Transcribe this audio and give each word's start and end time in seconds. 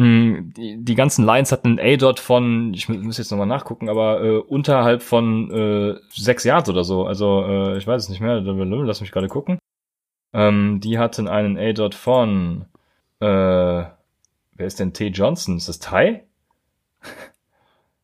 Mm, 0.00 0.52
Die, 0.56 0.76
die 0.84 0.94
ganzen 0.94 1.24
Lines 1.24 1.52
hatten 1.52 1.78
einen 1.78 1.94
A-Dot 1.94 2.20
von, 2.20 2.72
ich 2.74 2.88
mu- 2.88 2.96
muss 2.98 3.18
jetzt 3.18 3.30
nochmal 3.30 3.46
nachgucken, 3.46 3.88
aber 3.88 4.22
äh, 4.22 4.38
unterhalb 4.38 5.02
von 5.02 5.50
äh, 5.50 5.94
sechs 6.12 6.44
Yards 6.44 6.68
oder 6.70 6.84
so. 6.84 7.04
Also 7.06 7.44
äh, 7.46 7.76
ich 7.78 7.86
weiß 7.86 8.02
es 8.04 8.08
nicht 8.08 8.20
mehr, 8.20 8.40
lass 8.40 9.00
mich 9.00 9.12
gerade 9.12 9.28
gucken. 9.28 9.58
Ähm, 10.32 10.80
die 10.80 10.98
hatten 10.98 11.28
einen 11.28 11.58
A-Dot 11.58 11.94
von, 11.94 12.66
äh, 13.20 13.26
wer 13.26 13.90
ist 14.58 14.78
denn 14.80 14.92
T. 14.92 15.08
Johnson? 15.08 15.56
Ist 15.56 15.68
das 15.68 15.80
Ty? 15.80 16.20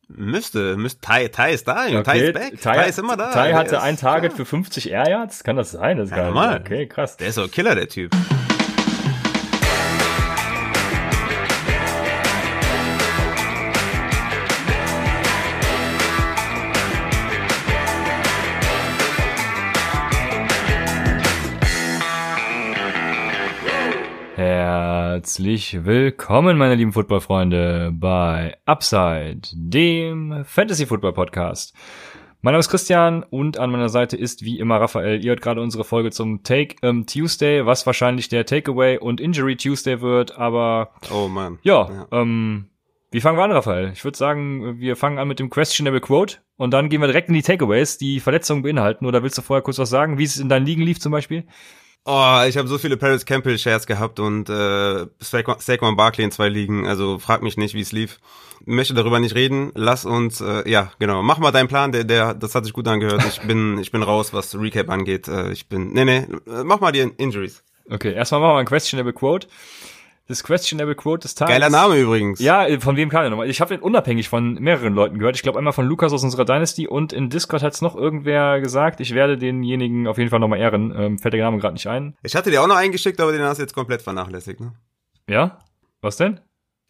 Müsste, 0.09 0.77
müsste, 0.77 1.01
Ty, 1.01 1.29
Ty 1.29 1.51
ist 1.53 1.67
da, 1.67 1.87
Junge. 1.87 2.03
Ty 2.03 2.09
Okay, 2.11 2.27
ist 2.27 2.33
back. 2.33 2.61
Ty, 2.61 2.81
Ty 2.83 2.89
ist 2.89 2.99
immer 2.99 3.17
da. 3.17 3.31
Ty 3.31 3.53
hatte 3.53 3.81
ein 3.81 3.97
Target 3.97 4.31
klar. 4.31 4.37
für 4.37 4.45
50 4.45 4.89
Air 4.91 5.09
Yards. 5.09 5.43
Kann 5.43 5.57
das 5.57 5.71
sein? 5.71 5.97
Das 5.97 6.09
ist 6.09 6.15
Ja, 6.15 6.31
gar 6.31 6.51
nicht. 6.53 6.61
Okay, 6.65 6.87
krass. 6.87 7.17
Der 7.17 7.27
ist 7.27 7.37
doch 7.37 7.51
Killer, 7.51 7.75
der 7.75 7.89
Typ. 7.89 8.11
Herzlich 25.17 25.83
willkommen, 25.83 26.59
meine 26.59 26.75
lieben 26.75 26.93
Footballfreunde, 26.93 27.89
bei 27.91 28.55
Upside, 28.67 29.41
dem 29.51 30.43
Fantasy 30.45 30.85
Football 30.85 31.13
Podcast. 31.13 31.73
Mein 32.41 32.51
Name 32.51 32.59
ist 32.59 32.69
Christian 32.69 33.23
und 33.23 33.57
an 33.57 33.71
meiner 33.71 33.89
Seite 33.89 34.15
ist 34.15 34.43
wie 34.45 34.59
immer 34.59 34.79
Raphael. 34.79 35.25
Ihr 35.25 35.29
hört 35.29 35.41
gerade 35.41 35.59
unsere 35.59 35.85
Folge 35.85 36.11
zum 36.11 36.43
Take 36.43 36.75
ähm, 36.83 37.07
Tuesday, 37.07 37.65
was 37.65 37.87
wahrscheinlich 37.87 38.29
der 38.29 38.45
Takeaway 38.45 38.99
und 38.99 39.19
Injury 39.19 39.55
Tuesday 39.57 40.01
wird, 40.01 40.37
aber 40.37 40.91
Oh 41.11 41.27
Mann. 41.27 41.57
ja, 41.63 42.05
ähm, 42.11 42.67
wie 43.09 43.19
fangen 43.19 43.39
wir 43.39 43.43
an, 43.43 43.51
Raphael? 43.51 43.89
Ich 43.93 44.03
würde 44.03 44.19
sagen, 44.19 44.79
wir 44.79 44.95
fangen 44.95 45.17
an 45.17 45.27
mit 45.27 45.39
dem 45.39 45.49
Questionable 45.49 45.99
Quote 45.99 46.37
und 46.57 46.75
dann 46.75 46.89
gehen 46.89 47.01
wir 47.01 47.07
direkt 47.07 47.29
in 47.29 47.33
die 47.33 47.41
Takeaways, 47.41 47.97
die 47.97 48.19
Verletzungen 48.19 48.61
beinhalten. 48.61 49.07
Oder 49.07 49.23
willst 49.23 49.39
du 49.39 49.41
vorher 49.41 49.63
kurz 49.63 49.79
was 49.79 49.89
sagen, 49.89 50.19
wie 50.19 50.25
es 50.25 50.37
in 50.37 50.47
deinen 50.47 50.67
Ligen 50.67 50.83
lief 50.83 50.99
zum 50.99 51.11
Beispiel? 51.11 51.47
Oh, 52.09 52.41
ich 52.47 52.55
habe 52.55 52.69
so 52.69 52.77
viele 52.77 52.95
Paris 52.95 53.25
Campbell 53.25 53.57
Shares 53.57 53.85
gehabt 53.85 54.21
und 54.21 54.49
äh, 54.49 55.07
Saquon 55.19 55.59
Saquon 55.59 55.97
Barkley 55.97 56.23
in 56.23 56.31
zwei 56.31 56.47
Ligen. 56.47 56.87
Also 56.87 57.19
frag 57.19 57.41
mich 57.41 57.57
nicht, 57.57 57.73
wie 57.73 57.81
es 57.81 57.91
lief. 57.91 58.21
Möchte 58.63 58.93
darüber 58.93 59.19
nicht 59.19 59.35
reden. 59.35 59.73
Lass 59.75 60.05
uns, 60.05 60.39
äh, 60.39 60.69
ja, 60.69 60.93
genau. 60.99 61.21
Mach 61.21 61.37
mal 61.37 61.51
deinen 61.51 61.67
Plan. 61.67 61.91
Der, 61.91 62.05
der, 62.05 62.33
das 62.33 62.55
hat 62.55 62.63
sich 62.63 62.71
gut 62.71 62.87
angehört. 62.87 63.25
Ich 63.27 63.41
bin, 63.41 63.77
ich 63.81 63.91
bin 63.91 64.03
raus, 64.03 64.31
was 64.31 64.57
Recap 64.57 64.89
angeht. 64.89 65.27
Äh, 65.27 65.51
ich 65.51 65.67
bin, 65.67 65.91
nee, 65.91 66.05
nee. 66.05 66.25
Mach 66.63 66.79
mal 66.79 66.93
die 66.93 67.01
Injuries. 67.01 67.61
Okay, 67.89 68.13
erstmal 68.13 68.39
machen 68.39 68.53
wir 68.53 68.59
ein 68.59 68.65
Questionable 68.67 69.11
Quote. 69.11 69.49
Das 70.27 70.43
Questionable 70.43 70.95
Quote 70.95 71.21
des 71.21 71.35
Tages. 71.35 71.53
Geiler 71.53 71.69
Name 71.69 71.97
übrigens. 71.97 72.39
Ja, 72.39 72.67
von 72.79 72.97
wem 72.97 73.09
kam 73.09 73.21
der 73.21 73.29
nochmal? 73.29 73.49
Ich 73.49 73.61
habe 73.61 73.73
den 73.73 73.81
unabhängig 73.81 74.27
von 74.27 74.55
mehreren 74.55 74.93
Leuten 74.93 75.19
gehört. 75.19 75.37
Ich 75.37 75.41
glaube 75.41 75.57
einmal 75.57 75.71
von 75.71 75.85
Lukas 75.85 76.11
aus 76.11 76.23
unserer 76.23 76.43
Dynasty 76.43 76.85
und 76.85 77.13
in 77.13 77.29
Discord 77.29 77.63
hat's 77.63 77.81
noch 77.81 77.95
irgendwer 77.95 78.59
gesagt. 78.59 78.99
Ich 78.99 79.13
werde 79.13 79.37
denjenigen 79.37 80.05
auf 80.05 80.17
jeden 80.17 80.29
Fall 80.29 80.39
nochmal 80.39 80.59
ehren. 80.59 80.93
Ähm, 80.97 81.17
fällt 81.17 81.33
der 81.33 81.43
Name 81.43 81.59
gerade 81.59 81.73
nicht 81.73 81.87
ein. 81.87 82.15
Ich 82.23 82.35
hatte 82.35 82.51
dir 82.51 82.61
auch 82.61 82.67
noch 82.67 82.75
eingeschickt, 82.75 83.21
aber 83.21 83.31
den 83.31 83.41
hast 83.41 83.57
du 83.57 83.63
jetzt 83.63 83.73
komplett 83.73 84.01
vernachlässigt. 84.01 84.59
Ne? 84.59 84.73
Ja? 85.29 85.59
Was 86.01 86.17
denn? 86.17 86.41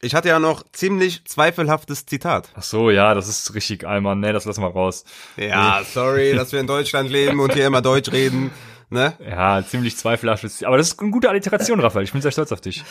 Ich 0.02 0.16
hatte 0.16 0.30
ja 0.30 0.40
noch 0.40 0.64
ziemlich 0.74 1.26
zweifelhaftes 1.26 2.06
Zitat. 2.06 2.52
Ach 2.56 2.64
so, 2.64 2.90
ja, 2.92 3.14
das 3.14 3.28
ist 3.28 3.54
richtig 3.56 3.88
Alman. 3.88 4.20
Nee, 4.20 4.32
das 4.32 4.46
lassen 4.46 4.62
wir 4.62 4.70
raus. 4.70 5.06
Ja, 5.38 5.82
sorry, 5.84 6.34
dass 6.36 6.52
wir 6.52 6.60
in 6.60 6.68
Deutschland 6.68 7.10
leben 7.10 7.40
und 7.40 7.54
hier 7.54 7.68
immer 7.68 7.82
Deutsch 7.82 8.12
reden. 8.12 8.52
Ne? 8.90 9.14
Ja, 9.20 9.62
ziemlich 9.66 9.98
zweifelhaft. 9.98 10.46
Aber 10.64 10.78
das 10.78 10.88
ist 10.90 11.00
eine 11.02 11.12
gute 11.12 11.30
Alliteration, 11.30 11.80
Raphael. 11.80 12.06
Ich 12.06 12.14
bin 12.14 12.22
sehr 12.22 12.32
stolz 12.32 12.52
auf 12.52 12.62
dich. 12.62 12.84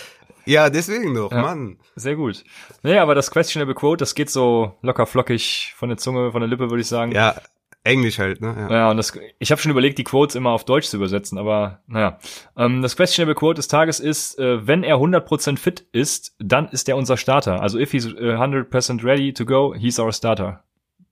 Ja, 0.44 0.69
deswegen 0.70 1.14
doch, 1.14 1.33
Ja. 1.33 1.41
Mann. 1.42 1.78
Sehr 1.97 2.16
gut. 2.16 2.44
Nee, 2.83 2.98
aber 2.98 3.14
das 3.14 3.30
Questionable 3.30 3.75
Quote, 3.75 3.98
das 3.98 4.14
geht 4.14 4.30
so 4.30 4.74
locker 4.83 5.06
flockig 5.06 5.72
von 5.77 5.89
der 5.89 5.98
Zunge, 5.98 6.33
von 6.33 6.41
der 6.41 6.48
Lippe, 6.48 6.70
würde 6.70 6.83
ich 6.83 6.86
sagen. 6.86 7.12
Ja, 7.12 7.36
Englisch 7.83 8.19
halt, 8.19 8.41
ne? 8.41 8.55
Ja. 8.69 8.77
Ja, 8.77 8.91
und 8.91 8.97
das, 8.97 9.19
ich 9.39 9.50
habe 9.50 9.61
schon 9.61 9.70
überlegt, 9.70 9.96
die 9.98 10.05
Quotes 10.05 10.34
immer 10.34 10.51
auf 10.51 10.64
Deutsch 10.64 10.86
zu 10.89 10.96
übersetzen, 10.96 11.39
aber 11.39 11.80
naja. 11.86 12.18
Ähm, 12.57 12.83
das 12.83 12.96
Questionable 12.96 13.34
Quote 13.34 13.55
des 13.57 13.68
Tages 13.68 13.98
ist, 14.01 14.39
äh, 14.39 14.67
wenn 14.67 14.83
er 14.83 14.96
100% 14.96 15.57
fit 15.58 15.86
ist, 15.92 16.34
dann 16.39 16.68
ist 16.68 16.89
er 16.89 16.96
unser 16.96 17.17
Starter. 17.17 17.63
Also 17.63 17.78
if 17.78 17.92
he's 17.92 18.07
äh, 18.07 18.34
100% 18.36 19.02
ready 19.02 19.33
to 19.33 19.46
go, 19.46 19.74
he's 19.74 19.98
our 19.98 20.13
starter. 20.13 20.63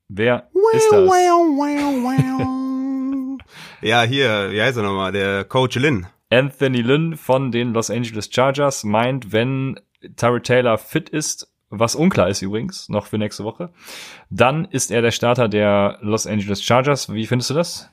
Wer 0.09 0.49
ist 0.72 0.91
das? 0.93 1.09
Ja, 3.84 4.03
hier, 4.03 4.50
wie 4.50 4.62
heißt 4.62 4.78
er 4.78 4.83
nochmal? 4.83 5.12
Der 5.12 5.45
Coach 5.45 5.77
Lin. 5.77 6.06
Anthony 6.31 6.81
Lynn 6.81 7.19
von 7.19 7.53
den 7.53 7.75
Los 7.75 7.91
Angeles 7.91 8.31
Chargers 8.33 8.83
meint, 8.83 9.31
wenn 9.31 9.78
Tyrod 10.17 10.45
Taylor 10.45 10.78
fit 10.78 11.11
ist, 11.11 11.53
was 11.69 11.95
unklar 11.95 12.31
ist 12.31 12.41
übrigens, 12.41 12.89
noch 12.89 13.05
für 13.05 13.19
nächste 13.19 13.45
Woche, 13.45 13.75
dann 14.31 14.65
ist 14.65 14.91
er 14.91 15.03
der 15.03 15.11
Starter 15.11 15.50
der 15.50 15.99
Los 16.00 16.27
Angeles 16.27 16.65
Chargers. 16.65 17.12
Wie 17.12 17.27
findest 17.27 17.50
du 17.50 17.55
das? 17.55 17.91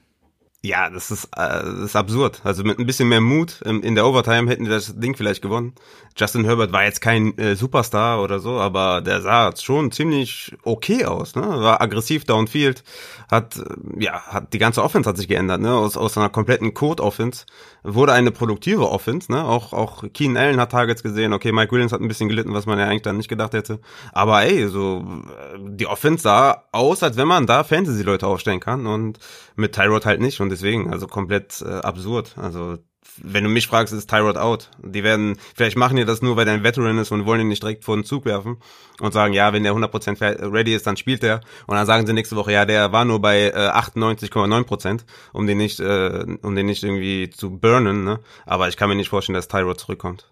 Ja, 0.63 0.91
das 0.91 1.09
ist, 1.09 1.25
äh, 1.35 1.63
das 1.63 1.79
ist 1.79 1.95
absurd. 1.95 2.41
Also 2.43 2.63
mit 2.63 2.77
ein 2.77 2.85
bisschen 2.85 3.09
mehr 3.09 3.19
Mut 3.19 3.61
ähm, 3.65 3.81
in 3.81 3.95
der 3.95 4.05
Overtime 4.05 4.47
hätten 4.47 4.65
die 4.65 4.69
das 4.69 4.93
Ding 4.95 5.15
vielleicht 5.15 5.41
gewonnen. 5.41 5.73
Justin 6.15 6.45
Herbert 6.45 6.71
war 6.71 6.83
jetzt 6.83 7.01
kein 7.01 7.35
äh, 7.39 7.55
Superstar 7.55 8.21
oder 8.21 8.39
so, 8.39 8.59
aber 8.59 9.01
der 9.01 9.21
sah 9.21 9.55
schon 9.55 9.91
ziemlich 9.91 10.55
okay 10.63 11.05
aus. 11.05 11.35
Ne? 11.35 11.41
War 11.41 11.81
aggressiv 11.81 12.25
downfield, 12.25 12.83
hat 13.31 13.57
äh, 13.57 14.03
ja 14.03 14.21
hat 14.21 14.53
die 14.53 14.59
ganze 14.59 14.83
Offense 14.83 15.09
hat 15.09 15.17
sich 15.17 15.27
geändert. 15.27 15.61
Ne? 15.61 15.73
Aus 15.73 15.97
aus 15.97 16.15
einer 16.15 16.29
kompletten 16.29 16.75
Code-Offense 16.75 17.45
wurde 17.81 18.13
eine 18.13 18.29
produktive 18.29 18.87
Offense. 18.87 19.31
Ne? 19.31 19.43
Auch 19.43 19.73
auch 19.73 20.03
Keenan 20.13 20.37
Allen 20.37 20.59
hat 20.59 20.73
Targets 20.73 21.01
gesehen. 21.01 21.33
Okay, 21.33 21.51
Mike 21.51 21.71
Williams 21.71 21.91
hat 21.91 22.01
ein 22.01 22.07
bisschen 22.07 22.29
gelitten, 22.29 22.53
was 22.53 22.67
man 22.67 22.77
ja 22.77 22.85
eigentlich 22.85 23.01
dann 23.01 23.17
nicht 23.17 23.29
gedacht 23.29 23.53
hätte. 23.53 23.79
Aber 24.11 24.43
ey, 24.43 24.67
so 24.67 25.03
äh, 25.25 25.57
die 25.59 25.87
Offense 25.87 26.21
sah 26.21 26.65
aus, 26.71 27.01
als 27.01 27.17
wenn 27.17 27.27
man 27.27 27.47
da 27.47 27.63
Fantasy-Leute 27.63 28.27
aufstellen 28.27 28.59
kann 28.59 28.85
und 28.85 29.17
mit 29.55 29.73
Tyrod 29.73 30.05
halt 30.05 30.21
nicht 30.21 30.39
und 30.39 30.50
deswegen, 30.51 30.91
also 30.91 31.07
komplett 31.07 31.61
äh, 31.61 31.69
absurd. 31.69 32.35
Also 32.37 32.77
wenn 33.17 33.43
du 33.43 33.49
mich 33.49 33.67
fragst, 33.67 33.93
ist 33.93 34.09
Tyrod 34.09 34.37
out. 34.37 34.69
Die 34.83 35.03
werden, 35.03 35.37
vielleicht 35.55 35.75
machen 35.77 35.97
die 35.97 36.05
das 36.05 36.21
nur, 36.21 36.35
weil 36.37 36.45
der 36.45 36.53
ein 36.53 36.63
Veteran 36.63 36.97
ist 36.97 37.11
und 37.11 37.25
wollen 37.25 37.41
ihn 37.41 37.47
nicht 37.47 37.63
direkt 37.63 37.83
vor 37.83 37.95
den 37.97 38.05
Zug 38.05 38.25
werfen 38.25 38.57
und 38.99 39.11
sagen, 39.11 39.33
ja, 39.33 39.51
wenn 39.53 39.63
der 39.63 39.73
100% 39.73 40.17
fer- 40.17 40.51
ready 40.53 40.73
ist, 40.73 40.87
dann 40.87 40.97
spielt 40.97 41.23
er. 41.23 41.41
Und 41.67 41.75
dann 41.75 41.85
sagen 41.87 42.05
sie 42.05 42.13
nächste 42.13 42.35
Woche, 42.35 42.53
ja, 42.53 42.65
der 42.65 42.91
war 42.91 43.03
nur 43.05 43.19
bei 43.19 43.49
äh, 43.49 43.53
98,9%, 43.53 45.01
um 45.33 45.47
den 45.47 45.57
nicht, 45.57 45.79
äh, 45.79 46.25
um 46.41 46.55
den 46.55 46.65
nicht 46.67 46.83
irgendwie 46.83 47.29
zu 47.29 47.57
burnen, 47.57 48.03
ne? 48.03 48.19
Aber 48.45 48.69
ich 48.69 48.77
kann 48.77 48.89
mir 48.89 48.95
nicht 48.95 49.09
vorstellen, 49.09 49.35
dass 49.35 49.47
Tyrod 49.47 49.79
zurückkommt. 49.79 50.31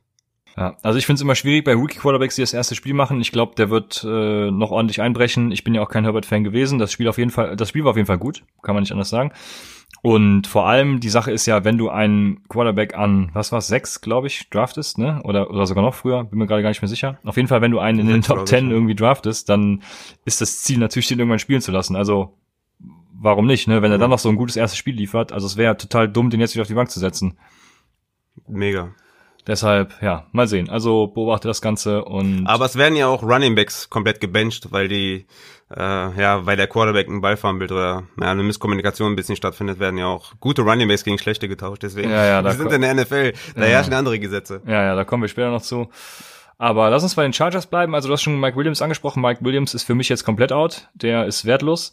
Ja, 0.59 0.75
also 0.81 0.99
ich 0.99 1.05
finde 1.05 1.15
es 1.15 1.21
immer 1.21 1.35
schwierig 1.35 1.63
bei 1.63 1.73
Rookie 1.73 1.99
Quarterbacks, 1.99 2.35
die 2.35 2.41
das 2.41 2.53
erste 2.53 2.75
Spiel 2.75 2.93
machen. 2.93 3.21
Ich 3.21 3.31
glaube, 3.31 3.55
der 3.55 3.69
wird 3.69 4.03
äh, 4.03 4.51
noch 4.51 4.71
ordentlich 4.71 5.01
einbrechen. 5.01 5.53
Ich 5.53 5.63
bin 5.63 5.73
ja 5.73 5.81
auch 5.81 5.87
kein 5.87 6.03
Herbert-Fan 6.03 6.43
gewesen. 6.43 6.79
Das 6.79 6.91
Spiel 6.91 7.07
auf 7.07 7.17
jeden 7.17 7.31
Fall, 7.31 7.55
das 7.55 7.69
Spiel 7.69 7.85
war 7.85 7.91
auf 7.91 7.95
jeden 7.95 8.07
Fall 8.07 8.17
gut, 8.17 8.43
kann 8.61 8.75
man 8.75 8.83
nicht 8.83 8.91
anders 8.91 9.09
sagen. 9.09 9.31
Und 10.01 10.47
vor 10.47 10.67
allem 10.67 10.99
die 10.99 11.07
Sache 11.07 11.31
ist 11.31 11.45
ja, 11.45 11.63
wenn 11.63 11.77
du 11.77 11.87
einen 11.89 12.43
Quarterback 12.49 12.93
an, 12.93 13.31
was 13.31 13.53
war's, 13.53 13.69
sechs, 13.69 14.01
glaube 14.01 14.27
ich, 14.27 14.49
draftest, 14.49 14.97
ne? 14.97 15.21
Oder 15.23 15.49
oder 15.49 15.65
sogar 15.65 15.81
noch 15.81 15.93
früher, 15.93 16.25
bin 16.25 16.39
mir 16.39 16.45
gerade 16.45 16.61
gar 16.61 16.69
nicht 16.69 16.81
mehr 16.81 16.89
sicher. 16.89 17.19
Auf 17.23 17.37
jeden 17.37 17.47
Fall, 17.47 17.61
wenn 17.61 17.71
du 17.71 17.79
einen 17.79 17.99
in 17.99 18.07
den 18.07 18.21
Top 18.21 18.45
Ten 18.45 18.69
irgendwie 18.69 18.95
draftest, 18.95 19.47
dann 19.47 19.81
ist 20.25 20.41
das 20.41 20.61
Ziel 20.61 20.77
natürlich, 20.77 21.07
den 21.07 21.19
irgendwann 21.19 21.39
spielen 21.39 21.61
zu 21.61 21.71
lassen. 21.71 21.95
Also 21.95 22.33
warum 23.13 23.47
nicht, 23.47 23.69
ne? 23.69 23.81
Wenn 23.81 23.93
er 23.93 23.97
dann 23.97 24.09
noch 24.09 24.19
so 24.19 24.27
ein 24.27 24.35
gutes 24.35 24.57
erstes 24.57 24.77
Spiel 24.77 24.95
liefert, 24.95 25.31
also 25.31 25.47
es 25.47 25.55
wäre 25.55 25.77
total 25.77 26.09
dumm, 26.09 26.29
den 26.29 26.41
jetzt 26.41 26.53
wieder 26.53 26.63
auf 26.63 26.67
die 26.67 26.73
Bank 26.73 26.91
zu 26.91 26.99
setzen. 26.99 27.37
Mega. 28.45 28.89
Deshalb, 29.49 29.99
ja, 30.03 30.27
mal 30.31 30.47
sehen. 30.47 30.69
Also 30.69 31.07
beobachte 31.07 31.47
das 31.47 31.59
Ganze 31.59 32.05
und 32.05 32.45
Aber 32.45 32.65
es 32.65 32.75
werden 32.75 32.95
ja 32.95 33.07
auch 33.07 33.23
Running 33.23 33.55
Backs 33.55 33.89
komplett 33.89 34.19
gebencht, 34.21 34.71
weil 34.71 34.87
die, 34.87 35.25
äh, 35.75 35.81
ja, 36.21 36.45
weil 36.45 36.55
der 36.55 36.67
Quarterback 36.67 37.07
einen 37.07 37.21
Ball 37.21 37.35
fumbled 37.35 37.71
oder 37.71 38.03
ja, 38.21 38.31
eine 38.31 38.43
Misskommunikation 38.43 39.11
ein 39.11 39.15
bisschen 39.15 39.35
stattfindet, 39.35 39.79
werden 39.79 39.97
ja 39.97 40.05
auch 40.05 40.33
gute 40.39 40.61
Running 40.61 40.87
Backs 40.87 41.03
gegen 41.03 41.17
schlechte 41.17 41.47
getauscht. 41.47 41.81
Deswegen, 41.81 42.11
Ja, 42.11 42.25
ja, 42.25 42.41
da 42.43 42.49
wir 42.49 42.57
sind 42.57 42.71
in 42.71 42.81
der 42.83 42.93
NFL, 42.93 43.33
da 43.55 43.61
Ja. 43.61 43.67
herrschen 43.69 43.93
andere 43.95 44.19
Gesetze. 44.19 44.61
Ja, 44.67 44.83
ja, 44.83 44.95
da 44.95 45.03
kommen 45.03 45.23
wir 45.23 45.27
später 45.29 45.49
noch 45.49 45.63
zu. 45.63 45.89
Aber 46.59 46.91
lass 46.91 47.01
uns 47.01 47.15
bei 47.15 47.23
den 47.23 47.33
Chargers 47.33 47.65
bleiben. 47.65 47.95
Also 47.95 48.07
du 48.07 48.13
hast 48.13 48.21
schon 48.21 48.39
Mike 48.39 48.55
Williams 48.55 48.83
angesprochen. 48.83 49.19
Mike 49.23 49.43
Williams 49.43 49.73
ist 49.73 49.83
für 49.83 49.95
mich 49.95 50.09
jetzt 50.09 50.25
komplett 50.25 50.51
out. 50.51 50.89
Der 50.93 51.25
ist 51.25 51.45
wertlos 51.45 51.91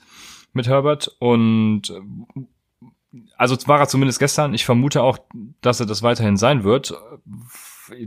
mit 0.52 0.66
Herbert. 0.68 1.16
Und 1.20 1.82
also 3.36 3.56
war 3.66 3.80
er 3.80 3.88
zumindest 3.88 4.18
gestern. 4.18 4.54
Ich 4.54 4.64
vermute 4.64 5.02
auch, 5.02 5.18
dass 5.60 5.80
er 5.80 5.86
das 5.86 6.02
weiterhin 6.02 6.36
sein 6.36 6.64
wird. 6.64 6.94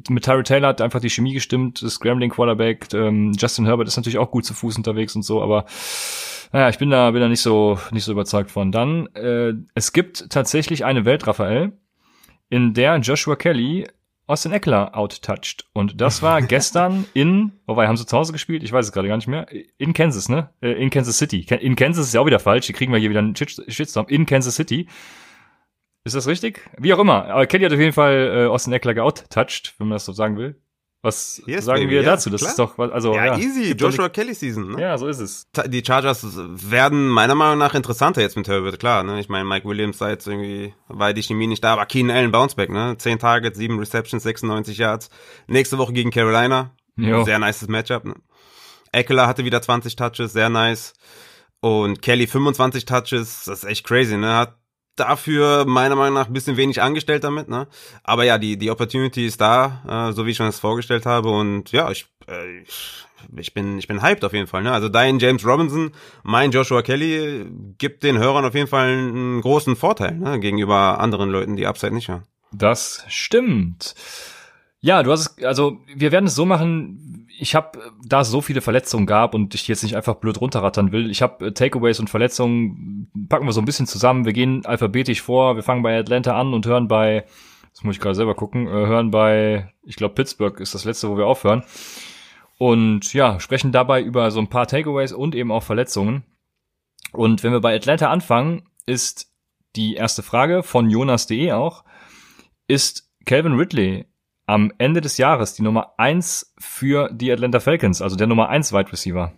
Mit 0.10 0.26
Tyree 0.26 0.44
Taylor 0.44 0.70
hat 0.70 0.82
einfach 0.82 1.00
die 1.00 1.10
Chemie 1.10 1.34
gestimmt. 1.34 1.82
Das 1.82 1.94
Scrambling 1.94 2.32
Quarterback. 2.32 2.94
Ähm, 2.94 3.34
Justin 3.38 3.66
Herbert 3.66 3.88
ist 3.88 3.98
natürlich 3.98 4.18
auch 4.18 4.32
gut 4.32 4.46
zu 4.46 4.54
Fuß 4.54 4.78
unterwegs 4.78 5.16
und 5.16 5.24
so. 5.24 5.42
Aber 5.42 5.66
naja, 6.52 6.70
ich 6.70 6.78
bin 6.78 6.90
da, 6.90 7.12
bin 7.12 7.22
da 7.22 7.30
nicht 7.30 7.42
so, 7.42 7.80
nicht 7.92 8.04
so 8.04 8.12
überzeugt 8.12 8.52
von. 8.52 8.72
Dann, 8.72 9.08
äh, 9.16 9.54
es 9.76 9.94
gibt 9.94 10.30
tatsächlich 10.30 10.84
eine 10.84 11.06
Welt, 11.06 11.28
Raphael, 11.28 11.74
in 12.50 12.74
der 12.74 12.98
Joshua 12.98 13.36
Kelly 13.36 13.88
Austin 14.30 14.52
Eckler 14.52 14.96
outtouched. 14.96 15.66
Und 15.74 16.00
das 16.02 16.22
war 16.22 16.42
gestern 16.44 17.06
in, 17.14 17.54
wobei, 17.66 17.88
haben 17.88 17.98
sie 17.98 18.06
zu 18.06 18.16
Hause 18.18 18.32
gespielt? 18.32 18.64
Ich 18.64 18.72
weiß 18.72 18.86
es 18.86 18.92
gerade 18.92 19.08
gar 19.08 19.18
nicht 19.18 19.28
mehr. 19.28 19.48
In 19.78 19.94
Kansas, 19.94 20.30
ne? 20.30 20.50
Äh, 20.62 20.74
In 20.74 20.90
Kansas 20.90 21.18
City. 21.18 21.46
In 21.60 21.76
Kansas 21.76 22.08
ist 22.08 22.14
ja 22.14 22.22
auch 22.22 22.26
wieder 22.28 22.40
falsch. 22.40 22.68
Die 22.68 22.74
kriegen 22.74 22.92
wir 22.94 23.00
hier 23.00 23.10
wieder 23.10 23.20
einen 23.20 23.36
Shit- 23.36 23.64
Shitstorm. 23.72 24.06
In 24.08 24.26
Kansas 24.26 24.56
City. 24.56 24.88
Ist 26.06 26.16
das 26.16 26.28
richtig? 26.28 26.62
Wie 26.78 26.94
auch 26.94 27.00
immer. 27.00 27.26
Aber 27.26 27.46
Kelly 27.48 27.66
hat 27.66 27.74
auf 27.74 27.80
jeden 27.80 27.94
Fall 27.94 28.46
äh, 28.46 28.46
Austin 28.48 28.72
Eckler 28.74 28.94
geouttouched, 28.94 29.74
wenn 29.80 29.88
man 29.88 29.96
das 29.96 30.06
so 30.06 30.14
sagen 30.14 30.38
will. 30.38 30.62
Was 31.02 31.42
Yes, 31.46 31.64
sagen 31.64 31.82
baby, 31.84 31.92
wir 31.92 32.02
ja, 32.02 32.12
dazu? 32.12 32.30
Das 32.30 32.42
klar. 32.42 32.52
ist 32.52 32.60
doch, 32.60 32.78
also 32.78 33.14
Ja, 33.16 33.28
ja, 33.28 33.38
easy. 33.38 33.72
Joshua 33.72 34.10
Kelly 34.10 34.34
Season. 34.34 34.74
Ne? 34.74 34.82
Ja, 34.82 34.98
so 34.98 35.08
ist 35.08 35.20
es. 35.20 35.48
Die 35.68 35.84
Chargers 35.86 36.26
werden 36.36 37.08
meiner 37.08 37.36
Meinung 37.36 37.58
nach 37.58 37.74
interessanter 37.74 38.22
jetzt 38.22 38.36
mit 38.36 38.50
Herbert, 38.50 38.80
klar. 38.80 39.04
Ne? 39.04 39.20
Ich 39.22 39.30
meine, 39.30 39.46
Mike 39.46 39.68
Williams 39.68 39.98
sei 39.98 40.10
jetzt 40.12 40.28
irgendwie, 40.28 40.74
war 40.90 41.14
die 41.14 41.24
Chemie 41.24 41.48
nicht 41.48 41.64
da, 41.64 41.74
aber 41.74 41.86
Keenan 41.86 42.18
Allen 42.18 42.32
Bounceback, 42.32 42.70
ne? 42.70 42.96
10 42.98 43.20
Targets, 43.20 43.58
7 43.58 43.80
Receptions, 43.80 44.24
96 44.24 44.78
Yards. 44.78 45.10
Nächste 45.48 45.78
Woche 45.78 45.94
gegen 45.94 46.12
Carolina. 46.12 46.72
Jo. 46.98 47.24
Sehr 47.24 47.40
nices 47.40 47.70
Matchup. 47.70 48.04
Ne? 48.04 48.16
Eckler 48.92 49.28
hatte 49.28 49.46
wieder 49.46 49.62
20 49.62 49.96
Touches, 49.96 50.34
sehr 50.34 50.50
nice. 50.50 50.94
Und 51.62 52.02
Kelly 52.02 52.28
25 52.28 52.84
Touches, 52.86 53.44
das 53.46 53.64
ist 53.64 53.66
echt 53.66 53.86
crazy, 53.86 54.18
ne? 54.18 54.36
Hat 54.36 54.59
dafür 55.00 55.66
meiner 55.66 55.96
Meinung 55.96 56.16
nach 56.16 56.28
ein 56.28 56.34
bisschen 56.34 56.58
wenig 56.58 56.82
angestellt 56.82 57.24
damit, 57.24 57.50
ne? 57.50 57.68
Aber 58.04 58.24
ja, 58.24 58.38
die, 58.38 58.58
die 58.58 58.72
Opportunity 58.72 59.26
ist 59.26 59.42
da, 59.42 60.10
äh, 60.10 60.14
so 60.14 60.26
wie 60.26 60.32
ich 60.32 60.38
schon 60.38 60.46
das 60.46 60.60
vorgestellt 60.60 61.06
habe. 61.06 61.30
Und 61.30 61.72
ja, 61.72 61.90
ich, 61.92 62.08
äh, 62.28 62.64
ich 63.38 63.54
bin, 63.54 63.78
ich 63.78 63.88
bin 63.88 64.02
hyped 64.02 64.24
auf 64.24 64.34
jeden 64.34 64.48
Fall, 64.48 64.64
ne? 64.64 64.72
Also 64.72 64.90
dein 64.90 65.20
James 65.20 65.46
Robinson, 65.46 65.92
mein 66.24 66.52
Joshua 66.52 66.82
Kelly 66.82 67.46
gibt 67.78 68.04
den 68.04 68.18
Hörern 68.18 68.46
auf 68.46 68.56
jeden 68.56 68.68
Fall 68.68 68.88
einen 68.90 69.42
großen 69.42 69.76
Vorteil, 69.76 70.16
ne? 70.16 70.40
Gegenüber 70.40 71.00
anderen 71.00 71.30
Leuten, 71.30 71.56
die 71.56 71.68
Upside 71.68 71.94
nicht 71.94 72.10
haben. 72.10 72.24
Das 72.52 73.04
stimmt. 73.08 73.96
Ja, 74.82 75.04
du 75.04 75.12
hast 75.12 75.38
es, 75.38 75.44
also 75.44 75.78
wir 75.94 76.12
werden 76.12 76.28
es 76.28 76.36
so 76.36 76.46
machen, 76.46 77.09
ich 77.40 77.56
habe, 77.56 77.80
da 78.06 78.22
es 78.22 78.30
so 78.30 78.42
viele 78.42 78.62
Verletzungen 78.62 79.06
gab 79.06 79.34
und 79.34 79.56
ich 79.56 79.68
jetzt 79.68 79.84
nicht 79.84 79.96
einfach 79.96 80.16
blöd 80.16 80.40
runterrattern 80.42 80.92
will, 80.92 81.10
ich 81.10 81.22
habe 81.22 81.48
äh, 81.48 81.52
Takeaways 81.54 82.00
und 82.00 82.10
Verletzungen, 82.10 83.10
packen 83.30 83.46
wir 83.46 83.54
so 83.54 83.62
ein 83.62 83.66
bisschen 83.66 83.88
zusammen, 83.88 84.26
wir 84.26 84.34
gehen 84.34 84.66
alphabetisch 84.66 85.22
vor, 85.22 85.56
wir 85.56 85.64
fangen 85.64 85.82
bei 85.82 85.98
Atlanta 85.98 86.40
an 86.40 86.54
und 86.54 86.66
hören 86.66 86.88
bei, 86.88 87.26
das 87.74 87.84
muss 87.84 87.96
ich 87.96 88.02
gerade 88.02 88.16
selber 88.16 88.36
gucken, 88.36 88.68
äh, 88.68 88.72
hören 88.72 89.12
bei, 89.12 89.72
ich 89.84 89.96
glaube 89.96 90.16
Pittsburgh 90.16 90.60
ist 90.60 90.76
das 90.76 90.86
letzte, 90.86 91.10
wo 91.10 91.18
wir 91.18 91.28
aufhören. 91.28 91.64
Und 92.58 93.14
ja, 93.14 93.40
sprechen 93.40 93.72
dabei 93.72 94.02
über 94.02 94.32
so 94.32 94.40
ein 94.40 94.50
paar 94.50 94.68
Takeaways 94.68 95.14
und 95.14 95.34
eben 95.34 95.52
auch 95.52 95.64
Verletzungen. 95.64 96.26
Und 97.14 97.42
wenn 97.44 97.54
wir 97.54 97.62
bei 97.62 97.74
Atlanta 97.74 98.12
anfangen, 98.12 98.64
ist 98.86 99.34
die 99.78 99.94
erste 99.94 100.24
Frage 100.24 100.62
von 100.62 100.90
Jonas.de 100.90 101.54
auch, 101.54 101.86
ist 102.68 103.10
Calvin 103.26 103.54
Ridley 103.54 104.08
am 104.50 104.74
Ende 104.80 105.00
des 105.00 105.18
Jahres 105.18 105.54
die 105.54 105.62
Nummer 105.62 105.94
eins 105.98 106.54
für 106.58 107.10
die 107.14 107.32
Atlanta 107.32 107.60
Falcons, 107.60 108.02
also 108.02 108.16
der 108.16 108.26
Nummer 108.26 108.50
eins 108.50 108.74
Wide 108.74 108.92
Receiver. 108.92 109.32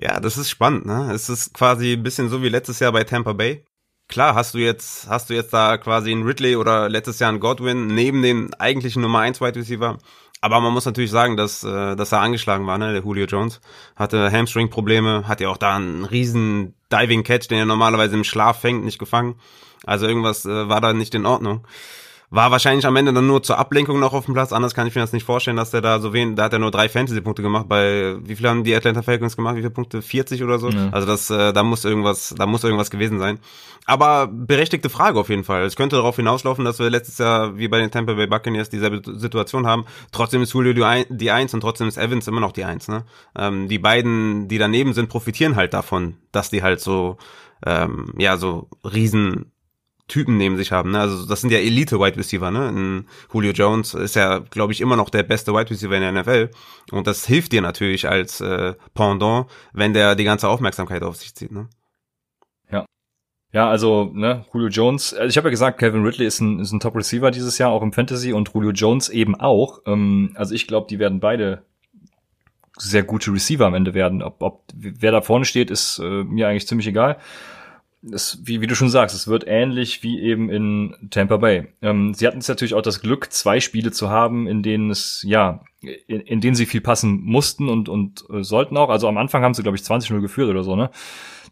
Ja, 0.00 0.20
das 0.20 0.38
ist 0.38 0.48
spannend, 0.48 0.86
ne? 0.86 1.12
Es 1.12 1.28
ist 1.28 1.52
quasi 1.52 1.92
ein 1.92 2.02
bisschen 2.02 2.30
so 2.30 2.42
wie 2.42 2.48
letztes 2.48 2.80
Jahr 2.80 2.92
bei 2.92 3.04
Tampa 3.04 3.34
Bay. 3.34 3.66
Klar, 4.08 4.34
hast 4.34 4.54
du 4.54 4.58
jetzt, 4.58 5.06
hast 5.08 5.28
du 5.28 5.34
jetzt 5.34 5.52
da 5.52 5.76
quasi 5.76 6.12
einen 6.12 6.22
Ridley 6.22 6.56
oder 6.56 6.88
letztes 6.88 7.18
Jahr 7.18 7.28
einen 7.28 7.40
Godwin 7.40 7.88
neben 7.88 8.22
den 8.22 8.54
eigentlichen 8.54 9.02
Nummer 9.02 9.20
1 9.20 9.42
Wide 9.42 9.58
Receiver. 9.58 9.98
Aber 10.40 10.60
man 10.60 10.72
muss 10.72 10.86
natürlich 10.86 11.10
sagen, 11.10 11.36
dass, 11.36 11.62
äh, 11.62 11.94
dass 11.94 12.12
er 12.12 12.20
angeschlagen 12.20 12.66
war, 12.66 12.78
ne? 12.78 12.92
Der 12.92 13.02
Julio 13.02 13.26
Jones 13.26 13.60
hatte 13.96 14.32
Hamstring-Probleme, 14.32 15.28
hat 15.28 15.42
ja 15.42 15.50
auch 15.50 15.58
da 15.58 15.76
einen 15.76 16.06
riesen 16.06 16.74
Diving 16.90 17.22
Catch, 17.22 17.48
den 17.50 17.58
er 17.58 17.66
normalerweise 17.66 18.16
im 18.16 18.24
Schlaf 18.24 18.60
fängt, 18.60 18.82
nicht 18.82 18.98
gefangen. 18.98 19.34
Also 19.84 20.06
irgendwas 20.06 20.46
äh, 20.46 20.68
war 20.70 20.80
da 20.80 20.94
nicht 20.94 21.14
in 21.14 21.26
Ordnung. 21.26 21.66
War 22.34 22.50
wahrscheinlich 22.50 22.86
am 22.86 22.96
Ende 22.96 23.12
dann 23.12 23.26
nur 23.26 23.42
zur 23.42 23.58
Ablenkung 23.58 24.00
noch 24.00 24.14
auf 24.14 24.24
dem 24.24 24.32
Platz. 24.32 24.54
Anders 24.54 24.74
kann 24.74 24.86
ich 24.86 24.94
mir 24.94 25.02
das 25.02 25.12
nicht 25.12 25.24
vorstellen, 25.24 25.58
dass 25.58 25.70
der 25.70 25.82
da 25.82 26.00
so 26.00 26.14
wen, 26.14 26.34
da 26.34 26.44
hat 26.44 26.54
er 26.54 26.58
nur 26.58 26.70
drei 26.70 26.88
Fantasy-Punkte 26.88 27.42
gemacht. 27.42 27.68
Bei 27.68 28.16
wie 28.22 28.34
viel 28.36 28.48
haben 28.48 28.64
die 28.64 28.74
Atlanta 28.74 29.02
Falcons 29.02 29.36
gemacht? 29.36 29.54
Wie 29.56 29.60
viele 29.60 29.70
Punkte? 29.70 30.00
40 30.00 30.42
oder 30.42 30.58
so? 30.58 30.70
Ja. 30.70 30.88
Also 30.92 31.06
das, 31.06 31.28
äh, 31.28 31.52
da 31.52 31.62
muss 31.62 31.84
irgendwas, 31.84 32.34
da 32.36 32.46
muss 32.46 32.64
irgendwas 32.64 32.90
gewesen 32.90 33.18
sein. 33.18 33.38
Aber 33.84 34.28
berechtigte 34.28 34.88
Frage 34.88 35.20
auf 35.20 35.28
jeden 35.28 35.44
Fall. 35.44 35.64
Es 35.64 35.76
könnte 35.76 35.96
darauf 35.96 36.16
hinauslaufen, 36.16 36.64
dass 36.64 36.78
wir 36.78 36.88
letztes 36.88 37.18
Jahr 37.18 37.58
wie 37.58 37.68
bei 37.68 37.78
den 37.80 37.90
Tampa 37.90 38.14
Bay 38.14 38.26
Buccaneers 38.26 38.70
dieselbe 38.70 39.02
Situation 39.18 39.66
haben. 39.66 39.84
Trotzdem 40.10 40.40
ist 40.40 40.54
Julio 40.54 40.72
die 40.72 40.84
Ein- 40.84 41.04
die 41.10 41.30
Eins 41.30 41.52
und 41.52 41.60
trotzdem 41.60 41.86
ist 41.86 41.98
Evans 41.98 42.28
immer 42.28 42.40
noch 42.40 42.52
die 42.52 42.64
Eins. 42.64 42.88
Ne? 42.88 43.04
Ähm, 43.38 43.68
die 43.68 43.78
beiden, 43.78 44.48
die 44.48 44.56
daneben 44.56 44.94
sind, 44.94 45.10
profitieren 45.10 45.54
halt 45.56 45.74
davon, 45.74 46.14
dass 46.32 46.48
die 46.48 46.62
halt 46.62 46.80
so, 46.80 47.18
ähm, 47.66 48.14
ja, 48.16 48.38
so 48.38 48.68
riesen 48.90 49.51
Typen 50.08 50.36
neben 50.36 50.56
sich 50.56 50.72
haben. 50.72 50.90
Ne? 50.90 51.00
Also 51.00 51.26
das 51.26 51.40
sind 51.40 51.50
ja 51.50 51.58
Elite-Wide 51.58 52.16
Receiver. 52.16 52.50
Ne? 52.50 52.68
Ein 52.68 53.08
Julio 53.32 53.52
Jones 53.52 53.94
ist 53.94 54.16
ja, 54.16 54.38
glaube 54.38 54.72
ich, 54.72 54.80
immer 54.80 54.96
noch 54.96 55.10
der 55.10 55.22
beste 55.22 55.52
Wide 55.52 55.70
Receiver 55.70 55.94
in 55.96 56.02
der 56.02 56.12
NFL. 56.12 56.50
Und 56.90 57.06
das 57.06 57.26
hilft 57.26 57.52
dir 57.52 57.62
natürlich 57.62 58.08
als 58.08 58.40
äh, 58.40 58.74
Pendant, 58.94 59.46
wenn 59.72 59.94
der 59.94 60.14
die 60.14 60.24
ganze 60.24 60.48
Aufmerksamkeit 60.48 61.02
auf 61.02 61.16
sich 61.16 61.34
zieht. 61.34 61.52
Ne? 61.52 61.68
Ja, 63.52 63.68
also, 63.68 64.10
ne, 64.14 64.46
Julio 64.52 64.68
Jones, 64.68 65.12
also 65.12 65.28
ich 65.28 65.36
habe 65.36 65.48
ja 65.48 65.50
gesagt, 65.50 65.78
Calvin 65.78 66.04
Ridley 66.04 66.26
ist 66.26 66.40
ein, 66.40 66.58
ist 66.58 66.72
ein 66.72 66.80
Top-Receiver 66.80 67.30
dieses 67.30 67.58
Jahr, 67.58 67.70
auch 67.70 67.82
im 67.82 67.92
Fantasy 67.92 68.32
und 68.32 68.50
Julio 68.54 68.70
Jones 68.70 69.10
eben 69.10 69.34
auch. 69.38 69.80
Ähm, 69.86 70.32
also 70.36 70.54
ich 70.54 70.66
glaube, 70.66 70.86
die 70.88 70.98
werden 70.98 71.20
beide 71.20 71.62
sehr 72.78 73.02
gute 73.02 73.30
Receiver 73.30 73.66
am 73.66 73.74
Ende 73.74 73.92
werden. 73.92 74.22
Ob, 74.22 74.42
ob 74.42 74.64
wer 74.74 75.12
da 75.12 75.20
vorne 75.20 75.44
steht, 75.44 75.70
ist 75.70 75.98
äh, 75.98 76.24
mir 76.24 76.48
eigentlich 76.48 76.66
ziemlich 76.66 76.86
egal. 76.86 77.18
Das, 78.04 78.40
wie, 78.42 78.60
wie 78.60 78.66
du 78.66 78.74
schon 78.74 78.88
sagst, 78.88 79.14
es 79.14 79.28
wird 79.28 79.44
ähnlich 79.46 80.02
wie 80.02 80.20
eben 80.20 80.50
in 80.50 80.96
Tampa 81.10 81.36
Bay. 81.36 81.68
Ähm, 81.82 82.14
sie 82.14 82.26
hatten 82.26 82.38
jetzt 82.38 82.48
natürlich 82.48 82.74
auch 82.74 82.82
das 82.82 83.00
Glück, 83.00 83.32
zwei 83.32 83.60
Spiele 83.60 83.92
zu 83.92 84.10
haben, 84.10 84.48
in 84.48 84.64
denen 84.64 84.90
es, 84.90 85.22
ja, 85.24 85.60
in, 86.08 86.20
in 86.20 86.40
denen 86.40 86.56
sie 86.56 86.66
viel 86.66 86.80
passen 86.80 87.20
mussten 87.22 87.68
und, 87.68 87.88
und 87.88 88.24
äh, 88.28 88.42
sollten 88.42 88.76
auch. 88.76 88.88
Also 88.90 89.06
am 89.06 89.18
Anfang 89.18 89.44
haben 89.44 89.54
sie, 89.54 89.62
glaube 89.62 89.76
ich, 89.76 89.84
20-0 89.84 90.20
geführt 90.20 90.50
oder 90.50 90.64
so, 90.64 90.74
ne? 90.74 90.90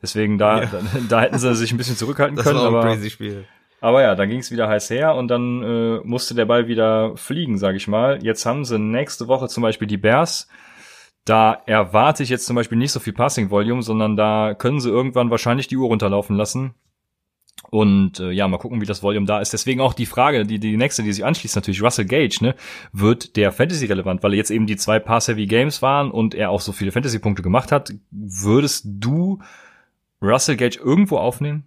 Deswegen 0.03 0.39
da, 0.39 0.63
Ja. 0.63 0.67
da, 0.67 0.81
da 1.09 1.21
hätten 1.21 1.39
sie 1.39 1.55
sich 1.55 1.71
ein 1.73 1.77
bisschen 1.79 1.97
zurückhalten 1.97 2.35
Das 2.37 2.45
können. 2.47 2.59
war 2.59 2.67
ein 2.69 2.75
aber, 2.75 2.83
crazy 2.83 3.11
Spiel. 3.11 3.45
aber 3.81 4.03
ja, 4.03 4.17
dann 4.17 4.29
ging 4.29 4.41
es 4.41 4.51
wieder 4.51 4.67
heiß 4.67 4.91
her 4.91 5.15
und 5.15 5.29
dann 5.29 5.63
äh, 5.63 6.01
musste 6.03 6.35
der 6.35 6.47
Ball 6.47 6.67
wieder 6.67 7.17
fliegen, 7.17 7.59
sage 7.59 7.77
ich 7.77 7.87
mal. 7.87 8.19
Jetzt 8.25 8.45
haben 8.45 8.65
sie 8.65 8.77
nächste 8.79 9.29
Woche 9.29 9.47
zum 9.47 9.63
Beispiel 9.63 9.87
die 9.87 9.99
Bears. 9.99 10.49
Da 11.31 11.63
erwarte 11.65 12.25
ich 12.25 12.29
jetzt 12.29 12.47
zum 12.47 12.57
Beispiel 12.57 12.77
nicht 12.77 12.91
so 12.91 12.99
viel 12.99 13.13
Passing 13.13 13.51
Volume, 13.51 13.85
sondern 13.85 14.17
da 14.17 14.53
können 14.55 14.81
sie 14.81 14.89
irgendwann 14.91 15.31
wahrscheinlich 15.31 15.69
die 15.69 15.77
Uhr 15.77 15.87
runterlaufen 15.87 16.35
lassen. 16.35 16.75
Und 17.71 18.19
äh, 18.19 18.33
ja, 18.33 18.49
mal 18.49 18.59
gucken, 18.59 18.81
wie 18.81 18.87
das 18.87 19.05
Volume 19.05 19.27
da 19.27 19.41
ist. 19.41 19.53
Deswegen 19.53 19.81
auch 19.81 19.95
die 19.95 20.07
Frage, 20.07 20.45
die, 20.45 20.59
die 20.59 20.77
nächste, 20.77 21.05
die 21.05 21.13
sich 21.13 21.25
anschließt, 21.25 21.55
natürlich 21.55 21.85
Russell 21.85 22.07
Gage, 22.07 22.39
ne? 22.41 22.57
Wird 22.93 23.37
der 23.37 23.53
Fantasy 23.53 23.87
relevant, 23.87 24.25
weil 24.25 24.35
jetzt 24.35 24.51
eben 24.51 24.67
die 24.67 24.75
zwei 24.75 24.99
Pass-Heavy 24.99 25.47
Games 25.47 25.83
waren 25.83 26.11
und 26.11 26.35
er 26.35 26.51
auch 26.51 26.61
so 26.61 26.73
viele 26.73 26.91
Fantasy-Punkte 26.91 27.45
gemacht 27.45 27.71
hat. 27.71 27.95
Würdest 28.11 28.87
du 28.89 29.39
Russell 30.21 30.57
Gage 30.57 30.81
irgendwo 30.81 31.19
aufnehmen? 31.19 31.63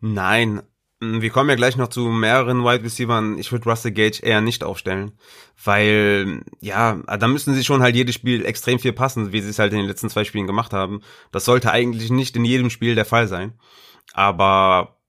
Nein. 0.00 0.62
Mm, 1.00 1.20
Wir 1.20 1.30
kommen 1.30 1.50
ja 1.50 1.56
gleich 1.56 1.76
noch 1.76 1.88
zu 1.88 2.08
mehreren 2.08 2.64
Wide 2.64 2.84
Receivern. 2.84 3.38
Ich 3.38 3.50
würde 3.52 3.68
Russell 3.68 3.92
Gage 3.92 4.20
eher 4.22 4.40
nicht 4.40 4.62
aufstellen, 4.64 5.12
weil 5.64 6.42
ja, 6.60 6.96
da 7.18 7.28
müssen 7.28 7.54
sie 7.54 7.64
schon 7.64 7.82
halt 7.82 7.96
jedes 7.96 8.14
Spiel 8.14 8.44
extrem 8.44 8.78
viel 8.78 8.92
passen, 8.92 9.32
wie 9.32 9.40
sie 9.40 9.50
es 9.50 9.58
halt 9.58 9.72
in 9.72 9.78
den 9.78 9.88
letzten 9.88 10.10
zwei 10.10 10.24
Spielen 10.24 10.46
gemacht 10.46 10.72
haben. 10.72 11.02
Das 11.32 11.44
sollte 11.44 11.70
eigentlich 11.72 12.10
nicht 12.10 12.36
in 12.36 12.44
jedem 12.44 12.70
Spiel 12.70 12.94
der 12.94 13.04
Fall 13.06 13.28
sein. 13.28 13.54
Aber 14.12 14.99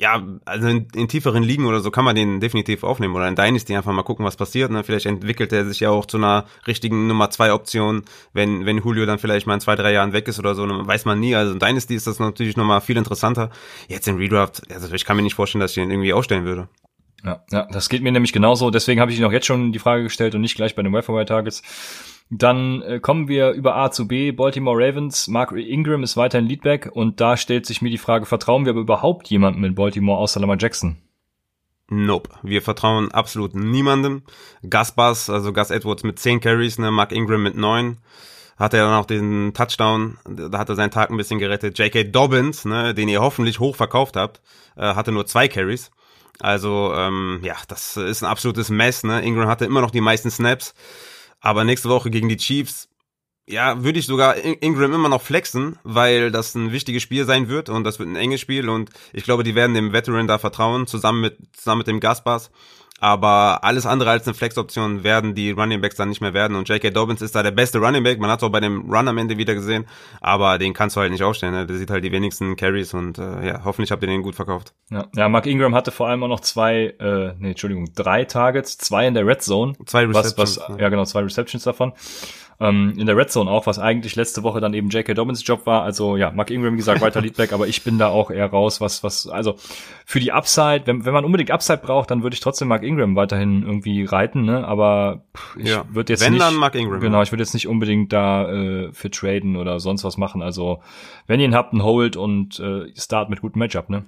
ja, 0.00 0.26
also 0.46 0.66
in, 0.66 0.88
in 0.94 1.08
tieferen 1.08 1.42
Ligen 1.42 1.66
oder 1.66 1.80
so 1.80 1.90
kann 1.90 2.06
man 2.06 2.16
den 2.16 2.40
definitiv 2.40 2.84
aufnehmen 2.84 3.14
oder 3.14 3.28
in 3.28 3.36
Dynasty 3.36 3.76
einfach 3.76 3.92
mal 3.92 4.02
gucken, 4.02 4.24
was 4.24 4.34
passiert. 4.34 4.70
Ne? 4.70 4.82
Vielleicht 4.82 5.04
entwickelt 5.04 5.52
er 5.52 5.66
sich 5.66 5.80
ja 5.80 5.90
auch 5.90 6.06
zu 6.06 6.16
einer 6.16 6.46
richtigen 6.66 7.06
Nummer 7.06 7.28
zwei 7.28 7.52
Option, 7.52 8.04
wenn, 8.32 8.64
wenn 8.64 8.78
Julio 8.78 9.04
dann 9.04 9.18
vielleicht 9.18 9.46
mal 9.46 9.54
in 9.54 9.60
zwei, 9.60 9.76
drei 9.76 9.92
Jahren 9.92 10.14
weg 10.14 10.26
ist 10.26 10.38
oder 10.38 10.54
so, 10.54 10.66
dann 10.66 10.86
weiß 10.86 11.04
man 11.04 11.20
nie. 11.20 11.34
Also 11.34 11.52
in 11.52 11.58
Dynasty 11.58 11.94
ist 11.94 12.06
das 12.06 12.18
natürlich 12.18 12.56
nochmal 12.56 12.80
viel 12.80 12.96
interessanter. 12.96 13.50
Jetzt 13.88 14.08
in 14.08 14.16
Redraft, 14.16 14.62
also 14.72 14.90
ich 14.94 15.04
kann 15.04 15.18
mir 15.18 15.22
nicht 15.22 15.34
vorstellen, 15.34 15.60
dass 15.60 15.72
ich 15.72 15.82
den 15.82 15.90
irgendwie 15.90 16.14
aufstellen 16.14 16.46
würde. 16.46 16.68
Ja, 17.22 17.44
ja, 17.50 17.68
das 17.70 17.90
geht 17.90 18.02
mir 18.02 18.10
nämlich 18.10 18.32
genauso. 18.32 18.70
Deswegen 18.70 19.02
habe 19.02 19.12
ich 19.12 19.18
Ihnen 19.18 19.26
auch 19.26 19.32
jetzt 19.32 19.44
schon 19.44 19.70
die 19.70 19.78
Frage 19.78 20.04
gestellt 20.04 20.34
und 20.34 20.40
nicht 20.40 20.56
gleich 20.56 20.74
bei 20.74 20.82
den 20.82 20.94
Wire 20.94 21.26
Targets. 21.26 21.62
Dann 22.30 22.80
äh, 22.82 23.00
kommen 23.00 23.26
wir 23.26 23.50
über 23.50 23.76
A 23.76 23.90
zu 23.90 24.06
B. 24.06 24.30
Baltimore 24.30 24.78
Ravens. 24.78 25.26
Mark 25.26 25.50
Ingram 25.52 26.04
ist 26.04 26.16
weiterhin 26.16 26.46
Leadback 26.46 26.88
und 26.92 27.20
da 27.20 27.36
stellt 27.36 27.66
sich 27.66 27.82
mir 27.82 27.90
die 27.90 27.98
Frage, 27.98 28.24
vertrauen 28.24 28.64
wir 28.64 28.70
aber 28.70 28.80
überhaupt 28.80 29.28
jemandem 29.28 29.64
in 29.64 29.74
Baltimore 29.74 30.18
außer 30.18 30.38
Lamar 30.38 30.56
Jackson? 30.58 30.96
Nope. 31.88 32.30
Wir 32.44 32.62
vertrauen 32.62 33.10
absolut 33.10 33.56
niemandem. 33.56 34.22
Gus 34.68 34.92
Bus, 34.92 35.28
also 35.28 35.52
Gus 35.52 35.70
Edwards 35.70 36.04
mit 36.04 36.20
10 36.20 36.40
Carries, 36.40 36.78
ne, 36.78 36.92
Mark 36.92 37.10
Ingram 37.10 37.42
mit 37.42 37.56
9. 37.56 37.98
Hat 38.56 38.74
er 38.74 38.84
dann 38.84 38.94
auch 38.94 39.06
den 39.06 39.52
Touchdown, 39.52 40.18
da 40.24 40.56
hat 40.56 40.68
er 40.68 40.76
seinen 40.76 40.92
Tag 40.92 41.10
ein 41.10 41.16
bisschen 41.16 41.40
gerettet. 41.40 41.78
J.K. 41.78 42.04
Dobbins, 42.04 42.64
ne, 42.64 42.94
den 42.94 43.08
ihr 43.08 43.20
hoffentlich 43.20 43.58
hoch 43.58 43.74
verkauft 43.74 44.14
habt, 44.14 44.40
äh, 44.76 44.94
hatte 44.94 45.10
nur 45.10 45.26
zwei 45.26 45.48
Carries. 45.48 45.90
Also, 46.38 46.92
ähm, 46.94 47.40
ja, 47.42 47.56
das 47.66 47.96
ist 47.96 48.22
ein 48.22 48.30
absolutes 48.30 48.70
Mess, 48.70 49.02
ne. 49.02 49.22
Ingram 49.22 49.48
hatte 49.48 49.64
immer 49.64 49.80
noch 49.80 49.90
die 49.90 50.00
meisten 50.00 50.30
Snaps. 50.30 50.74
Aber 51.40 51.64
nächste 51.64 51.88
Woche 51.88 52.10
gegen 52.10 52.28
die 52.28 52.36
Chiefs, 52.36 52.88
ja, 53.48 53.82
würde 53.82 53.98
ich 53.98 54.06
sogar 54.06 54.36
In- 54.36 54.54
Ingram 54.60 54.92
immer 54.92 55.08
noch 55.08 55.22
flexen, 55.22 55.78
weil 55.82 56.30
das 56.30 56.54
ein 56.54 56.72
wichtiges 56.72 57.02
Spiel 57.02 57.24
sein 57.24 57.48
wird 57.48 57.68
und 57.68 57.84
das 57.84 57.98
wird 57.98 58.08
ein 58.08 58.16
enges 58.16 58.40
Spiel 58.40 58.68
und 58.68 58.90
ich 59.12 59.24
glaube, 59.24 59.42
die 59.42 59.54
werden 59.54 59.74
dem 59.74 59.92
Veteran 59.92 60.28
da 60.28 60.38
vertrauen, 60.38 60.86
zusammen 60.86 61.20
mit, 61.22 61.38
zusammen 61.56 61.78
mit 61.78 61.86
dem 61.88 62.00
Gaspars. 62.00 62.50
Aber 63.00 63.64
alles 63.64 63.86
andere 63.86 64.10
als 64.10 64.26
eine 64.26 64.34
Flex-Option 64.34 65.04
werden 65.04 65.34
die 65.34 65.50
Running 65.50 65.80
Backs 65.80 65.96
dann 65.96 66.08
nicht 66.08 66.20
mehr 66.20 66.34
werden 66.34 66.56
und 66.56 66.68
J.K. 66.68 66.90
Dobbins 66.90 67.22
ist 67.22 67.34
da 67.34 67.42
der 67.42 67.50
beste 67.50 67.78
Running 67.78 68.02
Back, 68.02 68.20
man 68.20 68.30
hat 68.30 68.40
es 68.40 68.44
auch 68.44 68.50
bei 68.50 68.60
dem 68.60 68.90
Run 68.90 69.08
am 69.08 69.18
Ende 69.18 69.36
wieder 69.38 69.54
gesehen, 69.54 69.86
aber 70.20 70.58
den 70.58 70.74
kannst 70.74 70.96
du 70.96 71.00
halt 71.00 71.10
nicht 71.10 71.22
aufstellen, 71.22 71.54
ne? 71.54 71.66
der 71.66 71.76
sieht 71.76 71.90
halt 71.90 72.04
die 72.04 72.12
wenigsten 72.12 72.56
Carries 72.56 72.94
und 72.94 73.18
äh, 73.18 73.46
ja, 73.46 73.64
hoffentlich 73.64 73.90
habt 73.90 74.02
ihr 74.02 74.08
den 74.08 74.22
gut 74.22 74.34
verkauft. 74.34 74.74
Ja, 74.90 75.06
ja, 75.16 75.28
Mark 75.28 75.46
Ingram 75.46 75.74
hatte 75.74 75.90
vor 75.90 76.08
allem 76.08 76.22
auch 76.22 76.28
noch 76.28 76.40
zwei, 76.40 76.94
äh, 77.00 77.34
nee, 77.38 77.50
Entschuldigung, 77.50 77.92
drei 77.94 78.24
Targets, 78.24 78.78
zwei 78.78 79.06
in 79.06 79.14
der 79.14 79.26
Red 79.26 79.42
Zone. 79.42 79.74
Zwei 79.86 80.04
Receptions. 80.04 80.38
Was, 80.38 80.58
was, 80.58 80.68
ja. 80.68 80.84
ja, 80.84 80.88
genau, 80.88 81.04
zwei 81.04 81.22
Receptions 81.22 81.64
davon 81.64 81.92
ähm, 82.60 82.94
in 82.98 83.06
der 83.06 83.16
Red 83.16 83.30
Zone 83.30 83.50
auch, 83.50 83.66
was 83.66 83.78
eigentlich 83.78 84.16
letzte 84.16 84.42
Woche 84.42 84.60
dann 84.60 84.74
eben 84.74 84.90
J.K. 84.90 85.14
Dobbins 85.14 85.46
Job 85.46 85.64
war. 85.64 85.82
Also 85.82 86.16
ja, 86.16 86.30
Mark 86.30 86.50
Ingram, 86.50 86.74
wie 86.74 86.78
gesagt, 86.78 87.00
weiter 87.02 87.22
Leadback, 87.22 87.52
aber 87.52 87.66
ich 87.66 87.82
bin 87.82 87.98
da 87.98 88.08
auch 88.08 88.30
eher 88.30 88.46
raus, 88.46 88.80
was, 88.80 89.02
was, 89.02 89.26
also 89.26 89.56
für 90.04 90.20
die 90.20 90.30
Upside, 90.30 90.82
wenn, 90.84 91.06
wenn 91.06 91.14
man 91.14 91.24
unbedingt 91.24 91.50
Upside 91.50 91.78
braucht, 91.78 92.10
dann 92.10 92.22
würde 92.22 92.34
ich 92.34 92.40
trotzdem 92.40 92.68
Mark 92.68 92.82
Ingram 92.82 93.16
weiterhin 93.16 93.62
irgendwie 93.62 94.04
reiten, 94.04 94.42
ne? 94.42 94.66
Aber 94.66 95.24
ich 95.56 95.70
ja. 95.70 95.84
würde 95.90 96.12
jetzt 96.12 96.24
wenn, 96.24 96.34
nicht. 96.34 96.42
Dann 96.42 96.56
Mark 96.56 96.74
Ingram. 96.74 97.00
Genau, 97.00 97.22
ich 97.22 97.32
würde 97.32 97.42
jetzt 97.42 97.54
nicht 97.54 97.66
unbedingt 97.66 98.12
da 98.12 98.50
äh, 98.50 98.92
für 98.92 99.10
traden 99.10 99.56
oder 99.56 99.80
sonst 99.80 100.04
was 100.04 100.18
machen. 100.18 100.42
Also 100.42 100.82
wenn 101.26 101.40
ihr 101.40 101.46
ihn 101.46 101.54
habt, 101.54 101.72
ein 101.72 101.82
Hold 101.82 102.16
und 102.16 102.60
äh, 102.60 102.94
Start 102.94 103.30
mit 103.30 103.40
gutem 103.40 103.60
Matchup, 103.60 103.88
ne? 103.88 104.04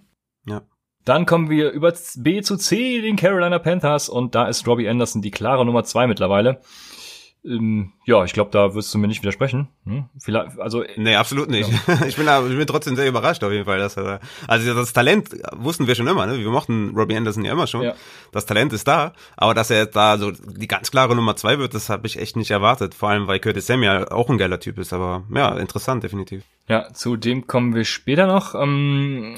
Ja. 0.47 0.62
Dann 1.04 1.26
kommen 1.26 1.50
wir 1.50 1.71
über 1.71 1.92
B 2.16 2.42
zu 2.42 2.56
C, 2.56 3.00
den 3.00 3.16
Carolina 3.16 3.59
Panthers, 3.59 4.09
und 4.09 4.35
da 4.35 4.47
ist 4.47 4.68
Robbie 4.68 4.88
Anderson 4.88 5.21
die 5.21 5.32
klare 5.32 5.64
Nummer 5.64 5.82
zwei 5.85 6.06
mittlerweile. 6.06 6.61
Ähm, 7.44 7.92
ja, 8.04 8.25
ich 8.25 8.32
glaube, 8.32 8.50
da 8.52 8.75
wirst 8.75 8.94
du 8.94 8.99
mir 8.99 9.08
nicht 9.08 9.22
widersprechen. 9.22 9.68
Hm? 9.84 10.04
Vielleicht, 10.18 10.58
also 10.61 10.84
nee, 10.96 11.16
absolut 11.16 11.50
nicht. 11.50 11.70
Ja. 11.70 12.00
Ich 12.06 12.16
bin 12.16 12.26
da, 12.26 12.46
ich 12.46 12.56
bin 12.56 12.66
trotzdem 12.66 12.96
sehr 12.96 13.08
überrascht 13.08 13.42
auf 13.42 13.52
jeden 13.52 13.64
Fall, 13.64 13.78
dass 13.78 13.96
er, 13.96 14.20
also 14.46 14.75
das 14.75 14.92
Talent 14.92 15.30
wussten 15.56 15.87
wir 15.87 15.94
schon 15.94 16.06
immer, 16.06 16.26
ne? 16.26 16.38
Wir 16.38 16.50
mochten 16.50 16.92
Robbie 16.94 17.16
Anderson 17.16 17.44
ja 17.44 17.52
immer 17.52 17.66
schon. 17.66 17.82
Ja. 17.82 17.94
Das 18.32 18.46
Talent 18.46 18.72
ist 18.72 18.87
da, 18.87 19.12
aber 19.37 19.54
dass 19.54 19.70
er 19.70 19.78
jetzt 19.78 19.96
da 19.96 20.18
so 20.18 20.30
die 20.30 20.68
ganz 20.68 20.90
klare 20.90 21.16
Nummer 21.16 21.37
zwei 21.37 21.58
wird, 21.58 21.75
das 21.75 21.88
habe 21.88 22.06
ich 22.06 22.18
echt 22.18 22.37
nicht 22.37 22.50
erwartet. 22.50 22.94
Vor 22.94 23.08
allem, 23.08 23.26
weil 23.26 23.40
Curtis 23.40 23.66
Samuel 23.66 24.08
auch 24.08 24.28
ein 24.30 24.38
geiler 24.38 24.61
Typ 24.61 24.78
ist. 24.78 24.92
Aber 24.92 25.25
ja, 25.34 25.56
interessant 25.56 26.02
definitiv. 26.04 26.44
Ja, 26.68 26.92
zu 26.92 27.16
dem 27.16 27.46
kommen 27.46 27.75
wir 27.75 27.84
später 27.84 28.26
noch. 28.26 28.54
Ähm, 28.54 29.37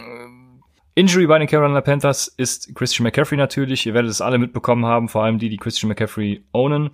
Injury 0.94 1.26
bei 1.26 1.38
den 1.38 1.48
Carolina 1.48 1.80
Panthers 1.80 2.28
ist 2.28 2.74
Christian 2.74 3.04
McCaffrey 3.04 3.36
natürlich. 3.36 3.84
Ihr 3.86 3.94
werdet 3.94 4.10
es 4.10 4.20
alle 4.20 4.38
mitbekommen 4.38 4.86
haben, 4.86 5.08
vor 5.08 5.24
allem 5.24 5.38
die, 5.38 5.48
die 5.48 5.56
Christian 5.56 5.88
McCaffrey 5.88 6.44
ownen. 6.52 6.90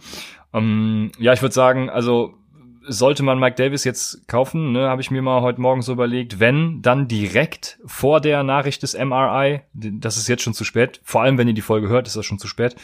Ähm, 0.54 1.12
ja, 1.19 1.33
ich 1.33 1.42
würde 1.42 1.54
sagen, 1.54 1.90
also 1.90 2.35
sollte 2.83 3.23
man 3.23 3.38
Mike 3.38 3.57
Davis 3.57 3.85
jetzt 3.85 4.26
kaufen, 4.26 4.73
ne, 4.73 4.88
habe 4.88 5.02
ich 5.02 5.11
mir 5.11 5.21
mal 5.21 5.42
heute 5.42 5.61
Morgen 5.61 5.83
so 5.83 5.92
überlegt, 5.92 6.40
wenn, 6.40 6.80
dann 6.80 7.09
direkt 7.09 7.78
vor 7.85 8.21
der 8.21 8.42
Nachricht 8.42 8.83
des 8.83 8.95
MRI, 8.95 9.61
das 9.75 10.16
ist 10.16 10.28
jetzt 10.28 10.42
schon 10.42 10.54
zu 10.54 10.64
spät, 10.64 11.00
vor 11.04 11.23
allem 11.23 11.37
wenn 11.37 11.47
ihr 11.47 11.54
die 11.54 11.61
Folge 11.61 11.88
hört, 11.88 12.07
ist 12.07 12.16
das 12.16 12.25
schon 12.25 12.38
zu 12.38 12.49
spät, 12.49 12.76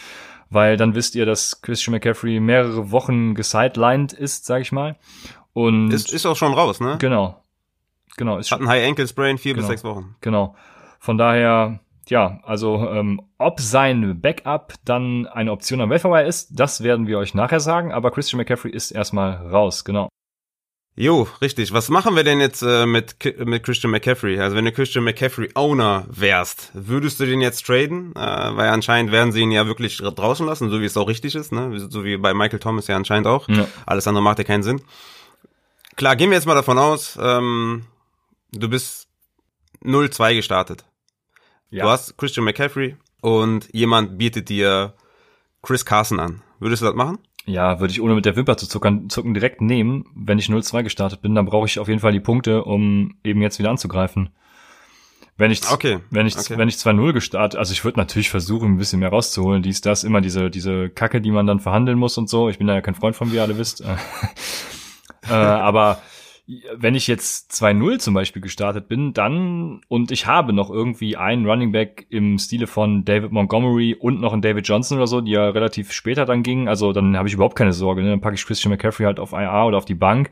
weil 0.51 0.77
dann 0.77 0.95
wisst 0.95 1.15
ihr, 1.15 1.25
dass 1.25 1.63
Christian 1.63 1.93
McCaffrey 1.93 2.41
mehrere 2.41 2.91
Wochen 2.91 3.35
gesidelined 3.35 4.13
ist, 4.13 4.45
sag 4.45 4.61
ich 4.61 4.71
mal. 4.71 4.97
Und 5.55 5.91
ist, 5.93 6.13
ist 6.13 6.27
auch 6.27 6.37
schon 6.37 6.53
raus, 6.53 6.81
ne? 6.81 6.97
Genau. 7.01 7.43
Genau. 8.17 8.39
Ist 8.39 8.53
Hat 8.53 8.61
ein 8.61 8.69
High 8.69 8.87
Ankle 8.87 9.09
Sprain, 9.09 9.39
vier 9.39 9.55
genau, 9.55 9.67
bis 9.67 9.81
sechs 9.81 9.85
Wochen. 9.85 10.15
Genau. 10.21 10.55
Von 11.07 11.19
daher, 11.19 11.79
ja, 12.09 12.41
also 12.43 12.85
ähm, 12.91 13.23
ob 13.39 13.61
sein 13.61 14.21
Backup 14.21 14.75
dann 14.85 15.29
eine 15.29 15.53
Option 15.53 15.81
am 15.81 15.89
Weltverbei 15.89 16.25
ist, 16.25 16.59
das 16.59 16.83
werden 16.83 17.07
wir 17.07 17.19
euch 17.19 17.33
nachher 17.33 17.61
sagen, 17.61 17.93
aber 17.93 18.11
Christian 18.11 18.39
McCaffrey 18.39 18.73
ist 18.73 18.91
erstmal 18.91 19.37
raus, 19.37 19.85
genau. 19.85 20.09
Jo, 20.97 21.29
richtig. 21.41 21.73
Was 21.73 21.91
machen 21.91 22.17
wir 22.17 22.25
denn 22.25 22.41
jetzt 22.41 22.63
äh, 22.63 22.87
mit, 22.87 23.15
mit 23.39 23.63
Christian 23.63 23.93
McCaffrey? 23.93 24.41
Also 24.41 24.57
wenn 24.57 24.65
du 24.65 24.73
Christian 24.73 25.05
McCaffrey 25.05 25.51
Owner 25.55 26.07
wärst, 26.09 26.73
würdest 26.75 27.21
du 27.21 27.25
den 27.25 27.41
jetzt 27.41 27.65
traden? 27.65 28.13
Äh, 28.17 28.57
weil 28.57 28.71
anscheinend 28.71 29.13
werden 29.13 29.31
sie 29.31 29.43
ihn 29.43 29.53
ja 29.53 29.69
wirklich 29.69 29.99
draußen 29.99 30.45
lassen, 30.45 30.71
so 30.71 30.81
wie 30.81 30.87
es 30.87 30.97
auch 30.97 31.07
richtig 31.07 31.37
ist, 31.37 31.53
ne? 31.53 31.71
So 31.89 32.03
wie 32.03 32.17
bei 32.17 32.35
Michael 32.35 32.59
Thomas 32.59 32.89
ja 32.89 32.97
anscheinend 32.97 33.29
auch. 33.29 33.49
Ja. 33.49 33.69
Alles 33.87 34.09
andere 34.09 34.25
macht 34.25 34.39
ja 34.39 34.45
keinen 34.45 34.65
Sinn. 34.65 34.83
Klar, 35.95 36.17
gehen 36.17 36.31
wir 36.31 36.37
jetzt 36.37 36.47
mal 36.47 36.57
davon 36.57 36.79
aus, 36.79 37.17
ähm, 37.23 37.85
du 38.51 38.69
bist 38.69 39.07
0-2 39.87 40.35
gestartet. 40.35 40.85
Ja. 41.71 41.85
Du 41.85 41.91
hast 41.91 42.17
Christian 42.17 42.45
McCaffrey 42.45 42.97
und 43.21 43.69
jemand 43.73 44.19
bietet 44.19 44.49
dir 44.49 44.95
Chris 45.63 45.85
Carson 45.85 46.21
an. 46.21 46.43
Würdest 46.61 46.83
du 46.83 46.87
das 46.87 46.95
machen? 46.95 47.19
Ja, 47.45 47.81
würde 47.81 47.93
ich 47.93 48.01
ohne 48.01 48.15
mit 48.15 48.25
der 48.25 48.37
Wimper 48.37 48.57
zu 48.57 48.69
zuckern, 48.69 49.09
zucken 49.09 49.35
direkt 49.35 49.61
nehmen. 49.61 50.05
Wenn 50.15 50.39
ich 50.39 50.47
0-2 50.47 50.83
gestartet 50.83 51.23
bin, 51.23 51.35
dann 51.35 51.47
brauche 51.47 51.67
ich 51.67 51.79
auf 51.79 51.89
jeden 51.89 52.01
Fall 52.01 52.13
die 52.13 52.21
Punkte, 52.21 52.65
um 52.65 53.17
eben 53.23 53.41
jetzt 53.41 53.59
wieder 53.59 53.71
anzugreifen. 53.71 54.31
Wenn 55.39 55.51
ich, 55.51 55.71
okay. 55.71 55.99
wenn 56.11 56.27
ich, 56.27 56.37
okay. 56.37 56.57
wenn 56.57 56.69
ich 56.69 56.77
2-0 56.77 57.13
gestartet, 57.13 57.59
also 57.59 57.73
ich 57.73 57.85
würde 57.85 57.99
natürlich 58.01 58.31
versuchen, 58.31 58.73
ein 58.75 58.79
bisschen 58.79 59.01
mehr 59.01 59.11
rauszuholen. 59.11 59.63
Dies, 59.63 59.81
das, 59.81 60.03
immer 60.03 60.21
diese, 60.21 60.51
diese 60.51 60.89
Kacke, 60.89 61.21
die 61.21 61.31
man 61.31 61.47
dann 61.47 61.61
verhandeln 61.61 61.99
muss 61.99 62.17
und 62.17 62.29
so. 62.29 62.49
Ich 62.49 62.59
bin 62.59 62.67
da 62.67 62.75
ja 62.75 62.81
kein 62.81 62.95
Freund 62.95 63.15
von, 63.15 63.31
wie 63.31 63.37
ihr 63.37 63.43
alle 63.43 63.59
wisst. 63.59 63.81
äh, 65.29 65.33
aber 65.33 66.01
wenn 66.77 66.95
ich 66.95 67.09
jetzt 67.09 67.51
2-0 67.53 67.99
zum 67.99 68.15
Beispiel 68.15 68.41
gestartet 68.41 68.89
bin, 68.89 69.13
dann 69.13 69.81
und 69.89 70.13
ich 70.13 70.27
habe 70.27 70.53
noch 70.53 70.71
irgendwie 70.71 71.17
einen 71.17 71.45
Running 71.45 71.73
Back 71.73 72.07
im 72.09 72.39
Stile 72.39 72.69
von 72.69 73.05
David 73.05 73.33
Montgomery 73.33 73.97
und 73.99 74.21
noch 74.21 74.33
einen 74.33 74.43
David 74.43 74.67
Johnson 74.67 74.99
oder 74.99 75.09
so, 75.09 75.21
die 75.21 75.33
ja 75.33 75.49
relativ 75.49 75.93
später 75.93 76.25
dann 76.25 76.45
gingen, 76.45 76.69
also 76.69 76.93
dann 76.93 77.17
habe 77.17 77.27
ich 77.27 77.35
überhaupt 77.35 77.57
keine 77.57 77.73
Sorge. 77.73 78.03
Ne? 78.03 78.11
Dann 78.11 78.21
packe 78.21 78.37
ich 78.37 78.47
Christian 78.47 78.71
McCaffrey 78.71 79.07
halt 79.07 79.19
auf 79.19 79.33
IA 79.33 79.67
oder 79.67 79.79
auf 79.79 79.85
die 79.87 79.95
Bank 79.95 80.31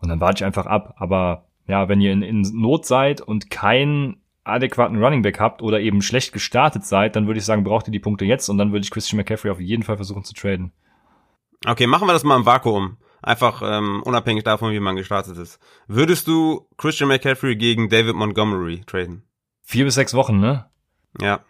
und 0.00 0.08
dann 0.08 0.20
warte 0.20 0.42
ich 0.42 0.44
einfach 0.44 0.66
ab. 0.66 0.94
Aber 0.98 1.46
ja, 1.66 1.88
wenn 1.88 2.00
ihr 2.00 2.12
in, 2.12 2.22
in 2.22 2.42
Not 2.54 2.86
seid 2.86 3.20
und 3.20 3.50
keinen 3.50 4.22
adäquaten 4.44 5.02
Running 5.02 5.22
Back 5.22 5.40
habt 5.40 5.60
oder 5.60 5.80
eben 5.80 6.02
schlecht 6.02 6.32
gestartet 6.32 6.84
seid, 6.84 7.16
dann 7.16 7.26
würde 7.26 7.38
ich 7.38 7.44
sagen, 7.44 7.64
braucht 7.64 7.88
ihr 7.88 7.92
die 7.92 7.98
Punkte 7.98 8.24
jetzt 8.24 8.48
und 8.48 8.58
dann 8.58 8.70
würde 8.70 8.84
ich 8.84 8.90
Christian 8.92 9.16
McCaffrey 9.16 9.50
auf 9.50 9.60
jeden 9.60 9.82
Fall 9.82 9.96
versuchen 9.96 10.22
zu 10.22 10.34
traden. 10.34 10.72
Okay, 11.66 11.88
machen 11.88 12.06
wir 12.06 12.12
das 12.12 12.22
mal 12.22 12.36
im 12.36 12.46
Vakuum. 12.46 12.96
Einfach 13.22 13.62
ähm, 13.64 14.02
unabhängig 14.04 14.44
davon, 14.44 14.72
wie 14.72 14.80
man 14.80 14.96
gestartet 14.96 15.36
ist. 15.38 15.58
Würdest 15.86 16.28
du 16.28 16.68
Christian 16.76 17.08
McCaffrey 17.08 17.56
gegen 17.56 17.88
David 17.88 18.14
Montgomery 18.14 18.82
traden? 18.86 19.24
Vier 19.62 19.84
bis 19.84 19.94
sechs 19.94 20.14
Wochen, 20.14 20.38
ne? 20.38 20.66
Ja. 21.20 21.40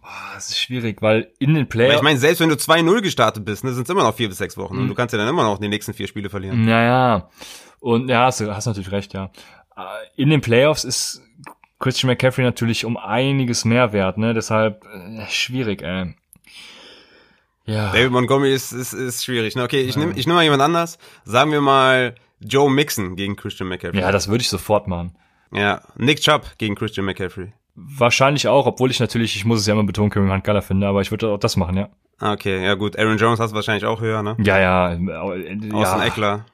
Boah, 0.00 0.08
das 0.34 0.48
ist 0.48 0.58
schwierig, 0.58 1.02
weil 1.02 1.32
in 1.38 1.54
den 1.54 1.68
Playoffs. 1.68 1.96
Ich 1.96 2.02
meine, 2.02 2.18
selbst 2.18 2.40
wenn 2.40 2.48
du 2.48 2.54
2-0 2.54 3.02
gestartet 3.02 3.44
bist, 3.44 3.64
ne, 3.64 3.72
sind 3.72 3.84
es 3.84 3.90
immer 3.90 4.02
noch 4.02 4.14
vier 4.14 4.28
bis 4.28 4.38
sechs 4.38 4.56
Wochen. 4.56 4.76
Mhm. 4.76 4.82
Und 4.82 4.88
du 4.88 4.94
kannst 4.94 5.12
ja 5.12 5.18
dann 5.18 5.28
immer 5.28 5.42
noch 5.42 5.58
die 5.58 5.68
nächsten 5.68 5.92
vier 5.92 6.08
Spiele 6.08 6.30
verlieren. 6.30 6.64
Naja. 6.64 7.28
Und 7.80 8.08
ja, 8.08 8.24
hast 8.24 8.40
du 8.40 8.54
hast 8.54 8.66
natürlich 8.66 8.90
recht, 8.90 9.12
ja. 9.12 9.30
Äh, 9.76 9.82
in 10.16 10.30
den 10.30 10.40
Playoffs 10.40 10.84
ist 10.84 11.22
Christian 11.78 12.08
McCaffrey 12.08 12.44
natürlich 12.44 12.84
um 12.84 12.96
einiges 12.96 13.64
mehr 13.64 13.92
wert, 13.92 14.18
ne? 14.18 14.34
Deshalb 14.34 14.84
äh, 14.86 15.26
schwierig, 15.28 15.82
ey. 15.82 16.14
Ja. 17.68 17.92
David 17.92 18.10
Montgomery 18.10 18.54
ist, 18.54 18.72
ist, 18.72 18.94
ist 18.94 19.24
schwierig. 19.24 19.54
Ne? 19.54 19.62
Okay, 19.62 19.82
ich 19.82 19.94
ja. 19.94 20.00
nehme 20.00 20.14
ich 20.16 20.26
nehm 20.26 20.36
mal 20.36 20.42
jemand 20.42 20.62
anders. 20.62 20.98
Sagen 21.24 21.52
wir 21.52 21.60
mal 21.60 22.14
Joe 22.40 22.70
Mixon 22.70 23.14
gegen 23.14 23.36
Christian 23.36 23.68
McCaffrey. 23.68 24.00
Ja, 24.00 24.10
das 24.10 24.28
würde 24.28 24.40
ich 24.40 24.48
sofort 24.48 24.88
machen. 24.88 25.14
Ja, 25.52 25.82
Nick 25.96 26.20
Chubb 26.20 26.46
gegen 26.56 26.74
Christian 26.74 27.04
McCaffrey. 27.04 27.52
Wahrscheinlich 27.74 28.48
auch, 28.48 28.66
obwohl 28.66 28.90
ich 28.90 29.00
natürlich, 29.00 29.36
ich 29.36 29.44
muss 29.44 29.60
es 29.60 29.66
ja 29.66 29.74
immer 29.74 29.84
betonen, 29.84 30.10
Kevin 30.10 30.32
Hunt 30.32 30.44
geiler 30.44 30.62
finde, 30.62 30.86
aber 30.86 31.02
ich 31.02 31.10
würde 31.10 31.28
auch 31.28 31.38
das 31.38 31.56
machen, 31.56 31.76
ja. 31.76 31.88
Okay, 32.20 32.64
ja 32.64 32.74
gut. 32.74 32.98
Aaron 32.98 33.18
Jones 33.18 33.38
hast 33.38 33.50
du 33.50 33.54
wahrscheinlich 33.54 33.84
auch 33.84 34.00
höher, 34.00 34.22
ne? 34.22 34.36
Ja, 34.40 34.58
ja. 34.58 34.92
Äh, 34.94 34.98
ja. 34.98 35.74
Austin 35.74 36.02
Eckler. 36.02 36.46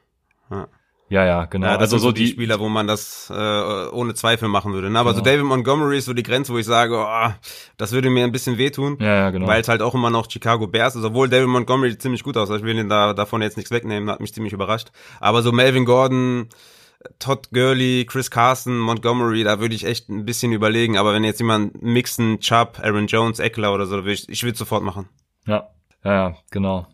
Ja. 0.50 0.68
Ja, 1.08 1.24
ja, 1.26 1.44
genau. 1.44 1.66
Ja, 1.66 1.76
also 1.76 1.98
so 1.98 2.12
die, 2.12 2.24
die 2.24 2.30
Spieler, 2.30 2.58
wo 2.60 2.68
man 2.68 2.86
das 2.86 3.30
äh, 3.30 3.88
ohne 3.92 4.14
Zweifel 4.14 4.48
machen 4.48 4.72
würde. 4.72 4.90
Ne? 4.90 4.98
Aber 4.98 5.12
genau. 5.12 5.24
so 5.24 5.30
David 5.30 5.44
Montgomery 5.44 5.98
ist 5.98 6.06
so 6.06 6.14
die 6.14 6.22
Grenze, 6.22 6.52
wo 6.52 6.58
ich 6.58 6.66
sage, 6.66 6.96
oh, 6.96 7.30
das 7.76 7.92
würde 7.92 8.08
mir 8.08 8.24
ein 8.24 8.32
bisschen 8.32 8.56
wehtun. 8.56 8.96
Ja, 9.00 9.14
ja, 9.14 9.30
genau. 9.30 9.46
Weil 9.46 9.60
es 9.60 9.68
halt 9.68 9.82
auch 9.82 9.94
immer 9.94 10.10
noch 10.10 10.30
Chicago 10.30 10.66
Bears 10.66 10.96
ist, 10.96 11.04
obwohl 11.04 11.28
David 11.28 11.48
Montgomery 11.48 11.96
ziemlich 11.98 12.22
gut 12.22 12.36
aussah. 12.36 12.56
Ich 12.56 12.62
will 12.62 12.78
ihn 12.78 12.88
da 12.88 13.12
davon 13.12 13.42
jetzt 13.42 13.56
nichts 13.56 13.70
wegnehmen, 13.70 14.10
hat 14.10 14.20
mich 14.20 14.32
ziemlich 14.32 14.54
überrascht. 14.54 14.92
Aber 15.20 15.42
so 15.42 15.52
Melvin 15.52 15.84
Gordon, 15.84 16.48
Todd 17.18 17.50
Gurley, 17.52 18.06
Chris 18.08 18.30
Carson, 18.30 18.78
Montgomery, 18.78 19.44
da 19.44 19.60
würde 19.60 19.74
ich 19.74 19.84
echt 19.84 20.08
ein 20.08 20.24
bisschen 20.24 20.52
überlegen. 20.52 20.96
Aber 20.96 21.12
wenn 21.12 21.24
jetzt 21.24 21.38
jemand 21.38 21.82
Mixon, 21.82 22.40
Chubb, 22.40 22.78
Aaron 22.82 23.08
Jones, 23.08 23.40
Eckler 23.40 23.74
oder 23.74 23.84
so, 23.86 24.04
ich, 24.06 24.28
ich 24.28 24.42
würde 24.42 24.56
sofort 24.56 24.82
machen. 24.82 25.08
Ja, 25.46 25.68
ja, 26.02 26.34
genau. 26.50 26.86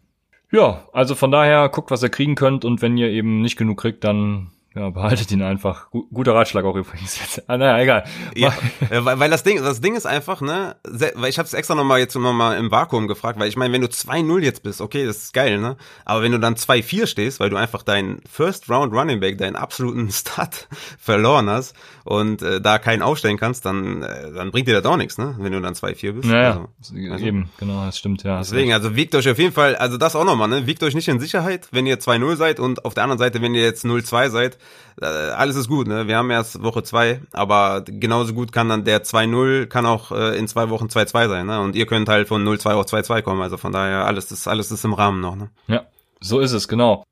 Ja, 0.52 0.88
also 0.92 1.14
von 1.14 1.30
daher 1.30 1.68
guckt, 1.68 1.90
was 1.90 2.02
ihr 2.02 2.08
kriegen 2.08 2.34
könnt 2.34 2.64
und 2.64 2.82
wenn 2.82 2.96
ihr 2.96 3.08
eben 3.08 3.40
nicht 3.40 3.56
genug 3.56 3.78
kriegt, 3.80 4.04
dann 4.04 4.50
ja, 4.72 4.88
behaltet 4.90 5.32
ihn 5.32 5.42
einfach. 5.42 5.90
Guter 5.90 6.32
Ratschlag 6.32 6.64
auch 6.64 6.76
übrigens 6.76 7.18
jetzt. 7.18 7.42
Ah, 7.48 7.56
naja, 7.56 7.82
egal. 7.82 8.04
Ja, 8.36 8.54
weil, 8.88 9.18
weil 9.18 9.28
das 9.28 9.42
Ding, 9.42 9.60
das 9.60 9.80
Ding 9.80 9.96
ist 9.96 10.06
einfach, 10.06 10.40
ne, 10.40 10.76
weil 10.84 11.28
ich 11.28 11.38
habe 11.38 11.46
es 11.46 11.54
extra 11.54 11.74
nochmal 11.74 11.98
jetzt 11.98 12.14
nochmal 12.14 12.56
im 12.56 12.70
Vakuum 12.70 13.08
gefragt, 13.08 13.40
weil 13.40 13.48
ich 13.48 13.56
meine, 13.56 13.74
wenn 13.74 13.80
du 13.80 13.88
2-0 13.88 14.40
jetzt 14.42 14.62
bist, 14.62 14.80
okay, 14.80 15.04
das 15.04 15.16
ist 15.16 15.32
geil, 15.32 15.58
ne? 15.58 15.76
Aber 16.04 16.22
wenn 16.22 16.30
du 16.30 16.38
dann 16.38 16.54
2-4 16.54 17.08
stehst, 17.08 17.40
weil 17.40 17.50
du 17.50 17.56
einfach 17.56 17.82
deinen 17.82 18.20
First 18.30 18.70
Round 18.70 18.92
Running 18.92 19.18
Back, 19.18 19.38
deinen 19.38 19.56
absoluten 19.56 20.08
Start 20.12 20.68
verloren 21.00 21.50
hast 21.50 21.74
und 22.04 22.40
äh, 22.42 22.60
da 22.60 22.78
keinen 22.78 23.02
aufstellen 23.02 23.38
kannst, 23.38 23.66
dann, 23.66 24.02
äh, 24.02 24.32
dann 24.32 24.52
bringt 24.52 24.68
dir 24.68 24.80
das 24.80 24.84
auch 24.84 24.96
nichts, 24.96 25.18
ne? 25.18 25.34
Wenn 25.38 25.50
du 25.50 25.60
dann 25.60 25.74
2-4 25.74 26.12
bist. 26.12 26.28
Naja, 26.28 26.68
also, 26.78 26.94
also, 27.10 27.24
eben, 27.24 27.50
genau, 27.58 27.84
das 27.84 27.98
stimmt, 27.98 28.22
ja. 28.22 28.38
Deswegen, 28.38 28.72
also 28.72 28.94
wiegt 28.94 29.16
euch 29.16 29.28
auf 29.28 29.38
jeden 29.38 29.52
Fall, 29.52 29.74
also 29.74 29.96
das 29.96 30.14
auch 30.14 30.24
nochmal, 30.24 30.46
ne? 30.46 30.68
Wiegt 30.68 30.84
euch 30.84 30.94
nicht 30.94 31.08
in 31.08 31.18
Sicherheit, 31.18 31.66
wenn 31.72 31.86
ihr 31.86 31.98
2-0 31.98 32.36
seid 32.36 32.60
und 32.60 32.84
auf 32.84 32.94
der 32.94 33.02
anderen 33.02 33.18
Seite, 33.18 33.42
wenn 33.42 33.56
ihr 33.56 33.62
jetzt 33.62 33.84
0-2 33.84 34.30
seid, 34.30 34.54
äh, 34.54 34.59
alles 35.00 35.56
ist 35.56 35.68
gut, 35.68 35.86
ne? 35.88 36.06
Wir 36.08 36.16
haben 36.16 36.30
erst 36.30 36.62
Woche 36.62 36.82
zwei, 36.82 37.20
aber 37.32 37.82
genauso 37.86 38.34
gut 38.34 38.52
kann 38.52 38.68
dann 38.68 38.84
der 38.84 39.02
2-0, 39.02 39.66
kann 39.66 39.86
auch 39.86 40.12
äh, 40.12 40.36
in 40.38 40.48
zwei 40.48 40.68
Wochen 40.68 40.86
2-2 40.86 41.28
sein, 41.28 41.46
ne? 41.46 41.60
Und 41.60 41.76
ihr 41.76 41.86
könnt 41.86 42.08
halt 42.08 42.28
von 42.28 42.46
0-2 42.46 42.72
auf 42.74 42.86
2-2 42.86 43.22
kommen, 43.22 43.40
also 43.40 43.56
von 43.56 43.72
daher, 43.72 44.04
alles 44.04 44.30
ist, 44.30 44.46
alles 44.46 44.70
ist 44.70 44.84
im 44.84 44.92
Rahmen 44.92 45.20
noch, 45.20 45.36
ne? 45.36 45.50
Ja, 45.68 45.86
so 46.20 46.40
ist 46.40 46.52
es, 46.52 46.68
genau. 46.68 47.04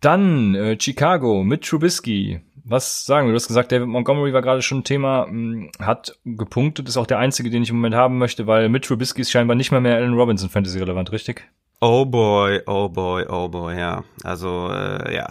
Dann 0.00 0.54
äh, 0.54 0.76
Chicago 0.80 1.42
mit 1.42 1.64
Trubisky. 1.64 2.40
Was 2.68 3.06
sagen 3.06 3.26
wir? 3.28 3.32
Du 3.32 3.36
hast 3.36 3.46
gesagt, 3.46 3.70
David 3.70 3.86
Montgomery 3.86 4.32
war 4.32 4.42
gerade 4.42 4.60
schon 4.60 4.78
ein 4.78 4.84
Thema, 4.84 5.26
mh, 5.26 5.30
hm, 5.30 5.70
hat 5.78 6.18
gepunktet, 6.24 6.88
ist 6.88 6.96
auch 6.96 7.06
der 7.06 7.18
einzige, 7.18 7.50
den 7.50 7.62
ich 7.62 7.70
im 7.70 7.76
Moment 7.76 7.94
haben 7.94 8.18
möchte, 8.18 8.46
weil 8.46 8.68
mit 8.68 8.84
Trubisky 8.84 9.20
ist 9.20 9.30
scheinbar 9.30 9.56
nicht 9.56 9.70
mehr 9.70 9.80
mehr 9.80 9.96
Allen 9.96 10.14
Robinson 10.14 10.50
Fantasy 10.50 10.78
relevant, 10.78 11.12
richtig? 11.12 11.48
Oh 11.80 12.04
boy, 12.04 12.62
oh 12.66 12.88
boy, 12.88 13.26
oh 13.28 13.48
boy, 13.48 13.78
ja. 13.78 14.02
Also, 14.24 14.70
äh, 14.72 15.14
ja. 15.14 15.28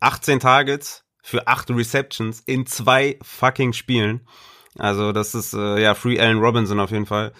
18 0.00 0.40
Targets 0.40 1.04
für 1.22 1.46
8 1.46 1.70
Receptions 1.70 2.40
in 2.46 2.66
zwei 2.66 3.18
fucking 3.22 3.72
Spielen. 3.72 4.26
Also, 4.78 5.12
das 5.12 5.34
ist, 5.34 5.54
äh, 5.54 5.80
ja, 5.82 5.94
Free 5.94 6.20
Allen 6.20 6.38
Robinson 6.38 6.80
auf 6.80 6.90
jeden 6.90 7.06
Fall. 7.06 7.32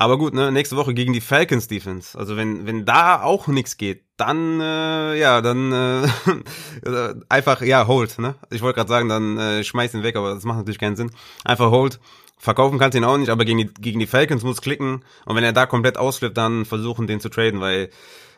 Aber 0.00 0.16
gut, 0.16 0.32
ne, 0.32 0.52
nächste 0.52 0.76
Woche 0.76 0.94
gegen 0.94 1.12
die 1.12 1.20
Falcons 1.20 1.66
Defense. 1.66 2.16
Also 2.16 2.36
wenn 2.36 2.66
wenn 2.66 2.84
da 2.84 3.20
auch 3.20 3.48
nichts 3.48 3.76
geht, 3.76 4.04
dann 4.16 4.60
äh, 4.60 5.18
ja, 5.18 5.40
dann 5.40 5.72
äh, 6.84 7.14
einfach 7.28 7.62
ja, 7.62 7.88
hold, 7.88 8.20
ne? 8.20 8.36
Ich 8.50 8.62
wollte 8.62 8.76
gerade 8.76 8.88
sagen, 8.88 9.08
dann 9.08 9.38
äh, 9.38 9.64
schmeiß 9.64 9.94
ihn 9.94 10.04
weg, 10.04 10.14
aber 10.14 10.34
das 10.34 10.44
macht 10.44 10.58
natürlich 10.58 10.78
keinen 10.78 10.94
Sinn. 10.94 11.10
Einfach 11.44 11.72
hold. 11.72 11.98
Verkaufen 12.38 12.78
kannst 12.78 12.94
du 12.94 12.98
ihn 12.98 13.04
auch 13.04 13.18
nicht, 13.18 13.30
aber 13.30 13.44
gegen 13.44 13.58
die, 13.58 13.74
gegen 13.80 13.98
die 13.98 14.06
Falcons 14.06 14.44
muss 14.44 14.62
klicken. 14.62 15.04
Und 15.24 15.34
wenn 15.34 15.42
er 15.42 15.52
da 15.52 15.66
komplett 15.66 15.98
ausflippt, 15.98 16.36
dann 16.36 16.64
versuchen, 16.64 17.08
den 17.08 17.18
zu 17.18 17.28
traden, 17.28 17.60
weil 17.60 17.90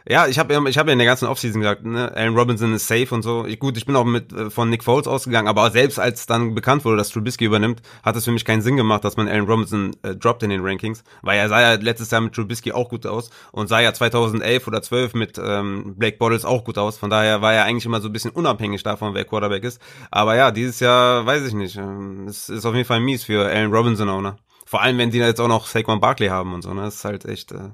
ja, 0.09 0.27
ich 0.27 0.39
habe 0.39 0.69
ich 0.69 0.79
hab 0.79 0.87
ja 0.87 0.93
in 0.93 0.99
der 0.99 1.07
ganzen 1.07 1.27
Offseason 1.27 1.61
gesagt, 1.61 1.85
ne, 1.85 2.11
Allen 2.15 2.37
Robinson 2.37 2.73
ist 2.73 2.89
safe 2.89 3.15
und 3.15 3.23
so. 3.23 3.45
Ich, 3.47 3.59
gut, 3.59 3.77
ich 3.77 3.85
bin 3.85 3.97
auch 3.97 4.05
mit 4.05 4.33
äh, 4.33 4.51
von 4.51 4.71
Nick 4.71 4.83
Foles 4.83 5.07
ausgegangen, 5.07 5.49
aber 5.49 5.71
selbst 5.71 5.99
als 5.99 6.27
dann 6.27 6.55
bekannt 6.55 6.85
wurde, 6.85 6.97
dass 6.97 7.11
Trubisky 7.11 7.45
übernimmt, 7.45 7.83
hat 8.03 8.17
es 8.17 8.25
für 8.25 8.33
mich 8.33 8.45
keinen 8.45 8.63
Sinn 8.63 8.77
gemacht, 8.77 9.05
dass 9.05 9.17
man 9.17 9.29
Allen 9.29 9.45
Robinson 9.45 9.95
äh, 10.03 10.17
droppt 10.17 10.43
in 10.43 10.51
den 10.51 10.65
Rankings, 10.65 11.05
weil 11.23 11.39
er 11.39 11.49
sah 11.49 11.61
ja 11.61 11.75
letztes 11.75 12.11
Jahr 12.11 12.23
mit 12.23 12.35
Trubisky 12.35 12.73
auch 12.73 12.89
gut 12.89 13.07
aus 13.07 13.31
und 13.53 13.69
sah 13.69 13.81
ja 13.81 13.93
2011 13.93 14.67
oder 14.67 14.83
12 14.83 15.15
mit 15.15 15.41
ähm, 15.43 15.95
Blake 15.97 16.17
Bottles 16.19 16.45
auch 16.45 16.65
gut 16.65 16.79
aus. 16.79 16.97
Von 16.97 17.11
daher 17.11 17.43
war 17.43 17.53
er 17.53 17.65
eigentlich 17.65 17.87
immer 17.87 18.01
so 18.01 18.09
ein 18.09 18.13
bisschen 18.13 18.31
unabhängig 18.31 18.83
davon, 18.83 19.15
wer 19.15 19.25
Quarterback 19.25 19.65
ist. 19.65 19.81
Aber 20.11 20.35
ja, 20.35 20.51
dieses 20.51 20.81
Jahr 20.81 21.27
weiß 21.27 21.47
ich 21.47 21.55
nicht. 21.55 21.77
Ähm, 21.77 22.27
es 22.27 22.49
ist 22.49 22.65
auf 22.65 22.75
jeden 22.75 22.87
Fall 22.87 23.01
mies 23.01 23.25
für 23.25 23.47
Allen 23.47 23.73
Robinson 23.73 24.09
auch, 24.09 24.21
ne? 24.21 24.37
Vor 24.65 24.83
allem, 24.83 24.99
wenn 24.99 25.11
die 25.11 25.19
jetzt 25.19 25.41
auch 25.41 25.49
noch 25.49 25.67
Saquon 25.67 26.01
Barkley 26.01 26.29
haben 26.29 26.55
und 26.55 26.63
so, 26.63 26.73
ne? 26.73 26.83
Das 26.83 26.97
ist 26.97 27.05
halt 27.05 27.25
echt 27.25 27.53
äh, 27.53 27.71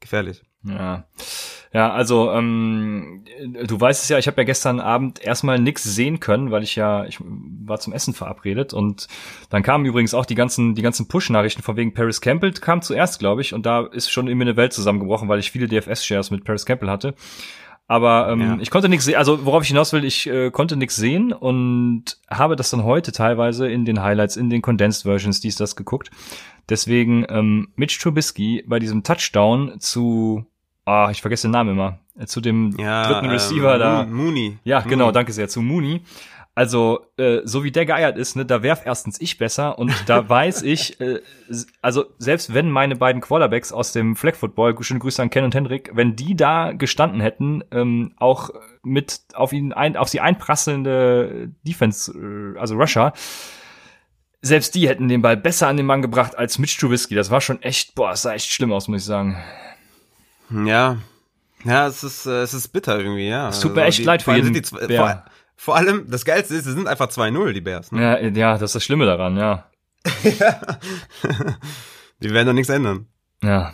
gefährlich. 0.00 0.42
Ja. 0.64 1.04
Ja, 1.72 1.92
also 1.92 2.30
ähm, 2.30 3.24
du 3.66 3.80
weißt 3.80 4.04
es 4.04 4.08
ja, 4.08 4.16
ich 4.16 4.28
habe 4.28 4.40
ja 4.40 4.44
gestern 4.44 4.78
Abend 4.78 5.20
erstmal 5.20 5.58
nix 5.58 5.82
sehen 5.82 6.20
können, 6.20 6.52
weil 6.52 6.62
ich 6.62 6.76
ja, 6.76 7.04
ich 7.04 7.18
war 7.20 7.80
zum 7.80 7.92
Essen 7.92 8.14
verabredet 8.14 8.72
und 8.72 9.08
dann 9.50 9.64
kamen 9.64 9.84
übrigens 9.84 10.14
auch 10.14 10.24
die 10.24 10.36
ganzen, 10.36 10.76
die 10.76 10.82
ganzen 10.82 11.08
Push-Nachrichten 11.08 11.62
von 11.62 11.76
wegen 11.76 11.92
Paris 11.92 12.20
Campbell 12.20 12.52
kam 12.52 12.80
zuerst, 12.80 13.18
glaube 13.18 13.40
ich, 13.40 13.54
und 13.54 13.66
da 13.66 13.86
ist 13.86 14.08
schon 14.12 14.28
in 14.28 14.38
mir 14.38 14.44
eine 14.44 14.56
Welt 14.56 14.72
zusammengebrochen, 14.72 15.28
weil 15.28 15.40
ich 15.40 15.50
viele 15.50 15.66
DFS-Shares 15.66 16.30
mit 16.30 16.44
Paris 16.44 16.64
Campbell 16.64 16.90
hatte. 16.90 17.16
Aber 17.88 18.28
ähm, 18.30 18.40
ja. 18.40 18.58
ich 18.60 18.70
konnte 18.70 18.88
nichts 18.88 19.04
sehen, 19.04 19.16
also 19.16 19.44
worauf 19.44 19.64
ich 19.64 19.68
hinaus 19.68 19.92
will, 19.92 20.04
ich 20.04 20.28
äh, 20.28 20.52
konnte 20.52 20.76
nichts 20.76 20.94
sehen 20.94 21.32
und 21.32 22.18
habe 22.30 22.54
das 22.54 22.70
dann 22.70 22.84
heute 22.84 23.10
teilweise 23.10 23.68
in 23.68 23.84
den 23.84 24.00
Highlights, 24.00 24.36
in 24.36 24.48
den 24.48 24.62
Condensed 24.62 25.02
Versions, 25.02 25.40
dies, 25.40 25.56
das 25.56 25.74
geguckt. 25.74 26.10
Deswegen 26.68 27.26
ähm, 27.28 27.72
Mitch 27.74 27.98
Trubisky 28.00 28.64
bei 28.66 28.78
diesem 28.78 29.02
Touchdown 29.02 29.80
zu 29.80 30.46
ah, 30.84 31.08
ich 31.10 31.20
vergesse 31.20 31.48
den 31.48 31.52
Namen 31.52 31.70
immer, 31.70 31.98
zu 32.26 32.40
dem 32.40 32.76
ja, 32.78 33.06
dritten 33.06 33.30
Receiver 33.30 33.74
ähm, 33.74 33.80
da. 33.80 34.04
Mooney. 34.04 34.58
Ja, 34.64 34.78
Mooney. 34.78 34.90
genau, 34.90 35.10
danke 35.10 35.32
sehr, 35.32 35.48
zu 35.48 35.62
Mooney. 35.62 36.02
Also, 36.56 37.00
äh, 37.16 37.40
so 37.42 37.64
wie 37.64 37.72
der 37.72 37.84
geeiert 37.84 38.16
ist, 38.16 38.36
ne, 38.36 38.46
da 38.46 38.62
werf 38.62 38.82
erstens 38.84 39.20
ich 39.20 39.38
besser 39.38 39.76
und 39.76 39.92
da 40.06 40.28
weiß 40.28 40.62
ich, 40.62 41.00
äh, 41.00 41.20
also 41.82 42.04
selbst 42.18 42.54
wenn 42.54 42.70
meine 42.70 42.94
beiden 42.94 43.20
Quarterbacks 43.20 43.72
aus 43.72 43.90
dem 43.90 44.14
Flag 44.14 44.36
Football, 44.36 44.80
schöne 44.80 45.00
Grüße 45.00 45.20
an 45.20 45.30
Ken 45.30 45.44
und 45.44 45.54
Hendrik, 45.54 45.90
wenn 45.94 46.14
die 46.14 46.36
da 46.36 46.70
gestanden 46.70 47.20
hätten, 47.20 47.64
ähm, 47.72 48.12
auch 48.18 48.50
mit 48.84 49.22
auf 49.34 49.52
ihn 49.52 49.72
ein, 49.72 49.96
auf 49.96 50.08
sie 50.08 50.20
einprasselnde 50.20 51.50
Defense, 51.66 52.12
äh, 52.12 52.56
also 52.58 52.76
Rusher, 52.76 53.12
selbst 54.40 54.76
die 54.76 54.88
hätten 54.88 55.08
den 55.08 55.22
Ball 55.22 55.36
besser 55.36 55.66
an 55.66 55.76
den 55.76 55.86
Mann 55.86 56.02
gebracht 56.02 56.38
als 56.38 56.58
Mitch 56.58 56.78
Trubisky. 56.78 57.16
Das 57.16 57.32
war 57.32 57.40
schon 57.40 57.62
echt, 57.62 57.96
boah, 57.96 58.12
es 58.12 58.22
sah 58.22 58.34
echt 58.34 58.52
schlimm 58.52 58.72
aus, 58.72 58.86
muss 58.86 59.00
ich 59.00 59.06
sagen. 59.06 59.42
Ja. 60.54 60.98
Ja, 61.64 61.86
es 61.86 62.04
ist, 62.04 62.26
äh, 62.26 62.42
es 62.42 62.54
ist 62.54 62.68
bitter 62.68 62.98
irgendwie, 62.98 63.28
ja. 63.28 63.48
Es 63.48 63.60
tut 63.60 63.74
mir 63.74 63.82
also 63.82 63.88
echt 63.88 63.98
die, 64.00 64.04
leid 64.04 64.22
für 64.22 64.34
jeden 64.34 64.52
die, 64.52 64.62
vor, 64.62 65.24
vor, 65.56 65.76
allem, 65.76 66.06
das 66.10 66.24
Geilste 66.24 66.54
ist, 66.54 66.64
sie 66.64 66.72
sind 66.72 66.86
einfach 66.86 67.08
2-0, 67.08 67.52
die 67.52 67.60
Bears. 67.62 67.90
Ne? 67.90 68.02
Ja, 68.02 68.18
ja, 68.20 68.52
das 68.52 68.70
ist 68.70 68.74
das 68.74 68.84
Schlimme 68.84 69.06
daran, 69.06 69.36
ja. 69.36 69.66
ja. 70.22 70.60
die 72.20 72.30
werden 72.30 72.46
doch 72.46 72.52
nichts 72.52 72.68
ändern. 72.68 73.06
Ja. 73.42 73.72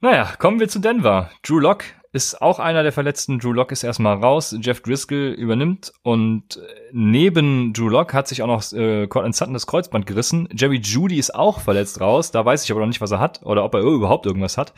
Naja, 0.00 0.32
kommen 0.38 0.58
wir 0.58 0.68
zu 0.68 0.80
Denver. 0.80 1.30
Drew 1.44 1.60
Lock 1.60 1.84
ist 2.12 2.42
auch 2.42 2.58
einer 2.58 2.82
der 2.82 2.92
Verletzten. 2.92 3.38
Drew 3.38 3.52
Lock 3.52 3.70
ist 3.70 3.84
erstmal 3.84 4.16
raus. 4.16 4.54
Jeff 4.60 4.80
Driscoll 4.80 5.34
übernimmt 5.38 5.92
und 6.02 6.60
neben 6.90 7.72
Drew 7.72 7.88
Lock 7.88 8.12
hat 8.12 8.26
sich 8.26 8.42
auch 8.42 8.48
noch 8.48 8.70
äh, 8.72 9.06
Cortland 9.06 9.36
Sutton 9.36 9.54
das 9.54 9.66
Kreuzband 9.66 10.06
gerissen. 10.06 10.48
Jerry 10.52 10.78
Judy 10.78 11.18
ist 11.18 11.34
auch 11.34 11.60
verletzt 11.60 12.00
raus. 12.00 12.32
Da 12.32 12.44
weiß 12.44 12.64
ich 12.64 12.70
aber 12.72 12.80
noch 12.80 12.88
nicht, 12.88 13.00
was 13.00 13.12
er 13.12 13.20
hat 13.20 13.42
oder 13.44 13.64
ob 13.64 13.74
er 13.74 13.80
überhaupt 13.80 14.26
irgendwas 14.26 14.58
hat. 14.58 14.74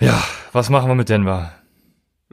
Ja, 0.00 0.22
was 0.52 0.70
machen 0.70 0.88
wir 0.88 0.94
mit 0.94 1.08
Denver? 1.08 1.52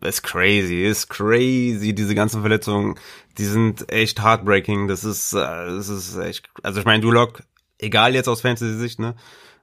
Ist 0.02 0.24
crazy, 0.24 0.84
ist 0.84 1.10
crazy. 1.10 1.93
Diese 1.93 2.15
ganzen 2.15 2.41
Verletzungen, 2.41 2.95
die 3.38 3.45
sind 3.45 3.91
echt 3.91 4.24
heartbreaking. 4.24 4.88
Das 4.88 5.04
ist, 5.04 5.34
äh, 5.34 5.38
das 5.38 5.89
ist 5.89 6.17
echt. 6.17 6.50
Also 6.63 6.80
ich 6.80 6.86
meine, 6.86 7.04
Drew 7.04 7.12
Lock, 7.12 7.43
egal 7.78 8.15
jetzt 8.15 8.30
aus 8.30 8.41
Fantasy-Sicht, 8.41 9.00
ne? 9.00 9.15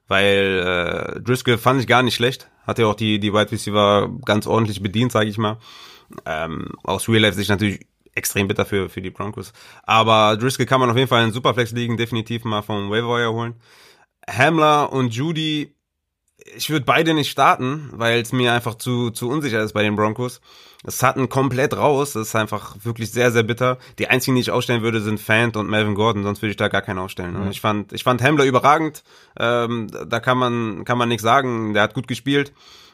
Weil 0.07 1.15
äh, 1.17 1.21
Driscoll 1.21 1.57
fand 1.57 1.81
ich 1.81 1.87
gar 1.87 2.03
nicht 2.03 2.15
schlecht 2.15 2.49
hat 2.67 2.77
ja 2.77 2.85
auch 2.85 2.95
die, 2.95 3.17
die 3.17 3.33
Wide 3.33 3.51
Receiver 3.51 4.09
ganz 4.25 4.45
ordentlich 4.45 4.83
bedient, 4.83 5.13
sage 5.13 5.29
ich 5.29 5.37
mal. 5.37 5.57
Ähm, 6.25 6.73
aus 6.83 7.07
Real 7.07 7.21
Life 7.21 7.37
sich 7.37 7.47
natürlich 7.47 7.87
extrem 8.13 8.47
bitter 8.47 8.65
für, 8.65 8.89
für 8.89 9.01
die 9.01 9.09
Broncos. 9.09 9.53
Aber 9.83 10.35
Driscoll 10.37 10.65
kann 10.65 10.81
man 10.81 10.89
auf 10.89 10.97
jeden 10.97 11.07
Fall 11.07 11.23
in 11.23 11.31
Superflex 11.31 11.71
ligen, 11.71 11.97
definitiv 11.97 12.43
mal 12.43 12.61
vom 12.61 12.91
Waiver 12.91 13.31
holen. 13.31 13.55
Hamler 14.27 14.91
und 14.91 15.13
Judy, 15.13 15.75
ich 16.55 16.69
würde 16.69 16.85
beide 16.85 17.13
nicht 17.13 17.29
starten, 17.29 17.89
weil 17.93 18.21
es 18.21 18.31
mir 18.31 18.53
einfach 18.53 18.75
zu, 18.75 19.11
zu 19.11 19.29
unsicher 19.29 19.61
ist 19.61 19.73
bei 19.73 19.83
den 19.83 19.95
Broncos. 19.95 20.41
Sutton 20.85 21.29
komplett 21.29 21.75
raus. 21.75 22.13
Das 22.13 22.29
ist 22.29 22.35
einfach 22.35 22.75
wirklich 22.83 23.11
sehr, 23.11 23.31
sehr 23.31 23.43
bitter. 23.43 23.77
Die 23.99 24.07
einzigen, 24.07 24.35
die 24.35 24.41
ich 24.41 24.51
aufstellen 24.51 24.83
würde, 24.83 25.01
sind 25.01 25.19
Fant 25.19 25.57
und 25.57 25.69
Melvin 25.69 25.95
Gordon, 25.95 26.23
sonst 26.23 26.41
würde 26.41 26.51
ich 26.51 26.57
da 26.57 26.67
gar 26.67 26.81
keinen 26.81 26.99
aufstellen. 26.99 27.43
Mhm. 27.43 27.51
Ich 27.51 27.61
fand, 27.61 27.93
ich 27.93 28.03
fand 28.03 28.21
Hamler 28.21 28.45
überragend. 28.45 29.03
Ähm, 29.39 29.87
da 30.07 30.19
kann 30.19 30.37
man, 30.37 30.85
kann 30.85 30.97
man 30.97 31.09
nichts 31.09 31.23
sagen. 31.23 31.73
Der 31.73 31.83
hat 31.83 31.93
gut 31.93 32.07
gespielt. 32.07 32.53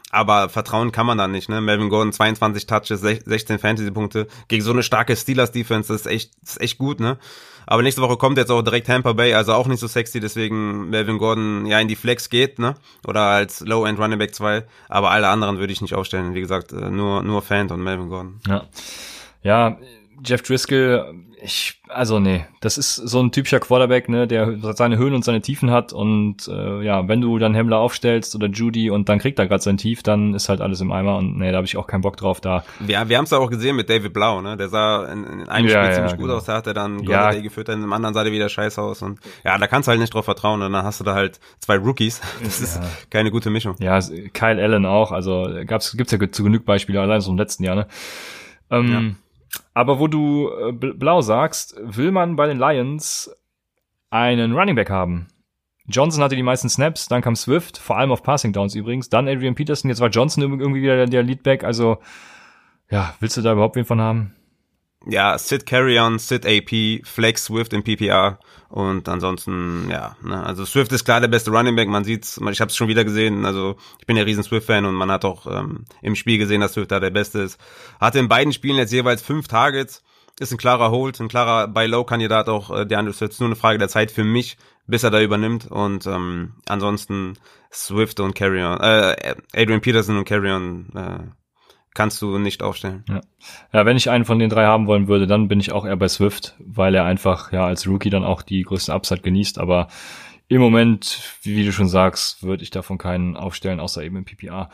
Aber 0.10 0.48
vertrauen 0.48 0.92
kann 0.92 1.08
man 1.08 1.18
da 1.18 1.28
nicht, 1.28 1.50
ne? 1.50 1.60
Melvin 1.60 1.90
Gordon 1.90 2.14
22 2.14 2.68
Touches, 2.68 3.02
16 3.02 3.58
Fantasy-Punkte. 3.58 4.28
Gegen 4.48 4.64
so 4.64 4.72
eine 4.72 4.84
starke 4.84 5.16
Steelers-Defense, 5.16 5.92
das 5.92 6.02
ist 6.02 6.08
echt, 6.08 6.32
das 6.40 6.52
ist 6.52 6.62
echt 6.62 6.78
gut, 6.78 7.00
ne? 7.00 7.18
Aber 7.66 7.82
nächste 7.82 8.02
Woche 8.02 8.18
kommt 8.18 8.38
jetzt 8.38 8.52
auch 8.52 8.62
direkt 8.62 8.88
Tampa 8.88 9.14
Bay, 9.14 9.34
also 9.34 9.54
auch 9.54 9.68
nicht 9.68 9.80
so 9.80 9.88
sexy, 9.88 10.20
deswegen 10.20 10.90
Melvin 10.90 11.18
Gordon 11.18 11.66
ja 11.66 11.80
in 11.80 11.88
die 11.88 11.96
Flex 11.96 12.30
geht, 12.30 12.60
ne? 12.60 12.76
Oder 13.08 13.22
als 13.22 13.62
Low-End 13.62 14.00
Running 14.00 14.20
Back 14.20 14.36
2. 14.36 14.64
Aber 14.90 15.12
alle 15.12 15.28
anderen 15.28 15.60
würde 15.60 15.74
ich 15.74 15.82
nicht 15.82 15.96
aufstellen. 15.96 16.34
Wie 16.34 16.42
gesagt, 16.42 16.72
äh, 16.74 16.90
nur, 16.90 17.24
nur 17.24 17.42
Fan 17.42 17.70
und 17.72 17.84
Melvin 17.84 18.10
Gordon. 18.10 18.40
Ja. 18.48 18.64
Ja, 19.44 19.78
Jeff 20.26 20.42
Driscoll, 20.42 21.16
ich, 21.44 21.82
also 21.90 22.20
nee, 22.20 22.46
das 22.62 22.78
ist 22.78 22.96
so 22.96 23.22
ein 23.22 23.32
typischer 23.32 23.60
Quarterback, 23.60 24.08
ne, 24.08 24.28
der 24.28 24.58
seine 24.74 24.98
Höhen 24.98 25.14
und 25.14 25.26
seine 25.26 25.42
Tiefen 25.42 25.72
hat 25.72 25.92
und 25.92 26.48
äh, 26.48 26.82
ja, 26.82 27.08
wenn 27.08 27.20
du 27.20 27.38
dann 27.38 27.54
Hemmler 27.54 27.80
aufstellst 27.80 28.34
oder 28.36 28.48
Judy 28.48 28.90
und 28.90 29.10
dann 29.10 29.20
kriegt 29.20 29.40
er 29.40 29.48
gerade 29.48 29.62
sein 29.62 29.78
Tief, 29.78 30.04
dann 30.04 30.34
ist 30.34 30.48
halt 30.48 30.62
alles 30.62 30.80
im 30.80 30.92
Eimer 30.92 31.18
und 31.18 31.38
nee, 31.38 31.52
da 31.52 31.58
habe 31.58 31.66
ich 31.66 31.76
auch 31.76 31.86
keinen 31.86 32.02
Bock 32.02 32.16
drauf 32.16 32.40
da. 32.40 32.64
Ja, 32.88 33.10
wir 33.10 33.18
haben 33.18 33.26
es 33.26 33.34
auch 33.34 33.50
gesehen 33.50 33.76
mit 33.76 33.90
David 33.90 34.14
Blau, 34.14 34.42
ne, 34.42 34.56
der 34.56 34.70
sah 34.70 35.06
in, 35.12 35.26
in 35.26 35.50
einem 35.50 35.68
ja, 35.68 35.74
Spiel 35.74 35.90
ja, 35.90 35.94
ziemlich 35.94 36.12
genau. 36.14 36.28
gut 36.28 36.32
aus, 36.32 36.46
da 36.46 36.56
hat 36.56 36.68
er 36.68 36.74
dann 36.74 37.04
ja. 37.04 37.34
geführt, 37.34 37.68
in 37.70 37.82
dem 37.82 37.92
anderen 37.92 38.14
sah 38.14 38.24
der 38.24 38.32
wieder 38.32 38.48
scheiße 38.48 38.82
aus 38.82 39.02
und 39.02 39.20
ja, 39.44 39.58
da 39.58 39.68
kannst 39.68 39.88
du 39.88 39.92
halt 39.92 40.00
nicht 40.00 40.14
drauf 40.14 40.26
vertrauen 40.26 40.62
und 40.62 40.72
dann 40.72 40.86
hast 40.86 41.02
du 41.02 41.04
da 41.04 41.14
halt 41.14 41.42
zwei 41.60 41.78
Rookies, 41.78 42.22
das 42.44 42.60
ja. 42.60 42.66
ist 42.66 43.12
keine 43.12 43.32
gute 43.32 43.50
Mischung. 43.50 43.76
Ja, 43.80 44.00
Kyle 44.34 44.64
Allen 44.64 44.86
auch, 44.86 45.12
also 45.12 45.50
gab's, 45.66 45.96
gibt's 45.98 46.14
ja 46.14 46.32
zu 46.32 46.44
genug 46.44 46.64
Beispiele, 46.64 47.02
allein 47.02 47.20
so 47.20 47.32
im 47.32 47.38
letzten 47.38 47.66
Jahr, 47.66 47.76
ne. 47.76 47.88
Ähm, 48.72 49.18
aber 49.74 50.00
wo 50.00 50.08
du 50.08 50.50
äh, 50.50 50.72
blau 50.72 51.22
sagst, 51.22 51.76
will 51.82 52.12
man 52.12 52.36
bei 52.36 52.48
den 52.48 52.58
Lions 52.58 53.36
einen 54.10 54.54
Running 54.54 54.76
Back 54.76 54.90
haben. 54.90 55.28
Johnson 55.86 56.24
hatte 56.24 56.36
die 56.36 56.44
meisten 56.44 56.70
Snaps, 56.70 57.08
dann 57.08 57.22
kam 57.22 57.36
Swift, 57.36 57.78
vor 57.78 57.98
allem 57.98 58.12
auf 58.12 58.24
Passing 58.24 58.54
Downs 58.54 58.74
übrigens, 58.76 59.10
dann 59.10 59.28
Adrian 59.28 59.56
Peterson, 59.56 59.90
jetzt 59.90 60.00
war 60.00 60.10
Johnson 60.10 60.44
irgendwie 60.44 60.82
wieder 60.82 61.06
der, 61.06 61.24
Leadback, 61.24 61.64
also 61.64 61.98
ja, 62.90 63.16
willst 63.20 63.36
du 63.36 63.42
da 63.42 63.54
überhaupt 63.54 63.76
wen 63.76 63.86
von 63.86 64.00
haben? 64.00 64.34
ja, 65.06 65.38
Sit 65.38 65.66
Carry-On, 65.66 66.20
Sit 66.20 66.46
AP, 66.46 67.06
Flex 67.06 67.46
Swift 67.46 67.74
im 67.74 67.84
PPR 67.84 68.40
und 68.74 69.08
ansonsten, 69.08 69.88
ja, 69.92 70.18
ne, 70.24 70.44
also 70.44 70.66
Swift 70.66 70.92
ist 70.94 71.06
klar 71.06 71.22
der 71.22 71.28
beste 71.28 71.52
Running 71.52 71.76
Back, 71.76 71.90
man 71.90 72.04
sieht's, 72.04 72.42
ich 72.50 72.60
habe 72.60 72.70
es 72.70 72.76
schon 72.76 72.88
wieder 72.88 73.04
gesehen, 73.04 73.46
also 73.46 73.76
ich 74.00 74.08
bin 74.08 74.18
ja 74.18 74.24
riesen 74.24 74.44
Swift-Fan 74.44 74.86
und 74.86 74.96
man 74.96 75.12
hat 75.12 75.26
auch 75.26 75.46
ähm, 75.46 75.86
im 76.02 76.16
Spiel 76.16 76.40
gesehen, 76.40 76.60
dass 76.60 76.74
Swift 76.74 76.90
da 76.90 77.00
der 77.00 77.12
Beste 77.12 77.42
ist. 77.42 77.60
Hatte 78.02 78.18
in 78.18 78.28
beiden 78.28 78.52
Spielen 78.52 78.78
jetzt 78.78 78.92
jeweils 78.92 79.22
fünf 79.22 79.48
Targets, 79.48 80.02
ist 80.40 80.52
ein 80.52 80.58
klarer 80.58 80.90
Hold, 80.90 81.20
ein 81.20 81.28
klarer 81.28 81.68
Buy-Low-Kandidat 81.68 82.50
auch, 82.50 82.76
äh, 82.76 82.88
der 82.88 82.98
andere 82.98 83.14
ist 83.14 83.40
nur 83.40 83.48
eine 83.50 83.56
Frage 83.56 83.78
der 83.78 83.90
Zeit 83.90 84.10
für 84.10 84.24
mich, 84.24 84.58
bis 84.88 85.04
er 85.04 85.12
da 85.12 85.22
übernimmt 85.22 85.70
und 85.70 86.08
ähm, 86.08 86.54
ansonsten 86.68 87.38
Swift 87.72 88.20
und 88.22 88.34
Carry-On, 88.34 88.80
äh, 88.80 89.36
Adrian 89.54 89.82
Peterson 89.82 90.18
und 90.18 90.26
Carry-On, 90.26 90.88
äh, 90.96 91.20
kannst 91.94 92.22
du 92.22 92.38
nicht 92.40 92.64
aufstellen. 92.64 93.04
Ja. 93.08 93.22
ja, 93.72 93.86
wenn 93.86 93.98
ich 93.98 94.10
einen 94.10 94.26
von 94.26 94.40
den 94.40 94.50
drei 94.50 94.66
haben 94.66 94.88
wollen 94.88 95.08
würde, 95.08 95.28
dann 95.28 95.48
bin 95.48 95.60
ich 95.60 95.72
auch 95.72 95.86
eher 95.86 95.98
bei 95.98 96.08
Swift, 96.08 96.56
weil 96.60 96.96
er 96.96 97.06
einfach 97.06 97.52
ja 97.52 97.66
als 97.66 97.88
Rookie 97.88 98.10
dann 98.10 98.24
auch 98.24 98.42
die 98.42 98.64
größten 98.64 98.94
Upside 98.94 99.22
genießt. 99.22 99.60
Aber 99.60 99.88
im 100.48 100.62
Moment, 100.62 101.22
wie 101.44 101.64
du 101.64 101.72
schon 101.72 101.90
sagst, 101.90 102.44
würde 102.44 102.64
ich 102.64 102.72
davon 102.72 102.98
keinen 102.98 103.38
aufstellen, 103.38 103.80
außer 103.80 104.04
eben 104.04 104.18
im 104.18 104.26
PPA. 104.26 104.70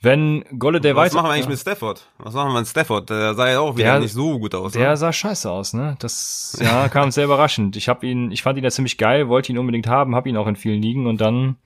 Wenn 0.00 0.44
Golladay 0.56 0.94
Was 0.94 1.06
weiter... 1.06 1.16
machen 1.16 1.26
wir 1.26 1.32
eigentlich 1.34 1.48
mit 1.48 1.58
Stafford? 1.58 2.08
Was 2.18 2.32
machen 2.32 2.52
wir 2.52 2.60
mit 2.60 2.68
Stafford? 2.68 3.10
Der 3.10 3.34
sah 3.34 3.48
ja 3.50 3.58
auch 3.58 3.76
wieder 3.76 3.92
Der- 3.92 4.00
nicht 4.00 4.12
so 4.12 4.38
gut 4.38 4.54
aus. 4.54 4.72
Der 4.72 4.90
ne? 4.90 4.96
sah 4.96 5.12
scheiße 5.12 5.50
aus, 5.50 5.72
ne? 5.72 5.96
Das 5.98 6.56
ja, 6.62 6.88
kam 6.88 7.10
sehr 7.10 7.24
überraschend. 7.24 7.76
Ich 7.76 7.88
habe 7.88 8.06
ihn, 8.06 8.30
ich 8.30 8.42
fand 8.42 8.56
ihn 8.58 8.64
ja 8.64 8.70
ziemlich 8.70 8.96
geil, 8.96 9.28
wollte 9.28 9.50
ihn 9.50 9.58
unbedingt 9.58 9.88
haben, 9.88 10.14
habe 10.14 10.28
ihn 10.28 10.36
auch 10.36 10.46
in 10.46 10.54
vielen 10.54 10.80
Ligen 10.80 11.06
und 11.08 11.20
dann 11.20 11.56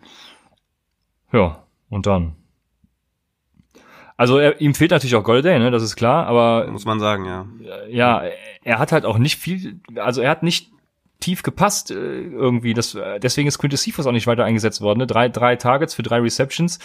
ja, 1.30 1.62
und 1.90 2.06
dann 2.06 2.36
also 4.22 4.38
er, 4.38 4.60
ihm 4.60 4.72
fehlt 4.72 4.92
natürlich 4.92 5.16
auch 5.16 5.24
Golladay, 5.24 5.58
ne, 5.58 5.72
das 5.72 5.82
ist 5.82 5.96
klar, 5.96 6.28
aber 6.28 6.70
Muss 6.70 6.84
man 6.84 7.00
sagen, 7.00 7.24
ja. 7.24 7.44
ja, 7.88 8.22
er 8.62 8.78
hat 8.78 8.92
halt 8.92 9.04
auch 9.04 9.18
nicht 9.18 9.36
viel, 9.36 9.80
also 9.96 10.20
er 10.20 10.30
hat 10.30 10.44
nicht 10.44 10.70
tief 11.18 11.42
gepasst 11.42 11.90
äh, 11.90 11.94
irgendwie. 11.94 12.72
Das, 12.72 12.96
deswegen 13.20 13.48
ist 13.48 13.58
Quintus 13.58 13.82
Cephas 13.82 14.06
auch 14.06 14.12
nicht 14.12 14.28
weiter 14.28 14.44
eingesetzt 14.44 14.80
worden. 14.80 15.00
Ne? 15.00 15.08
Drei, 15.08 15.28
drei 15.28 15.56
Targets 15.56 15.94
für 15.94 16.04
drei 16.04 16.20
Receptions. 16.20 16.78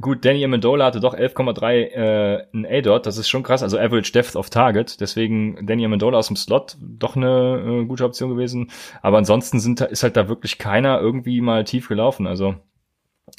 Gut, 0.00 0.24
Danny 0.24 0.44
Amendola 0.44 0.86
hatte 0.86 0.98
doch 0.98 1.14
11,3 1.14 1.72
äh, 1.74 2.46
ein 2.52 2.66
A-Dot, 2.66 3.06
das 3.06 3.18
ist 3.18 3.28
schon 3.28 3.44
krass, 3.44 3.62
also 3.62 3.78
Average 3.78 4.10
Depth 4.10 4.34
of 4.34 4.50
Target, 4.50 5.00
deswegen 5.00 5.64
Danny 5.64 5.84
Amendola 5.84 6.18
aus 6.18 6.26
dem 6.26 6.36
Slot 6.36 6.76
doch 6.80 7.14
eine 7.14 7.82
äh, 7.82 7.84
gute 7.84 8.04
Option 8.04 8.30
gewesen, 8.30 8.72
aber 9.00 9.18
ansonsten 9.18 9.60
sind, 9.60 9.80
ist 9.80 10.02
halt 10.02 10.16
da 10.16 10.28
wirklich 10.28 10.58
keiner 10.58 11.00
irgendwie 11.00 11.40
mal 11.40 11.62
tief 11.62 11.86
gelaufen, 11.86 12.26
also 12.26 12.56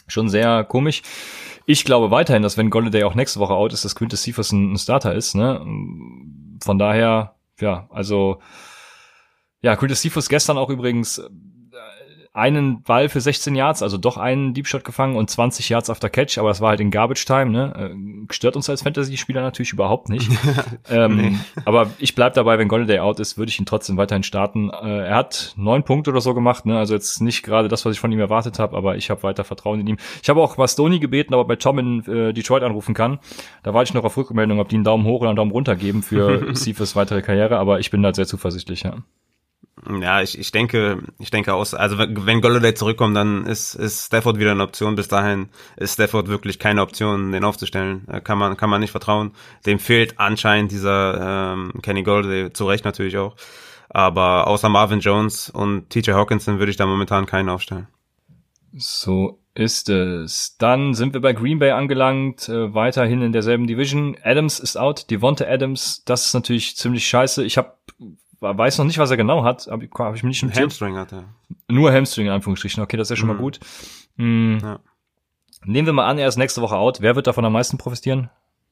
schon 0.08 0.30
sehr 0.30 0.64
komisch. 0.64 1.02
Ich 1.72 1.86
glaube 1.86 2.10
weiterhin, 2.10 2.42
dass 2.42 2.58
wenn 2.58 2.72
Golladay 2.72 3.04
auch 3.04 3.14
nächste 3.14 3.40
Woche 3.40 3.54
out 3.54 3.74
ist, 3.74 3.86
dass 3.86 3.94
Quintus 3.94 4.24
Cephas 4.24 4.52
ein, 4.52 4.74
ein 4.74 4.78
Starter 4.80 5.14
ist, 5.14 5.36
ne? 5.36 5.64
Von 6.64 6.80
daher, 6.80 7.36
ja, 7.60 7.88
also 7.92 8.40
ja, 9.62 9.76
Quintus 9.76 10.02
Cephas 10.02 10.30
gestern 10.30 10.58
auch 10.58 10.72
übrigens 10.72 11.22
einen 12.40 12.82
Ball 12.84 13.10
für 13.10 13.22
16 13.22 13.56
Yards, 13.56 13.84
also 13.84 13.98
doch 13.98 14.18
einen 14.18 14.54
Deep 14.54 14.68
Shot 14.68 14.84
gefangen 14.84 15.16
und 15.16 15.30
20 15.30 15.70
Yards 15.70 15.90
after 15.90 16.10
Catch, 16.10 16.38
aber 16.38 16.50
das 16.50 16.62
war 16.62 16.70
halt 16.70 16.80
in 16.80 16.92
Garbage 16.92 17.26
Time, 17.26 17.52
ne? 17.52 17.92
Äh, 17.94 18.34
Stört 18.34 18.56
uns 18.56 18.70
als 18.70 18.84
Fantasy-Spieler 18.84 19.42
natürlich 19.42 19.74
überhaupt 19.74 20.10
nicht. 20.10 20.30
ähm, 20.90 21.40
Aber 21.66 21.90
ich 22.00 22.16
bleib 22.16 22.34
dabei, 22.34 22.58
wenn 22.58 22.68
Golladay 22.68 23.00
out 23.00 23.20
ist, 23.20 23.38
würde 23.38 23.50
ich 23.50 23.60
ihn 23.60 23.66
trotzdem 23.66 23.98
weiterhin 23.98 24.24
starten. 24.24 24.70
Äh, 24.70 25.08
er 25.08 25.16
hat 25.16 25.54
neun 25.58 25.84
Punkte 25.84 26.12
oder 26.12 26.22
so 26.22 26.34
gemacht, 26.34 26.66
ne? 26.66 26.78
Also 26.78 26.94
jetzt 26.94 27.22
nicht 27.22 27.44
gerade 27.44 27.68
das, 27.68 27.86
was 27.86 27.94
ich 27.94 28.00
von 28.00 28.12
ihm 28.12 28.20
erwartet 28.20 28.60
habe, 28.60 28.78
aber 28.78 28.96
ich 28.96 29.10
habe 29.10 29.24
weiter 29.24 29.44
Vertrauen 29.44 29.80
in 29.80 29.88
ihm. 29.88 29.98
Ich 30.22 30.30
habe 30.30 30.42
auch 30.42 30.56
Bastoni 30.56 31.00
gebeten, 31.00 31.34
ob 31.34 31.46
er 31.46 31.48
bei 31.48 31.56
Tom 31.56 31.80
in 31.80 32.06
äh, 32.06 32.34
Detroit 32.34 32.64
anrufen 32.64 32.94
kann. 32.94 33.20
Da 33.64 33.74
warte 33.74 33.90
ich 33.90 33.94
noch 33.94 34.04
auf 34.04 34.18
Rückmeldung, 34.18 34.60
ob 34.60 34.70
die 34.70 34.76
einen 34.76 34.84
Daumen 34.84 35.06
hoch 35.06 35.22
oder 35.22 35.30
einen 35.30 35.38
Daumen 35.38 35.52
runter 35.52 35.76
geben 35.76 36.04
für 36.04 36.54
Cephas 36.56 36.96
weitere 36.96 37.22
Karriere, 37.22 37.58
aber 37.58 37.80
ich 37.80 37.92
bin 37.92 38.02
da 38.02 38.14
sehr 38.14 38.28
zuversichtlich, 38.28 38.84
ja. 38.84 38.98
Ja, 39.90 40.22
ich, 40.22 40.38
ich 40.38 40.52
denke, 40.52 41.02
ich 41.18 41.32
denke 41.32 41.54
aus, 41.54 41.74
also 41.74 41.98
wenn 41.98 42.42
Golladay 42.42 42.76
zurückkommt, 42.76 43.16
dann 43.16 43.46
ist, 43.46 43.74
ist 43.74 44.06
Stafford 44.06 44.38
wieder 44.38 44.52
eine 44.52 44.64
Option. 44.64 44.96
Bis 44.96 45.08
dahin 45.08 45.50
ist 45.78 45.94
Stafford 45.94 46.28
wirklich 46.28 46.60
keine 46.60 46.82
Option, 46.82 47.32
den 47.32 47.44
aufzustellen. 47.44 48.08
Äh, 48.08 48.22
Kann 48.22 48.38
man, 48.38 48.56
kann 48.56 48.70
man 48.70 48.82
nicht 48.82 48.92
vertrauen. 48.92 49.32
Dem 49.66 49.80
fehlt 49.80 50.20
anscheinend 50.20 50.72
dieser 50.72 51.54
ähm, 51.54 51.74
Kenny 51.82 52.04
Golladay, 52.04 52.54
zu 52.54 52.68
Recht 52.68 52.86
natürlich 52.86 53.18
auch. 53.18 53.36
Aber 53.90 54.48
außer 54.48 54.70
Marvin 54.70 55.00
Jones 55.00 55.50
und 55.50 55.90
TJ 55.90 56.12
Hawkinson 56.12 56.60
würde 56.60 56.70
ich 56.70 56.78
da 56.78 56.86
momentan 56.86 57.26
keinen 57.26 57.50
aufstellen. 57.50 57.88
So 58.74 59.40
ist 59.56 59.90
es. 59.90 60.56
Dann 60.58 60.94
sind 60.94 61.14
wir 61.14 61.22
bei 61.22 61.34
Green 61.34 61.60
Bay 61.60 61.72
angelangt, 61.72 62.48
äh, 62.48 62.74
weiterhin 62.74 63.22
in 63.22 63.32
derselben 63.32 63.66
Division. 63.66 64.16
Adams 64.24 64.60
ist 64.60 64.78
out, 64.78 65.10
Devonta 65.10 65.46
Adams, 65.46 66.04
das 66.06 66.28
ist 66.28 66.34
natürlich 66.34 66.78
ziemlich 66.78 67.08
scheiße. 67.08 67.44
Ich 67.44 67.58
habe 67.58 67.74
weiß 68.42 68.78
noch 68.78 68.86
nicht, 68.86 68.98
was 68.98 69.12
er 69.12 69.18
genau 69.18 69.44
hat, 69.44 69.68
habe 69.68 69.86
ich 70.16 70.24
mir 70.24 70.30
nicht 70.30 70.44
notiert. 70.44 70.64
Hamstring 70.64 70.96
hat 70.98 71.12
er. 71.14 71.26
Nur 71.68 71.92
Hamstring 71.92 72.28
in 72.28 72.32
Anführungsstrichen. 72.32 72.82
Okay, 72.84 72.98
das 72.98 73.08
ist 73.08 73.12
ja 73.12 73.16
schon 73.18 73.28
mal 73.28 73.36
Mhm. 73.36 73.40
gut. 73.40 73.60
Hm. 74.18 74.60
Ja. 74.62 74.80
Nehmen 75.66 75.86
wir 75.88 75.94
mal 75.94 76.08
an, 76.08 76.18
er 76.18 76.28
ist 76.28 76.38
nächste 76.38 76.62
Woche 76.62 76.76
out. 76.78 77.02
Wer 77.02 77.16
wird 77.16 77.28
davon 77.28 77.44
am 77.46 77.54
meisten 77.54 77.78
profitieren? 77.78 78.30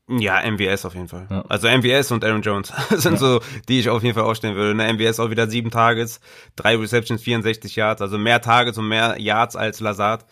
Ja, 0.10 0.40
MVS 0.50 0.86
auf 0.86 0.94
jeden 0.96 1.10
Fall. 1.10 1.28
Ja. 1.30 1.44
Also 1.50 1.68
MVS 1.68 2.14
und 2.14 2.24
Aaron 2.24 2.42
Jones 2.42 2.72
sind 2.92 3.20
so, 3.20 3.42
die 3.68 3.80
ich 3.82 3.90
auf 3.90 4.04
jeden 4.04 4.16
Fall 4.16 4.24
aufstellen 4.24 4.56
würde. 4.56 4.74
Ne, 4.74 4.94
MVS 4.94 5.20
auch 5.20 5.30
wieder 5.30 5.50
sieben 5.50 5.70
Targets, 5.70 6.22
drei 6.56 6.78
Receptions, 6.78 7.22
64 7.22 7.76
Yards, 7.76 8.02
also 8.02 8.18
mehr 8.18 8.40
Targets 8.42 8.78
und 8.78 8.88
mehr 8.88 9.20
Yards 9.20 9.58
als 9.58 9.82
Lazard. 9.82 10.26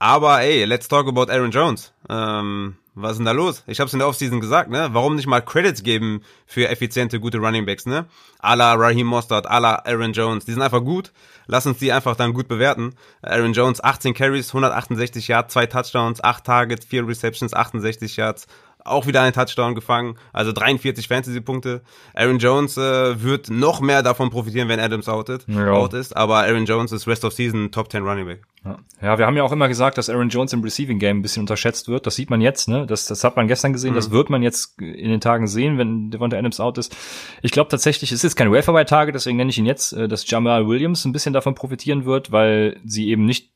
Aber 0.00 0.40
ey, 0.40 0.64
let's 0.64 0.88
talk 0.88 1.06
about 1.06 1.30
Aaron 1.30 1.52
Jones. 1.52 1.92
Ähm, 2.08 2.76
was 3.02 3.12
ist 3.12 3.18
denn 3.18 3.26
da 3.26 3.32
los? 3.32 3.62
Ich 3.66 3.80
hab's 3.80 3.92
in 3.92 3.98
der 3.98 4.08
Offseason 4.08 4.40
gesagt, 4.40 4.70
ne? 4.70 4.90
Warum 4.92 5.16
nicht 5.16 5.26
mal 5.26 5.40
Credits 5.40 5.82
geben 5.82 6.22
für 6.46 6.68
effiziente, 6.68 7.20
gute 7.20 7.38
Runningbacks, 7.38 7.86
ne? 7.86 8.06
A 8.38 8.54
la 8.54 8.74
Raheem 8.74 9.06
Mostert, 9.06 9.46
a 9.46 9.58
la 9.58 9.74
Aaron 9.84 10.12
Jones. 10.12 10.44
Die 10.44 10.52
sind 10.52 10.62
einfach 10.62 10.82
gut. 10.82 11.12
Lass 11.46 11.66
uns 11.66 11.78
die 11.78 11.92
einfach 11.92 12.16
dann 12.16 12.32
gut 12.32 12.48
bewerten. 12.48 12.94
Aaron 13.22 13.52
Jones, 13.52 13.82
18 13.82 14.14
Carries, 14.14 14.48
168 14.48 15.28
Yards, 15.28 15.52
zwei 15.52 15.66
Touchdowns, 15.66 16.22
8 16.22 16.44
Targets, 16.44 16.86
4 16.86 17.06
Receptions, 17.06 17.54
68 17.54 18.16
Yards. 18.16 18.46
Auch 18.84 19.06
wieder 19.06 19.22
einen 19.22 19.32
Touchdown 19.32 19.74
gefangen, 19.74 20.16
also 20.32 20.52
43 20.52 21.06
Fantasy-Punkte. 21.08 21.82
Aaron 22.14 22.38
Jones 22.38 22.76
äh, 22.76 23.22
wird 23.22 23.50
noch 23.50 23.80
mehr 23.80 24.02
davon 24.02 24.30
profitieren, 24.30 24.68
wenn 24.68 24.80
Adams 24.80 25.08
outet, 25.08 25.44
Ja. 25.48 25.70
out 25.72 25.94
ist, 25.94 26.16
aber 26.16 26.38
Aaron 26.38 26.64
Jones 26.66 26.92
ist 26.92 27.06
Rest 27.06 27.24
of 27.24 27.32
Season 27.32 27.70
Top 27.70 27.90
10 27.90 28.02
Running 28.02 28.26
Back. 28.26 28.42
Ja. 28.64 28.78
ja, 29.00 29.18
wir 29.18 29.26
haben 29.26 29.36
ja 29.36 29.42
auch 29.42 29.52
immer 29.52 29.68
gesagt, 29.68 29.96
dass 29.96 30.10
Aaron 30.10 30.28
Jones 30.28 30.52
im 30.52 30.62
Receiving 30.62 30.98
Game 30.98 31.18
ein 31.18 31.22
bisschen 31.22 31.40
unterschätzt 31.42 31.88
wird. 31.88 32.06
Das 32.06 32.14
sieht 32.16 32.28
man 32.28 32.40
jetzt, 32.42 32.68
ne? 32.68 32.86
Das, 32.86 33.06
das 33.06 33.24
hat 33.24 33.36
man 33.36 33.48
gestern 33.48 33.72
gesehen, 33.72 33.94
das 33.94 34.10
wird 34.10 34.28
man 34.28 34.42
jetzt 34.42 34.78
in 34.80 35.08
den 35.08 35.20
Tagen 35.20 35.46
sehen, 35.46 35.78
wenn 35.78 36.10
Devonta 36.10 36.36
Adams 36.36 36.60
out 36.60 36.76
ist. 36.76 36.94
Ich 37.42 37.52
glaube 37.52 37.70
tatsächlich, 37.70 38.12
es 38.12 38.22
ist 38.22 38.36
kein 38.36 38.52
Waferwire-Tage, 38.52 39.12
deswegen 39.12 39.38
nenne 39.38 39.48
ich 39.50 39.56
ihn 39.58 39.64
jetzt, 39.66 39.92
äh, 39.94 40.08
dass 40.08 40.28
Jamal 40.28 40.66
Williams 40.68 41.04
ein 41.06 41.12
bisschen 41.12 41.32
davon 41.32 41.54
profitieren 41.54 42.04
wird, 42.04 42.32
weil 42.32 42.78
sie 42.84 43.08
eben 43.08 43.24
nicht 43.24 43.50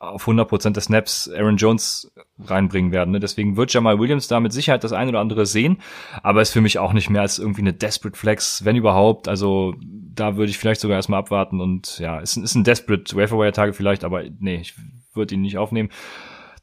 auf 0.00 0.28
100% 0.28 0.70
der 0.70 0.82
Snaps 0.82 1.28
Aaron 1.28 1.56
Jones 1.56 2.12
reinbringen 2.44 2.92
werden. 2.92 3.10
Ne? 3.10 3.20
Deswegen 3.20 3.56
wird 3.56 3.72
Jamal 3.72 3.98
Williams 3.98 4.28
da 4.28 4.38
mit 4.38 4.52
Sicherheit 4.52 4.84
das 4.84 4.92
ein 4.92 5.08
oder 5.08 5.20
andere 5.20 5.44
sehen, 5.44 5.78
aber 6.22 6.40
ist 6.40 6.52
für 6.52 6.60
mich 6.60 6.78
auch 6.78 6.92
nicht 6.92 7.10
mehr 7.10 7.22
als 7.22 7.38
irgendwie 7.38 7.62
eine 7.62 7.72
Desperate 7.72 8.16
Flex, 8.16 8.64
wenn 8.64 8.76
überhaupt. 8.76 9.26
Also 9.28 9.74
da 9.80 10.36
würde 10.36 10.50
ich 10.50 10.58
vielleicht 10.58 10.80
sogar 10.80 10.96
erstmal 10.96 11.20
abwarten 11.20 11.60
und 11.60 11.98
ja, 11.98 12.20
ist, 12.20 12.36
ein- 12.36 12.44
ist 12.44 12.54
ein 12.54 12.64
Desperate 12.64 13.16
Waferwire-Tage 13.16 13.72
vielleicht, 13.72 14.04
aber 14.04 14.22
nee, 14.38 14.56
ich 14.56 14.74
würde 15.14 15.34
ihn 15.34 15.40
nicht 15.42 15.58
aufnehmen. 15.58 15.88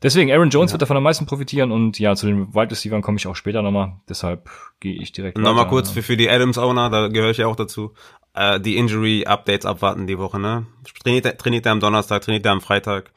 Deswegen, 0.04 0.32
Aaron 0.32 0.50
Jones 0.50 0.72
wird 0.72 0.82
davon 0.82 0.98
am 0.98 1.04
meisten 1.04 1.26
profitieren 1.26 1.72
und 1.72 1.98
ja, 2.00 2.16
zu 2.16 2.28
den 2.28 2.54
Wide 2.54 2.72
Receivers 2.72 3.02
komme 3.02 3.18
ich 3.18 3.28
auch 3.28 3.36
später 3.36 3.62
nochmal. 3.62 3.94
Deshalb 4.10 4.50
gehe 4.80 4.94
ich 5.02 5.12
direkt 5.12 5.38
Nochmal 5.38 5.62
weiter. 5.62 5.70
kurz 5.70 5.90
für, 5.90 6.04
für 6.04 6.18
die 6.18 6.30
Adams-Owner, 6.30 6.90
da 6.90 7.08
gehöre 7.08 7.32
ich 7.32 7.38
ja 7.38 7.48
auch 7.48 7.56
dazu, 7.56 7.94
äh, 8.34 8.60
die 8.60 8.78
Injury-Updates 8.78 9.66
abwarten 9.66 10.08
die 10.08 10.18
Woche, 10.20 10.40
ne? 10.40 10.66
Trainiert, 11.04 11.26
er- 11.26 11.38
trainiert 11.38 11.66
er 11.66 11.72
am 11.72 11.80
Donnerstag, 11.80 12.22
trainiert 12.22 12.46
er 12.46 12.52
am 12.52 12.62
Freitag. 12.62 13.12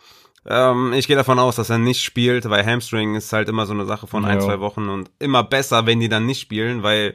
Ähm, 0.47 0.93
ich 0.95 1.07
gehe 1.09 1.17
davon 1.17 1.39
aus, 1.39 1.57
dass 1.57 1.69
er 1.69 1.79
nicht 1.79 2.03
spielt, 2.03 2.49
weil 2.49 2.65
Hamstring 2.65 3.17
ist 3.17 3.33
halt 3.33 3.49
immer 3.49 3.67
so 3.67 3.73
eine 3.75 3.85
Sache 3.85 4.07
von 4.07 4.25
ein, 4.25 4.39
Ja. 4.39 4.45
zwei 4.45 4.61
Wochen 4.61 4.89
und 4.89 5.11
immer 5.19 5.43
besser, 5.43 5.85
wenn 5.87 6.01
die 6.01 6.09
dann 6.09 6.27
nicht 6.27 6.41
spielen, 6.41 6.83
weil 6.83 7.15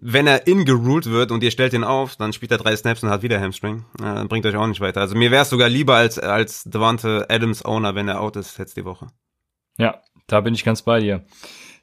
wenn 0.00 0.26
er 0.26 0.46
ingeruled 0.46 1.06
wird 1.06 1.30
und 1.30 1.42
ihr 1.42 1.50
stellt 1.50 1.72
ihn 1.72 1.84
auf, 1.84 2.16
dann 2.16 2.32
spielt 2.32 2.52
er 2.52 2.58
drei 2.58 2.76
Snaps 2.76 3.02
und 3.02 3.10
hat 3.10 3.22
wieder 3.22 3.40
Hamstring. 3.40 3.84
Äh, 3.98 4.02
dann 4.04 4.28
bringt 4.28 4.44
euch 4.46 4.56
auch 4.56 4.66
nicht 4.66 4.80
weiter. 4.80 5.00
Also 5.00 5.16
mir 5.16 5.30
wäre 5.30 5.42
es 5.42 5.50
sogar 5.50 5.68
lieber 5.68 5.94
als, 5.94 6.18
als 6.18 6.64
Devante 6.64 7.26
Adams 7.28 7.64
Owner, 7.64 7.94
wenn 7.94 8.08
er 8.08 8.20
out 8.20 8.36
ist 8.36 8.58
jetzt 8.58 8.76
die 8.76 8.84
Woche. 8.84 9.08
Ja, 9.78 10.00
da 10.26 10.40
bin 10.40 10.54
ich 10.54 10.64
ganz 10.64 10.82
bei 10.82 11.00
dir. 11.00 11.24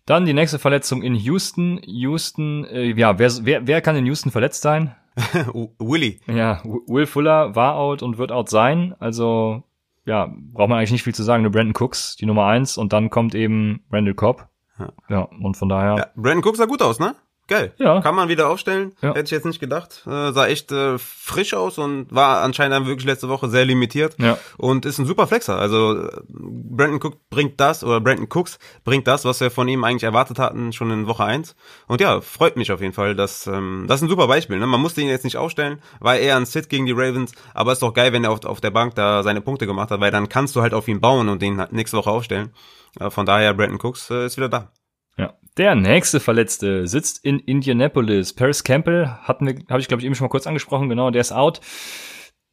Dann 0.06 0.26
die 0.26 0.34
nächste 0.34 0.60
Verletzung 0.60 1.02
in 1.02 1.16
Houston. 1.16 1.80
Houston, 1.86 2.66
äh, 2.66 2.94
ja, 2.98 3.18
wer, 3.20 3.32
wer, 3.44 3.68
wer 3.68 3.82
kann 3.82 3.96
in 3.96 4.06
Houston 4.06 4.32
verletzt 4.32 4.62
sein? 4.62 4.96
Willy. 5.80 6.20
Ja, 6.28 6.62
Will 6.64 7.06
Fuller 7.06 7.56
war 7.56 7.76
out 7.76 8.02
und 8.02 8.18
wird 8.18 8.32
out 8.32 8.50
sein. 8.50 8.96
Also, 9.00 9.64
ja, 10.06 10.34
braucht 10.36 10.70
man 10.70 10.80
eigentlich 10.80 10.92
nicht 10.92 11.04
viel 11.04 11.16
zu 11.16 11.24
sagen. 11.24 11.44
Nur 11.44 11.52
Brandon 11.52 11.76
Cooks, 11.82 12.16
die 12.18 12.26
Nummer 12.26 12.48
eins, 12.48 12.78
und 12.78 12.92
dann 12.94 13.10
kommt 13.10 13.36
eben 13.36 13.86
Randall 13.92 14.16
Cobb. 14.16 14.50
Ja. 14.80 14.90
Ja, 15.08 15.22
und 15.22 15.56
von 15.56 15.70
daher, 15.70 15.96
Ja, 15.98 16.08
Brandon 16.16 16.44
Cooks 16.44 16.58
sah 16.58 16.66
gut 16.66 16.82
aus, 16.82 17.00
ne? 17.00 17.16
Geil. 17.48 17.74
Ja. 17.78 18.00
Kann 18.00 18.16
man 18.16 18.30
wieder 18.30 18.50
aufstellen. 18.50 18.94
Ja. 19.02 19.10
Hätte 19.10 19.26
ich 19.26 19.32
jetzt 19.32 19.46
nicht 19.46 19.60
gedacht. 19.60 20.04
Äh, 20.08 20.32
sah 20.32 20.48
echt 20.48 20.72
äh, 20.72 20.98
frisch 20.98 21.54
aus 21.54 21.78
und 21.78 22.08
war 22.10 22.42
anscheinend 22.42 22.74
dann 22.74 22.86
wirklich 22.86 23.06
letzte 23.06 23.28
Woche 23.28 23.50
sehr 23.50 23.66
limitiert. 23.66 24.16
Ja. 24.18 24.38
Und 24.58 24.86
ist 24.86 24.98
ein 24.98 25.06
super 25.06 25.28
Flexer. 25.28 25.60
Also 25.60 26.08
Brandon 26.30 27.02
Cook 27.04 27.18
bringt 27.30 27.60
das, 27.60 27.84
oder 27.84 28.00
Brandon 28.00 28.30
Cooks 28.30 28.60
bringt 28.86 29.08
das, 29.08 29.26
was 29.26 29.42
wir 29.42 29.52
von 29.52 29.68
ihm 29.68 29.84
eigentlich 29.84 30.04
erwartet 30.04 30.40
hatten, 30.40 30.72
schon 30.72 30.90
in 30.92 31.08
Woche 31.08 31.26
eins. 31.26 31.56
Und 31.88 32.00
ja, 32.00 32.22
freut 32.22 32.56
mich 32.56 32.72
auf 32.72 32.80
jeden 32.80 32.94
Fall. 32.94 33.14
Dass, 33.14 33.46
ähm, 33.46 33.86
das 33.88 33.98
ist 33.98 34.04
ein 34.04 34.10
super 34.10 34.28
Beispiel. 34.28 34.58
Ne? 34.58 34.66
Man 34.66 34.82
musste 34.82 35.02
ihn 35.02 35.10
jetzt 35.10 35.26
nicht 35.26 35.38
aufstellen. 35.38 35.82
War 36.00 36.16
eher 36.16 36.38
ein 36.38 36.46
Sit 36.46 36.70
gegen 36.70 36.86
die 36.86 36.94
Ravens. 36.94 37.34
Aber 37.54 37.74
ist 37.74 37.82
doch 37.82 37.94
geil, 37.94 38.14
wenn 38.14 38.24
er 38.24 38.32
auf, 38.32 38.46
auf 38.46 38.62
der 38.62 38.72
Bank 38.72 38.96
da 38.96 39.22
seine 39.22 39.42
Punkte 39.42 39.68
gemacht 39.68 39.92
hat, 39.92 40.00
weil 40.00 40.12
dann 40.12 40.30
kannst 40.30 40.56
du 40.56 40.62
halt 40.62 40.74
auf 40.74 40.88
ihn 40.88 41.02
bauen 41.02 41.28
und 41.28 41.44
ihn 41.44 41.62
nächste 41.72 41.98
Woche 41.98 42.10
aufstellen. 42.10 42.54
Äh, 43.02 43.10
von 43.10 43.26
daher, 43.26 43.54
Brandon 43.54 43.80
Cooks 43.82 44.10
äh, 44.12 44.26
ist 44.28 44.38
wieder 44.38 44.50
da. 44.50 44.72
Ja. 45.18 45.34
Der 45.58 45.76
nächste 45.76 46.20
Verletzte 46.20 46.88
sitzt 46.88 47.24
in 47.24 47.40
Indianapolis. 47.40 48.34
Paris 48.34 48.64
Campbell 48.64 49.08
hatten 49.08 49.46
wir, 49.46 49.56
habe 49.70 49.80
ich 49.80 49.88
glaube 49.88 50.02
ich 50.02 50.06
eben 50.06 50.16
schon 50.16 50.26
mal 50.26 50.30
kurz 50.30 50.48
angesprochen. 50.48 50.90
Genau, 50.90 51.12
der 51.12 51.22
ist 51.22 51.32
out. 51.32 51.62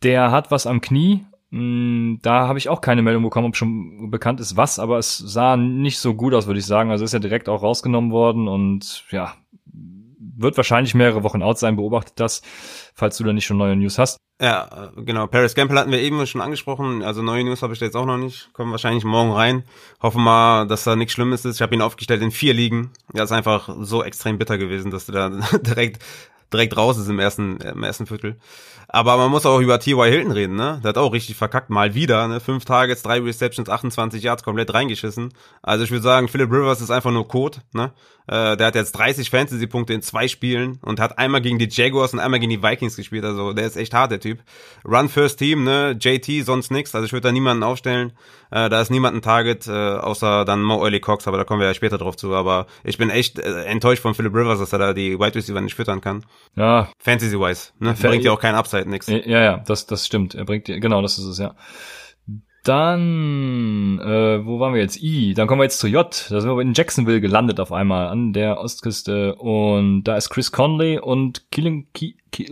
Der 0.02 0.30
hat 0.30 0.50
was 0.50 0.66
am 0.66 0.80
Knie. 0.80 1.24
Hm, 1.50 2.20
da 2.22 2.46
habe 2.46 2.58
ich 2.58 2.68
auch 2.68 2.80
keine 2.80 3.02
Meldung 3.02 3.24
bekommen, 3.24 3.48
ob 3.48 3.56
schon 3.56 4.10
bekannt 4.10 4.40
ist, 4.40 4.56
was, 4.56 4.78
aber 4.78 4.98
es 4.98 5.18
sah 5.18 5.56
nicht 5.56 5.98
so 5.98 6.14
gut 6.14 6.32
aus, 6.32 6.46
würde 6.46 6.60
ich 6.60 6.66
sagen. 6.66 6.90
Also 6.90 7.04
ist 7.04 7.12
ja 7.12 7.18
direkt 7.18 7.48
auch 7.48 7.62
rausgenommen 7.62 8.12
worden 8.12 8.46
und 8.46 9.04
ja, 9.10 9.34
wird 10.40 10.56
wahrscheinlich 10.56 10.94
mehrere 10.94 11.22
Wochen 11.22 11.42
out 11.42 11.58
sein, 11.58 11.76
beobachtet 11.76 12.14
das, 12.16 12.42
falls 12.94 13.16
du 13.16 13.24
da 13.24 13.32
nicht 13.32 13.46
schon 13.46 13.58
neue 13.58 13.76
News 13.76 13.98
hast. 13.98 14.18
Ja, 14.40 14.90
äh, 14.96 15.02
genau. 15.02 15.26
Paris 15.26 15.54
Campbell 15.54 15.78
hatten 15.78 15.92
wir 15.92 16.00
eben 16.00 16.26
schon 16.26 16.40
angesprochen. 16.40 17.02
Also 17.02 17.22
neue 17.22 17.44
News 17.44 17.62
habe 17.62 17.74
ich 17.74 17.78
da 17.78 17.84
jetzt 17.84 17.96
auch 17.96 18.06
noch 18.06 18.16
nicht. 18.16 18.52
Kommen 18.54 18.70
wahrscheinlich 18.70 19.04
morgen 19.04 19.32
rein. 19.32 19.64
Hoffen 20.02 20.22
mal, 20.22 20.66
dass 20.66 20.84
da 20.84 20.96
nichts 20.96 21.12
Schlimmes 21.12 21.44
ist. 21.44 21.56
Ich 21.56 21.62
habe 21.62 21.74
ihn 21.74 21.82
aufgestellt 21.82 22.22
in 22.22 22.30
vier 22.30 22.54
Ligen. 22.54 22.90
Ja, 23.12 23.24
ist 23.24 23.32
einfach 23.32 23.68
so 23.80 24.02
extrem 24.02 24.38
bitter 24.38 24.56
gewesen, 24.56 24.90
dass 24.90 25.06
du 25.06 25.12
da 25.12 25.28
direkt 25.62 26.02
direkt 26.52 26.76
raus 26.76 26.98
ist 26.98 27.08
im 27.08 27.18
ersten 27.18 27.58
im 27.58 27.82
ersten 27.82 28.06
Viertel. 28.06 28.36
Aber 28.88 29.16
man 29.16 29.30
muss 29.30 29.46
auch 29.46 29.60
über 29.60 29.78
T.Y. 29.78 30.10
Hilton 30.10 30.32
reden, 30.32 30.56
ne? 30.56 30.80
Der 30.82 30.88
hat 30.88 30.98
auch 30.98 31.12
richtig 31.12 31.36
verkackt, 31.36 31.70
mal 31.70 31.94
wieder, 31.94 32.26
ne? 32.26 32.40
Fünf 32.40 32.64
Targets, 32.64 33.02
drei 33.02 33.20
Receptions, 33.20 33.68
28 33.68 34.20
Yards, 34.22 34.42
komplett 34.42 34.74
reingeschissen. 34.74 35.32
Also 35.62 35.84
ich 35.84 35.92
würde 35.92 36.02
sagen, 36.02 36.26
Philip 36.26 36.50
Rivers 36.50 36.80
ist 36.80 36.90
einfach 36.90 37.12
nur 37.12 37.28
Code, 37.28 37.58
ne? 37.72 37.92
Äh, 38.30 38.56
der 38.56 38.68
hat 38.68 38.76
jetzt 38.76 38.92
30 38.92 39.28
Fantasy-Punkte 39.28 39.92
in 39.92 40.02
zwei 40.02 40.28
Spielen 40.28 40.78
und 40.82 41.00
hat 41.00 41.18
einmal 41.18 41.40
gegen 41.40 41.58
die 41.58 41.68
Jaguars 41.68 42.12
und 42.12 42.20
einmal 42.20 42.38
gegen 42.38 42.50
die 42.50 42.62
Vikings 42.62 42.94
gespielt. 42.94 43.24
Also 43.24 43.52
der 43.52 43.66
ist 43.66 43.76
echt 43.76 43.92
hart, 43.92 44.12
der 44.12 44.20
Typ. 44.20 44.38
Run 44.84 45.08
First 45.08 45.40
Team, 45.40 45.64
ne? 45.64 45.96
JT, 46.00 46.46
sonst 46.46 46.70
nix. 46.70 46.94
Also 46.94 47.06
ich 47.06 47.12
würde 47.12 47.26
da 47.26 47.32
niemanden 47.32 47.64
aufstellen. 47.64 48.12
Äh, 48.52 48.68
da 48.68 48.80
ist 48.80 48.90
niemand 48.90 49.16
ein 49.16 49.22
Target, 49.22 49.66
äh, 49.66 49.72
außer 49.72 50.44
dann 50.44 50.62
Mo 50.62 50.80
Early 50.80 51.00
Cox, 51.00 51.26
aber 51.26 51.38
da 51.38 51.44
kommen 51.44 51.58
wir 51.58 51.66
ja 51.66 51.74
später 51.74 51.98
drauf 51.98 52.16
zu. 52.16 52.32
Aber 52.32 52.66
ich 52.84 52.98
bin 52.98 53.10
echt 53.10 53.40
äh, 53.40 53.64
enttäuscht 53.64 54.02
von 54.02 54.14
Philip 54.14 54.32
Rivers, 54.32 54.60
dass 54.60 54.72
er 54.72 54.78
da 54.78 54.92
die 54.92 55.18
Wide 55.18 55.34
Receiver 55.34 55.60
nicht 55.60 55.74
füttern 55.74 56.00
kann. 56.00 56.24
Ja. 56.54 56.88
Fantasy-wise, 57.00 57.72
ne? 57.80 57.96
Bringt 58.00 58.22
ja 58.22 58.30
auch 58.30 58.40
keinen 58.40 58.54
Upside, 58.54 58.88
nix. 58.88 59.08
Ja, 59.08 59.18
ja, 59.18 59.56
das, 59.58 59.86
das 59.86 60.06
stimmt. 60.06 60.36
Er 60.36 60.44
bringt, 60.44 60.66
genau, 60.66 61.02
das 61.02 61.18
ist 61.18 61.24
es, 61.24 61.38
ja. 61.38 61.56
Dann, 62.70 63.98
äh, 63.98 64.46
wo 64.46 64.60
waren 64.60 64.74
wir 64.74 64.80
jetzt? 64.80 65.02
I, 65.02 65.34
dann 65.34 65.48
kommen 65.48 65.58
wir 65.58 65.64
jetzt 65.64 65.80
zu 65.80 65.88
J. 65.88 66.06
Da 66.30 66.40
sind 66.40 66.48
wir 66.48 66.60
in 66.60 66.72
Jacksonville 66.72 67.20
gelandet 67.20 67.58
auf 67.58 67.72
einmal 67.72 68.06
an 68.06 68.32
der 68.32 68.60
Ostküste 68.60 69.34
und 69.34 70.04
da 70.04 70.16
ist 70.16 70.30
Chris 70.30 70.52
Conley 70.52 71.00
und 71.00 71.50
Killing 71.50 71.88
Ki, 71.94 72.16
Ki, 72.30 72.44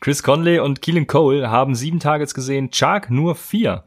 Chris 0.00 0.22
Conley 0.22 0.60
und 0.60 0.82
Keelan 0.82 1.08
Cole 1.08 1.50
haben 1.50 1.74
sieben 1.74 1.98
Targets 1.98 2.32
gesehen, 2.32 2.70
Chark 2.70 3.10
nur 3.10 3.34
vier. 3.34 3.82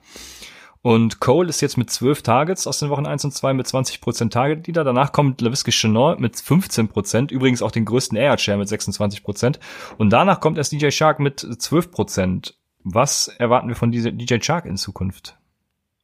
Und 0.82 1.22
Cole 1.22 1.48
ist 1.48 1.62
jetzt 1.62 1.78
mit 1.78 1.90
zwölf 1.90 2.24
Targets 2.24 2.68
aus 2.68 2.80
den 2.80 2.90
Wochen 2.90 3.06
eins 3.06 3.24
und 3.24 3.32
zwei 3.32 3.54
mit 3.54 3.68
20% 3.68 4.32
Target 4.32 4.68
Leader. 4.68 4.84
Danach 4.84 5.14
kommt 5.14 5.40
LaVisca 5.40 5.72
Chenot 5.72 6.20
mit 6.20 6.36
15%, 6.36 7.32
übrigens 7.32 7.62
auch 7.62 7.72
den 7.72 7.86
größten 7.86 8.18
Air 8.18 8.38
Share 8.38 8.58
mit 8.58 8.68
26%. 8.68 9.60
Und 9.98 10.10
danach 10.10 10.42
kommt 10.42 10.58
erst 10.58 10.74
DJ 10.74 10.90
Shark 10.90 11.22
mit 11.22 11.40
12%. 11.40 12.52
Was 12.84 13.28
erwarten 13.28 13.68
wir 13.68 13.76
von 13.76 13.92
DJ 13.92 14.36
Shark 14.42 14.66
in 14.66 14.78
Zukunft? 14.78 15.38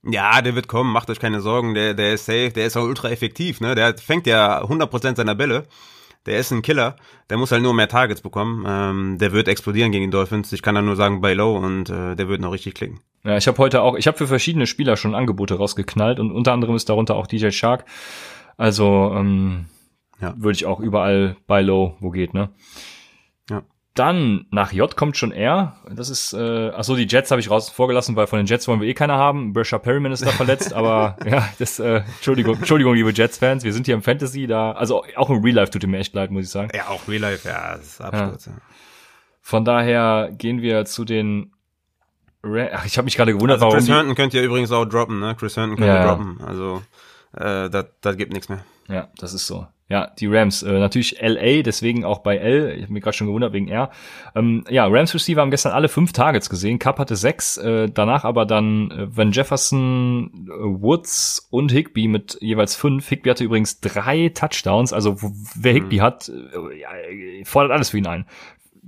Ja, 0.04 0.42
der 0.42 0.56
wird 0.56 0.68
kommen, 0.68 0.94
macht 0.94 1.10
euch 1.10 1.20
keine 1.20 1.42
Sorgen, 1.42 1.74
der, 1.74 1.94
der 1.94 2.14
ist 2.14 2.26
safe, 2.26 2.52
der 2.52 2.68
ist 2.68 2.78
auch 2.78 2.84
ultra 2.84 3.10
effektiv, 3.10 3.60
ne? 3.60 3.76
Der 3.76 3.98
fängt 3.98 4.28
ja 4.28 4.64
100% 4.64 5.18
seiner 5.18 5.36
Bälle 5.36 5.68
der 6.26 6.38
ist 6.38 6.52
ein 6.52 6.62
Killer. 6.62 6.96
Der 7.30 7.38
muss 7.38 7.52
halt 7.52 7.64
nur 7.64 7.74
mehr 7.74 7.88
Targets 7.88 8.22
bekommen. 8.22 8.66
Ähm, 8.68 9.18
der 9.20 9.32
wird 9.32 9.48
explodieren 9.48 9.92
gegen 9.92 10.06
die 10.06 10.12
Dolphins. 10.12 10.52
Ich 10.52 10.62
kann 10.62 10.76
da 10.76 10.82
nur 10.82 10.96
sagen, 10.96 11.22
bei 11.22 11.34
Low 11.34 11.58
und 11.58 11.90
äh, 11.90 12.16
der 12.16 12.28
wird 12.28 12.42
noch 12.42 12.52
richtig 12.52 12.76
klicken. 12.76 13.00
Ja, 13.24 13.38
ich 13.38 13.48
habe 13.48 13.58
heute 13.58 13.82
auch, 13.82 13.96
ich 13.96 14.08
habe 14.08 14.18
für 14.18 14.28
verschiedene 14.28 14.68
Spieler 14.68 14.96
schon 14.96 15.16
Angebote 15.16 15.56
rausgeknallt 15.56 16.20
und 16.20 16.32
unter 16.32 16.54
anderem 16.54 16.76
ist 16.76 16.90
darunter 16.90 17.16
auch 17.16 17.28
DJ 17.28 17.52
Shark. 17.52 17.86
Also 18.58 19.14
ähm, 19.16 19.66
ja. 20.22 20.34
würde 20.38 20.56
ich 20.56 20.66
auch 20.66 20.80
überall 20.80 21.36
bei 21.48 21.62
Low, 21.62 21.96
wo 22.00 22.10
geht, 22.12 22.34
ne? 22.34 22.50
Dann 24.00 24.46
nach 24.50 24.72
J 24.72 24.96
kommt 24.96 25.18
schon 25.18 25.34
R. 25.34 25.76
Das 25.94 26.10
ist, 26.10 26.32
äh, 26.32 26.72
ach 26.74 26.86
so, 26.86 26.96
die 26.96 27.06
Jets 27.06 27.32
habe 27.32 27.42
ich 27.42 27.50
raus 27.50 27.70
vorgelassen, 27.70 28.16
weil 28.16 28.28
von 28.28 28.38
den 28.38 28.46
Jets 28.46 28.66
wollen 28.70 28.80
wir 28.80 28.88
eh 28.88 28.94
keiner 28.94 29.18
haben. 29.18 29.52
Brescia 29.52 29.78
Perryman 29.78 30.14
ist 30.14 30.26
da 30.26 30.30
verletzt, 30.30 30.72
aber 30.72 31.18
ja, 31.30 31.50
das, 31.60 31.80
äh, 31.80 32.04
Entschuldigung, 32.16 32.56
Entschuldigung, 32.56 32.96
liebe 32.96 33.12
Jets-Fans, 33.12 33.66
wir 33.66 33.74
sind 33.74 33.88
hier 33.88 33.96
im 33.96 34.02
Fantasy, 34.02 34.48
da, 34.48 34.72
also 34.72 35.04
auch 35.18 35.30
im 35.30 35.44
Real 35.44 35.58
Life 35.58 35.72
tut 35.72 35.86
mir 35.86 35.98
echt 35.98 36.16
leid, 36.16 36.32
muss 36.32 36.46
ich 36.46 36.50
sagen. 36.50 36.70
Ja, 36.74 36.88
auch 36.88 37.10
Real 37.10 37.20
Life, 37.20 37.46
ja, 37.46 37.76
das 37.76 37.88
ist 37.88 38.02
Absturz. 38.02 38.46
Ja. 38.46 38.54
Von 39.42 39.66
daher 39.66 40.32
gehen 40.32 40.62
wir 40.62 40.86
zu 40.86 41.04
den 41.04 41.52
Ach, 42.42 42.86
ich 42.86 42.98
habe 42.98 43.04
mich 43.04 43.18
gerade 43.18 43.34
gewundert, 43.34 43.58
also 43.58 43.66
warum. 43.66 43.80
Chris 43.80 43.90
Herndon 43.90 44.16
könnt 44.16 44.34
ihr 44.34 44.44
übrigens 44.44 44.72
auch 44.72 44.86
droppen, 44.86 45.20
ne? 45.20 45.36
Chris 45.38 45.58
Herndon 45.58 45.78
könnt 45.78 45.90
ja, 45.90 46.04
ihr 46.04 46.08
droppen. 46.08 46.40
Also 46.48 46.82
äh, 47.34 47.70
das 47.70 48.18
gibt 48.18 48.34
nichts 48.34 48.50
mehr. 48.50 48.64
Ja, 48.88 49.10
das 49.18 49.34
ist 49.34 49.48
so. 49.48 49.68
Ja, 49.90 50.12
die 50.20 50.28
Rams. 50.28 50.62
Äh, 50.62 50.74
natürlich 50.74 51.20
LA, 51.20 51.64
deswegen 51.64 52.06
auch 52.06 52.20
bei 52.20 52.38
L. 52.38 52.76
Ich 52.76 52.84
habe 52.84 52.94
mich 52.94 53.04
gerade 53.04 53.18
schon 53.18 53.26
gewundert 53.26 53.54
wegen 53.54 53.68
R. 53.68 53.90
Ähm, 54.36 54.64
ja, 54.70 54.86
Rams 54.86 55.16
Receiver 55.16 55.42
haben 55.42 55.50
gestern 55.50 55.72
alle 55.72 55.90
fünf 55.90 56.14
Targets 56.14 56.48
gesehen. 56.48 56.78
Cup 56.78 57.00
hatte 57.00 57.16
sechs, 57.16 57.58
äh, 57.58 57.90
danach 57.92 58.24
aber 58.24 58.46
dann 58.46 58.92
äh, 58.92 59.18
Van 59.18 59.32
Jefferson, 59.32 60.48
äh, 60.48 60.82
Woods 60.82 61.48
und 61.50 61.72
Higby 61.72 62.08
mit 62.08 62.38
jeweils 62.40 62.76
fünf. 62.76 63.10
Higby 63.10 63.30
hatte 63.30 63.44
übrigens 63.44 63.80
drei 63.80 64.30
Touchdowns. 64.30 64.94
Also 64.94 65.18
wer 65.56 65.74
Higby 65.74 65.98
mhm. 65.98 66.02
hat, 66.02 66.30
äh, 66.30 66.80
ja, 66.80 66.90
fordert 67.46 67.72
alles 67.72 67.90
für 67.90 67.98
ihn 67.98 68.08
ein. 68.08 68.26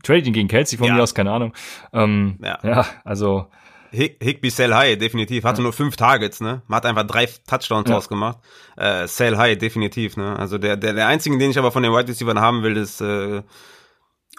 Trading 0.04 0.34
gegen 0.34 0.48
Kelsey 0.48 0.78
von 0.78 0.88
ja. 0.88 0.94
mir 0.94 1.04
aus, 1.04 1.16
keine 1.16 1.32
Ahnung. 1.32 1.54
Ähm, 1.94 2.38
ja. 2.44 2.60
ja, 2.64 2.86
also 3.04 3.48
Higby 3.92 4.50
Sell 4.50 4.74
High, 4.74 4.98
definitiv. 4.98 5.44
Hatte 5.44 5.60
ja. 5.60 5.64
nur 5.64 5.74
fünf 5.74 5.96
Targets, 5.96 6.42
ne? 6.42 6.62
Man 6.68 6.78
hat 6.78 6.86
einfach 6.86 7.06
drei 7.06 7.28
Touchdowns 7.48 7.90
ja. 7.90 7.96
rausgemacht. 7.96 8.40
Äh, 8.78 9.08
Sell 9.08 9.38
High, 9.38 9.58
definitiv, 9.58 10.18
ne? 10.18 10.38
Also 10.38 10.58
der, 10.58 10.78
der, 10.78 10.94
der 10.94 11.08
einzige, 11.08 11.38
den 11.38 11.52
ich 11.52 11.60
aber 11.60 11.72
von 11.72 11.84
den 11.84 11.92
Wide 11.92 12.08
Receivers 12.08 12.40
haben 12.40 12.64
will, 12.64 12.78
ist 12.78 13.02
äh, 13.02 13.44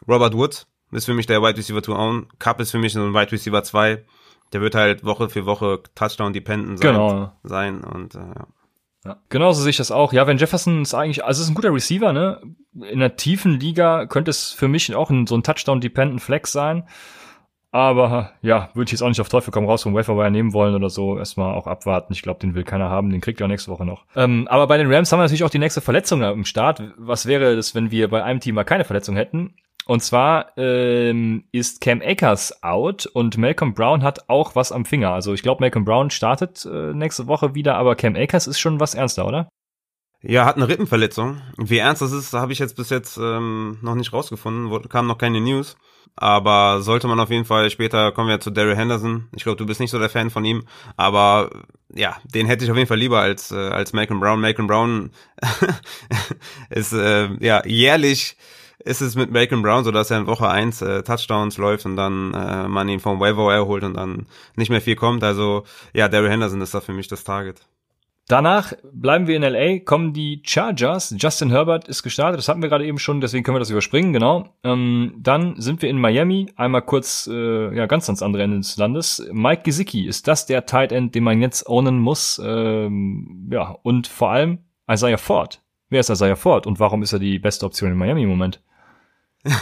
Robert 0.09 0.35
Woods. 0.35 0.67
Ist 0.91 1.07
für 1.07 1.15
mich 1.15 1.27
der 1.27 1.43
Wide 1.43 1.57
Receiver 1.57 1.83
to 1.83 1.95
own. 1.95 2.29
Cup 2.39 2.61
ist 2.61 2.71
für 2.71 2.79
mich 2.79 2.93
so 2.93 3.01
ein 3.01 3.15
Wide 3.15 3.33
Receiver 3.33 3.63
2. 3.63 4.05
Der 4.53 4.61
wird 4.61 4.75
halt 4.75 5.05
Woche 5.05 5.29
für 5.31 5.47
Woche 5.47 5.83
Touchdown-dependent 5.95 6.79
sein, 6.79 6.93
genau. 6.93 7.33
sein 7.43 7.83
und 7.85 8.15
äh, 8.15 8.19
ja. 8.19 8.47
Ja. 9.05 9.17
Genauso 9.31 9.63
sehe 9.63 9.71
ich 9.71 9.77
das 9.77 9.91
auch. 9.91 10.13
Ja, 10.13 10.27
wenn 10.27 10.39
Jefferson 10.39 10.83
ist 10.83 10.95
eigentlich, 10.95 11.25
also 11.25 11.43
ist 11.43 11.49
ein 11.49 11.55
guter 11.55 11.73
Receiver, 11.73 12.13
ne? 12.13 12.41
In 12.73 13.01
der 13.01 13.17
tiefen 13.17 13.59
Liga 13.59 14.07
könnte 14.07 14.31
es 14.31 14.53
für 14.53 14.69
mich 14.69 14.95
auch 14.95 15.11
ein, 15.11 15.27
so 15.27 15.35
ein 15.35 15.43
Touchdown-Dependent 15.43 16.21
Flex 16.21 16.53
sein. 16.53 16.85
Aber 17.73 18.33
ja, 18.43 18.69
würde 18.75 18.89
ich 18.89 18.93
jetzt 18.93 19.03
auch 19.03 19.09
nicht 19.09 19.21
auf 19.21 19.31
Teufel 19.31 19.51
komm 19.51 19.65
raus 19.65 19.83
vom 19.83 19.95
Waferwire 19.95 20.31
nehmen 20.31 20.53
wollen 20.53 20.75
oder 20.75 20.91
so. 20.91 21.19
Erstmal 21.19 21.55
auch 21.55 21.67
abwarten. 21.67 22.13
Ich 22.13 22.21
glaube, 22.21 22.39
den 22.39 22.55
will 22.55 22.65
keiner 22.65 22.91
haben. 22.91 23.11
Den 23.11 23.23
kriegt 23.23 23.41
er 23.41 23.49
nächste 23.49 23.71
Woche 23.71 23.87
noch. 23.87 24.05
Ähm, 24.15 24.47
aber 24.49 24.67
bei 24.67 24.77
den 24.77 24.93
Rams 24.93 25.11
haben 25.11 25.19
wir 25.19 25.25
natürlich 25.25 25.43
auch 25.43 25.51
die 25.51 25.59
nächste 25.59 25.81
Verletzung 25.81 26.23
im 26.23 26.45
Start. 26.45 26.83
Was 26.99 27.25
wäre 27.25 27.57
das, 27.57 27.75
wenn 27.75 27.91
wir 27.91 28.09
bei 28.09 28.23
einem 28.23 28.41
Team 28.41 28.57
mal 28.57 28.65
keine 28.65 28.85
Verletzung 28.85 29.17
hätten? 29.17 29.55
Und 29.87 30.03
zwar 30.03 30.57
ähm, 30.59 31.45
ist 31.51 31.81
Cam 31.81 32.03
Akers 32.03 32.63
out 32.63 33.07
und 33.07 33.37
Malcolm 33.39 33.75
Brown 33.75 34.03
hat 34.03 34.29
auch 34.29 34.55
was 34.55 34.71
am 34.71 34.85
Finger. 34.85 35.11
Also 35.11 35.33
ich 35.33 35.43
glaube, 35.43 35.61
Malcolm 35.61 35.85
Brown 35.85 36.11
startet 36.11 36.65
äh, 36.67 36.93
nächste 36.93 37.27
Woche 37.27 37.55
wieder, 37.55 37.77
aber 37.77 37.97
Cam 37.97 38.15
Akers 38.15 38.47
ist 38.47 38.61
schon 38.61 38.81
was 38.81 38.95
ernster, 38.95 39.27
oder? 39.27 39.49
Ja, 40.23 40.45
hat 40.45 40.57
eine 40.57 40.69
Rippenverletzung. 40.69 41.43
Wie 41.59 41.79
ernst 41.79 42.01
das 42.01 42.13
ist, 42.13 42.33
habe 42.33 42.53
ich 42.53 42.61
jetzt 42.61 42.77
bis 42.77 42.91
jetzt 42.91 43.19
ähm, 43.19 43.79
noch 43.83 43.97
nicht 43.97 44.13
rausgefunden. 44.13 44.89
Kam 44.89 45.07
noch 45.09 45.19
keine 45.19 45.41
News. 45.41 45.77
Aber 46.15 46.83
sollte 46.83 47.09
man 47.09 47.19
auf 47.19 47.31
jeden 47.31 47.45
Fall, 47.45 47.71
später 47.71 48.13
kommen 48.13 48.29
wir 48.29 48.39
zu 48.39 48.51
Daryl 48.51 48.77
Henderson. 48.77 49.29
Ich 49.35 49.45
glaube, 49.45 49.57
du 49.57 49.67
bist 49.67 49.81
nicht 49.81 49.91
so 49.91 49.99
der 49.99 50.11
Fan 50.11 50.31
von 50.31 50.45
ihm. 50.45 50.65
Aber 50.97 51.51
ja, 51.93 52.17
den 52.25 52.47
hätte 52.47 52.65
ich 52.65 52.71
auf 52.71 52.77
jeden 52.77 52.89
Fall 52.89 52.99
lieber 52.99 53.21
als, 53.21 53.51
äh, 53.51 53.57
als 53.57 53.93
Malcolm 53.93 54.21
Brown. 54.21 54.41
Malcolm 54.41 54.69
Brown 54.69 55.11
ist 56.71 56.93
äh, 56.93 57.29
ja 57.41 57.67
jährlich 57.67 58.37
ist 58.85 59.01
es 59.01 59.15
mit 59.15 59.31
Malcolm 59.31 59.63
Brown 59.63 59.85
so, 59.85 59.93
dass 59.93 60.11
er 60.11 60.19
in 60.19 60.27
Woche 60.27 60.49
eins 60.49 60.83
äh, 60.83 61.03
Touchdowns 61.03 61.57
läuft 61.57 61.87
und 61.87 61.97
dann 61.97 62.35
äh, 62.35 62.69
man 62.69 62.89
ihn 62.89 63.01
vom 63.01 63.21
Waiver 63.21 63.53
erholt 63.53 63.85
und 63.85 63.95
dann 63.95 64.27
nicht 64.57 64.71
mehr 64.71 64.81
viel 64.81 64.97
kommt. 64.97 65.23
Also 65.23 65.65
ja, 65.95 66.09
Daryl 66.09 66.31
Henderson 66.31 66.61
ist 66.61 66.75
da 66.75 66.81
für 66.81 66.93
mich 66.93 67.09
das 67.09 67.25
Target. 67.25 67.61
Danach 68.29 68.73
bleiben 68.93 69.27
wir 69.27 69.37
in 69.37 69.43
LA, 69.43 69.81
kommen 69.81 70.13
die 70.13 70.43
Chargers. 70.45 71.15
Justin 71.19 71.51
Herbert 71.51 71.89
ist 71.89 72.03
gestartet, 72.03 72.39
das 72.39 72.49
hatten 72.49 72.63
wir 72.63 72.69
gerade 72.69 72.87
eben 72.87 72.99
schon, 72.99 73.21
deswegen 73.21 73.43
können 73.43 73.57
wir 73.57 73.61
das 73.61 73.71
überspringen, 73.71 74.13
genau. 74.13 74.49
Ähm, 74.63 75.15
dann 75.19 75.61
sind 75.61 75.83
wir 75.83 75.91
in 75.91 76.01
Miami, 76.01 76.53
einmal 76.57 76.83
kurz, 76.83 77.29
äh, 77.31 77.77
ja, 77.77 77.87
ganz 77.87 78.09
ans 78.09 78.23
andere 78.23 78.45
Ende 78.45 78.59
des 78.59 78.77
Landes. 78.77 79.29
Mike 79.33 79.63
Gesicki, 79.65 80.07
ist 80.07 80.29
das 80.29 80.47
der 80.47 80.67
Tight 80.67 80.93
End, 80.93 81.15
den 81.15 81.25
man 81.25 81.41
jetzt 81.41 81.67
ownen 81.67 81.99
muss? 81.99 82.41
Ähm, 82.45 83.51
ja, 83.53 83.77
und 83.83 84.07
vor 84.07 84.31
allem 84.31 84.59
Isaiah 84.89 85.19
Ford 85.19 85.63
wer 85.93 86.01
ist 86.01 86.11
Isaiah 86.11 86.37
Ford 86.37 86.67
und 86.67 86.81
warum 86.81 87.03
ist 87.03 87.13
er 87.13 87.19
die 87.21 87.39
beste 87.39 87.67
Option 87.67 87.93
in 87.93 87.99
Miami 87.99 88.23
im 88.23 88.31
Moment? 88.31 88.61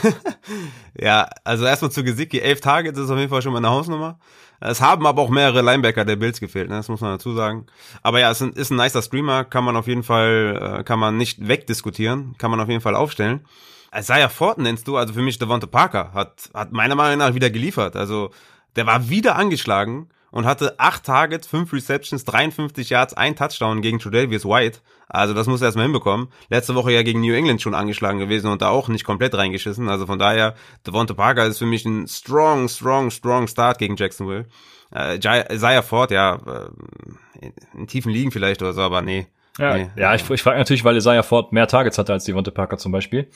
ja, 0.98 1.28
also 1.44 1.64
erstmal 1.66 1.90
zu 1.90 2.04
Gesicki, 2.04 2.38
elf 2.38 2.60
Targets 2.60 2.98
ist 2.98 3.10
auf 3.10 3.18
jeden 3.18 3.30
Fall 3.30 3.42
schon 3.42 3.52
mal 3.52 3.58
eine 3.58 3.70
Hausnummer. 3.70 4.18
Es 4.60 4.82
haben 4.82 5.06
aber 5.06 5.22
auch 5.22 5.30
mehrere 5.30 5.62
Linebacker 5.62 6.04
der 6.04 6.16
Bills 6.16 6.38
gefehlt, 6.38 6.68
ne? 6.68 6.76
das 6.76 6.88
muss 6.88 7.00
man 7.00 7.12
dazu 7.12 7.34
sagen. 7.34 7.66
Aber 8.02 8.20
ja, 8.20 8.30
es 8.30 8.42
ist 8.42 8.70
ein, 8.70 8.76
nicer 8.76 9.00
Streamer, 9.00 9.44
kann 9.44 9.64
man 9.64 9.76
auf 9.76 9.86
jeden 9.86 10.02
Fall, 10.02 10.78
äh, 10.80 10.84
kann 10.84 10.98
man 10.98 11.16
nicht 11.16 11.48
wegdiskutieren, 11.48 12.34
kann 12.36 12.50
man 12.50 12.60
auf 12.60 12.68
jeden 12.68 12.82
Fall 12.82 12.94
aufstellen. 12.94 13.40
Isaiah 13.96 14.28
Ford 14.28 14.58
nennst 14.58 14.86
du, 14.86 14.96
also 14.96 15.14
für 15.14 15.22
mich 15.22 15.38
Devonta 15.38 15.66
Parker, 15.66 16.12
hat, 16.12 16.50
hat 16.52 16.72
meiner 16.72 16.94
Meinung 16.94 17.18
nach 17.18 17.34
wieder 17.34 17.50
geliefert. 17.50 17.96
Also 17.96 18.30
der 18.76 18.86
war 18.86 19.08
wieder 19.08 19.36
angeschlagen 19.36 20.08
und 20.30 20.46
hatte 20.46 20.78
acht 20.78 21.04
Targets, 21.04 21.46
fünf 21.46 21.72
Receptions, 21.72 22.24
53 22.24 22.90
Yards, 22.90 23.14
ein 23.14 23.36
Touchdown 23.36 23.82
gegen 23.82 23.98
Tredavious 23.98 24.44
White. 24.44 24.80
Also 25.08 25.34
das 25.34 25.48
muss 25.48 25.60
er 25.60 25.66
erstmal 25.66 25.86
hinbekommen. 25.86 26.28
Letzte 26.48 26.74
Woche 26.74 26.92
ja 26.92 27.02
gegen 27.02 27.20
New 27.20 27.34
England 27.34 27.60
schon 27.60 27.74
angeschlagen 27.74 28.20
gewesen 28.20 28.50
und 28.50 28.62
da 28.62 28.68
auch 28.68 28.88
nicht 28.88 29.04
komplett 29.04 29.34
reingeschissen. 29.34 29.88
Also 29.88 30.06
von 30.06 30.18
daher, 30.18 30.54
Devonta 30.86 31.14
Parker 31.14 31.46
ist 31.46 31.58
für 31.58 31.66
mich 31.66 31.84
ein 31.84 32.06
strong, 32.06 32.68
strong, 32.68 33.10
strong 33.10 33.48
Start 33.48 33.78
gegen 33.78 33.96
Jacksonville. 33.96 34.46
Äh, 34.94 35.16
Isaiah 35.16 35.82
Ford, 35.82 36.12
ja, 36.12 36.36
äh, 37.40 37.50
in 37.74 37.86
tiefen 37.88 38.12
Ligen 38.12 38.30
vielleicht 38.30 38.62
oder 38.62 38.72
so, 38.72 38.82
aber 38.82 39.02
nee. 39.02 39.26
Ja, 39.58 39.76
nee. 39.76 39.90
ja 39.96 40.14
ich, 40.14 40.28
ich 40.30 40.42
frage 40.42 40.58
natürlich, 40.58 40.84
weil 40.84 40.96
Isaiah 40.96 41.24
Ford 41.24 41.52
mehr 41.52 41.66
Targets 41.66 41.98
hatte 41.98 42.12
als 42.12 42.24
Devonta 42.24 42.52
Parker 42.52 42.78
zum 42.78 42.92
Beispiel. 42.92 43.28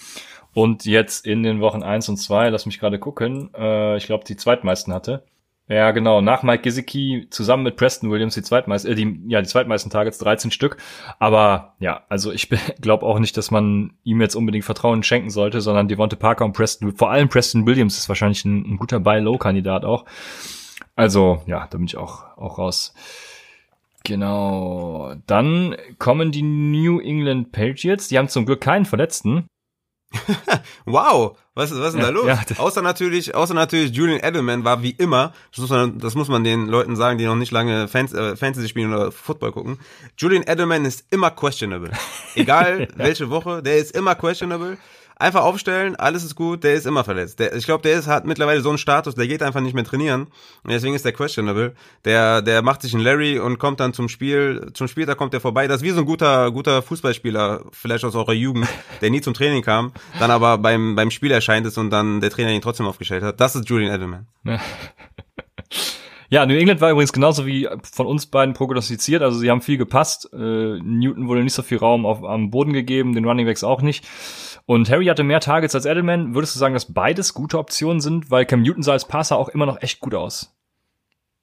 Und 0.53 0.85
jetzt 0.85 1.27
in 1.27 1.43
den 1.43 1.61
Wochen 1.61 1.83
eins 1.83 2.09
und 2.09 2.17
zwei, 2.17 2.49
lass 2.49 2.67
mich 2.67 2.79
gerade 2.79 3.01
gucken, 3.01 3.51
äh, 3.55 3.97
ich 3.97 4.07
glaube, 4.07 4.25
die 4.25 4.37
zweitmeisten 4.37 4.95
hatte. 4.95 5.25
Ja, 5.67 5.93
genau. 5.93 6.21
Nach 6.21 6.43
Mike 6.43 6.63
Gesicki 6.63 7.27
zusammen 7.31 7.63
mit 7.63 7.77
Preston 7.77 8.11
Williams 8.11 8.35
die 8.35 8.43
zweitmeisten, 8.43 8.93
äh, 8.93 8.95
die, 8.95 9.21
ja, 9.29 9.41
die 9.41 9.49
zweitmeisten 9.49 9.91
Targets, 9.91 10.19
13 10.19 10.51
Stück. 10.51 10.77
Aber 11.19 11.75
ja, 11.79 12.05
also 12.11 12.33
ich 12.33 12.51
glaube 12.83 13.07
auch 13.07 13.19
nicht, 13.19 13.37
dass 13.39 13.51
man 13.51 13.95
ihm 14.05 14.21
jetzt 14.21 14.35
unbedingt 14.35 14.67
Vertrauen 14.67 15.03
schenken 15.03 15.31
sollte, 15.31 15.63
sondern 15.63 15.89
Devonte 15.89 16.17
Parker 16.17 16.45
und 16.45 16.53
Preston, 16.53 16.95
vor 16.95 17.11
allem 17.11 17.31
Preston 17.31 17.67
Williams 17.67 17.97
ist 17.97 18.09
wahrscheinlich 18.11 18.45
ein, 18.45 18.75
ein 18.75 18.77
guter 18.77 19.01
Buy-Low-Kandidat 19.01 19.87
auch. 19.87 20.05
Also, 20.97 21.43
ja, 21.47 21.67
da 21.71 21.79
bin 21.79 21.87
ich 21.87 21.97
auch, 21.97 22.37
auch 22.37 22.59
raus. 22.59 22.93
Genau. 24.05 25.15
Dann 25.27 25.77
kommen 25.99 26.31
die 26.31 26.43
New 26.43 27.01
England 27.01 27.53
Patriots. 27.53 28.09
Die 28.09 28.19
haben 28.19 28.29
zum 28.29 28.45
Glück 28.45 28.61
keinen 28.61 28.85
Verletzten. 28.85 29.47
wow, 30.85 31.37
was, 31.55 31.71
was 31.71 31.89
ist 31.89 31.93
denn 31.95 32.01
ja, 32.01 32.07
da 32.07 32.11
los? 32.11 32.27
Ja. 32.27 32.41
Außer 32.59 32.83
natürlich, 32.83 33.35
außer 33.35 33.55
natürlich 33.55 33.93
Julian 33.93 34.21
Edelman 34.21 34.65
war 34.65 34.83
wie 34.83 34.91
immer, 34.91 35.33
das 35.51 35.61
muss 35.61 35.71
man, 35.71 35.99
das 35.99 36.15
muss 36.15 36.29
man 36.29 36.45
den 36.45 36.67
Leuten 36.67 36.97
sagen, 36.97 37.19
die 37.19 37.25
noch 37.27 37.37
nicht 37.37 37.53
lange 37.53 37.89
Fans, 37.89 38.13
äh, 38.13 38.37
Fantasy 38.37 38.69
spielen 38.69 38.93
oder 38.93 39.13
Football 39.13 39.53
gucken. 39.53 39.79
Julian 40.19 40.45
Edelman 40.47 40.85
ist 40.85 41.05
immer 41.11 41.31
questionable. 41.31 41.91
Egal 42.35 42.89
welche 42.97 43.31
Woche, 43.31 43.63
der 43.63 43.77
ist 43.77 43.95
immer 43.95 44.15
questionable. 44.15 44.79
Einfach 45.17 45.43
aufstellen, 45.43 45.95
alles 45.95 46.25
ist 46.25 46.35
gut, 46.35 46.65
der 46.65 46.75
ist 46.75 46.87
immer 46.87 47.05
verletzt. 47.05 47.39
Der, 47.39 47.55
ich 47.55 47.65
glaube, 47.65 47.83
der 47.83 47.99
ist, 47.99 48.09
hat 48.09 48.25
mittlerweile 48.25 48.61
so 48.61 48.69
einen 48.69 48.79
Status, 48.79 49.15
der 49.15 49.29
geht 49.29 49.43
einfach 49.43 49.61
nicht 49.61 49.75
mehr 49.75 49.85
trainieren. 49.85 50.23
Und 50.65 50.71
deswegen 50.71 50.95
ist 50.95 51.05
der 51.05 51.13
questionable. 51.13 51.75
Der, 52.05 52.43
der 52.43 52.63
macht 52.63 52.83
sich 52.83 52.95
einen 52.95 53.05
Larry 53.05 53.39
und 53.39 53.59
kommt 53.59 53.79
dann 53.79 53.93
zum 53.93 54.09
Spiel, 54.09 54.71
zum 54.75 54.89
Spieltag 54.89 55.17
kommt 55.17 55.33
er 55.33 55.41
vorbei. 55.41 55.69
Das 55.69 55.79
ist 55.79 55.83
wie 55.83 55.91
so 55.91 56.01
ein 56.01 56.07
guter, 56.07 56.51
guter 56.51 56.83
Fußballspieler, 56.83 57.65
vielleicht 57.71 58.05
aus 58.05 58.17
eurer 58.17 58.33
Jugend, 58.33 58.67
der 59.01 59.11
nie 59.11 59.21
zum 59.21 59.35
Training 59.35 59.63
kam, 59.63 59.93
dann 60.19 60.31
aber 60.33 60.59
beim, 60.59 60.97
beim 60.97 61.11
Spiel 61.11 61.31
erscheint 61.31 61.67
ist 61.67 61.79
und 61.79 61.91
dann 61.91 62.21
der 62.21 62.31
Trainer 62.31 62.51
ihn 62.51 62.63
trotzdem 62.63 62.87
aufgestellt 62.87 63.23
hat. 63.23 63.41
Das 63.41 63.55
ist 63.55 63.69
Julian 63.69 63.95
Edelman. 63.95 64.27
Ja, 66.31 66.47
New 66.47 66.57
England 66.57 66.81
war 66.81 66.91
übrigens 66.91 67.13
genauso 67.13 67.47
wie 67.47 67.69
von 67.83 68.07
uns 68.07 68.27
beiden 68.27 68.55
prognostiziert. 68.55 69.23
Also 69.23 69.39
sie 69.39 69.51
haben 69.51 69.61
viel 69.61 69.77
gepasst. 69.77 70.29
Äh, 70.33 70.37
Newton 70.83 71.29
wurde 71.29 71.45
nicht 71.45 71.53
so 71.53 71.63
viel 71.63 71.79
Raum 71.79 72.07
auf, 72.07 72.25
am 72.25 72.51
Boden 72.51 72.73
gegeben, 72.73 73.15
den 73.15 73.25
Running 73.25 73.47
Backs 73.47 73.63
auch 73.63 73.83
nicht. 73.83 74.05
Und 74.67 74.89
Harry 74.91 75.07
hatte 75.07 75.25
mehr 75.25 75.41
Targets 75.41 75.75
als 75.75 75.85
Edelman. 75.85 76.35
Würdest 76.35 76.55
du 76.55 76.59
sagen, 76.59 76.75
dass 76.75 76.93
beides 76.93 77.35
gute 77.35 77.59
Optionen 77.59 78.01
sind? 78.01 78.31
Weil 78.31 78.47
Cam 78.47 78.63
Newton 78.63 78.83
sah 78.83 78.93
als 78.93 79.07
Passer 79.07 79.37
auch 79.37 79.49
immer 79.51 79.67
noch 79.67 79.83
echt 79.83 80.01
gut 80.01 80.15
aus. 80.15 80.55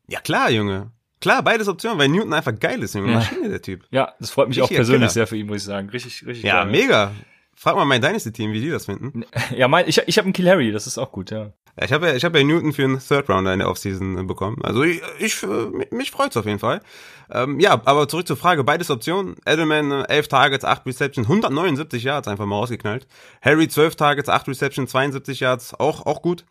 Ja 0.08 0.20
klar, 0.20 0.50
Junge. 0.50 0.92
Klar, 1.22 1.44
beides 1.44 1.68
Optionen, 1.68 2.00
weil 2.00 2.10
Newton 2.10 2.34
einfach 2.34 2.58
geil 2.60 2.82
ist, 2.82 2.96
Junge. 2.96 3.10
Ja. 3.12 3.18
Maschine, 3.20 3.50
der 3.50 3.62
Typ. 3.62 3.86
Ja, 3.92 4.14
das 4.20 4.32
freut 4.32 4.48
mich 4.50 4.58
Richtig 4.58 4.76
auch 4.76 4.76
persönlich 4.76 5.12
sehr 5.12 5.28
für 5.28 5.38
ihn, 5.38 5.46
muss 5.46 5.58
ich 5.58 5.64
sagen. 5.64 5.90
Richtig, 5.90 6.26
richtig 6.26 6.44
Ja, 6.44 6.64
geil. 6.64 6.72
mega. 6.72 7.12
Frag 7.56 7.76
mal 7.76 7.86
mein 7.86 8.02
Dynasty-Team, 8.02 8.54
wie 8.54 8.62
die 8.62 8.72
das 8.72 8.86
finden. 8.86 9.24
Ja, 9.56 9.68
mein, 9.68 9.88
ich, 9.88 10.02
ich 10.08 10.18
habe 10.18 10.26
einen 10.26 10.34
Kill 10.34 10.50
Harry, 10.50 10.72
das 10.72 10.88
ist 10.88 10.98
auch 10.98 11.12
gut, 11.12 11.30
ja. 11.30 11.54
ja 11.78 11.86
ich 11.86 11.94
habe 11.94 12.08
ja, 12.08 12.16
ich 12.16 12.26
hab 12.26 12.36
ja 12.36 12.44
Newton 12.44 12.74
für 12.74 12.86
einen 12.86 13.00
Third 13.00 13.30
Rounder 13.30 13.54
in 13.54 13.60
der 13.60 13.70
Offseason 13.70 14.26
bekommen. 14.26 14.58
Also 14.64 14.82
ich, 14.82 15.00
ich 15.20 15.46
mich 15.92 16.10
freut's 16.10 16.38
auf 16.38 16.48
jeden 16.48 16.58
Fall. 16.58 16.82
Ähm, 17.34 17.60
ja, 17.60 17.82
aber 17.86 18.08
zurück 18.08 18.28
zur 18.28 18.38
Frage, 18.38 18.64
beides 18.64 18.90
Optionen. 18.90 19.36
Edelman 19.46 19.92
11 20.06 20.28
Targets, 20.28 20.66
8 20.66 20.86
Receptions, 20.86 21.28
179 21.28 22.04
Yards 22.04 22.28
einfach 22.28 22.46
mal 22.46 22.58
rausgeknallt. 22.58 23.08
Harry 23.42 23.68
12 23.68 23.96
Targets, 23.96 24.30
8 24.30 24.48
Receptions, 24.48 24.92
72 24.92 25.40
Yards, 25.40 25.74
auch 25.80 26.06
auch 26.06 26.22
gut. 26.22 26.46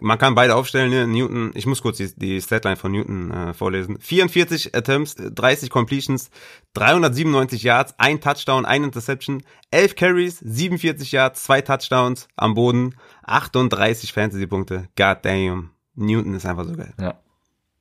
Man 0.00 0.18
kann 0.18 0.34
beide 0.34 0.56
aufstellen, 0.56 0.90
ne? 0.90 1.06
Newton, 1.06 1.52
ich 1.54 1.66
muss 1.66 1.80
kurz 1.80 1.98
die, 1.98 2.12
die 2.16 2.40
Statline 2.40 2.76
von 2.76 2.90
Newton 2.90 3.30
äh, 3.30 3.54
vorlesen. 3.54 3.98
44 4.00 4.74
Attempts, 4.74 5.14
30 5.16 5.70
Completions, 5.70 6.30
397 6.74 7.62
Yards, 7.62 7.94
ein 7.98 8.20
Touchdown, 8.20 8.66
ein 8.66 8.82
Interception, 8.82 9.44
11 9.70 9.94
Carries, 9.94 10.38
47 10.40 11.12
Yards, 11.12 11.44
zwei 11.44 11.60
Touchdowns 11.60 12.26
am 12.34 12.54
Boden, 12.54 12.96
38 13.22 14.12
Fantasy-Punkte. 14.12 14.88
God 14.96 15.18
damn. 15.22 15.70
Newton 15.94 16.34
ist 16.34 16.44
einfach 16.44 16.64
so 16.64 16.74
geil. 16.74 16.92
Ja. 17.00 17.20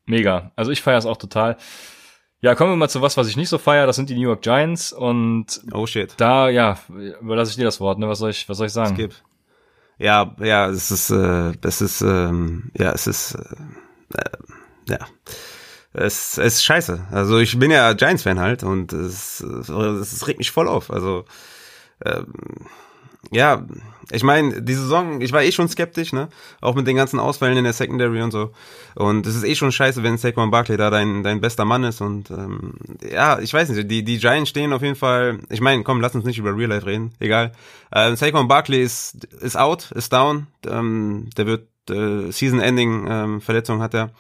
Mega. 0.05 0.51
Also 0.55 0.71
ich 0.71 0.81
feiere 0.81 0.99
es 0.99 1.05
auch 1.05 1.17
total. 1.17 1.57
Ja, 2.43 2.55
kommen 2.55 2.73
wir 2.73 2.75
mal 2.75 2.89
zu 2.89 3.01
was, 3.01 3.15
was 3.15 3.29
ich 3.29 3.37
nicht 3.37 3.47
so 3.47 3.57
feiere. 3.57 3.87
Das 3.87 3.95
sind 3.95 4.09
die 4.09 4.15
New 4.15 4.27
York 4.27 4.41
Giants 4.41 4.91
und 4.91 5.61
oh 5.71 5.85
shit. 5.85 6.13
Da 6.17 6.49
ja, 6.49 6.77
überlasse 7.21 7.51
ich 7.51 7.55
dir 7.55 7.63
das 7.63 7.79
Wort. 7.79 7.99
Ne? 7.99 8.09
Was 8.09 8.19
soll 8.19 8.31
ich, 8.31 8.49
was 8.49 8.57
soll 8.57 8.67
ich 8.67 8.73
sagen? 8.73 8.95
Skip. 8.95 9.13
Ja, 9.97 10.35
ja, 10.39 10.67
es 10.67 10.91
ist, 10.91 11.09
äh, 11.09 11.53
es 11.61 11.79
ist, 11.79 12.01
ähm, 12.01 12.69
ja, 12.77 12.91
es 12.91 13.07
ist, 13.07 13.35
äh, 13.35 14.17
äh, 14.17 14.89
ja, 14.89 14.97
es, 15.93 16.37
es 16.37 16.55
ist 16.55 16.65
scheiße. 16.65 17.07
Also 17.11 17.39
ich 17.39 17.57
bin 17.57 17.71
ja 17.71 17.93
Giants-Fan 17.93 18.41
halt 18.41 18.63
und 18.63 18.91
es, 18.91 19.39
es, 19.39 19.69
es 19.69 20.27
regt 20.27 20.39
mich 20.39 20.51
voll 20.51 20.67
auf. 20.67 20.91
Also 20.91 21.23
ähm, 22.03 22.33
ja, 23.31 23.65
ich 24.11 24.23
meine, 24.23 24.61
die 24.61 24.73
Saison, 24.73 25.21
ich 25.21 25.31
war 25.31 25.43
eh 25.43 25.51
schon 25.51 25.69
skeptisch, 25.69 26.13
ne? 26.13 26.27
Auch 26.61 26.75
mit 26.75 26.85
den 26.87 26.95
ganzen 26.95 27.19
Ausfällen 27.19 27.57
in 27.57 27.63
der 27.63 27.73
Secondary 27.73 28.21
und 28.21 28.31
so. 28.31 28.51
Und 28.95 29.25
es 29.25 29.35
ist 29.35 29.43
eh 29.43 29.55
schon 29.55 29.71
scheiße, 29.71 30.03
wenn 30.03 30.17
Saquon 30.17 30.51
Barkley 30.51 30.77
da 30.77 30.89
dein, 30.89 31.23
dein 31.23 31.41
bester 31.41 31.65
Mann 31.65 31.83
ist. 31.83 32.01
Und 32.01 32.29
ähm, 32.29 32.73
ja, 33.09 33.39
ich 33.39 33.53
weiß 33.53 33.69
nicht, 33.69 33.89
die, 33.89 34.03
die 34.03 34.19
Giants 34.19 34.49
stehen 34.49 34.73
auf 34.73 34.81
jeden 34.81 34.95
Fall. 34.95 35.39
Ich 35.49 35.61
meine, 35.61 35.83
komm, 35.83 36.01
lass 36.01 36.15
uns 36.15 36.25
nicht 36.25 36.37
über 36.37 36.55
Real 36.55 36.69
Life 36.69 36.85
reden. 36.85 37.13
Egal. 37.19 37.53
Ähm, 37.93 38.15
Saquon 38.15 38.47
Barkley 38.47 38.83
ist, 38.83 39.23
ist 39.25 39.57
out, 39.57 39.91
ist 39.91 40.11
down. 40.11 40.47
Ähm, 40.67 41.29
der 41.37 41.47
wird 41.47 41.67
äh, 41.89 42.31
Season-Ending 42.31 43.07
ähm, 43.09 43.41
hat 43.81 43.93
er. 43.93 44.11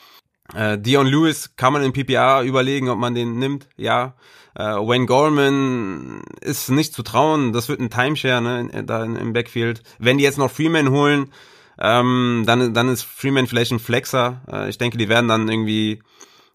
Äh, 0.53 0.77
Dion 0.77 1.07
Lewis 1.07 1.55
kann 1.55 1.73
man 1.73 1.83
in 1.83 1.93
PPR 1.93 2.41
überlegen, 2.41 2.89
ob 2.89 2.99
man 2.99 3.15
den 3.15 3.37
nimmt. 3.37 3.67
Ja. 3.77 4.15
Äh, 4.55 4.63
Wayne 4.63 5.05
Gorman 5.05 6.21
ist 6.41 6.69
nicht 6.69 6.93
zu 6.93 7.03
trauen. 7.03 7.53
Das 7.53 7.69
wird 7.69 7.79
ein 7.79 7.89
Timeshare 7.89 8.41
ne, 8.41 8.83
da 8.83 9.03
im 9.03 9.33
Backfield. 9.33 9.81
Wenn 9.99 10.17
die 10.17 10.23
jetzt 10.23 10.37
noch 10.37 10.51
Freeman 10.51 10.91
holen, 10.91 11.31
ähm, 11.79 12.43
dann, 12.45 12.73
dann 12.73 12.89
ist 12.89 13.03
Freeman 13.03 13.47
vielleicht 13.47 13.71
ein 13.71 13.79
Flexer. 13.79 14.41
Äh, 14.51 14.69
ich 14.69 14.77
denke, 14.77 14.97
die 14.97 15.09
werden 15.09 15.27
dann 15.27 15.49
irgendwie 15.49 16.01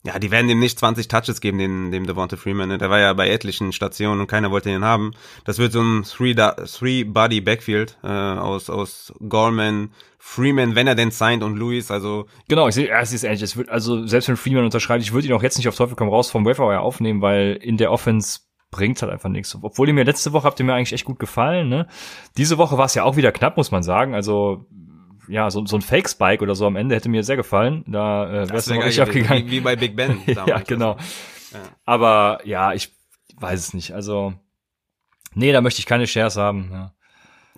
ja, 0.05 0.19
die 0.19 0.31
werden 0.31 0.47
dem 0.47 0.61
nicht 0.61 0.79
20 0.79 1.09
Touches 1.09 1.41
geben, 1.41 1.59
dem, 1.59 1.91
dem 1.91 2.07
Devonta 2.07 2.37
Freeman. 2.37 2.69
Ne? 2.69 2.79
Der 2.79 2.89
war 2.89 3.01
ja 3.01 3.13
bei 3.15 3.29
etlichen 3.29 3.73
Stationen 3.73 4.21
und 4.21 4.29
keiner 4.29 4.51
wollte 4.51 4.71
ihn 4.71 4.85
haben. 4.85 5.13
Das 5.45 5.59
wird 5.59 5.73
so 5.73 5.83
ein 5.83 6.05
Three-Body-Backfield 6.05 7.99
äh, 8.05 8.07
aus, 8.07 8.71
aus 8.71 9.13
Gorman, 9.29 9.91
Freeman, 10.19 10.77
wenn 10.77 10.87
er 10.87 10.95
denn 10.95 11.11
signed 11.11 11.43
und 11.43 11.59
Lewis, 11.59 11.91
also. 11.91 12.27
Genau, 12.49 12.69
ich 12.69 12.77
sehe, 12.77 12.89
es 12.91 13.13
ist 13.13 13.25
ehrlich, 13.25 13.43
es 13.43 13.57
wird, 13.57 13.71
also 13.71 14.07
selbst 14.07 14.29
wenn 14.29 14.37
Freeman 14.37 14.65
unterschreibt, 14.65 15.03
ich 15.03 15.13
würde 15.13 15.27
ihn 15.27 15.33
auch 15.33 15.43
jetzt 15.43 15.59
nicht 15.59 15.69
auf 15.69 15.77
Teufel 15.77 15.97
komm 15.97 16.09
raus 16.09 16.31
vom 16.31 16.45
Waiver 16.45 16.81
aufnehmen, 16.81 17.21
weil 17.21 17.59
in 17.61 17.77
der 17.77 17.91
Offense 17.91 18.41
bringt 18.71 19.03
halt 19.03 19.11
einfach 19.11 19.31
nichts. 19.31 19.57
Obwohl 19.61 19.89
ihr 19.89 19.95
mir 19.95 20.05
letzte 20.05 20.33
Woche 20.33 20.47
habt 20.47 20.61
ihr 20.61 20.67
mir 20.67 20.75
eigentlich 20.75 20.93
echt 20.93 21.07
gut 21.07 21.19
gefallen, 21.19 21.69
ne? 21.69 21.89
Diese 22.37 22.59
Woche 22.59 22.79
war 22.79 22.85
es 22.85 22.95
ja 22.95 23.03
auch 23.03 23.17
wieder 23.17 23.33
knapp, 23.33 23.57
muss 23.57 23.71
man 23.71 23.83
sagen. 23.83 24.15
Also 24.15 24.67
ja, 25.29 25.51
so, 25.51 25.65
so 25.67 25.77
ein 25.77 25.83
Fake-Spike 25.83 26.43
oder 26.43 26.55
so 26.55 26.67
am 26.67 26.77
Ende 26.77 26.95
hätte 26.95 27.09
mir 27.09 27.23
sehr 27.23 27.37
gefallen. 27.37 27.85
Da 27.87 28.27
äh, 28.27 28.49
wäre 28.49 28.57
es 28.57 28.69
wär 28.69 28.85
richtig 28.85 29.03
abgegangen. 29.03 29.47
Wie, 29.47 29.51
wie 29.53 29.61
bei 29.61 29.77
Big 29.77 29.97
Ben. 29.97 30.21
ja, 30.27 30.61
genau. 30.61 30.97
Ja. 31.53 31.59
Aber 31.85 32.41
ja, 32.45 32.73
ich 32.73 32.93
weiß 33.37 33.61
es 33.61 33.75
nicht. 33.75 33.93
Also, 33.93 34.35
nee, 35.35 35.53
da 35.53 35.61
möchte 35.61 35.81
ich 35.81 35.87
keine 35.87 36.07
Shares 36.07 36.37
haben. 36.37 36.71
Ja. 36.73 36.93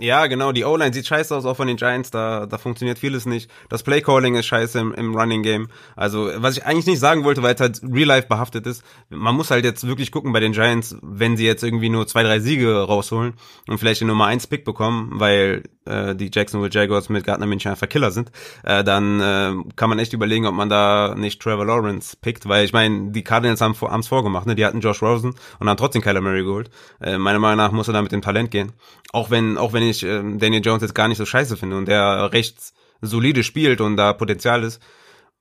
Ja, 0.01 0.29
genau, 0.29 0.53
die 0.53 0.65
O-Line 0.65 0.95
sieht 0.95 1.07
scheiße 1.07 1.37
aus, 1.37 1.45
auch 1.45 1.57
von 1.59 1.69
den 1.69 1.77
Giants, 1.77 2.11
da, 2.11 2.47
da 2.47 2.57
funktioniert 2.57 2.99
vieles 2.99 3.27
nicht. 3.27 3.51
Das 3.69 3.83
Play-Calling 3.83 4.35
ist 4.35 4.47
scheiße 4.47 4.79
im, 4.79 4.95
im 4.95 5.15
Running-Game. 5.15 5.69
Also, 5.95 6.31
was 6.37 6.57
ich 6.57 6.65
eigentlich 6.65 6.87
nicht 6.87 7.01
sagen 7.01 7.23
wollte, 7.23 7.43
weil 7.43 7.55
es 7.55 7.61
halt 7.61 7.83
real-life 7.83 8.27
behaftet 8.27 8.67
ist, 8.67 8.83
man 9.11 9.35
muss 9.35 9.51
halt 9.51 9.67
jetzt 9.67 9.87
wirklich 9.87 10.11
gucken 10.11 10.33
bei 10.33 10.41
den 10.41 10.53
Giants, 10.53 10.97
wenn 11.03 11.37
sie 11.37 11.45
jetzt 11.45 11.63
irgendwie 11.63 11.91
nur 11.91 12.07
zwei, 12.07 12.23
drei 12.23 12.41
Siege 12.41 12.83
rausholen 12.83 13.35
und 13.69 13.77
vielleicht 13.77 14.01
den 14.01 14.09
Nummer 14.09 14.25
eins 14.25 14.47
Pick 14.47 14.65
bekommen, 14.65 15.21
weil 15.21 15.65
äh, 15.91 16.15
die 16.17 16.31
Jacksonville 16.33 16.71
Jaguars 16.73 17.09
mit 17.09 17.25
Gardner 17.25 17.47
Minshew 17.47 17.69
einfach 17.69 17.89
Killer 17.89 18.11
sind, 18.11 18.31
äh, 18.63 18.85
dann 18.85 19.21
äh, 19.21 19.53
kann 19.77 19.89
man 19.89 19.99
echt 19.99 20.13
überlegen, 20.13 20.47
ob 20.47 20.55
man 20.55 20.69
da 20.69 21.15
nicht 21.17 21.41
Trevor 21.43 21.67
Lawrence 21.67 22.17
pickt, 22.21 22.49
weil 22.49 22.65
ich 22.65 22.73
meine, 22.73 23.11
die 23.11 23.25
Cardinals 23.25 23.61
haben 23.61 23.73
es 23.73 24.09
vorgemacht, 24.09 24.47
ne? 24.47 24.55
die 24.55 24.65
hatten 24.65 24.81
Josh 24.81 25.03
Rosen 25.03 25.35
und 25.59 25.69
haben 25.69 25.77
trotzdem 25.77 26.03
Kyler 26.03 26.21
Murray 26.21 26.45
geholt. 26.45 26.71
Äh, 27.01 27.19
meiner 27.19 27.39
Meinung 27.39 27.59
nach 27.59 27.73
muss 27.73 27.89
er 27.89 27.95
da 27.95 28.03
mit 28.03 28.13
dem 28.13 28.23
Talent 28.23 28.51
gehen. 28.51 28.73
Auch 29.13 29.31
wenn, 29.31 29.59
auch 29.59 29.73
wenn 29.73 29.83
ich 29.83 30.03
äh, 30.03 30.23
Daniel 30.39 30.63
Jones 30.65 30.83
jetzt 30.83 30.95
gar 30.95 31.09
nicht 31.09 31.19
so 31.19 31.27
scheiße 31.27 31.57
finde 31.57 31.77
und 31.77 31.89
der 31.89 32.33
recht 32.33 32.73
solide 33.01 33.43
spielt 33.43 33.81
und 33.81 33.97
da 33.97 34.13
Potenzial 34.13 34.63
ist, 34.63 34.81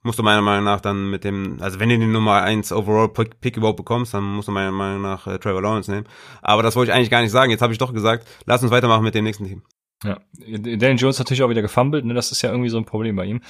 musst 0.02 0.20
du 0.20 0.24
meiner 0.24 0.42
Meinung 0.42 0.66
nach 0.66 0.82
dann 0.82 1.10
mit 1.10 1.24
dem, 1.24 1.58
also 1.62 1.80
wenn 1.80 1.90
du 1.90 1.98
den 1.98 2.12
Nummer 2.12 2.42
1 2.42 2.71
Overall 2.71 3.10
Pick 3.10 3.58
überhaupt 3.58 3.78
bekommst, 3.78 4.13
dann 4.13 4.23
musst 4.23 4.48
du 4.48 4.52
meiner 4.52 4.71
Meinung 4.71 5.02
nach 5.02 5.28
äh, 5.28 5.38
Trevor 5.40 5.62
Lawrence 5.62 5.92
nehmen. 5.92 6.08
Aber 6.42 6.63
das 6.63 6.76
wollte 6.76 6.92
ich 6.92 6.96
eigentlich 6.96 7.10
gar 7.10 7.21
nicht 7.21 7.32
sagen. 7.32 7.52
Jetzt 7.52 7.62
habe 7.62 7.73
ich 7.73 7.80
doch 7.80 7.94
gesagt, 7.94 8.28
lass 8.46 8.63
uns 8.63 8.71
weitermachen 8.71 9.04
mit 9.04 9.15
dem 9.15 9.26
nächsten 9.26 9.46
Team. 9.46 9.63
Ja, 10.04 10.19
Daniel 10.33 10.97
Jones 10.97 11.19
natürlich 11.19 11.43
auch 11.43 11.50
wieder 11.50 11.62
gefummelt, 11.62 12.06
ne? 12.06 12.13
das 12.13 12.31
ist 12.31 12.41
ja 12.41 12.52
irgendwie 12.52 12.69
so 12.69 12.77
ein 12.77 12.85
Problem 12.85 13.15
bei 13.15 13.25
ihm. 13.25 13.41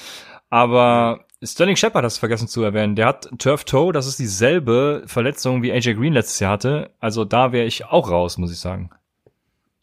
Aber 0.49 1.25
Sterling 1.43 1.75
Shepard 1.75 2.03
hast 2.03 2.17
du 2.17 2.19
vergessen 2.21 2.47
zu 2.47 2.63
erwähnen. 2.63 2.95
Der 2.95 3.05
hat 3.05 3.29
Turf 3.37 3.63
Toe, 3.63 3.93
das 3.93 4.07
ist 4.07 4.17
dieselbe 4.17 5.03
Verletzung 5.05 5.61
wie 5.61 5.71
AJ 5.71 5.93
Green 5.93 6.13
letztes 6.13 6.39
Jahr 6.39 6.53
hatte. 6.53 6.91
Also 6.99 7.23
da 7.23 7.51
wäre 7.51 7.65
ich 7.65 7.85
auch 7.85 8.09
raus, 8.09 8.37
muss 8.37 8.51
ich 8.51 8.59
sagen. 8.59 8.89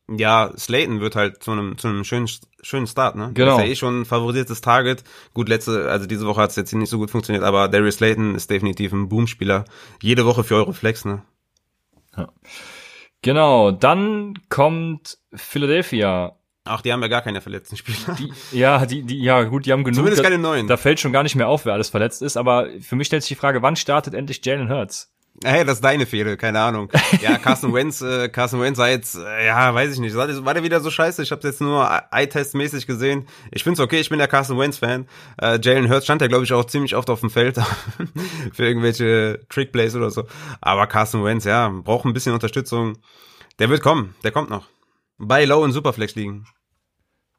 Ja, 0.08 0.52
Slayton 0.56 1.00
wird 1.00 1.16
halt 1.16 1.42
zu 1.42 1.52
einem, 1.52 1.78
zu 1.78 1.88
einem 1.88 2.04
schönen, 2.04 2.28
schönen 2.62 2.86
Start, 2.86 3.16
ne? 3.16 3.30
Genau. 3.34 3.52
Das 3.52 3.58
ist 3.58 3.64
ja 3.64 3.72
eh 3.72 3.76
schon 3.76 4.00
ein 4.02 4.04
favorisiertes 4.04 4.60
Target. 4.60 5.02
Gut, 5.34 5.48
letzte, 5.48 5.90
also 5.90 6.06
diese 6.06 6.26
Woche 6.26 6.42
hat 6.42 6.50
es 6.50 6.56
jetzt 6.56 6.72
nicht 6.72 6.90
so 6.90 6.98
gut 6.98 7.10
funktioniert, 7.10 7.44
aber 7.44 7.68
Darius 7.68 7.96
Slayton 7.96 8.36
ist 8.36 8.50
definitiv 8.50 8.92
ein 8.92 9.08
Boomspieler. 9.08 9.64
Jede 10.00 10.24
Woche 10.24 10.44
für 10.44 10.56
eure 10.56 10.74
Flex, 10.74 11.04
ne? 11.04 11.22
Ja. 12.16 12.28
Genau, 13.22 13.72
dann 13.72 14.34
kommt 14.48 15.18
Philadelphia. 15.34 16.36
Ach, 16.66 16.82
die 16.82 16.92
haben 16.92 17.00
ja 17.00 17.08
gar 17.08 17.22
keine 17.22 17.40
verletzten 17.40 17.76
Spieler. 17.76 18.16
Die, 18.18 18.32
ja, 18.58 18.84
die, 18.84 19.02
die, 19.02 19.22
ja, 19.22 19.44
gut, 19.44 19.66
die 19.66 19.72
haben 19.72 19.84
genug. 19.84 19.96
Zumindest 19.96 20.22
keine 20.22 20.38
neuen. 20.38 20.66
Da 20.66 20.76
fällt 20.76 21.00
schon 21.00 21.12
gar 21.12 21.22
nicht 21.22 21.36
mehr 21.36 21.48
auf, 21.48 21.64
wer 21.64 21.72
alles 21.72 21.88
verletzt 21.88 22.22
ist, 22.22 22.36
aber 22.36 22.68
für 22.80 22.96
mich 22.96 23.06
stellt 23.06 23.22
sich 23.22 23.28
die 23.28 23.40
Frage, 23.40 23.62
wann 23.62 23.76
startet 23.76 24.14
endlich 24.14 24.44
Jalen 24.44 24.68
Hurts? 24.68 25.12
Hey, 25.44 25.64
das 25.64 25.76
ist 25.76 25.84
deine 25.84 26.06
Fehler, 26.06 26.36
keine 26.36 26.60
Ahnung. 26.60 26.90
Ja, 27.20 27.36
Carson 27.42 27.74
Wentz, 27.74 28.00
äh, 28.00 28.28
Carson 28.28 28.60
Wentz 28.60 28.78
sei 28.78 28.92
jetzt, 28.92 29.16
äh, 29.16 29.46
ja, 29.46 29.74
weiß 29.74 29.92
ich 29.92 29.98
nicht, 29.98 30.14
war 30.16 30.26
der 30.26 30.62
wieder 30.62 30.80
so 30.80 30.90
scheiße? 30.90 31.22
Ich 31.22 31.30
habe 31.30 31.46
jetzt 31.46 31.60
nur 31.60 31.86
Eye-Test-mäßig 32.10 32.86
gesehen. 32.86 33.26
Ich 33.50 33.62
find's 33.62 33.80
okay, 33.80 34.00
ich 34.00 34.08
bin 34.08 34.18
der 34.18 34.28
Carson 34.28 34.58
Wentz-Fan. 34.58 35.06
Äh, 35.40 35.58
Jalen 35.62 35.90
Hurts 35.90 36.04
stand 36.04 36.22
ja, 36.22 36.28
glaube 36.28 36.44
ich, 36.44 36.52
auch 36.52 36.64
ziemlich 36.64 36.96
oft 36.96 37.10
auf 37.10 37.20
dem 37.20 37.30
Feld 37.30 37.60
für 38.52 38.64
irgendwelche 38.64 39.40
Trick-Plays 39.50 39.94
oder 39.94 40.10
so. 40.10 40.24
Aber 40.60 40.86
Carson 40.86 41.22
Wentz, 41.22 41.44
ja, 41.44 41.68
braucht 41.68 42.06
ein 42.06 42.14
bisschen 42.14 42.32
Unterstützung. 42.32 42.94
Der 43.58 43.68
wird 43.68 43.82
kommen, 43.82 44.14
der 44.24 44.32
kommt 44.32 44.48
noch. 44.48 44.68
Bei 45.18 45.44
Low 45.44 45.62
und 45.62 45.72
Superflex 45.72 46.14
liegen. 46.14 46.46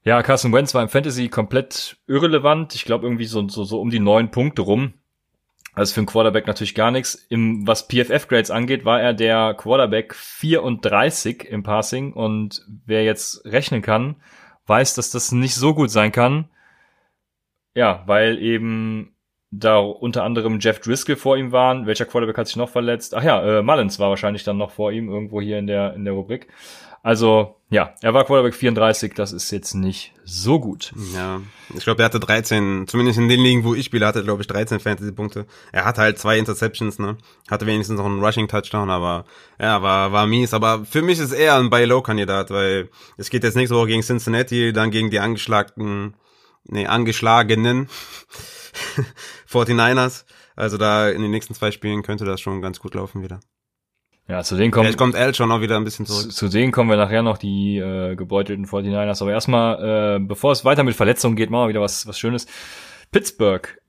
Ja, 0.08 0.24
Carson 0.24 0.53
Wentz 0.53 0.74
war 0.74 0.82
im 0.82 0.88
Fantasy 0.88 1.28
komplett 1.28 1.97
irrelevant. 2.08 2.74
Ich 2.76 2.86
glaube 2.86 3.05
irgendwie 3.05 3.26
so, 3.26 3.45
so, 3.49 3.66
so 3.66 3.82
um 3.82 3.89
die 3.89 3.99
neun 3.99 4.32
Punkte 4.32 4.62
rum. 4.62 4.93
Also 5.74 5.93
für 5.93 5.99
einen 5.99 6.08
Quarterback 6.08 6.47
natürlich 6.47 6.76
gar 6.76 6.91
nichts. 6.91 7.16
Im, 7.28 7.68
was 7.68 7.89
PFF-Grades 7.89 8.49
angeht, 8.49 8.86
war 8.86 9.01
er 9.01 9.14
der 9.14 9.53
Quarterback 9.55 10.16
34 10.16 11.43
im 11.49 11.62
Passing 11.62 12.14
und 12.14 12.66
wer 12.86 13.03
jetzt 13.03 13.43
rechnen 13.43 13.82
kann, 13.82 14.16
weiß, 14.66 14.95
dass 14.95 15.12
das 15.12 15.34
nicht 15.34 15.55
so 15.55 15.74
gut 15.74 15.91
sein 15.91 16.14
kann. 16.14 16.45
Ja, 17.76 18.03
weil 18.05 18.41
eben 18.41 19.14
da 19.51 19.80
unter 19.80 20.24
anderem 20.24 20.60
Jeff 20.62 20.80
Driscoll 20.80 21.18
vor 21.18 21.36
ihm 21.36 21.51
waren. 21.51 21.86
Welcher 21.86 22.05
Quarterback 22.05 22.38
hat 22.38 22.47
sich 22.47 22.55
noch 22.55 22.70
verletzt? 22.70 23.14
Ach 23.14 23.24
ja, 23.24 23.60
äh, 23.60 23.62
Mullins 23.62 23.99
war 23.99 24.10
wahrscheinlich 24.10 24.45
dann 24.45 24.58
noch 24.58 24.72
vor 24.72 24.93
ihm 24.93 25.10
irgendwo 25.10 25.41
hier 25.41 25.60
in 25.60 25.68
der 25.68 25.95
in 25.95 26.05
der 26.05 26.14
Rubrik. 26.14 26.47
Also, 27.08 27.55
ja, 27.70 27.93
er 28.01 28.14
war 28.14 28.26
Quarterback 28.26 28.53
34, 28.53 29.14
das 29.14 29.32
ist 29.32 29.49
jetzt 29.51 29.76
nicht 29.76 30.12
so 30.26 30.60
gut. 30.60 30.91
Ja, 31.16 31.39
ich 31.74 31.86
glaube, 31.86 32.01
er 32.01 32.05
hatte 32.08 32.20
13, 32.20 32.86
zumindest 32.86 33.18
in 33.18 33.30
den 33.30 33.39
Ligen, 33.39 33.64
wo 33.64 33.74
ich 33.74 33.86
spiele, 33.86 34.05
hatte 34.05 34.26
glaube 34.26 34.41
ich 34.41 34.47
13 34.47 34.82
Fantasy-Punkte. 34.82 35.45
Er 35.72 35.86
hatte 35.86 36.01
halt 36.01 36.20
zwei 36.20 36.38
Interceptions, 36.38 36.99
ne? 36.99 37.18
Hatte 37.49 37.66
wenigstens 37.66 37.97
noch 37.97 38.05
einen 38.05 38.22
Rushing-Touchdown, 38.22 38.89
aber 38.89 39.24
ja, 39.58 39.82
war, 39.82 40.12
war 40.12 40.28
mies. 40.28 40.53
Aber 40.53 40.84
für 40.84 41.01
mich 41.01 41.18
ist 41.20 41.32
er 41.32 41.55
ein 41.55 41.70
Buy-Low-Kandidat, 41.70 42.51
weil 42.51 42.89
es 43.16 43.30
geht 43.30 43.45
jetzt 43.45 43.55
nächste 43.55 43.78
Woche 43.78 43.88
gegen 43.88 44.03
Cincinnati, 44.03 44.74
dann 44.74 44.91
gegen 44.91 45.10
die 45.10 45.22
angeschlagten, 45.22 46.14
nee, 46.66 46.88
angeschlagenen 46.88 47.88
49ers. 49.49 50.26
Also 50.58 50.76
da 50.76 51.10
in 51.10 51.22
den 51.22 51.32
nächsten 51.32 51.53
zwei 51.53 51.72
Spielen 51.72 52.03
könnte 52.03 52.26
das 52.26 52.41
schon 52.41 52.62
ganz 52.62 52.82
gut 52.82 52.95
laufen 52.95 53.24
wieder. 53.24 53.39
Ja, 54.28 54.43
zu 54.43 54.57
denen 54.57 54.71
kommen. 54.71 54.86
Vielleicht 54.86 54.97
kommt 54.97 55.15
L 55.15 55.34
schon 55.34 55.51
auch 55.51 55.61
wieder 55.61 55.78
ein 55.78 55.86
bisschen 55.86 56.05
zurück. 56.05 56.23
Zu, 56.23 56.30
zu 56.30 56.49
denen 56.49 56.71
kommen 56.73 56.89
wir 56.89 56.97
nachher 56.97 57.23
noch 57.23 57.38
die 57.38 57.78
äh, 57.78 58.15
gebeutelten 58.15 58.65
49ers. 58.65 59.21
Aber 59.21 59.32
erstmal, 59.32 60.17
äh, 60.17 60.19
bevor 60.19 60.51
es 60.51 60.65
weiter 60.65 60.84
mit 60.84 60.95
Verletzungen 60.95 61.36
geht, 61.36 61.49
machen 61.49 61.63
wir 61.63 61.69
wieder 61.69 61.82
was, 61.82 62.05
was 62.07 62.19
Schönes. 62.19 62.45
Pittsburgh 63.11 63.80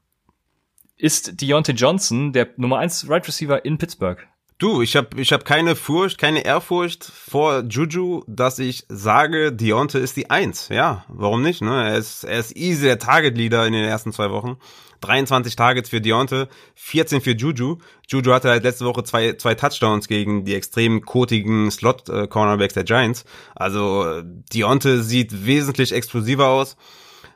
ist 0.96 1.40
Deontay 1.40 1.72
Johnson 1.72 2.32
der 2.32 2.48
Nummer 2.56 2.78
1 2.78 3.08
Right 3.08 3.26
Receiver 3.26 3.64
in 3.64 3.78
Pittsburgh. 3.78 4.26
Du, 4.58 4.82
ich 4.82 4.96
habe 4.96 5.20
ich 5.20 5.32
hab 5.32 5.44
keine 5.44 5.76
Furcht, 5.76 6.18
keine 6.18 6.44
Ehrfurcht 6.44 7.04
vor 7.04 7.62
Juju, 7.62 8.24
dass 8.26 8.58
ich 8.58 8.84
sage, 8.88 9.52
Deontay 9.52 10.00
ist 10.00 10.16
die 10.16 10.30
Eins. 10.30 10.68
Ja, 10.68 11.04
warum 11.08 11.42
nicht? 11.42 11.62
Ne? 11.62 11.90
Er, 11.90 11.96
ist, 11.96 12.24
er 12.24 12.40
ist 12.40 12.56
easy 12.56 12.84
der 12.84 12.98
Target 12.98 13.36
Leader 13.36 13.66
in 13.66 13.72
den 13.72 13.84
ersten 13.84 14.12
zwei 14.12 14.30
Wochen. 14.30 14.56
23 15.00 15.56
Targets 15.56 15.90
für 15.90 16.00
Deontay, 16.00 16.46
14 16.74 17.20
für 17.20 17.32
Juju. 17.32 17.78
Juju 18.08 18.32
hatte 18.32 18.50
halt 18.50 18.64
letzte 18.64 18.84
Woche 18.84 19.04
zwei, 19.04 19.34
zwei 19.34 19.54
Touchdowns 19.54 20.08
gegen 20.08 20.44
die 20.44 20.54
extrem 20.54 21.02
kotigen 21.02 21.70
Slot-Cornerbacks 21.70 22.74
der 22.74 22.84
Giants. 22.84 23.24
Also 23.54 24.22
Deontay 24.22 24.98
sieht 24.98 25.46
wesentlich 25.46 25.92
explosiver 25.92 26.48
aus, 26.48 26.76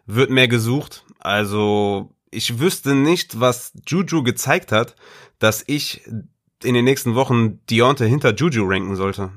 wird 0.07 0.31
mehr 0.31 0.49
gesucht. 0.49 1.05
Also 1.19 2.15
ich 2.31 2.59
wüsste 2.59 2.95
nicht, 2.95 3.41
was 3.41 3.73
Juju 3.87 4.23
gezeigt 4.23 4.73
hat, 4.73 4.97
dass 5.39 5.63
ich 5.67 6.03
in 6.65 6.75
den 6.75 6.85
nächsten 6.85 7.15
Wochen 7.15 7.61
Deontay 7.67 8.09
hinter 8.09 8.35
Juju 8.35 8.65
ranken 8.67 8.97
sollte. 8.97 9.31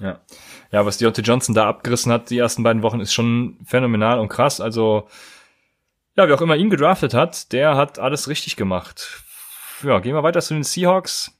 Ja. 0.00 0.20
Ja, 0.70 0.86
was 0.86 0.98
Deontay 0.98 1.22
Johnson 1.22 1.54
da 1.54 1.68
abgerissen 1.68 2.12
hat, 2.12 2.30
die 2.30 2.38
ersten 2.38 2.62
beiden 2.62 2.82
Wochen, 2.82 3.00
ist 3.00 3.12
schon 3.12 3.58
phänomenal 3.64 4.18
und 4.18 4.28
krass. 4.28 4.60
Also, 4.60 5.08
ja, 6.18 6.28
wer 6.28 6.34
auch 6.34 6.40
immer 6.40 6.56
ihn 6.56 6.68
gedraftet 6.68 7.14
hat, 7.14 7.52
der 7.52 7.76
hat 7.76 8.00
alles 8.00 8.28
richtig 8.28 8.56
gemacht. 8.56 9.22
Ja, 9.84 10.00
gehen 10.00 10.14
wir 10.14 10.24
weiter 10.24 10.40
zu 10.40 10.54
den 10.54 10.64
Seahawks. 10.64 11.32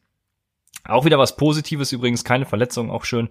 Auch 0.85 1.05
wieder 1.05 1.19
was 1.19 1.37
Positives 1.37 1.91
übrigens, 1.91 2.23
keine 2.23 2.47
Verletzung, 2.47 2.91
auch 2.91 3.05
schön. 3.05 3.29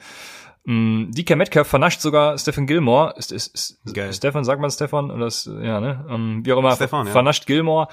Mm, 0.66 1.12
DK 1.12 1.38
Metcalf 1.38 1.70
vernascht 1.70 2.02
sogar 2.02 2.38
Stephen 2.38 2.68
Gilmore. 2.68 3.14
Ist, 3.16 3.32
ist, 3.32 3.56
ist. 3.56 4.16
Stefan, 4.18 4.44
sagt 4.44 4.60
man 4.60 4.70
Stefan? 4.70 5.10
Oder 5.10 5.28
ist, 5.28 5.46
ja, 5.46 5.80
ne? 5.80 6.06
Um, 6.10 6.46
wie 6.46 6.52
auch 6.52 6.60
immer. 6.60 6.76
Stefan, 6.76 7.08
ja. 7.08 7.14
Vernascht 7.14 7.46
Gilmore. 7.46 7.88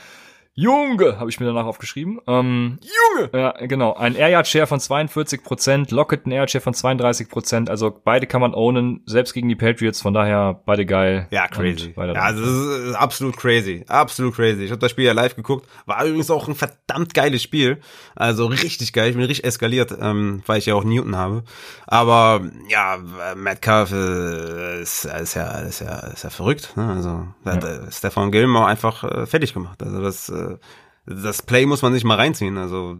Junge, 0.56 1.18
habe 1.18 1.28
ich 1.30 1.40
mir 1.40 1.46
danach 1.46 1.64
aufgeschrieben. 1.64 2.20
Ähm, 2.28 2.78
Junge! 2.80 3.28
ja, 3.32 3.50
genau. 3.66 3.94
Ein 3.94 4.14
Air 4.14 4.28
Yard 4.28 4.46
Share 4.46 4.68
von 4.68 4.78
42 4.78 5.42
Prozent, 5.42 5.90
Lockett 5.90 6.26
ein 6.26 6.30
Air 6.30 6.42
Yard 6.42 6.50
Share 6.52 6.62
von 6.62 6.74
32 6.74 7.28
Prozent. 7.28 7.70
Also 7.70 7.92
beide 8.04 8.28
kann 8.28 8.40
man 8.40 8.54
ownen, 8.54 9.02
selbst 9.04 9.34
gegen 9.34 9.48
die 9.48 9.56
Patriots. 9.56 10.00
Von 10.00 10.14
daher 10.14 10.60
beide 10.64 10.86
geil. 10.86 11.26
Ja, 11.32 11.48
crazy. 11.48 11.92
Ja, 11.96 12.04
also 12.12 12.44
das 12.44 12.88
ist 12.88 12.94
absolut 12.94 13.36
crazy. 13.36 13.84
Absolut 13.88 14.36
crazy. 14.36 14.62
Ich 14.62 14.70
habe 14.70 14.78
das 14.78 14.92
Spiel 14.92 15.06
ja 15.06 15.12
live 15.12 15.34
geguckt. 15.34 15.68
War 15.86 16.04
übrigens 16.04 16.30
auch 16.30 16.46
ein 16.46 16.54
verdammt 16.54 17.14
geiles 17.14 17.42
Spiel. 17.42 17.80
Also 18.14 18.46
richtig 18.46 18.92
geil. 18.92 19.10
Ich 19.10 19.16
bin 19.16 19.24
richtig 19.24 19.44
eskaliert, 19.44 19.92
ähm, 20.00 20.44
weil 20.46 20.58
ich 20.58 20.66
ja 20.66 20.76
auch 20.76 20.84
Newton 20.84 21.16
habe. 21.16 21.42
Aber 21.88 22.42
ja, 22.68 22.98
Metcalf 23.34 23.90
äh, 23.90 24.82
ist, 24.82 25.04
ist, 25.04 25.34
ja, 25.34 25.50
ist, 25.62 25.80
ja, 25.80 25.98
ist 25.98 26.22
ja 26.22 26.30
verrückt. 26.30 26.76
Ne? 26.76 26.88
Also 26.90 27.26
da 27.42 27.54
hat 27.54 27.64
äh, 27.64 27.90
Stefan 27.90 28.30
Gilmore 28.30 28.66
einfach 28.66 29.02
äh, 29.02 29.26
fertig 29.26 29.52
gemacht. 29.52 29.82
Also 29.82 30.00
das, 30.00 30.28
äh, 30.44 30.58
das 31.06 31.42
Play 31.42 31.66
muss 31.66 31.82
man 31.82 31.92
sich 31.92 32.04
mal 32.04 32.16
reinziehen. 32.16 32.56
Also 32.58 32.98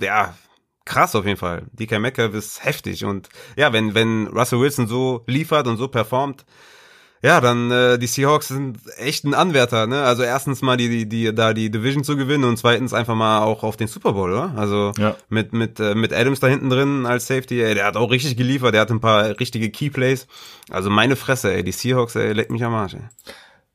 ja, 0.00 0.34
krass 0.84 1.14
auf 1.14 1.24
jeden 1.24 1.38
Fall. 1.38 1.66
DK 1.72 1.98
Metcalf 1.98 2.34
ist 2.34 2.64
heftig. 2.64 3.04
Und 3.04 3.28
ja, 3.56 3.72
wenn, 3.72 3.94
wenn 3.94 4.26
Russell 4.28 4.60
Wilson 4.60 4.86
so 4.86 5.24
liefert 5.26 5.66
und 5.66 5.76
so 5.76 5.88
performt, 5.88 6.44
ja, 7.22 7.40
dann 7.40 7.70
äh, 7.70 7.98
die 7.98 8.06
Seahawks 8.06 8.48
sind 8.48 8.78
echt 8.98 9.24
ein 9.24 9.32
Anwärter, 9.32 9.86
ne? 9.86 10.02
Also 10.02 10.22
erstens 10.22 10.60
mal 10.60 10.76
die, 10.76 10.88
die, 10.90 11.08
die 11.08 11.34
da 11.34 11.54
die 11.54 11.70
Division 11.70 12.04
zu 12.04 12.14
gewinnen 12.16 12.44
und 12.44 12.58
zweitens 12.58 12.92
einfach 12.92 13.14
mal 13.14 13.40
auch 13.40 13.62
auf 13.62 13.76
den 13.76 13.88
Super 13.88 14.12
Bowl, 14.12 14.30
oder? 14.30 14.52
Also 14.54 14.92
Ja. 14.98 15.16
mit 15.30 15.52
mit 15.54 15.80
äh, 15.80 15.94
mit 15.94 16.12
Adams 16.12 16.40
da 16.40 16.46
hinten 16.46 16.68
drin 16.68 17.06
als 17.06 17.26
Safety, 17.26 17.62
ey, 17.62 17.74
der 17.74 17.86
hat 17.86 17.96
auch 17.96 18.10
richtig 18.10 18.36
geliefert, 18.36 18.74
der 18.74 18.82
hat 18.82 18.90
ein 18.90 19.00
paar 19.00 19.40
richtige 19.40 19.70
Key 19.70 19.88
Plays. 19.88 20.28
Also 20.70 20.90
meine 20.90 21.16
Fresse, 21.16 21.52
ey, 21.52 21.64
die 21.64 21.72
Seahawks, 21.72 22.16
ey, 22.16 22.32
leckt 22.32 22.50
mich 22.50 22.62
am 22.62 22.74
Arsch, 22.74 22.94
ey. 22.94 23.08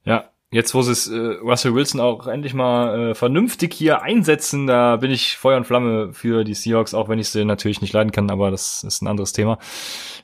Ja, 0.03 0.30
jetzt 0.52 0.74
wo 0.76 0.82
sie 0.82 0.91
es 0.91 1.08
äh, 1.08 1.18
Russell 1.41 1.74
Wilson 1.74 1.99
auch 2.02 2.28
endlich 2.28 2.54
mal 2.54 3.12
äh, 3.12 3.16
vernünftig 3.16 3.74
hier 3.74 4.02
einsetzen, 4.02 4.68
da 4.68 4.97
bin 4.97 5.10
ich 5.12 5.38
Feuer 5.38 5.58
und 5.58 5.66
Flamme 5.66 6.14
für 6.14 6.43
die 6.43 6.54
Seahawks, 6.54 6.93
auch 6.93 7.08
wenn 7.10 7.20
ich 7.20 7.30
sie 7.30 7.45
natürlich 7.45 7.82
nicht 7.82 7.93
leiden 7.93 8.12
kann, 8.12 8.30
aber 8.30 8.52
das 8.52 8.84
ist 8.84 9.02
ein 9.02 9.08
anderes 9.08 9.32
Thema. 9.34 9.58
Wir 9.58 9.64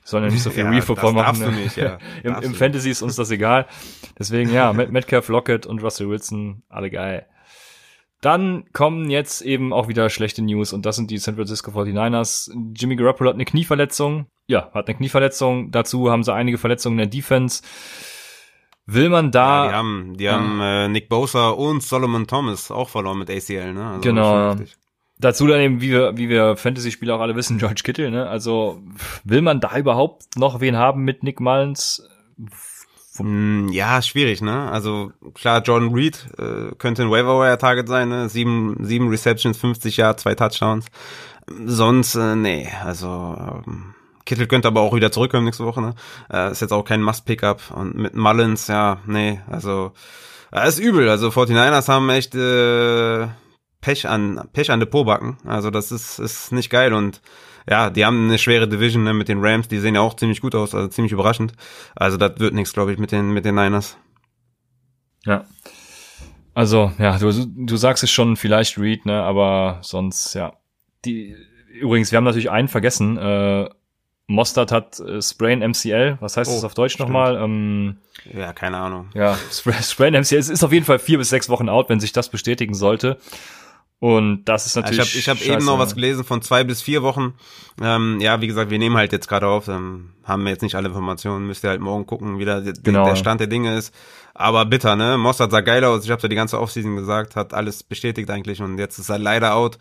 sollen 0.04 0.24
ja 0.24 0.30
nicht 0.30 0.42
so 0.42 0.50
viel 0.50 0.64
Ja, 0.64 0.70
Real-Football 0.70 1.14
das 1.14 1.38
machen. 1.38 1.54
ne? 1.54 1.60
nicht, 1.62 1.76
ja. 1.76 1.98
Im, 2.22 2.34
Im 2.42 2.54
Fantasy 2.54 2.90
ist 2.90 3.02
uns 3.02 3.16
das 3.16 3.30
egal. 3.30 3.66
Deswegen 4.18 4.52
ja, 4.52 4.72
Met- 4.72 4.92
Metcalf, 4.92 5.28
Lockett 5.28 5.66
und 5.66 5.82
Russell 5.82 6.08
Wilson, 6.08 6.62
alle 6.68 6.90
geil. 6.90 7.26
Dann 8.20 8.64
kommen 8.72 9.10
jetzt 9.10 9.42
eben 9.42 9.72
auch 9.72 9.86
wieder 9.86 10.10
schlechte 10.10 10.42
News 10.42 10.72
und 10.72 10.84
das 10.84 10.96
sind 10.96 11.10
die 11.12 11.18
San 11.18 11.36
Francisco 11.36 11.70
49ers. 11.70 12.50
Jimmy 12.74 12.96
Garoppolo 12.96 13.30
hat 13.30 13.34
eine 13.36 13.44
Knieverletzung. 13.44 14.26
Ja, 14.48 14.70
hat 14.74 14.88
eine 14.88 14.96
Knieverletzung. 14.96 15.70
Dazu 15.70 16.10
haben 16.10 16.24
sie 16.24 16.34
einige 16.34 16.58
Verletzungen 16.58 16.94
in 16.94 16.98
der 16.98 17.06
Defense. 17.06 17.62
Will 18.90 19.10
man 19.10 19.30
da. 19.30 19.64
Ja, 19.64 19.68
die 19.68 19.76
haben, 19.76 20.16
die 20.16 20.30
haben 20.30 20.60
äh, 20.62 20.88
Nick 20.88 21.10
Bosa 21.10 21.50
und 21.50 21.82
Solomon 21.82 22.26
Thomas 22.26 22.70
auch 22.70 22.88
verloren 22.88 23.18
mit 23.18 23.28
ACL, 23.28 23.74
ne? 23.74 23.86
Also 23.86 24.00
genau. 24.00 24.56
Dazu 25.18 25.46
dann 25.46 25.60
eben, 25.60 25.80
wie 25.82 25.90
wir, 25.90 26.16
wie 26.16 26.30
wir 26.30 26.56
Fantasy-Spieler 26.56 27.16
auch 27.16 27.20
alle 27.20 27.36
wissen, 27.36 27.58
George 27.58 27.82
Kittle, 27.84 28.10
ne? 28.10 28.26
Also 28.26 28.80
will 29.24 29.42
man 29.42 29.60
da 29.60 29.76
überhaupt 29.76 30.38
noch 30.38 30.60
wen 30.60 30.78
haben 30.78 31.04
mit 31.04 31.22
Nick 31.22 31.38
Mullins? 31.38 32.08
Hm, 33.18 33.68
ja, 33.72 34.00
schwierig, 34.00 34.40
ne? 34.40 34.70
Also 34.70 35.12
klar, 35.34 35.60
Jordan 35.60 35.92
Reed 35.92 36.26
äh, 36.38 36.74
könnte 36.78 37.02
ein 37.02 37.10
Waiver-Wire-Target 37.10 37.88
sein, 37.88 38.08
ne? 38.08 38.30
Sieben, 38.30 38.76
sieben 38.80 39.10
Receptions, 39.10 39.58
50 39.58 39.98
Yards, 39.98 40.22
zwei 40.22 40.34
Touchdowns. 40.34 40.86
Sonst, 41.66 42.14
äh, 42.14 42.36
nee, 42.36 42.70
also 42.82 43.36
ähm, 43.66 43.94
Kittel 44.28 44.46
könnte 44.46 44.68
aber 44.68 44.82
auch 44.82 44.94
wieder 44.94 45.10
zurückkommen 45.10 45.46
nächste 45.46 45.64
Woche, 45.64 45.80
ne? 45.80 45.94
Äh, 46.30 46.52
ist 46.52 46.60
jetzt 46.60 46.72
auch 46.72 46.84
kein 46.84 47.02
Must-Pickup. 47.02 47.70
Und 47.74 47.94
mit 47.94 48.14
Mullins, 48.14 48.68
ja, 48.68 48.98
nee, 49.06 49.40
also 49.48 49.92
äh, 50.52 50.68
ist 50.68 50.78
übel. 50.78 51.08
Also 51.08 51.28
49ers 51.30 51.88
haben 51.88 52.10
echt 52.10 52.34
äh, 52.34 53.26
Pech 53.80 54.06
an 54.06 54.46
Pech 54.52 54.70
an 54.70 54.80
der 54.80 54.86
Pobacken. 54.86 55.38
Also 55.44 55.70
das 55.70 55.90
ist, 55.90 56.18
ist 56.18 56.52
nicht 56.52 56.68
geil 56.68 56.92
und 56.92 57.22
ja, 57.68 57.88
die 57.90 58.04
haben 58.04 58.28
eine 58.28 58.38
schwere 58.38 58.68
Division 58.68 59.04
ne, 59.04 59.14
mit 59.14 59.28
den 59.28 59.44
Rams, 59.44 59.68
die 59.68 59.78
sehen 59.78 59.94
ja 59.94 60.02
auch 60.02 60.14
ziemlich 60.14 60.40
gut 60.42 60.54
aus, 60.54 60.74
also 60.74 60.88
ziemlich 60.88 61.12
überraschend. 61.12 61.54
Also 61.96 62.18
das 62.18 62.38
wird 62.38 62.54
nichts, 62.54 62.74
glaube 62.74 62.92
ich, 62.92 62.98
mit 62.98 63.12
den, 63.12 63.30
mit 63.30 63.46
den 63.46 63.54
Niners. 63.54 63.96
Ja. 65.24 65.44
Also, 66.54 66.92
ja, 66.98 67.18
du, 67.18 67.30
du 67.46 67.76
sagst 67.76 68.02
es 68.02 68.10
schon, 68.10 68.36
vielleicht 68.36 68.78
Reed, 68.78 69.06
ne, 69.06 69.22
aber 69.22 69.78
sonst, 69.82 70.34
ja. 70.34 70.54
Die, 71.04 71.36
übrigens, 71.72 72.10
wir 72.10 72.16
haben 72.16 72.24
natürlich 72.24 72.50
einen 72.50 72.68
vergessen, 72.68 73.16
äh, 73.16 73.68
Mostert 74.28 74.70
hat 74.72 75.00
äh, 75.00 75.22
Sprain 75.22 75.60
MCL, 75.60 76.18
was 76.20 76.36
heißt 76.36 76.50
oh, 76.50 76.54
das 76.54 76.64
auf 76.64 76.74
Deutsch 76.74 76.98
nochmal? 76.98 77.36
Ähm, 77.36 77.96
ja, 78.32 78.52
keine 78.52 78.76
Ahnung. 78.76 79.08
Ja, 79.14 79.36
Sprain 79.82 80.12
MCL, 80.12 80.36
es 80.36 80.50
ist 80.50 80.62
auf 80.62 80.72
jeden 80.72 80.84
Fall 80.84 80.98
vier 80.98 81.16
bis 81.16 81.30
sechs 81.30 81.48
Wochen 81.48 81.70
out, 81.70 81.88
wenn 81.88 81.98
sich 81.98 82.12
das 82.12 82.28
bestätigen 82.28 82.74
sollte. 82.74 83.16
Und 84.00 84.44
das 84.44 84.66
ist 84.66 84.76
natürlich. 84.76 85.16
Ich 85.16 85.28
habe 85.28 85.38
ich 85.40 85.50
hab 85.50 85.56
eben 85.56 85.64
noch 85.64 85.78
was 85.78 85.94
gelesen 85.94 86.24
von 86.24 86.42
zwei 86.42 86.62
bis 86.62 86.82
vier 86.82 87.02
Wochen. 87.02 87.34
Ähm, 87.82 88.18
ja, 88.20 88.40
wie 88.40 88.46
gesagt, 88.46 88.70
wir 88.70 88.78
nehmen 88.78 88.96
halt 88.96 89.12
jetzt 89.12 89.28
gerade 89.28 89.48
auf, 89.48 89.66
ähm, 89.66 90.10
haben 90.24 90.44
wir 90.44 90.50
jetzt 90.50 90.62
nicht 90.62 90.76
alle 90.76 90.88
Informationen, 90.88 91.46
müsst 91.46 91.64
ihr 91.64 91.70
halt 91.70 91.80
morgen 91.80 92.06
gucken, 92.06 92.38
wie 92.38 92.44
der, 92.44 92.60
genau. 92.60 93.06
der 93.06 93.16
Stand 93.16 93.40
der 93.40 93.48
Dinge 93.48 93.76
ist. 93.76 93.94
Aber 94.34 94.66
bitter, 94.66 94.94
ne? 94.94 95.16
Mossad 95.16 95.50
sah 95.50 95.62
geil 95.62 95.82
aus, 95.84 96.04
ich 96.04 96.10
habe 96.10 96.22
ja 96.22 96.28
die 96.28 96.36
ganze 96.36 96.60
Offseason 96.60 96.94
gesagt, 96.94 97.34
hat 97.34 97.54
alles 97.54 97.82
bestätigt 97.82 98.30
eigentlich 98.30 98.60
und 98.60 98.78
jetzt 98.78 98.98
ist 98.98 99.08
er 99.08 99.18
leider 99.18 99.54
out. 99.54 99.78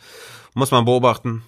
Muss 0.55 0.71
man 0.71 0.85
beobachten. 0.85 1.43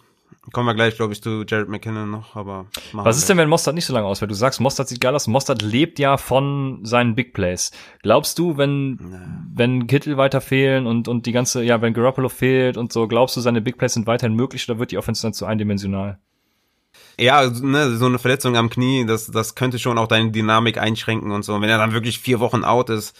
Kommen 0.51 0.67
wir 0.67 0.75
gleich, 0.75 0.95
glaube 0.95 1.13
ich, 1.13 1.21
zu 1.21 1.43
Jared 1.47 1.69
McKinnon 1.69 2.09
noch, 2.09 2.35
aber. 2.35 2.67
Was 2.93 3.17
ist 3.17 3.29
denn, 3.29 3.37
wenn 3.37 3.49
Mostert 3.49 3.75
nicht 3.75 3.85
so 3.85 3.93
lange 3.93 4.07
ausfällt? 4.07 4.31
Du 4.31 4.35
sagst, 4.35 4.59
Mostert 4.59 4.87
sieht 4.87 5.01
geil 5.01 5.15
aus. 5.15 5.27
Mostert 5.27 5.61
lebt 5.61 5.99
ja 5.99 6.17
von 6.17 6.79
seinen 6.83 7.15
Big 7.15 7.33
Plays. 7.33 7.71
Glaubst 8.01 8.39
du, 8.39 8.57
wenn, 8.57 8.91
nee. 8.91 9.17
wenn 9.53 9.87
Kittel 9.87 10.17
weiter 10.17 10.41
fehlen 10.41 10.87
und, 10.87 11.07
und 11.07 11.25
die 11.25 11.31
ganze, 11.31 11.63
ja, 11.63 11.81
wenn 11.81 11.93
Garoppolo 11.93 12.29
fehlt 12.29 12.77
und 12.77 12.93
so, 12.93 13.07
glaubst 13.07 13.35
du, 13.37 13.41
seine 13.41 13.61
Big 13.61 13.77
Plays 13.77 13.93
sind 13.93 14.07
weiterhin 14.07 14.35
möglich 14.35 14.69
oder 14.69 14.79
wird 14.79 14.91
die 14.91 14.97
Offense 14.97 15.21
dann 15.21 15.33
zu 15.33 15.45
eindimensional? 15.45 16.19
Ja, 17.19 17.49
ne, 17.49 17.97
so 17.97 18.05
eine 18.05 18.17
Verletzung 18.17 18.55
am 18.55 18.69
Knie, 18.69 19.05
das, 19.05 19.27
das 19.27 19.55
könnte 19.55 19.77
schon 19.77 19.97
auch 19.97 20.07
deine 20.07 20.31
Dynamik 20.31 20.77
einschränken 20.77 21.31
und 21.31 21.43
so. 21.43 21.53
Und 21.53 21.61
wenn 21.61 21.69
er 21.69 21.77
dann 21.77 21.91
wirklich 21.91 22.19
vier 22.19 22.39
Wochen 22.39 22.63
out 22.63 22.89
ist, 22.89 23.15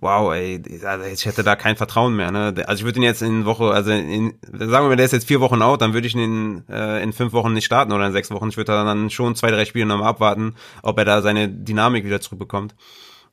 wow, 0.00 0.32
ey, 0.32 0.62
also 0.84 1.04
ich 1.06 1.26
hätte 1.26 1.42
da 1.42 1.56
kein 1.56 1.76
Vertrauen 1.76 2.14
mehr. 2.14 2.30
Ne? 2.30 2.54
Also 2.66 2.80
ich 2.80 2.84
würde 2.84 3.00
ihn 3.00 3.02
jetzt 3.02 3.20
in 3.20 3.44
Woche, 3.44 3.70
also 3.70 3.90
in, 3.90 4.38
sagen 4.42 4.70
wir 4.70 4.88
mal, 4.88 4.96
der 4.96 5.06
ist 5.06 5.12
jetzt 5.12 5.26
vier 5.26 5.40
Wochen 5.40 5.60
out, 5.60 5.82
dann 5.82 5.92
würde 5.92 6.06
ich 6.06 6.14
ihn 6.14 6.20
in, 6.20 6.68
äh, 6.68 7.02
in 7.02 7.12
fünf 7.12 7.32
Wochen 7.32 7.52
nicht 7.52 7.64
starten 7.64 7.92
oder 7.92 8.06
in 8.06 8.12
sechs 8.12 8.30
Wochen. 8.30 8.48
Ich 8.48 8.56
würde 8.56 8.72
dann 8.72 9.10
schon 9.10 9.34
zwei, 9.34 9.50
drei 9.50 9.64
Spiele 9.64 9.86
nochmal 9.86 10.08
abwarten, 10.08 10.54
ob 10.82 10.98
er 10.98 11.04
da 11.04 11.20
seine 11.20 11.48
Dynamik 11.48 12.04
wieder 12.04 12.20
zurückbekommt. 12.20 12.74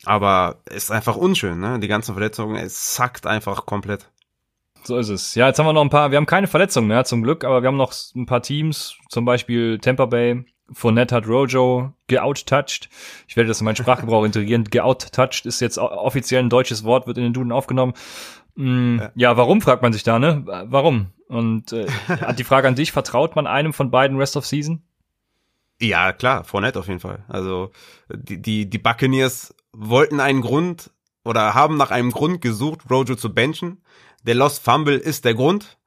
Aber 0.05 0.61
ist 0.65 0.91
einfach 0.91 1.15
unschön, 1.15 1.59
ne? 1.59 1.79
Die 1.79 1.87
ganzen 1.87 2.13
Verletzungen, 2.13 2.57
es 2.57 2.95
sackt 2.95 3.25
einfach 3.25 3.65
komplett. 3.65 4.09
So 4.83 4.97
ist 4.97 5.09
es. 5.09 5.35
Ja, 5.35 5.47
jetzt 5.47 5.57
haben 5.57 5.65
wir 5.65 5.73
noch 5.73 5.81
ein 5.81 5.89
paar, 5.89 6.11
wir 6.11 6.17
haben 6.17 6.25
keine 6.25 6.47
Verletzungen 6.47 6.87
mehr 6.87 7.05
zum 7.05 7.23
Glück, 7.23 7.43
aber 7.43 7.61
wir 7.63 7.67
haben 7.67 7.77
noch 7.77 7.93
ein 8.15 8.25
paar 8.25 8.41
Teams, 8.41 8.95
zum 9.09 9.25
Beispiel 9.25 9.79
Tampa 9.79 10.05
Bay, 10.05 10.45
Fournette 10.71 11.15
hat 11.15 11.27
Rojo 11.27 11.93
geouttouched. 12.07 12.89
Ich 13.27 13.35
werde 13.35 13.47
das 13.47 13.61
in 13.61 13.65
meinen 13.65 13.75
Sprachgebrauch 13.75 14.25
integrieren. 14.25 14.65
Geouttouched 14.65 15.45
ist 15.45 15.59
jetzt 15.59 15.77
offiziell 15.77 16.43
ein 16.43 16.49
deutsches 16.49 16.83
Wort, 16.83 17.07
wird 17.07 17.17
in 17.17 17.23
den 17.23 17.33
Duden 17.33 17.51
aufgenommen. 17.51 17.93
Mm, 18.55 18.99
ja. 18.99 19.11
ja. 19.15 19.37
warum, 19.37 19.61
fragt 19.61 19.81
man 19.81 19.93
sich 19.93 20.03
da, 20.03 20.19
ne? 20.19 20.43
Warum? 20.45 21.07
Und 21.27 21.73
äh, 21.73 21.87
die 22.37 22.43
Frage 22.43 22.67
an 22.67 22.75
dich, 22.75 22.91
vertraut 22.91 23.35
man 23.35 23.47
einem 23.47 23.73
von 23.73 23.91
beiden 23.91 24.17
Rest 24.17 24.37
of 24.37 24.45
Season? 24.45 24.81
Ja, 25.81 26.13
klar, 26.13 26.43
Fournette 26.45 26.79
auf 26.79 26.87
jeden 26.87 27.01
Fall. 27.01 27.25
Also 27.27 27.71
die, 28.13 28.41
die, 28.41 28.69
die 28.69 28.77
Buccaneers 28.77 29.53
wollten 29.73 30.19
einen 30.19 30.41
Grund 30.41 30.91
oder 31.25 31.53
haben 31.53 31.75
nach 31.75 31.91
einem 31.91 32.11
Grund 32.11 32.41
gesucht, 32.41 32.89
Rojo 32.89 33.15
zu 33.15 33.33
benchen. 33.33 33.81
Der 34.23 34.35
Lost 34.35 34.63
Fumble 34.63 34.97
ist 34.97 35.25
der 35.25 35.33
Grund. 35.33 35.77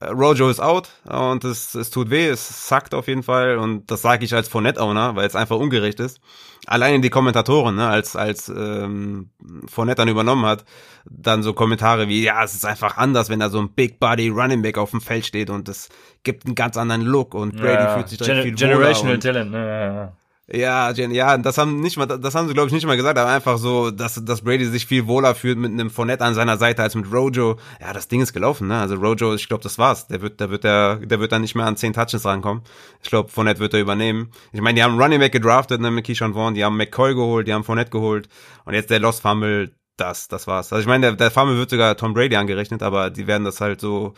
Äh, 0.00 0.06
Rojo 0.06 0.48
ist 0.48 0.60
out 0.60 0.90
und 1.04 1.44
es, 1.44 1.74
es 1.74 1.90
tut 1.90 2.10
weh, 2.10 2.26
es 2.26 2.68
sackt 2.68 2.94
auf 2.94 3.08
jeden 3.08 3.22
Fall 3.22 3.58
und 3.58 3.90
das 3.90 4.02
sage 4.02 4.24
ich 4.24 4.34
als 4.34 4.48
Fournette-Owner, 4.48 5.16
weil 5.16 5.26
es 5.26 5.36
einfach 5.36 5.56
ungerecht 5.56 6.00
ist. 6.00 6.20
Allein 6.66 7.00
die 7.00 7.10
Kommentatoren, 7.10 7.76
ne, 7.76 7.88
als 7.88 8.16
als 8.16 8.48
ähm, 8.48 9.30
Fournette 9.68 10.02
dann 10.02 10.08
übernommen 10.08 10.44
hat, 10.44 10.64
dann 11.08 11.42
so 11.42 11.52
Kommentare 11.52 12.08
wie, 12.08 12.22
ja, 12.22 12.42
es 12.44 12.54
ist 12.54 12.66
einfach 12.66 12.96
anders, 12.96 13.30
wenn 13.30 13.40
da 13.40 13.48
so 13.48 13.60
ein 13.60 13.70
Big 13.70 13.98
Body 13.98 14.28
Running 14.28 14.62
Back 14.62 14.76
auf 14.76 14.90
dem 14.90 15.00
Feld 15.00 15.24
steht 15.24 15.48
und 15.48 15.68
es 15.68 15.88
gibt 16.24 16.44
einen 16.44 16.54
ganz 16.54 16.76
anderen 16.76 17.02
Look 17.02 17.34
und 17.34 17.56
Brady 17.56 17.84
ja, 17.84 17.94
fühlt 17.94 18.08
sich 18.08 18.18
direkt 18.18 18.42
Gen 18.44 18.56
viel 18.58 18.68
Generational 18.68 19.18
Talent, 19.18 19.50
ne, 19.50 19.66
ja, 19.66 19.94
ja. 19.94 20.12
Ja, 20.48 20.92
ja, 20.92 21.38
das 21.38 21.58
haben 21.58 21.80
nicht 21.80 21.96
mal, 21.96 22.06
das 22.06 22.36
haben 22.36 22.46
sie 22.46 22.54
glaube 22.54 22.68
ich 22.68 22.72
nicht 22.72 22.86
mal 22.86 22.96
gesagt, 22.96 23.18
aber 23.18 23.30
einfach 23.30 23.58
so, 23.58 23.90
dass, 23.90 24.24
dass 24.24 24.42
Brady 24.42 24.64
sich 24.66 24.86
viel 24.86 25.08
wohler 25.08 25.34
fühlt 25.34 25.58
mit 25.58 25.72
einem 25.72 25.90
Fournette 25.90 26.24
an 26.24 26.34
seiner 26.34 26.56
Seite 26.56 26.84
als 26.84 26.94
mit 26.94 27.10
Rojo. 27.12 27.56
Ja, 27.80 27.92
das 27.92 28.06
Ding 28.06 28.20
ist 28.20 28.32
gelaufen, 28.32 28.68
ne? 28.68 28.78
Also 28.78 28.94
Rojo, 28.94 29.34
ich 29.34 29.48
glaube, 29.48 29.64
das 29.64 29.76
war's. 29.76 30.06
Der 30.06 30.22
wird, 30.22 30.38
der 30.38 30.50
wird, 30.50 30.62
der, 30.62 30.96
der 30.96 31.18
wird 31.18 31.32
dann 31.32 31.42
nicht 31.42 31.56
mehr 31.56 31.66
an 31.66 31.76
zehn 31.76 31.92
Touches 31.92 32.24
rankommen. 32.24 32.62
Ich 33.02 33.10
glaube, 33.10 33.28
Fournette 33.28 33.58
wird 33.58 33.74
er 33.74 33.80
übernehmen. 33.80 34.30
Ich 34.52 34.60
meine, 34.60 34.76
die 34.76 34.84
haben 34.84 35.00
Running 35.00 35.18
Back 35.18 35.32
gedraftet, 35.32 35.80
ne, 35.80 35.90
mit 35.90 36.06
Keyshawn 36.06 36.34
Vaughn, 36.34 36.54
die 36.54 36.64
haben 36.64 36.76
McCoy 36.76 37.16
geholt, 37.16 37.48
die 37.48 37.52
haben 37.52 37.64
Fournette 37.64 37.90
geholt 37.90 38.28
und 38.64 38.74
jetzt 38.74 38.90
der 38.90 39.00
Lost 39.00 39.22
Fumble, 39.22 39.72
das, 39.96 40.28
das 40.28 40.46
war's. 40.46 40.72
Also 40.72 40.80
ich 40.80 40.86
meine, 40.86 41.06
der, 41.06 41.16
der 41.16 41.30
Fumble 41.32 41.56
wird 41.56 41.70
sogar 41.70 41.96
Tom 41.96 42.14
Brady 42.14 42.36
angerechnet, 42.36 42.84
aber 42.84 43.10
die 43.10 43.26
werden 43.26 43.44
das 43.44 43.60
halt 43.60 43.80
so 43.80 44.14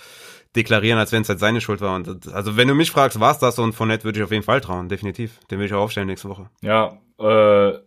deklarieren, 0.59 0.99
als 0.99 1.13
wenn 1.13 1.23
es 1.23 1.29
halt 1.29 1.39
seine 1.39 1.61
Schuld 1.61 1.81
war. 1.81 1.95
Und 1.95 2.33
also 2.33 2.57
wenn 2.57 2.69
du 2.69 2.75
mich 2.75 2.91
fragst, 2.91 3.19
war's 3.21 3.39
das 3.39 3.59
und 3.59 3.73
Fournette 3.73 4.05
würde 4.05 4.19
ich 4.19 4.25
auf 4.25 4.33
jeden 4.33 4.43
Fall 4.43 4.61
trauen, 4.61 4.89
definitiv. 4.89 5.39
Den 5.51 5.59
will 5.59 5.67
ich 5.67 5.73
auch 5.73 5.83
aufstellen 5.83 6.09
nächste 6.09 6.29
Woche. 6.29 6.51
Ja, 6.61 6.99
äh, 7.19 7.79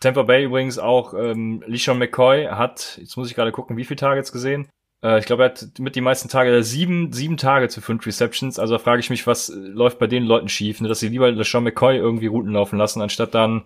Tampa 0.00 0.22
Bay 0.22 0.44
übrigens 0.44 0.78
auch, 0.78 1.14
ähm, 1.14 1.62
Lishon 1.66 1.98
McCoy 1.98 2.46
hat, 2.46 2.98
jetzt 3.00 3.16
muss 3.16 3.28
ich 3.28 3.34
gerade 3.34 3.52
gucken, 3.52 3.76
wie 3.76 3.84
viele 3.84 3.98
Targets 3.98 4.32
gesehen? 4.32 4.68
Äh, 5.02 5.18
ich 5.18 5.26
glaube, 5.26 5.44
er 5.44 5.50
hat 5.50 5.78
mit 5.78 5.96
die 5.96 6.00
meisten 6.00 6.28
Tage 6.28 6.62
sieben, 6.62 7.12
sieben 7.12 7.36
Tage 7.36 7.68
zu 7.68 7.80
fünf 7.80 8.06
Receptions. 8.06 8.58
Also 8.58 8.74
da 8.74 8.78
frage 8.78 9.00
ich 9.00 9.10
mich, 9.10 9.26
was 9.26 9.52
läuft 9.54 9.98
bei 9.98 10.06
den 10.06 10.24
Leuten 10.24 10.48
schief, 10.48 10.80
ne? 10.80 10.88
dass 10.88 11.00
sie 11.00 11.08
lieber 11.08 11.30
LeSean 11.30 11.64
McCoy 11.64 11.96
irgendwie 11.96 12.26
Routen 12.26 12.52
laufen 12.52 12.78
lassen, 12.78 13.00
anstatt 13.00 13.34
dann 13.34 13.62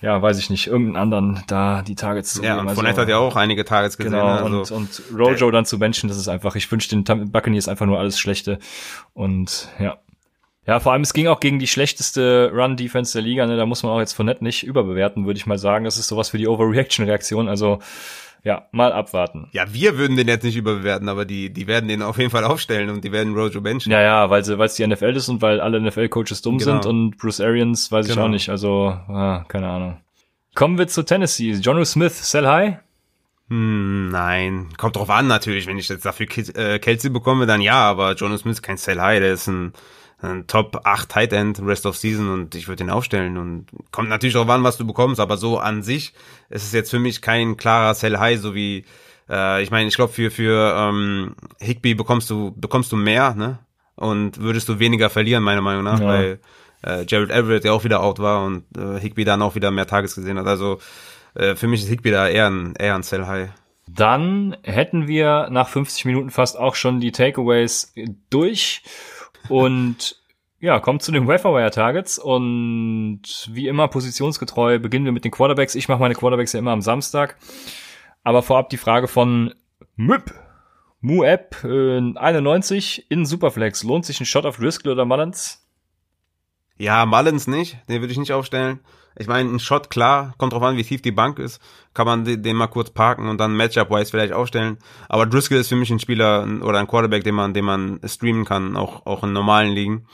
ja, 0.00 0.22
weiß 0.22 0.38
ich 0.38 0.48
nicht, 0.48 0.68
irgendeinen 0.68 0.96
anderen 0.96 1.42
da 1.48 1.82
die 1.82 1.96
Targets 1.96 2.34
zu 2.34 2.42
ja, 2.42 2.54
geben. 2.54 2.66
Ja, 2.66 2.70
und 2.70 2.74
Fournette 2.74 3.00
also, 3.00 3.02
hat 3.02 3.08
ja 3.08 3.18
auch 3.18 3.36
einige 3.36 3.64
Targets 3.64 3.96
gesehen. 3.96 4.12
Genau, 4.12 4.26
also, 4.26 4.74
und, 4.74 5.02
und 5.12 5.18
Rojo 5.18 5.50
dann 5.50 5.64
zu 5.64 5.78
benchen, 5.78 6.08
das 6.08 6.16
ist 6.18 6.28
einfach, 6.28 6.54
ich 6.54 6.70
wünsche 6.70 6.88
den 6.88 7.04
Buccaneers 7.32 7.68
einfach 7.68 7.86
nur 7.86 7.98
alles 7.98 8.18
Schlechte. 8.18 8.58
Und 9.12 9.68
ja. 9.80 9.98
Ja, 10.68 10.80
vor 10.80 10.92
allem, 10.92 11.00
es 11.00 11.14
ging 11.14 11.28
auch 11.28 11.40
gegen 11.40 11.58
die 11.58 11.66
schlechteste 11.66 12.52
Run-Defense 12.54 13.14
der 13.14 13.22
Liga, 13.22 13.46
ne? 13.46 13.56
da 13.56 13.64
muss 13.64 13.82
man 13.82 13.90
auch 13.90 14.00
jetzt 14.00 14.12
Fournette 14.12 14.44
nicht 14.44 14.64
überbewerten, 14.64 15.24
würde 15.24 15.38
ich 15.38 15.46
mal 15.46 15.56
sagen. 15.56 15.86
Das 15.86 15.96
ist 15.96 16.08
sowas 16.08 16.28
für 16.28 16.36
die 16.36 16.46
Overreaction-Reaktion, 16.46 17.48
also 17.48 17.78
ja, 18.44 18.68
mal 18.70 18.92
abwarten. 18.92 19.48
Ja, 19.52 19.72
wir 19.72 19.96
würden 19.96 20.18
den 20.18 20.28
jetzt 20.28 20.42
nicht 20.44 20.56
überbewerten, 20.56 21.08
aber 21.08 21.24
die, 21.24 21.50
die 21.50 21.66
werden 21.66 21.88
den 21.88 22.02
auf 22.02 22.18
jeden 22.18 22.28
Fall 22.28 22.44
aufstellen 22.44 22.90
und 22.90 23.02
die 23.02 23.12
werden 23.12 23.34
Rojo 23.34 23.62
benchen. 23.62 23.90
Ja, 23.90 24.02
ja, 24.02 24.28
weil 24.28 24.42
es 24.42 24.74
die 24.74 24.86
NFL 24.86 25.16
ist 25.16 25.30
und 25.30 25.40
weil 25.40 25.58
alle 25.62 25.80
NFL-Coaches 25.80 26.42
dumm 26.42 26.58
genau. 26.58 26.72
sind 26.72 26.84
und 26.84 27.16
Bruce 27.16 27.40
Arians 27.40 27.90
weiß 27.90 28.06
genau. 28.06 28.20
ich 28.20 28.24
auch 28.26 28.30
nicht. 28.30 28.50
Also, 28.50 28.88
ah, 29.08 29.46
keine 29.48 29.70
Ahnung. 29.70 29.96
Kommen 30.54 30.76
wir 30.76 30.86
zu 30.86 31.02
Tennessee. 31.02 31.52
Jono 31.52 31.82
Smith, 31.86 32.30
sell 32.30 32.46
high? 32.46 32.76
Hm, 33.48 34.10
nein, 34.10 34.68
kommt 34.76 34.96
drauf 34.96 35.08
an 35.08 35.28
natürlich. 35.28 35.66
Wenn 35.66 35.78
ich 35.78 35.88
jetzt 35.88 36.04
dafür 36.04 36.26
äh, 36.56 36.78
Kelsey 36.78 37.08
bekomme, 37.08 37.46
dann 37.46 37.62
ja, 37.62 37.80
aber 37.88 38.12
Jono 38.12 38.36
Smith 38.36 38.56
ist 38.56 38.62
kein 38.62 38.76
Sell 38.76 39.00
High, 39.00 39.20
der 39.20 39.32
ist 39.32 39.46
ein 39.46 39.72
Top 40.48 40.80
8 40.84 41.08
Tight 41.08 41.32
End 41.32 41.60
Rest 41.64 41.86
of 41.86 41.96
Season 41.96 42.28
und 42.28 42.54
ich 42.56 42.66
würde 42.66 42.82
ihn 42.82 42.90
aufstellen 42.90 43.36
und 43.36 43.66
kommt 43.92 44.08
natürlich 44.08 44.34
darauf 44.34 44.50
an, 44.50 44.64
was 44.64 44.76
du 44.76 44.86
bekommst, 44.86 45.20
aber 45.20 45.36
so 45.36 45.58
an 45.58 45.82
sich 45.82 46.12
ist 46.50 46.64
es 46.64 46.72
jetzt 46.72 46.90
für 46.90 46.98
mich 46.98 47.22
kein 47.22 47.56
klarer 47.56 47.94
Sell 47.94 48.18
High, 48.18 48.40
so 48.40 48.54
wie 48.54 48.84
äh, 49.30 49.62
ich 49.62 49.70
meine, 49.70 49.88
ich 49.88 49.94
glaube 49.94 50.12
für 50.12 50.30
für 50.30 50.74
ähm, 50.76 51.36
Higby 51.60 51.94
bekommst 51.94 52.30
du 52.30 52.52
bekommst 52.56 52.90
du 52.90 52.96
mehr, 52.96 53.34
ne? 53.34 53.60
Und 53.94 54.40
würdest 54.40 54.68
du 54.68 54.78
weniger 54.78 55.10
verlieren 55.10 55.42
meiner 55.42 55.60
Meinung 55.60 55.84
nach, 55.84 56.00
ja. 56.00 56.06
weil 56.06 56.40
äh, 56.84 57.04
Jared 57.06 57.30
Everett 57.30 57.64
ja 57.64 57.72
auch 57.72 57.84
wieder 57.84 58.00
out 58.00 58.18
war 58.18 58.44
und 58.44 58.64
äh, 58.76 58.98
Higby 59.00 59.24
dann 59.24 59.42
auch 59.42 59.54
wieder 59.54 59.70
mehr 59.70 59.86
Tages 59.86 60.14
gesehen 60.14 60.38
hat. 60.38 60.46
Also 60.46 60.78
äh, 61.34 61.54
für 61.54 61.66
mich 61.66 61.82
ist 61.82 61.88
Higby 61.88 62.10
da 62.10 62.28
eher 62.28 62.48
ein, 62.48 62.74
eher 62.76 62.94
ein 62.94 63.02
Sell 63.02 63.26
High. 63.26 63.50
Dann 63.88 64.56
hätten 64.62 65.08
wir 65.08 65.48
nach 65.50 65.68
50 65.68 66.04
Minuten 66.04 66.30
fast 66.30 66.58
auch 66.58 66.74
schon 66.74 67.00
die 67.00 67.12
Takeaways 67.12 67.94
durch 68.30 68.82
und 69.48 70.16
ja, 70.60 70.80
kommt 70.80 71.02
zu 71.02 71.12
den 71.12 71.28
Waferwire 71.28 71.70
Targets 71.70 72.18
und 72.18 73.22
wie 73.50 73.68
immer 73.68 73.88
positionsgetreu 73.88 74.78
beginnen 74.78 75.04
wir 75.04 75.12
mit 75.12 75.24
den 75.24 75.30
Quarterbacks. 75.30 75.74
Ich 75.76 75.88
mache 75.88 76.00
meine 76.00 76.14
Quarterbacks 76.14 76.52
ja 76.52 76.58
immer 76.58 76.72
am 76.72 76.82
Samstag. 76.82 77.36
Aber 78.24 78.42
vorab 78.42 78.68
die 78.68 78.76
Frage 78.76 79.08
von 79.08 79.54
Müpp. 79.96 80.34
Mueb 81.00 81.62
äh, 81.62 81.98
91 81.98 83.08
in 83.08 83.24
Superflex. 83.24 83.84
Lohnt 83.84 84.04
sich 84.04 84.20
ein 84.20 84.26
Shot 84.26 84.46
auf 84.46 84.56
Driscoll 84.56 84.92
oder 84.92 85.04
Mullins? 85.04 85.64
Ja, 86.76 87.06
Mullins 87.06 87.46
nicht. 87.46 87.78
Den 87.88 88.00
würde 88.00 88.12
ich 88.12 88.18
nicht 88.18 88.32
aufstellen. 88.32 88.80
Ich 89.18 89.26
meine, 89.26 89.50
ein 89.50 89.58
Shot, 89.58 89.90
klar, 89.90 90.34
kommt 90.38 90.52
drauf 90.52 90.62
an, 90.62 90.76
wie 90.76 90.84
tief 90.84 91.02
die 91.02 91.10
Bank 91.12 91.38
ist. 91.38 91.60
Kann 91.92 92.06
man 92.06 92.24
den 92.24 92.56
mal 92.56 92.68
kurz 92.68 92.90
parken 92.90 93.28
und 93.28 93.38
dann 93.38 93.56
Matchup-wise 93.56 94.10
vielleicht 94.10 94.32
aufstellen. 94.32 94.78
Aber 95.08 95.26
Driscoll 95.26 95.58
ist 95.58 95.68
für 95.68 95.76
mich 95.76 95.90
ein 95.90 95.98
Spieler 95.98 96.46
oder 96.62 96.78
ein 96.78 96.86
Quarterback, 96.86 97.24
den 97.24 97.34
man, 97.34 97.52
den 97.52 97.64
man 97.64 98.00
streamen 98.04 98.44
kann, 98.44 98.76
auch, 98.76 99.06
auch 99.06 99.24
in 99.24 99.32
normalen 99.32 99.72
Ligen. 99.72 100.06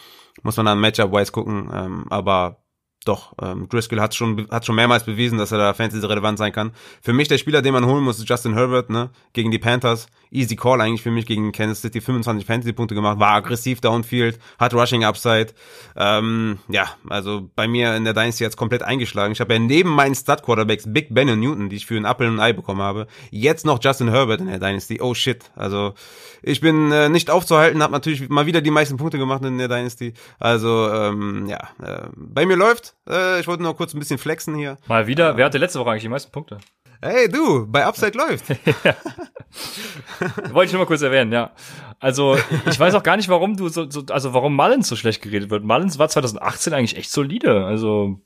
Muss 0.42 0.56
man 0.56 0.66
dann 0.66 0.80
Matchup-wise 0.80 1.32
gucken. 1.32 1.70
Ähm, 1.72 2.06
aber 2.08 2.63
doch, 3.04 3.34
ähm, 3.40 3.68
Driscoll 3.68 4.00
hat 4.00 4.14
schon, 4.14 4.48
hat 4.50 4.66
schon 4.66 4.76
mehrmals 4.76 5.04
bewiesen, 5.04 5.38
dass 5.38 5.52
er 5.52 5.58
da 5.58 5.74
fantasy 5.74 6.04
relevant 6.04 6.38
sein 6.38 6.52
kann. 6.52 6.72
Für 7.02 7.12
mich 7.12 7.28
der 7.28 7.38
Spieler, 7.38 7.62
den 7.62 7.72
man 7.72 7.86
holen 7.86 8.04
muss, 8.04 8.18
ist 8.18 8.28
Justin 8.28 8.54
Herbert, 8.54 8.90
ne, 8.90 9.10
gegen 9.32 9.50
die 9.50 9.58
Panthers 9.58 10.06
easy 10.34 10.56
Call 10.56 10.80
eigentlich 10.80 11.02
für 11.02 11.10
mich 11.10 11.26
gegen 11.26 11.52
Kansas 11.52 11.80
City. 11.80 12.00
25 12.00 12.44
Fantasy-Punkte 12.44 12.94
gemacht, 12.94 13.18
war 13.20 13.34
aggressiv 13.34 13.80
downfield, 13.80 14.38
hat 14.58 14.74
Rushing 14.74 15.04
Upside. 15.04 15.48
Ähm, 15.96 16.58
ja, 16.68 16.88
also 17.08 17.48
bei 17.54 17.68
mir 17.68 17.94
in 17.94 18.04
der 18.04 18.12
Dynasty 18.12 18.44
jetzt 18.44 18.56
komplett 18.56 18.82
eingeschlagen. 18.82 19.32
Ich 19.32 19.40
habe 19.40 19.54
ja 19.54 19.58
neben 19.60 19.90
meinen 19.90 20.14
Stud-Quarterbacks 20.14 20.92
Big 20.92 21.14
Ben 21.14 21.30
und 21.30 21.40
Newton, 21.40 21.68
die 21.68 21.76
ich 21.76 21.86
für 21.86 21.96
einen 21.96 22.04
Apple 22.04 22.26
und 22.28 22.34
ein 22.34 22.40
Ei 22.40 22.52
bekommen 22.52 22.82
habe, 22.82 23.06
jetzt 23.30 23.64
noch 23.64 23.78
Justin 23.80 24.08
Herbert 24.08 24.40
in 24.40 24.48
der 24.48 24.58
Dynasty. 24.58 25.00
Oh 25.00 25.14
shit. 25.14 25.50
Also 25.54 25.94
ich 26.42 26.60
bin 26.60 26.90
äh, 26.90 27.08
nicht 27.08 27.30
aufzuhalten, 27.30 27.82
habe 27.82 27.92
natürlich 27.92 28.28
mal 28.28 28.46
wieder 28.46 28.60
die 28.60 28.70
meisten 28.70 28.96
Punkte 28.96 29.18
gemacht 29.18 29.44
in 29.44 29.58
der 29.58 29.68
Dynasty. 29.68 30.14
Also 30.40 30.90
ähm, 30.90 31.46
ja, 31.46 31.68
äh, 31.82 32.08
bei 32.16 32.44
mir 32.44 32.56
läuft. 32.56 32.93
Äh, 33.08 33.40
ich 33.40 33.46
wollte 33.46 33.62
nur 33.62 33.76
kurz 33.76 33.94
ein 33.94 33.98
bisschen 33.98 34.18
flexen 34.18 34.54
hier. 34.54 34.76
Mal 34.86 35.06
wieder. 35.06 35.36
Wer 35.36 35.46
hatte 35.46 35.58
letzte 35.58 35.80
Woche 35.80 35.90
eigentlich 35.90 36.02
die 36.02 36.08
meisten 36.08 36.32
Punkte? 36.32 36.58
Hey 37.02 37.28
du, 37.28 37.66
bei 37.66 37.84
Upside 37.84 38.16
läuft. 38.16 38.48
Wollte 40.52 40.66
ich 40.66 40.72
nur 40.72 40.80
mal 40.80 40.86
kurz 40.86 41.02
erwähnen, 41.02 41.32
ja. 41.32 41.52
Also, 42.00 42.38
ich 42.66 42.80
weiß 42.80 42.94
auch 42.94 43.02
gar 43.02 43.18
nicht, 43.18 43.28
warum 43.28 43.56
du 43.56 43.68
so, 43.68 43.90
so 43.90 44.04
also 44.08 44.32
warum 44.32 44.56
Mullins 44.56 44.88
so 44.88 44.96
schlecht 44.96 45.20
geredet 45.20 45.50
wird. 45.50 45.64
Mullins 45.64 45.98
war 45.98 46.08
2018 46.08 46.72
eigentlich 46.72 46.96
echt 46.96 47.10
solide. 47.10 47.66
Also. 47.66 48.20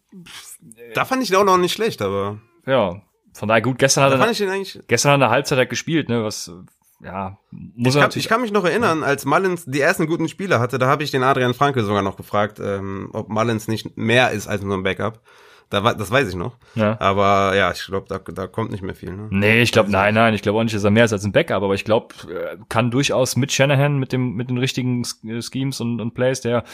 Da 0.95 1.05
fand 1.05 1.25
ich 1.25 1.31
ihn 1.31 1.37
auch 1.37 1.45
noch 1.45 1.59
nicht 1.59 1.73
schlecht, 1.73 2.03
aber. 2.03 2.39
Ja. 2.67 3.03
Von 3.35 3.49
daher 3.49 3.63
gut, 3.63 3.79
gestern 3.79 4.05
hat 4.05 4.13
er, 4.13 4.83
gestern 4.87 5.13
hat 5.13 5.21
er 5.21 5.31
Halbzeit 5.31 5.59
halt 5.59 5.71
gespielt, 5.71 6.09
ne, 6.09 6.25
was, 6.25 6.51
ja, 7.03 7.39
muss 7.51 7.95
ich, 7.95 8.01
kann, 8.01 8.11
ich 8.15 8.29
kann 8.29 8.41
mich 8.41 8.53
noch 8.53 8.65
erinnern, 8.65 9.05
als 9.05 9.25
Mullins 9.25 9.65
die 9.67 9.81
ersten 9.81 10.07
guten 10.07 10.29
Spiele 10.29 10.59
hatte, 10.59 10.79
da 10.79 10.89
habe 10.89 11.05
ich 11.05 11.11
den 11.11 11.23
Adrian 11.23 11.55
Franke 11.55 11.85
sogar 11.85 12.03
noch 12.03 12.17
gefragt, 12.17 12.59
ähm, 12.61 13.11
ob 13.13 13.29
Mullins 13.29 13.69
nicht 13.69 13.97
mehr 13.97 14.33
ist 14.33 14.49
als 14.49 14.63
nur 14.63 14.77
ein 14.77 14.83
Backup. 14.83 15.21
Da, 15.71 15.93
das 15.93 16.11
weiß 16.11 16.31
ich 16.31 16.35
noch. 16.35 16.57
Ja. 16.75 16.99
Aber 16.99 17.55
ja, 17.55 17.71
ich 17.71 17.85
glaube, 17.85 18.07
da, 18.09 18.19
da 18.19 18.47
kommt 18.47 18.71
nicht 18.71 18.83
mehr 18.83 18.95
viel. 18.95 19.13
Ne? 19.13 19.29
Nee, 19.31 19.61
ich 19.61 19.71
glaube, 19.71 19.91
nein, 19.91 20.15
nein, 20.15 20.33
ich 20.33 20.41
glaube 20.41 20.59
auch 20.59 20.63
nicht, 20.63 20.75
dass 20.75 20.83
er 20.83 20.91
mehr 20.91 21.05
ist 21.05 21.13
als 21.13 21.25
ein 21.25 21.33
Backup, 21.33 21.63
aber 21.63 21.75
ich 21.75 21.85
glaube, 21.85 22.15
kann 22.71 22.91
durchaus 22.91 23.37
mit 23.37 23.53
Shanahan, 23.53 23.99
mit 23.99 24.13
dem, 24.13 24.35
mit 24.35 24.49
den 24.49 24.57
richtigen 24.57 25.05
Schemes 25.05 25.81
und, 25.83 26.01
und 26.01 26.15
Plays, 26.15 26.41
der 26.41 26.65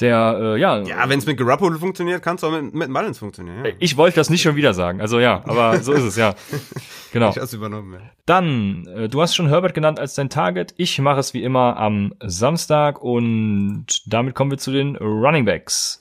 der 0.00 0.38
äh, 0.40 0.60
ja 0.60 0.78
ja 0.78 1.08
wenn 1.08 1.18
es 1.18 1.26
mit 1.26 1.36
Garoppolo 1.38 1.78
funktioniert 1.78 2.22
kann 2.22 2.36
es 2.36 2.44
auch 2.44 2.50
mit, 2.50 2.74
mit 2.74 2.88
Mullins 2.88 3.18
funktionieren 3.18 3.64
ja. 3.64 3.72
ich 3.78 3.96
wollte 3.96 4.16
das 4.16 4.30
nicht 4.30 4.42
schon 4.42 4.56
wieder 4.56 4.74
sagen 4.74 5.00
also 5.00 5.20
ja 5.20 5.42
aber 5.46 5.80
so 5.80 5.92
ist 5.92 6.02
es 6.02 6.16
ja 6.16 6.34
genau 7.12 7.30
ich 7.30 7.38
hab's 7.38 7.52
übernommen 7.52 7.94
ja. 7.94 8.00
dann 8.26 8.86
äh, 8.86 9.08
du 9.08 9.22
hast 9.22 9.34
schon 9.34 9.48
Herbert 9.48 9.74
genannt 9.74 10.00
als 10.00 10.14
dein 10.14 10.30
Target 10.30 10.74
ich 10.76 10.98
mache 10.98 11.20
es 11.20 11.34
wie 11.34 11.42
immer 11.42 11.76
am 11.76 12.14
Samstag 12.24 13.00
und 13.00 13.86
damit 14.06 14.34
kommen 14.34 14.50
wir 14.50 14.58
zu 14.58 14.72
den 14.72 14.96
Running 14.96 15.44
Backs 15.44 16.00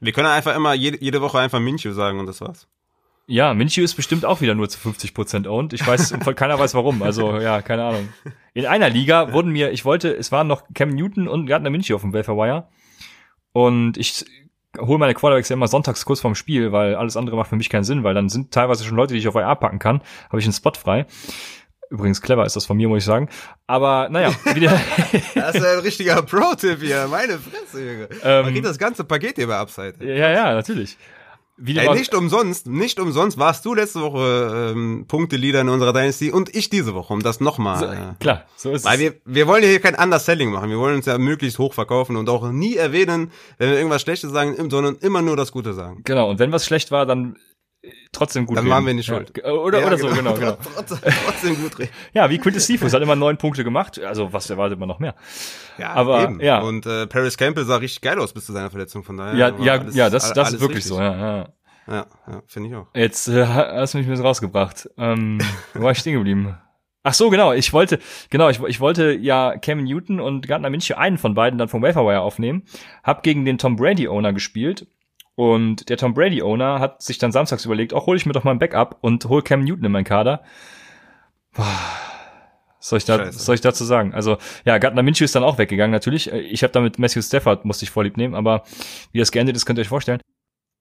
wir 0.00 0.12
können 0.12 0.28
einfach 0.28 0.54
immer 0.54 0.74
jede, 0.74 1.02
jede 1.02 1.20
Woche 1.20 1.38
einfach 1.38 1.60
Minchu 1.60 1.92
sagen 1.92 2.20
und 2.20 2.26
das 2.26 2.40
war's. 2.40 2.68
Ja, 3.26 3.52
Minchu 3.52 3.82
ist 3.82 3.94
bestimmt 3.94 4.24
auch 4.24 4.40
wieder 4.40 4.54
nur 4.54 4.68
zu 4.68 4.78
50 4.78 5.12
Prozent 5.12 5.46
owned. 5.46 5.72
Ich 5.74 5.86
weiß, 5.86 6.14
keiner 6.36 6.58
weiß 6.58 6.74
warum. 6.74 7.02
Also 7.02 7.38
ja, 7.40 7.60
keine 7.60 7.84
Ahnung. 7.84 8.08
In 8.54 8.64
einer 8.64 8.88
Liga 8.88 9.32
wurden 9.32 9.50
mir, 9.50 9.70
ich 9.70 9.84
wollte, 9.84 10.14
es 10.16 10.32
waren 10.32 10.46
noch 10.46 10.62
Cam 10.74 10.90
Newton 10.90 11.28
und 11.28 11.46
Gardner 11.46 11.70
Minchu 11.70 11.94
auf 11.94 12.02
dem 12.02 12.12
Wire. 12.12 12.68
Und 13.66 13.96
ich 13.96 14.24
hole 14.78 14.98
meine 14.98 15.14
Quarterbacks 15.14 15.48
ja 15.48 15.54
immer 15.54 15.66
sonntags 15.66 16.04
kurz 16.04 16.20
vorm 16.20 16.36
Spiel, 16.36 16.70
weil 16.70 16.94
alles 16.94 17.16
andere 17.16 17.34
macht 17.36 17.48
für 17.48 17.56
mich 17.56 17.68
keinen 17.68 17.82
Sinn, 17.82 18.04
weil 18.04 18.14
dann 18.14 18.28
sind 18.28 18.52
teilweise 18.52 18.84
schon 18.84 18.96
Leute, 18.96 19.14
die 19.14 19.18
ich 19.20 19.26
auf 19.26 19.34
IR 19.34 19.56
packen 19.56 19.80
kann, 19.80 20.00
habe 20.28 20.38
ich 20.38 20.44
einen 20.44 20.52
Spot 20.52 20.72
frei. 20.74 21.06
Übrigens 21.90 22.20
clever 22.20 22.44
ist 22.44 22.54
das 22.54 22.66
von 22.66 22.76
mir, 22.76 22.88
muss 22.88 22.98
ich 22.98 23.04
sagen. 23.04 23.28
Aber 23.66 24.08
naja, 24.10 24.30
wieder. 24.54 24.78
das 25.34 25.56
ist 25.56 25.64
ein 25.64 25.78
richtiger 25.80 26.22
Pro-Tipp 26.22 26.80
hier. 26.80 27.08
Meine 27.10 27.38
Fresse, 27.38 27.80
Junge. 27.84 28.08
Ähm, 28.22 28.44
Man 28.44 28.54
geht 28.54 28.64
das 28.64 28.78
ganze 28.78 29.04
Paket 29.04 29.36
hier 29.36 29.46
bei 29.48 29.56
Upside. 29.56 29.94
Ja, 30.00 30.30
ja, 30.30 30.54
natürlich. 30.54 30.96
Ey, 31.64 31.92
nicht 31.94 32.14
umsonst, 32.14 32.66
nicht 32.68 33.00
umsonst 33.00 33.36
warst 33.36 33.64
du 33.64 33.74
letzte 33.74 34.00
Woche 34.00 34.72
ähm, 34.74 35.06
Punkteleader 35.08 35.62
in 35.62 35.68
unserer 35.68 35.92
Dynasty 35.92 36.30
und 36.30 36.54
ich 36.54 36.70
diese 36.70 36.94
Woche, 36.94 37.12
um 37.12 37.22
das 37.22 37.40
nochmal. 37.40 37.78
So, 37.78 37.86
äh, 37.86 38.14
klar, 38.20 38.44
so 38.56 38.70
ist 38.70 38.84
weil 38.84 38.94
es. 38.94 39.00
Weil 39.00 39.12
wir, 39.12 39.20
wir 39.24 39.46
wollen 39.48 39.64
hier 39.64 39.80
kein 39.80 39.96
Underselling 39.96 40.52
machen. 40.52 40.70
Wir 40.70 40.78
wollen 40.78 40.96
uns 40.96 41.06
ja 41.06 41.18
möglichst 41.18 41.58
hoch 41.58 41.74
verkaufen 41.74 42.16
und 42.16 42.28
auch 42.28 42.50
nie 42.50 42.76
erwähnen, 42.76 43.32
wenn 43.58 43.70
wir 43.70 43.76
irgendwas 43.76 44.02
Schlechtes 44.02 44.30
sagen, 44.30 44.70
sondern 44.70 44.96
immer 44.96 45.20
nur 45.20 45.36
das 45.36 45.50
Gute 45.50 45.72
sagen. 45.72 46.02
Genau, 46.04 46.30
und 46.30 46.38
wenn 46.38 46.52
was 46.52 46.64
schlecht 46.64 46.90
war, 46.92 47.06
dann 47.06 47.36
trotzdem 48.12 48.46
gut 48.46 48.56
Dann 48.56 48.64
reden. 48.64 48.74
waren 48.74 48.86
wir 48.86 48.94
nicht 48.94 49.06
schuld. 49.06 49.32
Ja. 49.36 49.52
Oder, 49.52 49.80
ja, 49.80 49.86
oder 49.86 49.96
genau. 49.96 50.08
so, 50.08 50.14
genau, 50.14 50.34
genau. 50.34 50.56
trotzdem 51.26 51.60
gut 51.60 51.78
reden. 51.78 51.90
Ja, 52.12 52.30
wie 52.30 52.38
Quintus 52.38 52.66
Cephas 52.66 52.92
hat 52.92 53.02
immer 53.02 53.16
neun 53.16 53.36
Punkte 53.36 53.64
gemacht. 53.64 54.00
Also, 54.00 54.32
was 54.32 54.48
erwartet 54.50 54.78
man 54.78 54.88
noch 54.88 54.98
mehr? 54.98 55.14
Ja, 55.78 55.92
aber, 55.92 56.24
eben. 56.24 56.40
ja. 56.40 56.60
Und 56.60 56.86
äh, 56.86 57.06
Paris 57.06 57.36
Campbell 57.36 57.64
sah 57.64 57.76
richtig 57.76 58.00
geil 58.00 58.18
aus 58.18 58.32
bis 58.32 58.46
zu 58.46 58.52
seiner 58.52 58.70
Verletzung, 58.70 59.02
von 59.04 59.16
daher. 59.16 59.34
Ja, 59.34 59.52
ja, 59.58 59.72
alles, 59.80 59.94
ja, 59.94 60.10
das, 60.10 60.32
das 60.32 60.52
ist 60.52 60.60
wirklich 60.60 60.78
richtig. 60.78 60.90
so, 60.90 61.00
ja, 61.00 61.16
ja. 61.16 61.48
Ja, 61.86 62.06
ja 62.26 62.42
finde 62.46 62.68
ich 62.68 62.74
auch. 62.74 62.86
Jetzt 62.94 63.28
äh, 63.28 63.46
hast 63.46 63.94
du 63.94 63.98
mich 63.98 64.06
ein 64.06 64.10
bisschen 64.10 64.26
rausgebracht. 64.26 64.90
Ähm, 64.98 65.38
wo 65.74 65.82
war 65.82 65.92
ich 65.92 65.98
stehen 65.98 66.14
geblieben? 66.14 66.56
Ach 67.02 67.14
so, 67.14 67.30
genau. 67.30 67.52
Ich 67.52 67.72
wollte, 67.72 67.98
genau, 68.28 68.50
ich, 68.50 68.60
ich 68.60 68.80
wollte 68.80 69.12
ja 69.12 69.56
Cam 69.56 69.82
Newton 69.82 70.20
und 70.20 70.46
Gardner 70.46 70.68
Minshew 70.68 70.94
einen 70.94 71.16
von 71.16 71.34
beiden 71.34 71.58
dann 71.58 71.68
vom 71.68 71.82
Waferwire 71.82 72.20
aufnehmen. 72.20 72.64
Hab 73.02 73.22
gegen 73.22 73.44
den 73.44 73.56
Tom 73.56 73.76
Brady 73.76 74.08
Owner 74.08 74.32
gespielt 74.32 74.86
und 75.38 75.88
der 75.88 75.96
Tom 75.96 76.14
Brady 76.14 76.42
Owner 76.42 76.80
hat 76.80 77.00
sich 77.00 77.18
dann 77.18 77.30
samstags 77.30 77.64
überlegt, 77.64 77.94
auch 77.94 78.06
hole 78.06 78.16
ich 78.16 78.26
mir 78.26 78.32
doch 78.32 78.42
mal 78.42 78.50
ein 78.50 78.58
Backup 78.58 78.98
und 79.02 79.24
hol 79.26 79.40
Cam 79.40 79.62
Newton 79.62 79.84
in 79.84 79.92
meinen 79.92 80.02
Kader. 80.02 80.42
Boah. 81.54 81.64
Was 82.80 82.88
soll 82.88 82.96
ich 82.96 83.04
da, 83.04 83.30
soll 83.30 83.54
ich 83.54 83.60
dazu 83.60 83.84
sagen? 83.84 84.14
Also, 84.14 84.38
ja, 84.64 84.78
Gardner 84.78 85.04
Minshew 85.04 85.22
ist 85.22 85.36
dann 85.36 85.44
auch 85.44 85.56
weggegangen, 85.56 85.92
natürlich. 85.92 86.32
Ich 86.32 86.64
habe 86.64 86.72
damit 86.72 86.98
Matthew 86.98 87.22
Stafford, 87.22 87.64
musste 87.64 87.84
ich 87.84 87.90
vorlieb 87.92 88.16
nehmen, 88.16 88.34
aber 88.34 88.64
wie 89.12 89.20
das 89.20 89.30
geendet 89.30 89.54
ist, 89.54 89.64
könnt 89.64 89.78
ihr 89.78 89.82
euch 89.82 89.88
vorstellen. 89.88 90.20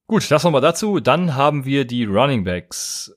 Gut, 0.07 0.31
das 0.31 0.43
nochmal 0.43 0.61
dazu. 0.61 0.99
Dann 1.01 1.35
haben 1.35 1.65
wir 1.65 1.85
die 1.85 2.05
Running 2.05 2.43
Backs. 2.43 3.15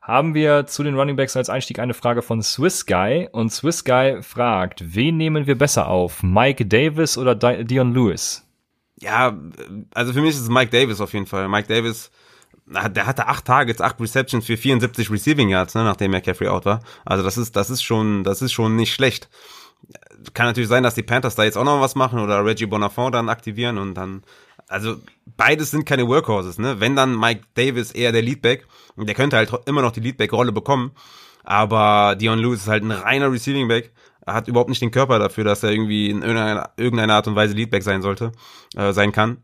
Haben 0.00 0.34
wir 0.34 0.66
zu 0.66 0.84
den 0.84 0.94
Running 0.94 1.16
Backs 1.16 1.36
als 1.36 1.50
Einstieg 1.50 1.80
eine 1.80 1.94
Frage 1.94 2.22
von 2.22 2.42
Swiss 2.42 2.86
Guy. 2.86 3.28
Und 3.32 3.50
Swiss 3.50 3.84
Guy 3.84 4.22
fragt, 4.22 4.94
wen 4.94 5.16
nehmen 5.16 5.48
wir 5.48 5.58
besser 5.58 5.88
auf? 5.88 6.22
Mike 6.22 6.64
Davis 6.66 7.18
oder 7.18 7.34
Dion 7.34 7.92
Lewis? 7.92 8.47
Ja, 9.00 9.36
also 9.94 10.12
für 10.12 10.20
mich 10.20 10.30
ist 10.30 10.40
es 10.40 10.48
Mike 10.48 10.70
Davis 10.70 11.00
auf 11.00 11.12
jeden 11.12 11.26
Fall. 11.26 11.48
Mike 11.48 11.68
Davis, 11.68 12.10
der 12.66 13.06
hatte 13.06 13.26
acht 13.26 13.44
Targets, 13.44 13.80
acht 13.80 14.00
Receptions 14.00 14.44
für 14.44 14.56
74 14.56 15.10
Receiving 15.10 15.48
Yards, 15.48 15.74
ne, 15.74 15.84
nachdem 15.84 16.12
er 16.14 16.20
Caffrey 16.20 16.48
out 16.48 16.64
war. 16.64 16.80
Also 17.04 17.22
das 17.22 17.38
ist, 17.38 17.56
das 17.56 17.70
ist 17.70 17.82
schon, 17.82 18.24
das 18.24 18.42
ist 18.42 18.52
schon 18.52 18.76
nicht 18.76 18.92
schlecht. 18.92 19.28
Kann 20.34 20.46
natürlich 20.46 20.68
sein, 20.68 20.82
dass 20.82 20.96
die 20.96 21.04
Panthers 21.04 21.36
da 21.36 21.44
jetzt 21.44 21.56
auch 21.56 21.64
noch 21.64 21.80
was 21.80 21.94
machen 21.94 22.18
oder 22.18 22.44
Reggie 22.44 22.66
Bonafont 22.66 23.14
dann 23.14 23.28
aktivieren 23.28 23.78
und 23.78 23.94
dann, 23.94 24.24
also 24.66 24.96
beides 25.36 25.70
sind 25.70 25.86
keine 25.86 26.08
Workhorses, 26.08 26.58
ne. 26.58 26.80
Wenn 26.80 26.96
dann 26.96 27.18
Mike 27.18 27.42
Davis 27.54 27.92
eher 27.92 28.10
der 28.10 28.22
Leadback, 28.22 28.66
der 28.96 29.14
könnte 29.14 29.36
halt 29.36 29.52
immer 29.66 29.82
noch 29.82 29.92
die 29.92 30.00
Leadback-Rolle 30.00 30.50
bekommen, 30.50 30.90
aber 31.44 32.16
Dion 32.16 32.40
Lewis 32.40 32.62
ist 32.62 32.68
halt 32.68 32.82
ein 32.82 32.90
reiner 32.90 33.30
Receiving 33.30 33.68
Back 33.68 33.92
hat 34.32 34.48
überhaupt 34.48 34.70
nicht 34.70 34.82
den 34.82 34.90
Körper 34.90 35.18
dafür, 35.18 35.44
dass 35.44 35.62
er 35.62 35.70
irgendwie 35.70 36.10
in 36.10 36.22
irgendeiner, 36.22 37.14
Art 37.14 37.26
und 37.26 37.36
Weise 37.36 37.54
Leadback 37.54 37.82
sein 37.82 38.02
sollte, 38.02 38.32
äh, 38.76 38.92
sein 38.92 39.12
kann. 39.12 39.42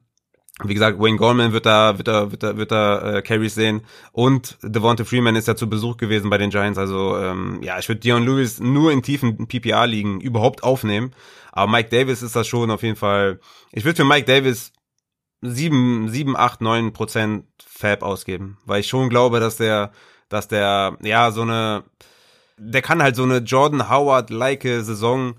Wie 0.63 0.75
gesagt, 0.75 1.01
Wayne 1.01 1.17
Goldman 1.17 1.53
wird 1.53 1.67
da, 1.67 1.99
wird 1.99 2.07
da, 2.07 2.31
wird 2.31 2.45
da, 2.45 2.57
wird 2.57 2.71
da 2.71 3.17
äh, 3.17 3.23
Carries 3.23 3.57
sehen. 3.57 3.83
Und 4.13 4.57
Devonta 4.63 5.05
Freeman 5.05 5.35
ist 5.35 5.49
ja 5.49 5.57
zu 5.57 5.69
Besuch 5.69 5.97
gewesen 5.97 6.31
bei 6.31 6.39
den 6.39 6.51
Giants. 6.51 6.79
Also 6.79 7.19
ähm, 7.19 7.59
ja, 7.63 7.79
ich 7.81 7.89
würde 7.89 8.01
Dion 8.01 8.25
Lewis 8.25 8.61
nur 8.61 8.93
in 8.93 9.03
tiefen 9.03 9.49
PPA-Ligen 9.49 10.21
überhaupt 10.21 10.63
aufnehmen. 10.63 11.11
Aber 11.51 11.71
Mike 11.71 11.89
Davis 11.89 12.23
ist 12.23 12.37
das 12.37 12.47
schon 12.47 12.71
auf 12.71 12.85
jeden 12.85 12.95
Fall. 12.95 13.41
Ich 13.73 13.85
würde 13.85 13.97
für 13.97 14.05
Mike 14.05 14.27
Davis 14.27 14.73
sieben, 15.41 16.09
sieben, 16.09 16.37
acht, 16.37 16.61
neun 16.61 16.93
Prozent 16.93 17.47
Fab 17.67 18.03
ausgeben, 18.03 18.59
weil 18.65 18.81
ich 18.81 18.87
schon 18.87 19.09
glaube, 19.09 19.41
dass 19.41 19.57
der, 19.57 19.91
dass 20.29 20.49
der 20.49 20.97
ja 21.03 21.33
so 21.33 21.43
eine 21.43 21.85
der 22.59 22.83
kann 22.83 23.03
halt 23.03 23.17
so 23.17 23.23
eine 23.23 23.39
Jordan 23.39 23.91
Howard-like 23.91 24.63
Saison 24.63 25.37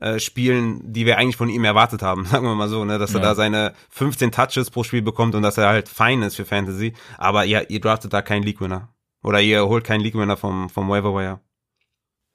äh, 0.00 0.20
spielen, 0.20 0.80
die 0.92 1.06
wir 1.06 1.18
eigentlich 1.18 1.36
von 1.36 1.48
ihm 1.48 1.64
erwartet 1.64 2.02
haben, 2.02 2.24
sagen 2.26 2.46
wir 2.46 2.54
mal 2.54 2.68
so, 2.68 2.84
ne, 2.84 2.98
dass 2.98 3.12
ja. 3.12 3.18
er 3.18 3.22
da 3.22 3.34
seine 3.34 3.74
15 3.90 4.30
Touches 4.32 4.70
pro 4.70 4.84
Spiel 4.84 5.02
bekommt 5.02 5.34
und 5.34 5.42
dass 5.42 5.58
er 5.58 5.68
halt 5.68 5.88
fein 5.88 6.22
ist 6.22 6.36
für 6.36 6.44
Fantasy. 6.44 6.94
Aber 7.16 7.44
ja, 7.44 7.62
ihr 7.68 7.80
draftet 7.80 8.12
da 8.12 8.22
keinen 8.22 8.42
League-Winner. 8.42 8.88
Oder 9.24 9.40
ihr 9.40 9.66
holt 9.66 9.84
keinen 9.84 10.00
League-Winner 10.00 10.36
vom, 10.36 10.70
vom 10.70 10.88
Waiver 10.88 11.14
Wire. 11.14 11.40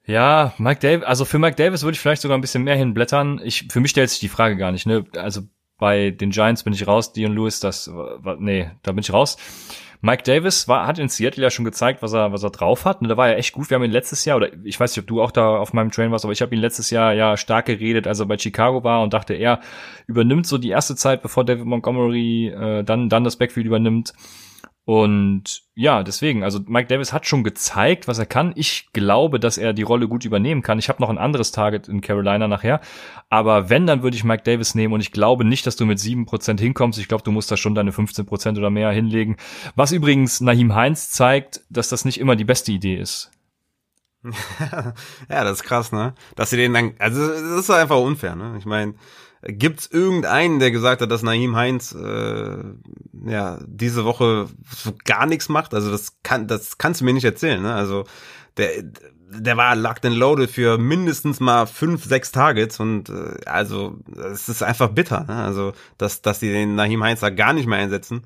Ja, 0.06 0.52
Mike 0.58 0.80
Davis, 0.80 1.06
also 1.06 1.24
für 1.24 1.38
Mike 1.38 1.56
Davis 1.56 1.82
würde 1.82 1.94
ich 1.94 2.00
vielleicht 2.00 2.20
sogar 2.20 2.36
ein 2.36 2.42
bisschen 2.42 2.62
mehr 2.62 2.76
hinblättern. 2.76 3.40
Ich, 3.42 3.68
für 3.70 3.80
mich 3.80 3.90
stellt 3.90 4.10
sich 4.10 4.20
die 4.20 4.28
Frage 4.28 4.56
gar 4.56 4.70
nicht, 4.70 4.84
ne? 4.84 5.06
Also 5.16 5.42
bei 5.78 6.10
den 6.10 6.30
Giants 6.30 6.62
bin 6.62 6.74
ich 6.74 6.86
raus, 6.86 7.14
Dion 7.14 7.34
Lewis, 7.34 7.60
das, 7.60 7.90
nee, 8.38 8.70
da 8.82 8.92
bin 8.92 9.00
ich 9.00 9.12
raus. 9.12 9.38
Mike 10.04 10.22
Davis 10.22 10.68
war, 10.68 10.86
hat 10.86 10.98
in 10.98 11.08
Seattle 11.08 11.42
ja 11.42 11.48
schon 11.48 11.64
gezeigt, 11.64 12.02
was 12.02 12.12
er, 12.12 12.30
was 12.30 12.42
er 12.42 12.50
drauf 12.50 12.84
hat. 12.84 13.00
Und 13.00 13.08
da 13.08 13.16
war 13.16 13.30
er 13.30 13.38
echt 13.38 13.54
gut. 13.54 13.70
Wir 13.70 13.76
haben 13.76 13.84
ihn 13.84 13.90
letztes 13.90 14.26
Jahr, 14.26 14.36
oder 14.36 14.50
ich 14.62 14.78
weiß 14.78 14.94
nicht, 14.94 15.02
ob 15.02 15.06
du 15.06 15.22
auch 15.22 15.30
da 15.30 15.56
auf 15.56 15.72
meinem 15.72 15.90
Train 15.90 16.10
warst, 16.10 16.26
aber 16.26 16.32
ich 16.32 16.42
habe 16.42 16.54
ihn 16.54 16.60
letztes 16.60 16.90
Jahr 16.90 17.14
ja 17.14 17.38
stark 17.38 17.64
geredet, 17.64 18.06
als 18.06 18.20
er 18.20 18.26
bei 18.26 18.36
Chicago 18.36 18.84
war 18.84 19.02
und 19.02 19.14
dachte, 19.14 19.32
er 19.32 19.60
übernimmt 20.06 20.46
so 20.46 20.58
die 20.58 20.68
erste 20.68 20.94
Zeit, 20.94 21.22
bevor 21.22 21.46
David 21.46 21.64
Montgomery 21.64 22.48
äh, 22.48 22.84
dann, 22.84 23.08
dann 23.08 23.24
das 23.24 23.36
Backfield 23.36 23.64
übernimmt. 23.64 24.12
Und 24.86 25.62
ja, 25.74 26.02
deswegen, 26.02 26.44
also 26.44 26.60
Mike 26.66 26.88
Davis 26.88 27.14
hat 27.14 27.26
schon 27.26 27.42
gezeigt, 27.42 28.06
was 28.06 28.18
er 28.18 28.26
kann. 28.26 28.52
Ich 28.54 28.92
glaube, 28.92 29.40
dass 29.40 29.56
er 29.56 29.72
die 29.72 29.82
Rolle 29.82 30.08
gut 30.08 30.26
übernehmen 30.26 30.60
kann. 30.60 30.78
Ich 30.78 30.90
habe 30.90 31.00
noch 31.00 31.08
ein 31.08 31.16
anderes 31.16 31.52
Target 31.52 31.88
in 31.88 32.02
Carolina 32.02 32.48
nachher. 32.48 32.82
Aber 33.30 33.70
wenn, 33.70 33.86
dann 33.86 34.02
würde 34.02 34.16
ich 34.16 34.24
Mike 34.24 34.42
Davis 34.42 34.74
nehmen 34.74 34.92
und 34.92 35.00
ich 35.00 35.10
glaube 35.10 35.44
nicht, 35.44 35.66
dass 35.66 35.76
du 35.76 35.86
mit 35.86 35.98
sieben 35.98 36.26
Prozent 36.26 36.60
hinkommst. 36.60 36.98
Ich 36.98 37.08
glaube, 37.08 37.24
du 37.24 37.32
musst 37.32 37.50
da 37.50 37.56
schon 37.56 37.74
deine 37.74 37.92
15 37.92 38.26
Prozent 38.26 38.58
oder 38.58 38.68
mehr 38.68 38.90
hinlegen. 38.90 39.36
Was 39.74 39.90
übrigens 39.90 40.42
Nahim 40.42 40.74
Heinz 40.74 41.10
zeigt, 41.10 41.62
dass 41.70 41.88
das 41.88 42.04
nicht 42.04 42.20
immer 42.20 42.36
die 42.36 42.44
beste 42.44 42.70
Idee 42.70 42.96
ist. 42.96 43.30
ja, 44.22 45.44
das 45.44 45.60
ist 45.60 45.64
krass, 45.64 45.92
ne? 45.92 46.14
Dass 46.34 46.50
sie 46.50 46.56
den 46.56 46.74
dann, 46.74 46.94
also 46.98 47.26
das 47.26 47.40
ist 47.40 47.70
einfach 47.70 47.98
unfair, 47.98 48.36
ne? 48.36 48.56
Ich 48.58 48.64
meine, 48.66 48.94
Gibt's 49.46 49.86
irgendeinen, 49.86 50.58
der 50.58 50.70
gesagt 50.70 51.02
hat, 51.02 51.10
dass 51.10 51.22
Naim 51.22 51.54
Heinz 51.54 51.94
äh, 51.94 52.56
ja 53.26 53.58
diese 53.66 54.04
Woche 54.04 54.48
so 54.74 54.94
gar 55.04 55.26
nichts 55.26 55.48
macht? 55.48 55.74
Also 55.74 55.90
das 55.90 56.16
kann, 56.22 56.46
das 56.46 56.78
kannst 56.78 57.00
du 57.00 57.04
mir 57.04 57.12
nicht 57.12 57.24
erzählen. 57.24 57.62
Ne? 57.62 57.74
Also 57.74 58.04
der, 58.56 58.70
der 59.28 59.56
war 59.56 59.76
locked 59.76 60.06
and 60.06 60.16
loaded 60.16 60.50
für 60.50 60.78
mindestens 60.78 61.40
mal 61.40 61.66
fünf, 61.66 62.04
sechs 62.04 62.32
Targets 62.32 62.80
und 62.80 63.10
äh, 63.10 63.36
also 63.44 63.98
es 64.32 64.48
ist 64.48 64.62
einfach 64.62 64.88
bitter. 64.88 65.24
Ne? 65.24 65.36
Also 65.36 65.72
dass 65.98 66.22
dass 66.22 66.38
die 66.38 66.50
den 66.50 66.74
Naim 66.74 67.02
Heinz 67.02 67.20
da 67.20 67.28
gar 67.30 67.52
nicht 67.52 67.66
mehr 67.66 67.78
einsetzen. 67.78 68.24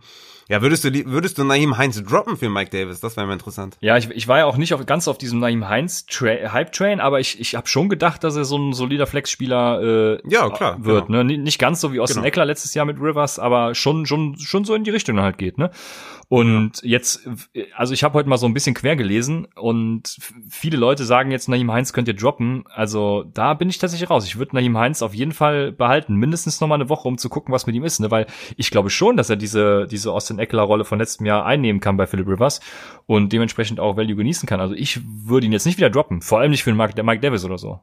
Ja, 0.48 0.62
würdest 0.62 0.82
du, 0.82 0.90
würdest 1.06 1.36
du 1.36 1.44
Naim 1.44 1.76
Heinz 1.76 2.02
droppen 2.02 2.38
für 2.38 2.48
Mike 2.48 2.70
Davis? 2.70 3.00
Das 3.00 3.18
wäre 3.18 3.26
mal 3.26 3.34
interessant. 3.34 3.76
Ja, 3.80 3.98
ich, 3.98 4.08
ich 4.10 4.28
war 4.28 4.38
ja 4.38 4.44
auch 4.46 4.56
nicht 4.56 4.72
auf, 4.72 4.84
ganz 4.86 5.06
auf 5.06 5.18
diesem 5.18 5.40
Naim 5.40 5.68
Heinz 5.68 6.06
Hype-Train, 6.10 7.00
aber 7.00 7.20
ich, 7.20 7.38
ich 7.38 7.54
habe 7.54 7.68
schon 7.68 7.90
gedacht, 7.90 8.24
dass 8.24 8.34
er 8.34 8.46
so 8.46 8.56
ein 8.56 8.72
solider 8.72 9.06
Flexspieler 9.06 9.82
äh, 10.16 10.28
ja, 10.28 10.48
klar, 10.48 10.82
wird. 10.82 11.08
Genau. 11.08 11.22
Ne? 11.22 11.36
Nicht 11.36 11.58
ganz 11.58 11.82
so 11.82 11.92
wie 11.92 12.00
Austin 12.00 12.16
genau. 12.16 12.28
Eckler 12.28 12.46
letztes 12.46 12.72
Jahr 12.72 12.86
mit 12.86 12.98
Rivers, 12.98 13.38
aber 13.38 13.74
schon, 13.74 14.06
schon, 14.06 14.38
schon 14.38 14.64
so 14.64 14.74
in 14.74 14.84
die 14.84 14.90
Richtung 14.90 15.20
halt 15.20 15.36
geht. 15.36 15.58
Ne? 15.58 15.70
Und 16.28 16.82
ja. 16.82 16.90
jetzt, 16.90 17.26
also 17.74 17.94
ich 17.94 18.04
habe 18.04 18.14
heute 18.14 18.28
mal 18.28 18.36
so 18.36 18.44
ein 18.46 18.52
bisschen 18.52 18.74
quer 18.74 18.96
gelesen 18.96 19.48
und 19.54 20.18
viele 20.48 20.76
Leute 20.76 21.04
sagen 21.04 21.30
jetzt, 21.30 21.48
Naim 21.48 21.72
Heinz 21.72 21.94
könnt 21.94 22.06
ihr 22.06 22.14
droppen. 22.14 22.64
Also 22.68 23.24
da 23.32 23.54
bin 23.54 23.70
ich 23.70 23.78
tatsächlich 23.78 24.10
raus. 24.10 24.26
Ich 24.26 24.38
würde 24.38 24.54
Naim 24.54 24.76
Heinz 24.76 25.00
auf 25.00 25.14
jeden 25.14 25.32
Fall 25.32 25.72
behalten, 25.72 26.16
mindestens 26.16 26.60
noch 26.60 26.68
mal 26.68 26.74
eine 26.74 26.90
Woche, 26.90 27.08
um 27.08 27.16
zu 27.16 27.30
gucken, 27.30 27.54
was 27.54 27.66
mit 27.66 27.74
ihm 27.74 27.84
ist. 27.84 28.00
Ne? 28.00 28.10
Weil 28.10 28.26
ich 28.56 28.70
glaube 28.70 28.90
schon, 28.90 29.16
dass 29.16 29.30
er 29.30 29.36
diese, 29.36 29.86
diese 29.86 30.12
Austin 30.12 30.37
Eckler-Rolle 30.38 30.84
von 30.84 30.98
letztem 30.98 31.26
Jahr 31.26 31.44
einnehmen 31.44 31.80
kann 31.80 31.96
bei 31.96 32.06
Philip 32.06 32.26
Rivers 32.26 32.60
und 33.06 33.32
dementsprechend 33.32 33.80
auch 33.80 33.96
Value 33.96 34.16
genießen 34.16 34.48
kann. 34.48 34.60
Also 34.60 34.74
ich 34.74 35.00
würde 35.04 35.46
ihn 35.46 35.52
jetzt 35.52 35.66
nicht 35.66 35.78
wieder 35.78 35.90
droppen. 35.90 36.22
Vor 36.22 36.40
allem 36.40 36.50
nicht 36.50 36.64
für 36.64 36.70
den 36.70 36.76
Mike, 36.76 37.02
Mike 37.02 37.20
Davis 37.20 37.44
oder 37.44 37.58
so. 37.58 37.80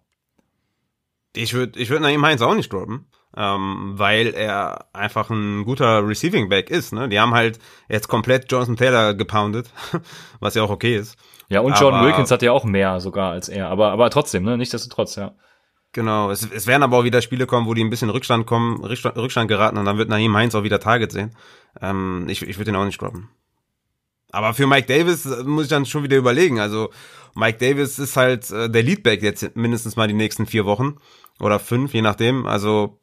Ich 1.35 1.53
würde 1.53 1.79
ich 1.79 1.89
würd 1.89 2.01
Naim 2.01 2.25
Heinz 2.25 2.41
auch 2.41 2.55
nicht 2.55 2.71
droppen 2.71 3.07
ähm, 3.37 3.93
weil 3.95 4.33
er 4.33 4.85
einfach 4.93 5.29
ein 5.29 5.65
guter 5.65 6.07
Receiving 6.07 6.49
Back 6.49 6.69
ist. 6.69 6.93
Ne? 6.93 7.09
Die 7.09 7.19
haben 7.19 7.33
halt 7.33 7.59
jetzt 7.89 8.07
komplett 8.07 8.51
Jonathan 8.51 8.77
Taylor 8.77 9.13
gepoundet, 9.13 9.69
was 10.39 10.55
ja 10.55 10.63
auch 10.63 10.69
okay 10.69 10.95
ist. 10.95 11.17
Ja, 11.49 11.59
und 11.59 11.79
Jordan 11.79 11.99
aber, 11.99 12.07
Wilkins 12.07 12.31
hat 12.31 12.41
ja 12.41 12.51
auch 12.51 12.63
mehr 12.63 12.99
sogar 12.99 13.31
als 13.31 13.49
er, 13.49 13.69
aber, 13.69 13.91
aber 13.91 14.09
trotzdem, 14.09 14.43
ne? 14.43 14.57
Nichtsdestotrotz, 14.57 15.15
ja. 15.15 15.35
Genau, 15.95 16.29
es, 16.29 16.45
es 16.51 16.67
werden 16.67 16.83
aber 16.83 16.97
auch 16.97 17.05
wieder 17.05 17.21
Spiele 17.21 17.45
kommen, 17.45 17.67
wo 17.67 17.73
die 17.73 17.81
ein 17.81 17.89
bisschen 17.89 18.09
Rückstand 18.09 18.45
kommen, 18.45 18.83
Rückstand, 18.83 19.15
Rückstand 19.15 19.47
geraten 19.47 19.77
und 19.77 19.85
dann 19.85 19.97
wird 19.97 20.09
Naheem 20.09 20.35
Heinz 20.35 20.53
auch 20.53 20.63
wieder 20.63 20.81
Target 20.81 21.13
sehen. 21.13 21.31
Ähm, 21.81 22.25
ich 22.27 22.41
ich 22.41 22.57
würde 22.57 22.71
ihn 22.71 22.75
auch 22.75 22.83
nicht 22.83 23.01
droppen. 23.01 23.29
Aber 24.29 24.53
für 24.53 24.67
Mike 24.67 24.87
Davis 24.87 25.25
äh, 25.25 25.45
muss 25.45 25.63
ich 25.63 25.69
dann 25.69 25.85
schon 25.85 26.03
wieder 26.03 26.17
überlegen. 26.17 26.59
Also 26.59 26.89
Mike 27.33 27.59
Davis 27.59 27.97
ist 27.97 28.17
halt 28.17 28.51
äh, 28.51 28.69
der 28.69 28.83
Leadback 28.83 29.23
jetzt 29.23 29.55
mindestens 29.55 29.95
mal 29.95 30.09
die 30.09 30.13
nächsten 30.13 30.47
vier 30.47 30.65
Wochen 30.65 30.97
oder 31.39 31.59
fünf, 31.59 31.93
je 31.93 32.01
nachdem. 32.01 32.45
Also 32.45 32.99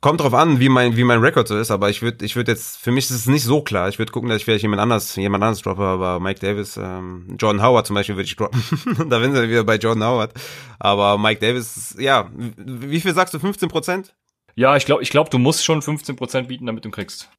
kommt 0.00 0.20
drauf 0.20 0.34
an, 0.34 0.60
wie 0.60 0.68
mein 0.68 0.96
wie 0.96 1.04
mein 1.04 1.20
Rekord 1.20 1.48
so 1.48 1.58
ist. 1.58 1.70
Aber 1.70 1.90
ich 1.90 2.02
würde 2.02 2.24
ich 2.24 2.36
würde 2.36 2.52
jetzt 2.52 2.78
für 2.78 2.90
mich 2.90 3.04
ist 3.06 3.16
es 3.16 3.26
nicht 3.26 3.44
so 3.44 3.62
klar. 3.62 3.88
Ich 3.88 3.98
würde 3.98 4.12
gucken, 4.12 4.28
dass 4.28 4.38
ich 4.38 4.44
vielleicht 4.44 4.62
jemand 4.62 4.80
anders 4.80 5.16
jemand 5.16 5.42
anderes 5.42 5.62
droppe. 5.62 5.82
Aber 5.82 6.20
Mike 6.20 6.40
Davis, 6.40 6.76
ähm, 6.76 7.36
Jordan 7.38 7.62
Howard 7.62 7.86
zum 7.86 7.94
Beispiel 7.94 8.16
würde 8.16 8.26
ich 8.26 8.36
droppen. 8.36 8.62
da 9.08 9.20
sind 9.20 9.34
wir 9.34 9.48
wieder 9.48 9.64
bei 9.64 9.76
Jordan 9.76 10.04
Howard. 10.04 10.34
Aber 10.78 11.18
Mike 11.18 11.40
Davis, 11.40 11.96
ja, 11.98 12.30
wie 12.34 13.00
viel 13.00 13.14
sagst 13.14 13.34
du? 13.34 13.38
15 13.38 13.68
Prozent? 13.68 14.14
Ja, 14.54 14.76
ich 14.76 14.86
glaube, 14.86 15.02
ich 15.02 15.10
glaube, 15.10 15.30
du 15.30 15.38
musst 15.38 15.64
schon 15.64 15.82
15 15.82 16.16
Prozent 16.16 16.48
bieten, 16.48 16.66
damit 16.66 16.84
du 16.84 16.90
kriegst. 16.90 17.30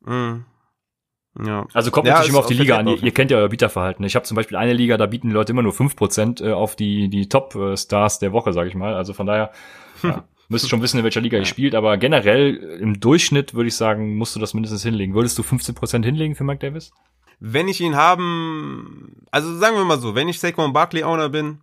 Mm. 0.00 0.44
Ja. 1.44 1.66
Also 1.72 1.90
kommt 1.90 2.06
ja, 2.06 2.14
natürlich 2.14 2.30
immer 2.30 2.38
auf 2.40 2.46
die 2.46 2.54
Liga 2.54 2.78
an. 2.78 2.88
Ihr, 2.88 3.02
ihr, 3.02 3.12
kennt 3.12 3.30
ja 3.30 3.36
euer 3.36 3.48
Bieterverhalten. 3.48 4.04
Ich 4.04 4.16
habe 4.16 4.24
zum 4.24 4.34
Beispiel 4.34 4.56
eine 4.56 4.72
Liga, 4.72 4.96
da 4.96 5.06
bieten 5.06 5.28
die 5.28 5.34
Leute 5.34 5.52
immer 5.52 5.62
nur 5.62 5.72
fünf 5.72 5.94
Prozent 5.94 6.40
äh, 6.40 6.52
auf 6.52 6.74
die, 6.74 7.08
die 7.08 7.28
Top-Stars 7.28 8.18
der 8.18 8.32
Woche, 8.32 8.52
sag 8.52 8.66
ich 8.66 8.74
mal. 8.74 8.94
Also 8.94 9.12
von 9.12 9.26
daher 9.26 9.52
ja, 10.02 10.24
müsst 10.48 10.68
schon 10.68 10.82
wissen, 10.82 10.98
in 10.98 11.04
welcher 11.04 11.20
Liga 11.20 11.36
ja. 11.36 11.42
ihr 11.42 11.46
spielt. 11.46 11.74
Aber 11.74 11.96
generell 11.96 12.56
im 12.80 13.00
Durchschnitt 13.00 13.54
würde 13.54 13.68
ich 13.68 13.76
sagen, 13.76 14.16
musst 14.16 14.34
du 14.34 14.40
das 14.40 14.54
mindestens 14.54 14.82
hinlegen. 14.82 15.14
Würdest 15.14 15.38
du 15.38 15.42
15 15.42 15.74
Prozent 15.74 16.04
hinlegen 16.04 16.34
für 16.34 16.44
Mike 16.44 16.60
Davis? 16.60 16.92
Wenn 17.40 17.68
ich 17.68 17.80
ihn 17.80 17.94
haben, 17.94 19.16
also 19.30 19.56
sagen 19.56 19.76
wir 19.76 19.84
mal 19.84 20.00
so, 20.00 20.14
wenn 20.14 20.28
ich 20.28 20.40
Saquon 20.40 20.72
Barkley 20.72 21.04
Owner 21.04 21.28
bin, 21.28 21.60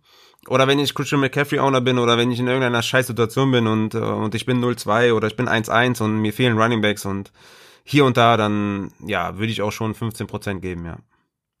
oder 0.48 0.66
wenn 0.68 0.78
ich 0.78 0.94
Christian 0.94 1.20
McCaffrey 1.20 1.58
Owner 1.58 1.80
bin 1.80 1.98
oder 1.98 2.16
wenn 2.16 2.30
ich 2.30 2.38
in 2.38 2.46
irgendeiner 2.46 2.82
scheiß 2.82 3.08
Situation 3.08 3.50
bin 3.50 3.66
und, 3.66 3.94
äh, 3.94 3.98
und 3.98 4.34
ich 4.34 4.46
bin 4.46 4.62
0-2 4.62 5.12
oder 5.12 5.26
ich 5.26 5.36
bin 5.36 5.48
1-1 5.48 6.02
und 6.02 6.18
mir 6.18 6.32
fehlen 6.32 6.58
Running 6.58 6.80
Backs 6.80 7.04
und 7.04 7.32
hier 7.84 8.04
und 8.04 8.16
da, 8.16 8.36
dann 8.36 8.92
ja, 9.04 9.38
würde 9.38 9.52
ich 9.52 9.62
auch 9.62 9.72
schon 9.72 9.94
15% 9.94 10.60
geben, 10.60 10.84
ja. 10.84 10.98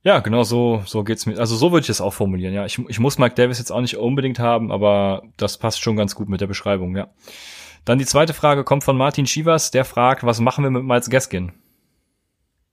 Ja, 0.06 0.20
genau 0.20 0.44
so, 0.44 0.84
so 0.86 1.02
geht's 1.02 1.26
mir. 1.26 1.36
Also 1.36 1.56
so 1.56 1.72
würde 1.72 1.82
ich 1.82 1.90
es 1.90 2.00
auch 2.00 2.14
formulieren, 2.14 2.54
ja. 2.54 2.64
Ich, 2.64 2.78
ich 2.86 3.00
muss 3.00 3.18
Mike 3.18 3.34
Davis 3.34 3.58
jetzt 3.58 3.72
auch 3.72 3.80
nicht 3.80 3.96
unbedingt 3.96 4.38
haben, 4.38 4.70
aber 4.70 5.24
das 5.36 5.58
passt 5.58 5.82
schon 5.82 5.96
ganz 5.96 6.14
gut 6.14 6.28
mit 6.28 6.40
der 6.40 6.46
Beschreibung, 6.46 6.96
ja. 6.96 7.08
Dann 7.84 7.98
die 7.98 8.06
zweite 8.06 8.32
Frage 8.32 8.62
kommt 8.62 8.84
von 8.84 8.96
Martin 8.96 9.26
Schivas, 9.26 9.72
der 9.72 9.84
fragt, 9.84 10.22
was 10.22 10.38
machen 10.38 10.62
wir 10.62 10.70
mit 10.70 10.84
Miles 10.84 11.10
Gaskin? 11.10 11.50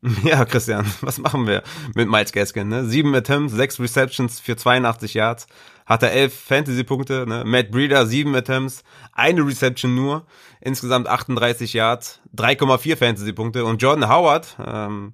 Ja, 0.23 0.45
Christian, 0.45 0.85
was 1.01 1.17
machen 1.17 1.47
wir 1.47 1.63
mit 1.95 2.07
Miles 2.07 2.33
Gaskin? 2.33 2.67
Ne? 2.67 2.85
Sieben 2.85 3.15
Attempts, 3.15 3.53
sechs 3.53 3.79
Receptions 3.79 4.39
für 4.39 4.55
82 4.55 5.15
Yards, 5.15 5.47
hat 5.87 6.03
er 6.03 6.11
elf 6.11 6.35
Fantasy-Punkte. 6.35 7.25
Ne? 7.27 7.43
Matt 7.47 7.71
Breeder, 7.71 8.05
sieben 8.05 8.35
Attempts, 8.35 8.83
eine 9.11 9.41
Reception 9.43 9.95
nur, 9.95 10.27
insgesamt 10.61 11.07
38 11.07 11.73
Yards, 11.73 12.21
3,4 12.37 12.95
Fantasy-Punkte. 12.95 13.65
Und 13.65 13.81
Jordan 13.81 14.07
Howard, 14.07 14.55
ähm, 14.63 15.13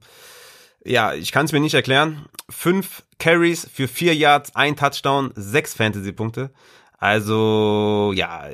ja, 0.89 1.13
ich 1.13 1.31
kann 1.31 1.45
es 1.45 1.51
mir 1.51 1.59
nicht 1.59 1.75
erklären, 1.75 2.25
fünf 2.49 3.03
Carries 3.19 3.69
für 3.71 3.87
vier 3.87 4.15
Yards, 4.15 4.55
ein 4.55 4.75
Touchdown, 4.75 5.31
sechs 5.35 5.75
Fantasy-Punkte. 5.75 6.49
Also, 6.97 8.11
ja, 8.15 8.47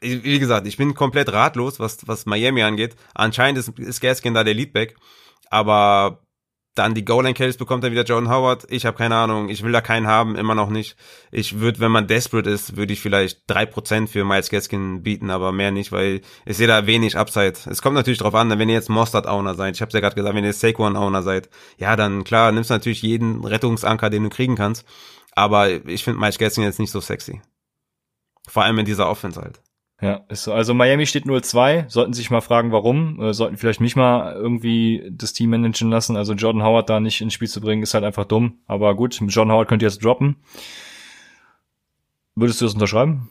wie 0.00 0.38
gesagt, 0.38 0.66
ich 0.66 0.78
bin 0.78 0.94
komplett 0.94 1.30
ratlos, 1.32 1.78
was, 1.78 2.08
was 2.08 2.26
Miami 2.26 2.62
angeht. 2.62 2.96
Anscheinend 3.14 3.58
ist, 3.58 3.78
ist 3.78 4.00
Gaskin 4.00 4.34
da 4.34 4.44
der 4.44 4.54
Leadback. 4.54 4.96
Aber 5.50 6.20
dann 6.78 6.94
die 6.94 7.04
Goal 7.04 7.24
Line 7.24 7.34
Carries 7.34 7.56
bekommt 7.56 7.82
dann 7.82 7.92
wieder 7.92 8.04
Jordan 8.04 8.30
Howard. 8.30 8.66
Ich 8.70 8.86
habe 8.86 8.96
keine 8.96 9.16
Ahnung. 9.16 9.48
Ich 9.48 9.62
will 9.62 9.72
da 9.72 9.80
keinen 9.80 10.06
haben, 10.06 10.36
immer 10.36 10.54
noch 10.54 10.70
nicht. 10.70 10.96
Ich 11.30 11.58
würde, 11.58 11.80
wenn 11.80 11.90
man 11.90 12.06
desperate 12.06 12.48
ist, 12.48 12.76
würde 12.76 12.92
ich 12.92 13.00
vielleicht 13.00 13.42
drei 13.46 13.66
Prozent 13.66 14.10
für 14.10 14.24
Miles 14.24 14.50
Gaskin 14.50 15.02
bieten, 15.02 15.30
aber 15.30 15.52
mehr 15.52 15.70
nicht, 15.70 15.92
weil 15.92 16.20
ich 16.44 16.56
sehe 16.56 16.66
da 16.66 16.86
wenig 16.86 17.16
Upside. 17.16 17.54
Es 17.66 17.82
kommt 17.82 17.94
natürlich 17.96 18.18
drauf 18.18 18.34
an, 18.34 18.50
wenn 18.58 18.68
ihr 18.68 18.74
jetzt 18.74 18.90
Mostard 18.90 19.26
Owner 19.26 19.54
seid. 19.54 19.74
Ich 19.74 19.82
habe 19.82 19.92
ja 19.92 20.00
gerade 20.00 20.14
gesagt, 20.14 20.34
wenn 20.34 20.44
ihr 20.44 20.52
Saquon 20.52 20.96
Owner 20.96 21.22
seid, 21.22 21.48
ja, 21.78 21.96
dann 21.96 22.24
klar, 22.24 22.52
nimmst 22.52 22.70
du 22.70 22.74
natürlich 22.74 23.02
jeden 23.02 23.44
Rettungsanker, 23.44 24.10
den 24.10 24.24
du 24.24 24.28
kriegen 24.28 24.56
kannst. 24.56 24.84
Aber 25.32 25.70
ich 25.70 26.04
finde 26.04 26.20
Miles 26.20 26.38
Gaskin 26.38 26.64
jetzt 26.64 26.78
nicht 26.78 26.90
so 26.90 27.00
sexy. 27.00 27.40
Vor 28.48 28.62
allem 28.62 28.78
in 28.78 28.86
dieser 28.86 29.08
Offense 29.08 29.40
halt. 29.40 29.60
Ja, 30.00 30.24
ist 30.28 30.44
so. 30.44 30.52
Also 30.52 30.74
Miami 30.74 31.06
steht 31.06 31.24
0-2, 31.24 31.88
sollten 31.88 32.12
sich 32.12 32.30
mal 32.30 32.42
fragen, 32.42 32.70
warum. 32.70 33.20
Äh, 33.20 33.32
sollten 33.32 33.56
vielleicht 33.56 33.80
mich 33.80 33.96
mal 33.96 34.34
irgendwie 34.34 35.08
das 35.10 35.32
Team 35.32 35.50
managen 35.50 35.90
lassen. 35.90 36.16
Also 36.16 36.34
Jordan 36.34 36.62
Howard 36.62 36.90
da 36.90 37.00
nicht 37.00 37.22
ins 37.22 37.32
Spiel 37.32 37.48
zu 37.48 37.60
bringen, 37.62 37.82
ist 37.82 37.94
halt 37.94 38.04
einfach 38.04 38.26
dumm. 38.26 38.58
Aber 38.66 38.94
gut, 38.94 39.18
Jordan 39.18 39.52
Howard 39.52 39.68
könnt 39.68 39.82
ihr 39.82 39.88
jetzt 39.88 40.04
droppen. 40.04 40.36
Würdest 42.34 42.60
du 42.60 42.66
das 42.66 42.74
unterschreiben? 42.74 43.30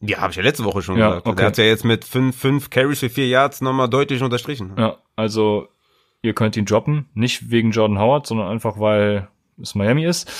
Ja, 0.00 0.18
habe 0.18 0.32
ich 0.32 0.36
ja 0.36 0.42
letzte 0.42 0.64
Woche 0.64 0.82
schon 0.82 0.98
ja, 0.98 1.08
gesagt. 1.08 1.26
Okay. 1.26 1.36
Der 1.36 1.46
hat 1.46 1.58
ja 1.58 1.64
jetzt 1.64 1.84
mit 1.84 2.04
5 2.04 2.36
fünf 2.36 2.68
Carries 2.68 3.00
für 3.00 3.08
4 3.08 3.28
Yards 3.28 3.62
nochmal 3.62 3.88
deutlich 3.88 4.22
unterstrichen. 4.22 4.74
Ja, 4.76 4.98
also 5.16 5.68
ihr 6.20 6.34
könnt 6.34 6.58
ihn 6.58 6.66
droppen. 6.66 7.06
Nicht 7.14 7.50
wegen 7.50 7.70
Jordan 7.70 7.98
Howard, 7.98 8.26
sondern 8.26 8.48
einfach, 8.48 8.78
weil 8.78 9.28
es 9.60 9.74
Miami 9.74 10.04
ist. 10.04 10.30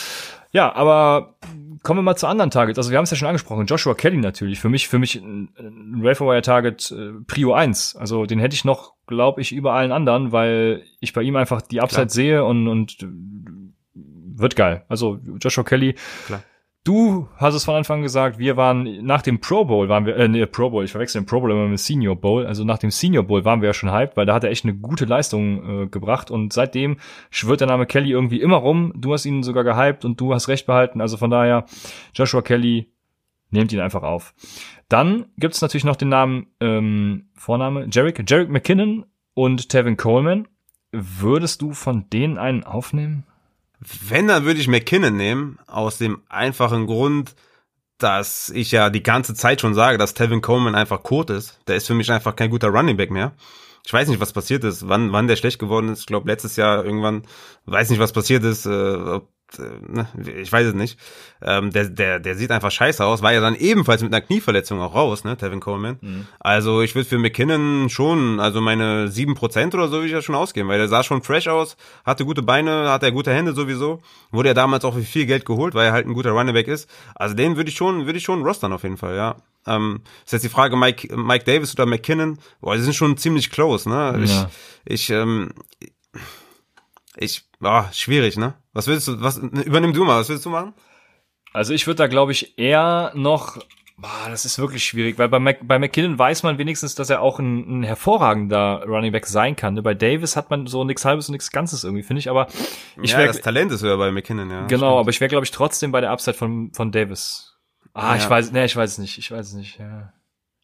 Ja, 0.52 0.74
aber 0.74 1.34
kommen 1.82 1.98
wir 1.98 2.02
mal 2.02 2.16
zu 2.16 2.26
anderen 2.26 2.50
Targets. 2.50 2.78
Also 2.78 2.90
wir 2.90 2.98
haben 2.98 3.04
es 3.04 3.10
ja 3.10 3.16
schon 3.16 3.28
angesprochen. 3.28 3.66
Joshua 3.66 3.94
Kelly 3.94 4.18
natürlich. 4.18 4.60
Für 4.60 4.68
mich, 4.68 4.88
für 4.88 4.98
mich 4.98 5.16
ein, 5.16 5.50
ein 5.58 6.02
Wire 6.02 6.42
Target 6.42 6.90
äh, 6.90 7.12
Prio 7.26 7.52
1. 7.52 7.96
Also 7.96 8.26
den 8.26 8.38
hätte 8.38 8.54
ich 8.54 8.64
noch, 8.64 8.94
glaube 9.06 9.40
ich, 9.40 9.52
über 9.52 9.72
allen 9.72 9.92
anderen, 9.92 10.32
weil 10.32 10.82
ich 11.00 11.12
bei 11.12 11.22
ihm 11.22 11.36
einfach 11.36 11.62
die 11.62 11.80
Upside 11.80 12.06
Klar. 12.06 12.10
sehe 12.10 12.44
und, 12.44 12.68
und 12.68 13.06
wird 13.94 14.56
geil. 14.56 14.84
Also 14.88 15.20
Joshua 15.40 15.64
Kelly. 15.64 15.94
Klar. 16.26 16.42
Du 16.84 17.28
hast 17.38 17.54
es 17.54 17.64
von 17.64 17.76
Anfang 17.76 18.02
gesagt, 18.02 18.38
wir 18.38 18.58
waren 18.58 19.06
nach 19.06 19.22
dem 19.22 19.40
Pro 19.40 19.64
Bowl 19.64 19.88
waren 19.88 20.04
wir, 20.04 20.16
äh, 20.16 20.28
nee, 20.28 20.44
Pro 20.44 20.68
Bowl, 20.68 20.84
ich 20.84 20.90
verwechsel 20.90 21.22
den 21.22 21.26
Pro 21.26 21.40
Bowl 21.40 21.50
immer 21.50 21.66
mit 21.66 21.78
Senior 21.78 22.14
Bowl, 22.14 22.46
also 22.46 22.62
nach 22.62 22.76
dem 22.76 22.90
Senior 22.90 23.24
Bowl 23.24 23.42
waren 23.46 23.62
wir 23.62 23.68
ja 23.68 23.72
schon 23.72 23.90
hyped, 23.90 24.18
weil 24.18 24.26
da 24.26 24.34
hat 24.34 24.44
er 24.44 24.50
echt 24.50 24.66
eine 24.66 24.74
gute 24.74 25.06
Leistung 25.06 25.84
äh, 25.84 25.86
gebracht 25.86 26.30
und 26.30 26.52
seitdem 26.52 26.98
schwirrt 27.30 27.60
der 27.60 27.68
Name 27.68 27.86
Kelly 27.86 28.10
irgendwie 28.10 28.38
immer 28.38 28.58
rum. 28.58 28.92
Du 28.96 29.14
hast 29.14 29.24
ihn 29.24 29.42
sogar 29.42 29.64
gehyped 29.64 30.04
und 30.04 30.20
du 30.20 30.34
hast 30.34 30.48
recht 30.48 30.66
behalten, 30.66 31.00
also 31.00 31.16
von 31.16 31.30
daher 31.30 31.64
Joshua 32.14 32.42
Kelly, 32.42 32.92
nehmt 33.50 33.72
ihn 33.72 33.80
einfach 33.80 34.02
auf. 34.02 34.34
Dann 34.90 35.24
gibt's 35.38 35.62
natürlich 35.62 35.84
noch 35.84 35.96
den 35.96 36.10
Namen, 36.10 36.48
ähm, 36.60 37.28
Vorname, 37.34 37.88
Jarek, 37.90 38.28
Jarek 38.28 38.50
McKinnon 38.50 39.06
und 39.32 39.70
Tevin 39.70 39.96
Coleman. 39.96 40.48
Würdest 40.92 41.62
du 41.62 41.72
von 41.72 42.10
denen 42.10 42.36
einen 42.36 42.62
aufnehmen? 42.62 43.24
Wenn, 44.08 44.28
dann 44.28 44.44
würde 44.44 44.60
ich 44.60 44.68
McKinnon 44.68 45.16
nehmen, 45.16 45.58
aus 45.66 45.98
dem 45.98 46.22
einfachen 46.28 46.86
Grund, 46.86 47.34
dass 47.98 48.50
ich 48.50 48.72
ja 48.72 48.90
die 48.90 49.02
ganze 49.02 49.34
Zeit 49.34 49.60
schon 49.60 49.74
sage, 49.74 49.98
dass 49.98 50.14
Tevin 50.14 50.40
Coleman 50.40 50.74
einfach 50.74 51.02
kot 51.02 51.30
ist. 51.30 51.60
Der 51.66 51.76
ist 51.76 51.86
für 51.86 51.94
mich 51.94 52.10
einfach 52.10 52.36
kein 52.36 52.50
guter 52.50 52.68
Running 52.68 52.96
Back 52.96 53.10
mehr. 53.10 53.32
Ich 53.86 53.92
weiß 53.92 54.08
nicht, 54.08 54.20
was 54.20 54.32
passiert 54.32 54.64
ist, 54.64 54.88
wann, 54.88 55.12
wann 55.12 55.28
der 55.28 55.36
schlecht 55.36 55.58
geworden 55.58 55.90
ist. 55.90 56.00
Ich 56.00 56.06
glaube, 56.06 56.28
letztes 56.28 56.56
Jahr 56.56 56.84
irgendwann, 56.84 57.22
weiß 57.66 57.90
nicht, 57.90 57.98
was 57.98 58.12
passiert 58.12 58.42
ist, 58.42 58.64
äh, 58.64 58.70
ne, 58.70 59.22
ich 60.26 60.50
weiß 60.50 60.68
es 60.68 60.74
nicht. 60.74 60.98
Ähm, 61.42 61.70
der, 61.70 61.88
der, 61.88 62.18
der 62.18 62.34
sieht 62.34 62.50
einfach 62.50 62.70
scheiße 62.70 63.04
aus. 63.04 63.22
War 63.22 63.32
ja 63.32 63.40
dann 63.40 63.54
ebenfalls 63.54 64.02
mit 64.02 64.12
einer 64.12 64.24
Knieverletzung 64.24 64.80
auch 64.80 64.94
raus, 64.94 65.24
ne, 65.24 65.36
Tevin 65.36 65.60
Coleman. 65.60 65.98
Mhm. 66.00 66.26
Also 66.40 66.82
ich 66.82 66.94
würde 66.94 67.08
für 67.08 67.18
McKinnon 67.18 67.88
schon, 67.88 68.40
also 68.40 68.60
meine 68.60 69.08
sieben 69.08 69.34
Prozent 69.34 69.74
oder 69.74 69.88
so 69.88 69.94
würde 69.94 70.06
ich 70.06 70.12
ja 70.12 70.22
schon 70.22 70.34
ausgeben, 70.34 70.68
weil 70.68 70.78
der 70.78 70.88
sah 70.88 71.02
schon 71.02 71.22
fresh 71.22 71.48
aus, 71.48 71.76
hatte 72.04 72.24
gute 72.24 72.42
Beine, 72.42 72.90
hatte 72.90 73.06
er 73.06 73.12
gute 73.12 73.32
Hände 73.32 73.52
sowieso. 73.54 74.00
Wurde 74.30 74.48
er 74.48 74.54
damals 74.54 74.84
auch 74.84 74.94
für 74.94 75.02
viel 75.02 75.26
Geld 75.26 75.44
geholt, 75.44 75.74
weil 75.74 75.86
er 75.86 75.92
halt 75.92 76.06
ein 76.06 76.14
guter 76.14 76.32
Runnerback 76.32 76.68
ist. 76.68 76.88
Also 77.14 77.34
den 77.34 77.56
würde 77.56 77.70
ich 77.70 77.76
schon, 77.76 78.06
würde 78.06 78.18
ich 78.18 78.24
schon 78.24 78.42
rostern 78.42 78.72
auf 78.72 78.82
jeden 78.82 78.96
Fall, 78.96 79.16
ja. 79.16 79.36
Ähm, 79.66 80.00
ist 80.24 80.32
jetzt 80.32 80.44
die 80.44 80.50
Frage, 80.50 80.76
Mike, 80.76 81.16
Mike 81.16 81.44
Davis 81.44 81.72
oder 81.74 81.86
McKinnon? 81.86 82.38
Boah, 82.60 82.76
die 82.76 82.82
sind 82.82 82.94
schon 82.94 83.16
ziemlich 83.16 83.50
close, 83.50 83.88
ne? 83.88 84.22
Ja. 84.26 84.50
Ich, 84.84 85.02
ich, 85.08 85.10
ähm, 85.10 85.52
ich, 87.16 87.44
boah, 87.64 87.88
schwierig, 87.92 88.36
ne? 88.36 88.54
Was 88.72 88.86
willst 88.86 89.08
du, 89.08 89.20
was, 89.20 89.38
übernimm 89.38 89.92
du 89.92 90.04
mal, 90.04 90.20
was 90.20 90.28
willst 90.28 90.44
du 90.44 90.50
machen? 90.50 90.74
Also 91.52 91.72
ich 91.72 91.86
würde 91.86 91.98
da, 91.98 92.06
glaube 92.06 92.32
ich, 92.32 92.58
eher 92.58 93.12
noch, 93.14 93.56
boah, 93.96 94.28
das 94.28 94.44
ist 94.44 94.58
wirklich 94.58 94.84
schwierig, 94.84 95.18
weil 95.18 95.28
bei, 95.28 95.38
Mac, 95.38 95.58
bei 95.62 95.78
McKinnon 95.78 96.18
weiß 96.18 96.42
man 96.42 96.58
wenigstens, 96.58 96.94
dass 96.94 97.10
er 97.10 97.22
auch 97.22 97.38
ein, 97.38 97.80
ein 97.80 97.82
hervorragender 97.82 98.84
Running 98.86 99.12
Back 99.12 99.26
sein 99.26 99.56
kann. 99.56 99.74
Ne? 99.74 99.82
Bei 99.82 99.94
Davis 99.94 100.36
hat 100.36 100.50
man 100.50 100.66
so 100.66 100.84
nichts 100.84 101.04
halbes 101.04 101.28
und 101.28 101.32
nichts 101.32 101.50
Ganzes 101.50 101.84
irgendwie, 101.84 102.02
finde 102.02 102.20
ich, 102.20 102.28
aber 102.28 102.48
ich 103.00 103.12
ja, 103.12 103.18
wär, 103.18 103.28
das 103.28 103.40
Talent 103.40 103.72
ist 103.72 103.82
höher 103.82 103.96
bei 103.96 104.10
McKinnon, 104.10 104.50
ja. 104.50 104.66
Genau, 104.66 104.88
stimmt. 104.88 105.00
aber 105.00 105.10
ich 105.10 105.20
wäre, 105.20 105.30
glaube 105.30 105.44
ich, 105.44 105.50
trotzdem 105.50 105.90
bei 105.90 106.00
der 106.02 106.10
Upside 106.10 106.36
von, 106.36 106.70
von 106.74 106.92
Davis. 106.92 107.56
Ah, 107.94 108.10
ja. 108.10 108.22
ich 108.22 108.28
weiß, 108.28 108.52
nee, 108.52 108.64
ich 108.64 108.76
weiß 108.76 108.92
es 108.92 108.98
nicht, 108.98 109.16
ich 109.16 109.30
weiß 109.30 109.48
es 109.48 109.54
nicht, 109.54 109.78
ja. 109.78 110.12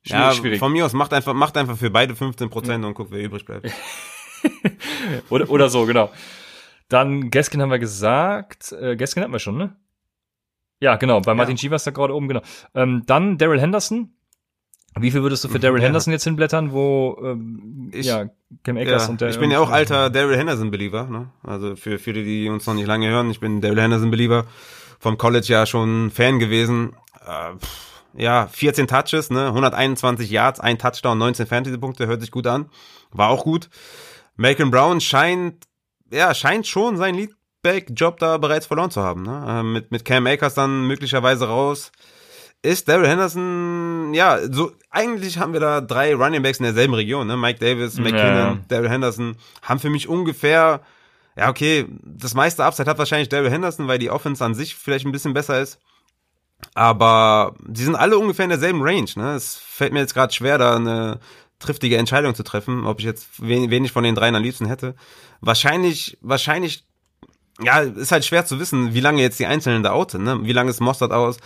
Schwierig, 0.02 0.22
ja, 0.22 0.32
schwierig. 0.32 0.58
von 0.58 0.72
mir 0.72 0.84
aus 0.84 0.92
macht 0.92 1.12
einfach, 1.12 1.34
macht 1.34 1.56
einfach 1.56 1.76
für 1.76 1.90
beide 1.90 2.14
15 2.14 2.50
Prozent 2.50 2.84
und 2.84 2.94
guck, 2.94 3.10
wer 3.10 3.22
übrig 3.22 3.44
bleibt. 3.44 3.70
oder, 5.30 5.48
oder 5.50 5.68
so, 5.68 5.86
genau. 5.86 6.10
Dann 6.90 7.30
Gaskin 7.30 7.62
haben 7.62 7.70
wir 7.70 7.78
gesagt. 7.78 8.72
Äh, 8.72 8.96
Gaskin 8.96 9.22
hatten 9.22 9.32
wir 9.32 9.38
schon, 9.38 9.56
ne? 9.56 9.74
Ja, 10.80 10.96
genau. 10.96 11.20
Bei 11.20 11.34
Martin 11.34 11.56
ja. 11.56 11.60
Chivas 11.60 11.84
da 11.84 11.92
gerade 11.92 12.14
oben, 12.14 12.28
genau. 12.28 12.42
Ähm, 12.74 13.04
dann 13.06 13.38
Daryl 13.38 13.60
Henderson. 13.60 14.12
Wie 14.98 15.12
viel 15.12 15.22
würdest 15.22 15.44
du 15.44 15.48
für 15.48 15.60
Daryl 15.60 15.78
ja. 15.78 15.86
Henderson 15.86 16.12
jetzt 16.12 16.24
hinblättern, 16.24 16.72
wo 16.72 17.16
ähm, 17.22 17.90
ich, 17.94 18.06
ja, 18.06 18.28
Cam 18.64 18.76
Akers 18.76 19.04
ja, 19.04 19.10
und 19.10 19.20
der 19.20 19.28
Ich 19.28 19.38
bin 19.38 19.52
ja 19.52 19.60
auch 19.60 19.70
alter 19.70 20.10
Daryl 20.10 20.36
Henderson-Believer, 20.36 21.04
ne? 21.04 21.30
Also 21.44 21.76
für 21.76 22.00
viele, 22.00 22.24
die 22.24 22.48
uns 22.48 22.66
noch 22.66 22.74
nicht 22.74 22.88
lange 22.88 23.08
hören, 23.08 23.30
ich 23.30 23.38
bin 23.38 23.60
Daryl 23.60 23.80
Henderson-Believer. 23.80 24.46
Vom 24.98 25.16
College 25.16 25.46
ja 25.46 25.64
schon 25.64 26.10
Fan 26.10 26.40
gewesen. 26.40 26.96
Äh, 27.24 27.56
pff, 27.56 28.02
ja, 28.14 28.48
14 28.48 28.88
Touches, 28.88 29.30
ne? 29.30 29.46
121 29.46 30.28
Yards, 30.28 30.58
ein 30.58 30.76
Touchdown, 30.78 31.18
19 31.18 31.46
Fantasy-Punkte, 31.46 32.08
hört 32.08 32.20
sich 32.20 32.32
gut 32.32 32.48
an. 32.48 32.68
War 33.12 33.28
auch 33.28 33.44
gut. 33.44 33.70
Malcolm 34.36 34.72
Brown 34.72 35.00
scheint 35.00 35.69
ja, 36.10 36.34
scheint 36.34 36.66
schon 36.66 36.96
sein 36.96 37.14
Leadback-Job 37.14 38.18
da 38.18 38.36
bereits 38.38 38.66
verloren 38.66 38.90
zu 38.90 39.02
haben. 39.02 39.22
Ne? 39.22 39.44
Äh, 39.46 39.62
mit, 39.62 39.90
mit 39.90 40.04
Cam 40.04 40.26
Akers 40.26 40.54
dann 40.54 40.86
möglicherweise 40.86 41.48
raus. 41.48 41.92
Ist 42.62 42.88
Daryl 42.88 43.08
Henderson, 43.08 44.12
ja, 44.12 44.38
so 44.50 44.72
eigentlich 44.90 45.38
haben 45.38 45.54
wir 45.54 45.60
da 45.60 45.80
drei 45.80 46.14
Running 46.14 46.42
Backs 46.42 46.58
in 46.58 46.64
derselben 46.64 46.92
Region, 46.92 47.26
ne? 47.26 47.34
Mike 47.38 47.58
Davis, 47.58 47.96
McKinnon, 47.96 48.36
ja. 48.36 48.58
Daryl 48.68 48.90
Henderson, 48.90 49.36
haben 49.62 49.80
für 49.80 49.88
mich 49.88 50.08
ungefähr, 50.08 50.82
ja, 51.36 51.48
okay, 51.48 51.86
das 52.02 52.34
meiste 52.34 52.62
Upside 52.62 52.90
hat 52.90 52.98
wahrscheinlich 52.98 53.30
Daryl 53.30 53.50
Henderson, 53.50 53.88
weil 53.88 53.98
die 53.98 54.10
Offense 54.10 54.44
an 54.44 54.54
sich 54.54 54.74
vielleicht 54.74 55.06
ein 55.06 55.12
bisschen 55.12 55.32
besser 55.32 55.58
ist. 55.58 55.78
Aber 56.74 57.54
die 57.66 57.82
sind 57.82 57.96
alle 57.96 58.18
ungefähr 58.18 58.44
in 58.44 58.50
derselben 58.50 58.82
Range, 58.82 59.08
ne? 59.16 59.34
Es 59.36 59.56
fällt 59.56 59.94
mir 59.94 60.00
jetzt 60.00 60.12
gerade 60.12 60.34
schwer, 60.34 60.58
da 60.58 60.76
eine 60.76 61.18
triftige 61.60 61.98
Entscheidung 61.98 62.34
zu 62.34 62.42
treffen, 62.42 62.86
ob 62.86 62.98
ich 62.98 63.04
jetzt 63.04 63.28
wenig 63.40 63.92
von 63.92 64.02
den 64.02 64.14
dreien 64.14 64.34
am 64.34 64.42
liebsten 64.42 64.66
hätte. 64.66 64.96
Wahrscheinlich, 65.40 66.18
wahrscheinlich, 66.20 66.84
ja, 67.62 67.80
ist 67.80 68.10
halt 68.10 68.24
schwer 68.24 68.46
zu 68.46 68.58
wissen, 68.58 68.94
wie 68.94 69.00
lange 69.00 69.20
jetzt 69.20 69.38
die 69.38 69.46
Einzelnen 69.46 69.82
da 69.82 69.90
out 69.90 70.12
sind, 70.12 70.24
ne? 70.24 70.40
Wie 70.42 70.52
lange 70.52 70.70
ist 70.70 70.80
Mostert 70.80 71.12
aus? 71.12 71.36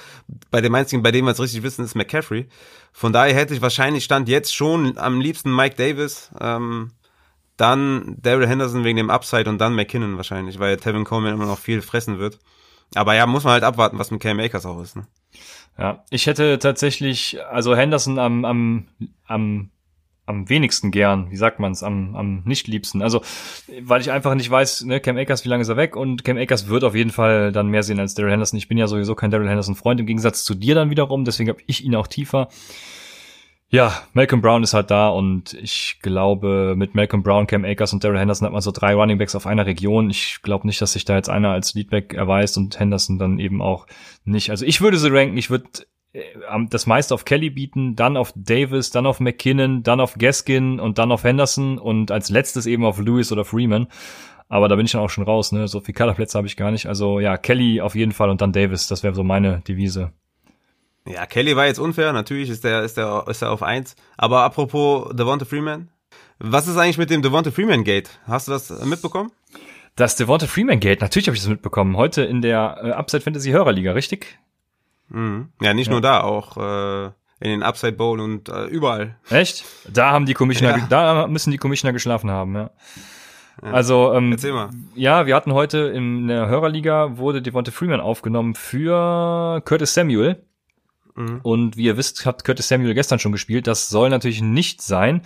Bei 0.51 0.61
dem 0.61 0.75
einzigen, 0.75 1.03
bei 1.03 1.11
dem 1.11 1.25
wir 1.27 1.33
es 1.33 1.41
richtig 1.41 1.65
wissen, 1.65 1.85
ist 1.85 1.97
McCaffrey. 1.97 2.49
Von 2.93 3.13
daher 3.13 3.35
hätte 3.35 3.53
ich 3.53 3.61
wahrscheinlich 3.61 4.05
Stand 4.05 4.29
jetzt 4.29 4.55
schon 4.55 4.97
am 4.97 5.21
liebsten 5.21 5.55
Mike 5.55 5.75
Davis, 5.77 6.31
ähm, 6.41 6.93
dann 7.57 8.17
Daryl 8.21 8.49
Henderson 8.49 8.85
wegen 8.85 8.97
dem 8.97 9.11
Upside 9.11 9.49
und 9.51 9.59
dann 9.59 9.75
McKinnon 9.75 10.17
wahrscheinlich, 10.17 10.59
weil 10.59 10.77
Tevin 10.77 11.05
Coleman 11.05 11.35
immer 11.35 11.47
noch 11.47 11.59
viel 11.59 11.83
fressen 11.83 12.19
wird. 12.19 12.39
Aber 12.95 13.15
ja, 13.15 13.27
muss 13.27 13.45
man 13.45 13.55
halt 13.55 13.65
abwarten, 13.65 13.99
was 13.99 14.11
mit 14.11 14.21
Cam 14.21 14.39
Akers 14.39 14.67
auch 14.67 14.81
ist, 14.81 14.97
ne? 14.97 15.07
Ja, 15.77 16.05
ich 16.11 16.27
hätte 16.27 16.61
tatsächlich, 16.61 17.39
also 17.51 17.75
Henderson 17.75 18.21
am, 18.21 18.45
am, 18.45 18.87
am 19.27 19.71
am 20.27 20.49
wenigsten 20.49 20.91
gern, 20.91 21.31
wie 21.31 21.37
sagt 21.37 21.61
man 21.61 21.73
es, 21.73 21.83
am, 21.83 22.15
am 22.17 22.43
nicht 22.45 22.67
liebsten. 22.67 23.03
Also, 23.03 23.23
weil 23.83 24.01
ich 24.01 24.11
einfach 24.11 24.35
nicht 24.35 24.51
weiß, 24.51 24.85
ne, 24.85 25.01
Cam 25.01 25.17
Akers, 25.17 25.45
wie 25.45 25.49
lange 25.49 25.63
ist 25.63 25.69
er 25.69 25.77
weg 25.77 25.97
und 25.97 26.25
Cam 26.25 26.39
Akers 26.39 26.69
wird 26.69 26.85
auf 26.85 26.95
jeden 26.95 27.11
Fall 27.11 27.53
dann 27.53 27.69
mehr 27.69 27.83
sehen 27.83 28.01
als 28.01 28.15
Daryl 28.15 28.33
Henderson. 28.33 28.59
Ich 28.59 28.69
bin 28.69 28.79
ja 28.79 28.87
sowieso 28.87 29.15
kein 29.15 29.31
Daryl 29.31 29.49
Henderson 29.49 29.75
Freund, 29.75 30.01
im 30.01 30.07
Gegensatz 30.07 30.45
zu 30.45 30.55
dir 30.55 30.75
dann 30.75 30.91
wiederum, 30.91 31.25
deswegen 31.25 31.51
habe 31.51 31.61
ich 31.67 31.85
ihn 31.85 31.95
auch 31.95 32.07
tiefer. 32.07 32.49
Ja, 33.69 34.03
Malcolm 34.13 34.41
Brown 34.41 34.63
ist 34.63 34.73
halt 34.73 34.91
da 34.91 35.09
und 35.09 35.55
ich 35.55 35.99
glaube, 36.01 36.75
mit 36.77 36.95
Malcolm 36.95 37.23
Brown, 37.25 37.47
Cam 37.47 37.65
Akers 37.65 37.93
und 37.93 38.05
Daryl 38.05 38.21
Henderson 38.21 38.47
hat 38.47 38.53
man 38.53 38.63
so 38.63 38.71
drei 38.71 38.95
Running 38.95 39.19
Backs 39.19 39.35
auf 39.35 39.47
einer 39.47 39.67
Region. 39.67 40.11
Ich 40.11 40.41
glaube 40.43 40.67
nicht, 40.67 40.81
dass 40.81 40.93
sich 40.93 41.05
da 41.05 41.17
jetzt 41.17 41.29
einer 41.29 41.51
als 41.51 41.75
Leadback 41.75 42.15
erweist 42.15 42.57
und 42.57 42.79
Henderson 42.79 43.19
dann 43.19 43.41
eben 43.41 43.61
auch 43.61 43.87
nicht. 44.25 44.51
Also 44.51 44.65
ich 44.65 44.81
würde 44.81 44.97
sie 44.97 45.13
ranken, 45.13 45.37
ich 45.37 45.51
würde 45.51 45.67
das 46.71 46.87
meiste 46.87 47.15
auf 47.15 47.25
Kelly 47.25 47.51
bieten, 47.51 47.97
dann 47.97 48.17
auf 48.17 48.33
Davis, 48.37 48.91
dann 48.91 49.07
auf 49.07 49.19
McKinnon, 49.19 49.83
dann 49.83 50.01
auf 50.01 50.15
Gaskin 50.15 50.79
und 50.79 50.99
dann 50.99 51.11
auf 51.11 51.25
Henderson 51.25 51.79
und 51.79 52.11
als 52.11 52.31
letztes 52.31 52.67
eben 52.67 52.85
auf 52.85 52.99
Lewis 53.01 53.33
oder 53.33 53.45
Freeman. 53.45 53.89
Aber 54.49 54.69
da 54.69 54.77
bin 54.77 54.87
ich 54.87 54.93
dann 54.93 55.01
auch 55.01 55.11
schon 55.11 55.25
raus, 55.25 55.53
ne? 55.53 55.67
So 55.67 55.81
viel 55.81 55.95
Kaderplätze 55.95 56.39
habe 56.39 56.47
ich 56.47 56.57
gar 56.57 56.71
nicht. 56.71 56.87
Also 56.87 57.19
ja, 57.19 57.37
Kelly 57.37 57.81
auf 57.81 57.95
jeden 57.95 58.13
Fall 58.13 58.31
und 58.31 58.41
dann 58.41 58.53
Davis, 58.53 58.87
das 58.87 59.03
wäre 59.03 59.15
so 59.15 59.25
meine 59.25 59.63
Devise. 59.67 60.13
Ja, 61.07 61.27
Kelly 61.27 61.57
war 61.57 61.67
jetzt 61.67 61.79
unfair, 61.79 62.13
natürlich 62.13 62.49
ist 62.49 62.65
der, 62.65 62.83
ist 62.83 62.97
der, 62.97 63.25
ist 63.29 63.43
der 63.43 63.51
auf 63.51 63.63
eins. 63.63 63.97
Aber 64.17 64.43
apropos 64.43 65.15
Devonta 65.15 65.45
Freeman, 65.45 65.89
was 66.39 66.69
ist 66.69 66.77
eigentlich 66.77 66.99
mit 66.99 67.11
dem 67.11 67.23
Devonta 67.23 67.51
Freeman 67.51 67.85
Gate? 67.85 68.11
Hast 68.27 68.49
du 68.49 68.53
das 68.53 68.71
mitbekommen? 68.85 69.33
Das 69.97 70.17
Devonta 70.17 70.47
Freeman 70.47 70.81
Gate, 70.81 71.01
natürlich 71.01 71.27
habe 71.27 71.37
ich 71.37 71.43
das 71.43 71.51
mitbekommen. 71.51 71.97
Heute 71.97 72.23
in 72.23 72.41
der 72.41 72.79
äh, 72.83 72.91
Upside 72.93 73.23
Fantasy 73.23 73.51
Hörerliga, 73.51 73.93
richtig? 73.93 74.39
Mhm. 75.09 75.49
Ja, 75.61 75.75
nicht 75.75 75.87
ja. 75.89 75.93
nur 75.93 76.01
da, 76.01 76.21
auch 76.21 76.57
äh, 76.57 77.07
in 77.41 77.51
den 77.51 77.63
Upside 77.63 77.93
Bowl 77.93 78.21
und 78.21 78.49
äh, 78.49 78.65
überall. 78.67 79.17
Echt? 79.31 79.65
Da 79.93 80.11
haben 80.11 80.27
die 80.27 80.35
Commissioner, 80.35 80.79
ja. 80.79 80.87
da 80.89 81.27
müssen 81.27 81.51
die 81.51 81.59
Commissioner 81.59 81.93
geschlafen 81.93 82.31
haben, 82.31 82.55
ja. 82.55 82.71
ja. 83.63 83.71
Also, 83.71 84.13
ähm, 84.15 84.37
ja, 84.95 85.27
wir 85.27 85.35
hatten 85.35 85.53
heute 85.53 85.79
in 85.79 86.29
der 86.29 86.49
Hörerliga 86.49 87.19
wurde 87.19 87.43
Devonta 87.43 87.71
Freeman 87.71 88.01
aufgenommen 88.01 88.55
für 88.55 89.61
Curtis 89.65 89.95
Samuel. 89.95 90.43
Mhm. 91.15 91.41
Und 91.43 91.77
wie 91.77 91.85
ihr 91.85 91.97
wisst, 91.97 92.27
hat 92.27 92.45
Curtis 92.45 92.69
Samuel 92.69 92.95
gestern 92.95 93.19
schon 93.19 93.33
gespielt. 93.33 93.67
Das 93.67 93.89
soll 93.89 94.11
natürlich 94.11 94.43
nicht 94.43 94.83
sein. 94.83 95.23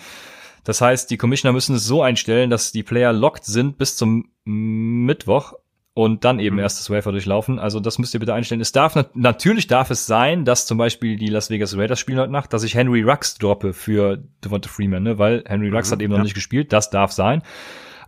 Das 0.64 0.80
heißt, 0.80 1.10
die 1.10 1.16
Commissioner 1.16 1.52
müssen 1.52 1.76
es 1.76 1.86
so 1.86 2.02
einstellen, 2.02 2.50
dass 2.50 2.72
die 2.72 2.82
Player 2.82 3.12
locked 3.12 3.44
sind 3.44 3.78
bis 3.78 3.96
zum 3.96 4.30
Mittwoch 4.44 5.54
und 5.98 6.24
dann 6.24 6.38
eben 6.38 6.54
mhm. 6.54 6.62
erst 6.62 6.78
das 6.78 6.90
Wafer 6.90 7.10
durchlaufen. 7.10 7.58
Also 7.58 7.80
das 7.80 7.98
müsst 7.98 8.14
ihr 8.14 8.20
bitte 8.20 8.32
einstellen. 8.32 8.60
Es 8.60 8.70
darf 8.70 8.94
natürlich 9.14 9.66
darf 9.66 9.90
es 9.90 10.06
sein, 10.06 10.44
dass 10.44 10.64
zum 10.64 10.78
Beispiel 10.78 11.16
die 11.16 11.26
Las 11.26 11.50
Vegas 11.50 11.76
Raiders 11.76 11.98
spielen 11.98 12.20
heute 12.20 12.30
Nacht, 12.30 12.52
dass 12.52 12.62
ich 12.62 12.76
Henry 12.76 13.02
Rux 13.02 13.34
droppe 13.34 13.72
für 13.72 14.22
Devonta 14.44 14.68
Freeman, 14.68 15.02
ne? 15.02 15.18
weil 15.18 15.42
Henry 15.44 15.70
Rux 15.70 15.88
mhm, 15.88 15.92
hat 15.92 16.02
eben 16.02 16.12
ja. 16.12 16.18
noch 16.18 16.24
nicht 16.24 16.36
gespielt. 16.36 16.72
Das 16.72 16.90
darf 16.90 17.10
sein. 17.10 17.42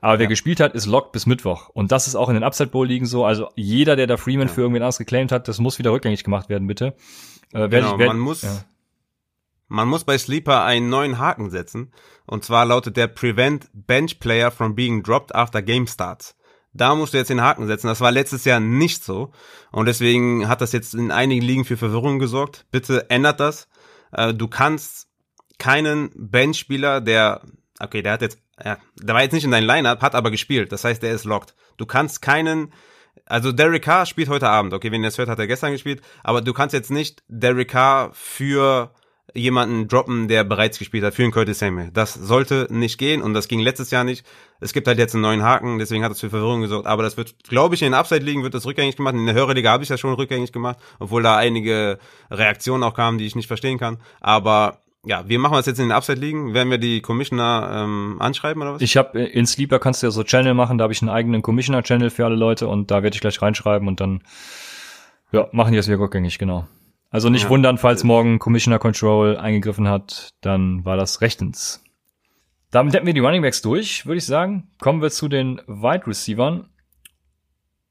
Aber 0.01 0.21
wer 0.21 0.27
ja. 0.27 0.29
gespielt 0.29 0.61
hat, 0.61 0.73
ist 0.75 0.87
locked 0.87 1.11
bis 1.11 1.27
Mittwoch. 1.27 1.69
Und 1.71 1.91
das 1.91 2.07
ist 2.07 2.15
auch 2.15 2.29
in 2.29 2.35
den 2.35 2.45
Upside 2.45 2.71
Bowl 2.71 2.87
liegen 2.87 3.07
so. 3.07 3.25
Also 3.25 3.49
jeder, 3.57 3.97
der 3.97 4.07
da 4.07 4.17
Freeman 4.17 4.47
ja. 4.47 4.55
für 4.55 4.61
irgendwen 4.61 4.83
anderes 4.83 4.99
geclaimt 4.99 5.33
hat, 5.33 5.49
das 5.49 5.59
muss 5.59 5.81
wieder 5.81 5.91
rückgängig 5.91 6.23
gemacht 6.23 6.49
werden, 6.49 6.69
bitte. 6.69 6.95
Äh, 7.53 7.69
genau, 7.69 7.95
ich, 7.95 7.99
wer, 7.99 8.07
man 8.07 8.21
muss, 8.21 8.43
ja. 8.43 8.57
man 9.67 9.89
muss 9.89 10.05
bei 10.05 10.17
Sleeper 10.17 10.63
einen 10.63 10.91
neuen 10.91 11.19
Haken 11.19 11.51
setzen. 11.51 11.91
Und 12.25 12.45
zwar 12.45 12.67
lautet 12.67 12.97
der 12.97 13.09
Prevent 13.09 13.69
Bench 13.73 14.21
Player 14.21 14.53
from 14.53 14.77
being 14.77 15.03
dropped 15.03 15.35
after 15.35 15.61
game 15.61 15.89
starts. 15.89 16.37
Da 16.73 16.95
musst 16.95 17.15
du 17.15 17.19
jetzt 17.19 17.31
den 17.31 17.41
Haken 17.41 17.67
setzen. 17.67 17.89
Das 17.89 18.01
war 18.01 18.13
letztes 18.13 18.45
Jahr 18.45 18.61
nicht 18.61 19.03
so. 19.03 19.33
Und 19.73 19.87
deswegen 19.87 20.49
hat 20.49 20.61
das 20.61 20.73
jetzt 20.73 20.95
in 20.95 21.11
einigen 21.11 21.43
Ligen 21.43 21.65
für 21.65 21.77
Verwirrung 21.77 22.19
gesorgt. 22.19 22.67
Bitte 22.71 23.11
ändert 23.11 23.41
das. 23.41 23.69
Äh, 24.13 24.35
du 24.35 24.49
kannst 24.49 25.09
keinen 25.59 26.11
Benchspieler, 26.15 27.01
der, 27.01 27.43
okay, 27.81 28.03
der 28.03 28.13
hat 28.13 28.23
jetzt, 28.23 28.39
ja, 28.65 28.79
der 28.97 29.15
war 29.15 29.23
jetzt 29.23 29.33
nicht 29.33 29.45
in 29.45 29.51
deinem 29.51 29.67
Lineup, 29.67 30.01
hat 30.01 30.15
aber 30.15 30.31
gespielt. 30.31 30.73
Das 30.73 30.85
heißt, 30.85 31.03
der 31.03 31.13
ist 31.13 31.25
locked. 31.25 31.55
Du 31.77 31.87
kannst 31.87 32.23
keinen, 32.23 32.73
also 33.27 33.53
Derek 33.53 33.85
Carr 33.85 34.07
spielt 34.07 34.29
heute 34.29 34.49
Abend. 34.49 34.73
Okay, 34.73 34.93
wenn 34.93 35.03
ihr 35.03 35.09
das 35.09 35.19
hört, 35.19 35.29
hat 35.29 35.39
er 35.39 35.47
gestern 35.47 35.73
gespielt. 35.73 36.03
Aber 36.23 36.41
du 36.41 36.53
kannst 36.53 36.73
jetzt 36.73 36.91
nicht 36.91 37.23
Derek 37.29 37.69
Carr 37.69 38.11
für 38.13 38.95
jemanden 39.35 39.89
droppen, 39.89 40.29
der 40.29 40.45
bereits 40.45 40.79
gespielt 40.79 41.05
hat, 41.05 41.15
für 41.15 41.23
einen 41.23 41.33
Curtis 41.33 41.59
Samuel. 41.59 41.91
Das 41.93 42.15
sollte 42.15 42.67
nicht 42.71 42.99
gehen 42.99 43.23
und 43.23 43.35
das 43.35 43.49
ging 43.49 43.61
letztes 43.61 43.91
Jahr 43.91 44.05
nicht. 44.05 44.27
Es 44.61 44.73
gibt 44.73 44.87
halt 44.87 44.99
jetzt 44.99 45.15
einen 45.15 45.23
neuen 45.23 45.43
Haken, 45.43 45.79
deswegen 45.79 46.05
hat 46.05 46.13
es 46.13 46.21
für 46.21 46.31
Verwirrung 46.31 46.61
gesorgt. 46.61 46.87
Aber 46.87 47.03
das 47.03 47.17
wird, 47.17 47.35
glaube 47.49 47.75
ich, 47.75 47.83
in 47.83 47.87
den 47.87 47.95
Upside-Ligen 47.95 48.43
wird 48.43 48.55
das 48.55 48.67
rückgängig 48.67 48.97
gemacht. 48.97 49.15
In 49.15 49.27
der 49.27 49.35
Hörerliga 49.35 49.71
habe 49.71 49.83
ich 49.83 49.89
das 49.89 50.01
schon 50.01 50.15
rückgängig 50.15 50.53
gemacht, 50.53 50.79
obwohl 50.99 51.23
da 51.23 51.37
einige 51.37 51.99
Reaktionen 52.31 52.83
auch 52.83 52.95
kamen, 52.95 53.19
die 53.19 53.27
ich 53.27 53.37
nicht 53.37 53.47
verstehen 53.47 53.79
kann. 53.79 53.99
Aber 54.21 54.79
ja, 55.05 55.27
wir 55.27 55.39
machen 55.39 55.55
das 55.55 55.67
jetzt 55.67 55.79
in 55.79 55.87
den 55.87 55.93
Upside-Ligen. 55.93 56.53
Werden 56.53 56.71
wir 56.71 56.79
die 56.79 57.01
Commissioner 57.01 57.85
ähm, 57.85 58.17
anschreiben 58.19 58.63
oder 58.63 58.75
was? 58.75 58.83
Ich 58.83 58.97
habe 58.97 59.19
in 59.19 59.47
Sleeper 59.47 59.79
kannst 59.79 60.03
du 60.03 60.07
ja 60.07 60.11
so 60.11 60.25
Channel 60.25 60.55
machen, 60.55 60.79
da 60.79 60.85
habe 60.85 60.93
ich 60.93 61.01
einen 61.01 61.11
eigenen 61.11 61.43
Commissioner-Channel 61.43 62.11
für 62.11 62.27
alle 62.27 62.37
Leute 62.37 62.69
und 62.69 62.91
da 62.91 63.03
werde 63.03 63.15
ich 63.15 63.21
gleich 63.21 63.41
reinschreiben 63.41 63.89
und 63.89 64.01
dann 64.01 64.23
ja, 65.33 65.49
machen 65.53 65.73
die 65.73 65.77
das 65.77 65.89
wieder 65.89 66.01
rückgängig, 66.01 66.39
genau. 66.39 66.67
Also 67.11 67.29
nicht 67.29 67.45
ja. 67.45 67.51
wundern, 67.51 67.77
falls 67.77 68.05
morgen 68.05 68.39
Commissioner 68.39 68.79
Control 68.79 69.37
eingegriffen 69.37 69.89
hat, 69.89 70.31
dann 70.41 70.85
war 70.85 70.97
das 70.97 71.21
rechtens. 71.21 71.85
Damit 72.71 72.95
hätten 72.95 73.07
wir 73.07 73.15
die 73.15 73.21
Running 73.21 73.43
Backs 73.43 73.63
durch, 73.63 74.07
würde 74.07 74.19
ich 74.19 74.27
sagen. 74.27 74.69
Kommen 74.79 75.03
wir 75.03 75.11
zu 75.11 75.29
den 75.29 75.61
Wide 75.67 76.07
Receivern. 76.07 76.69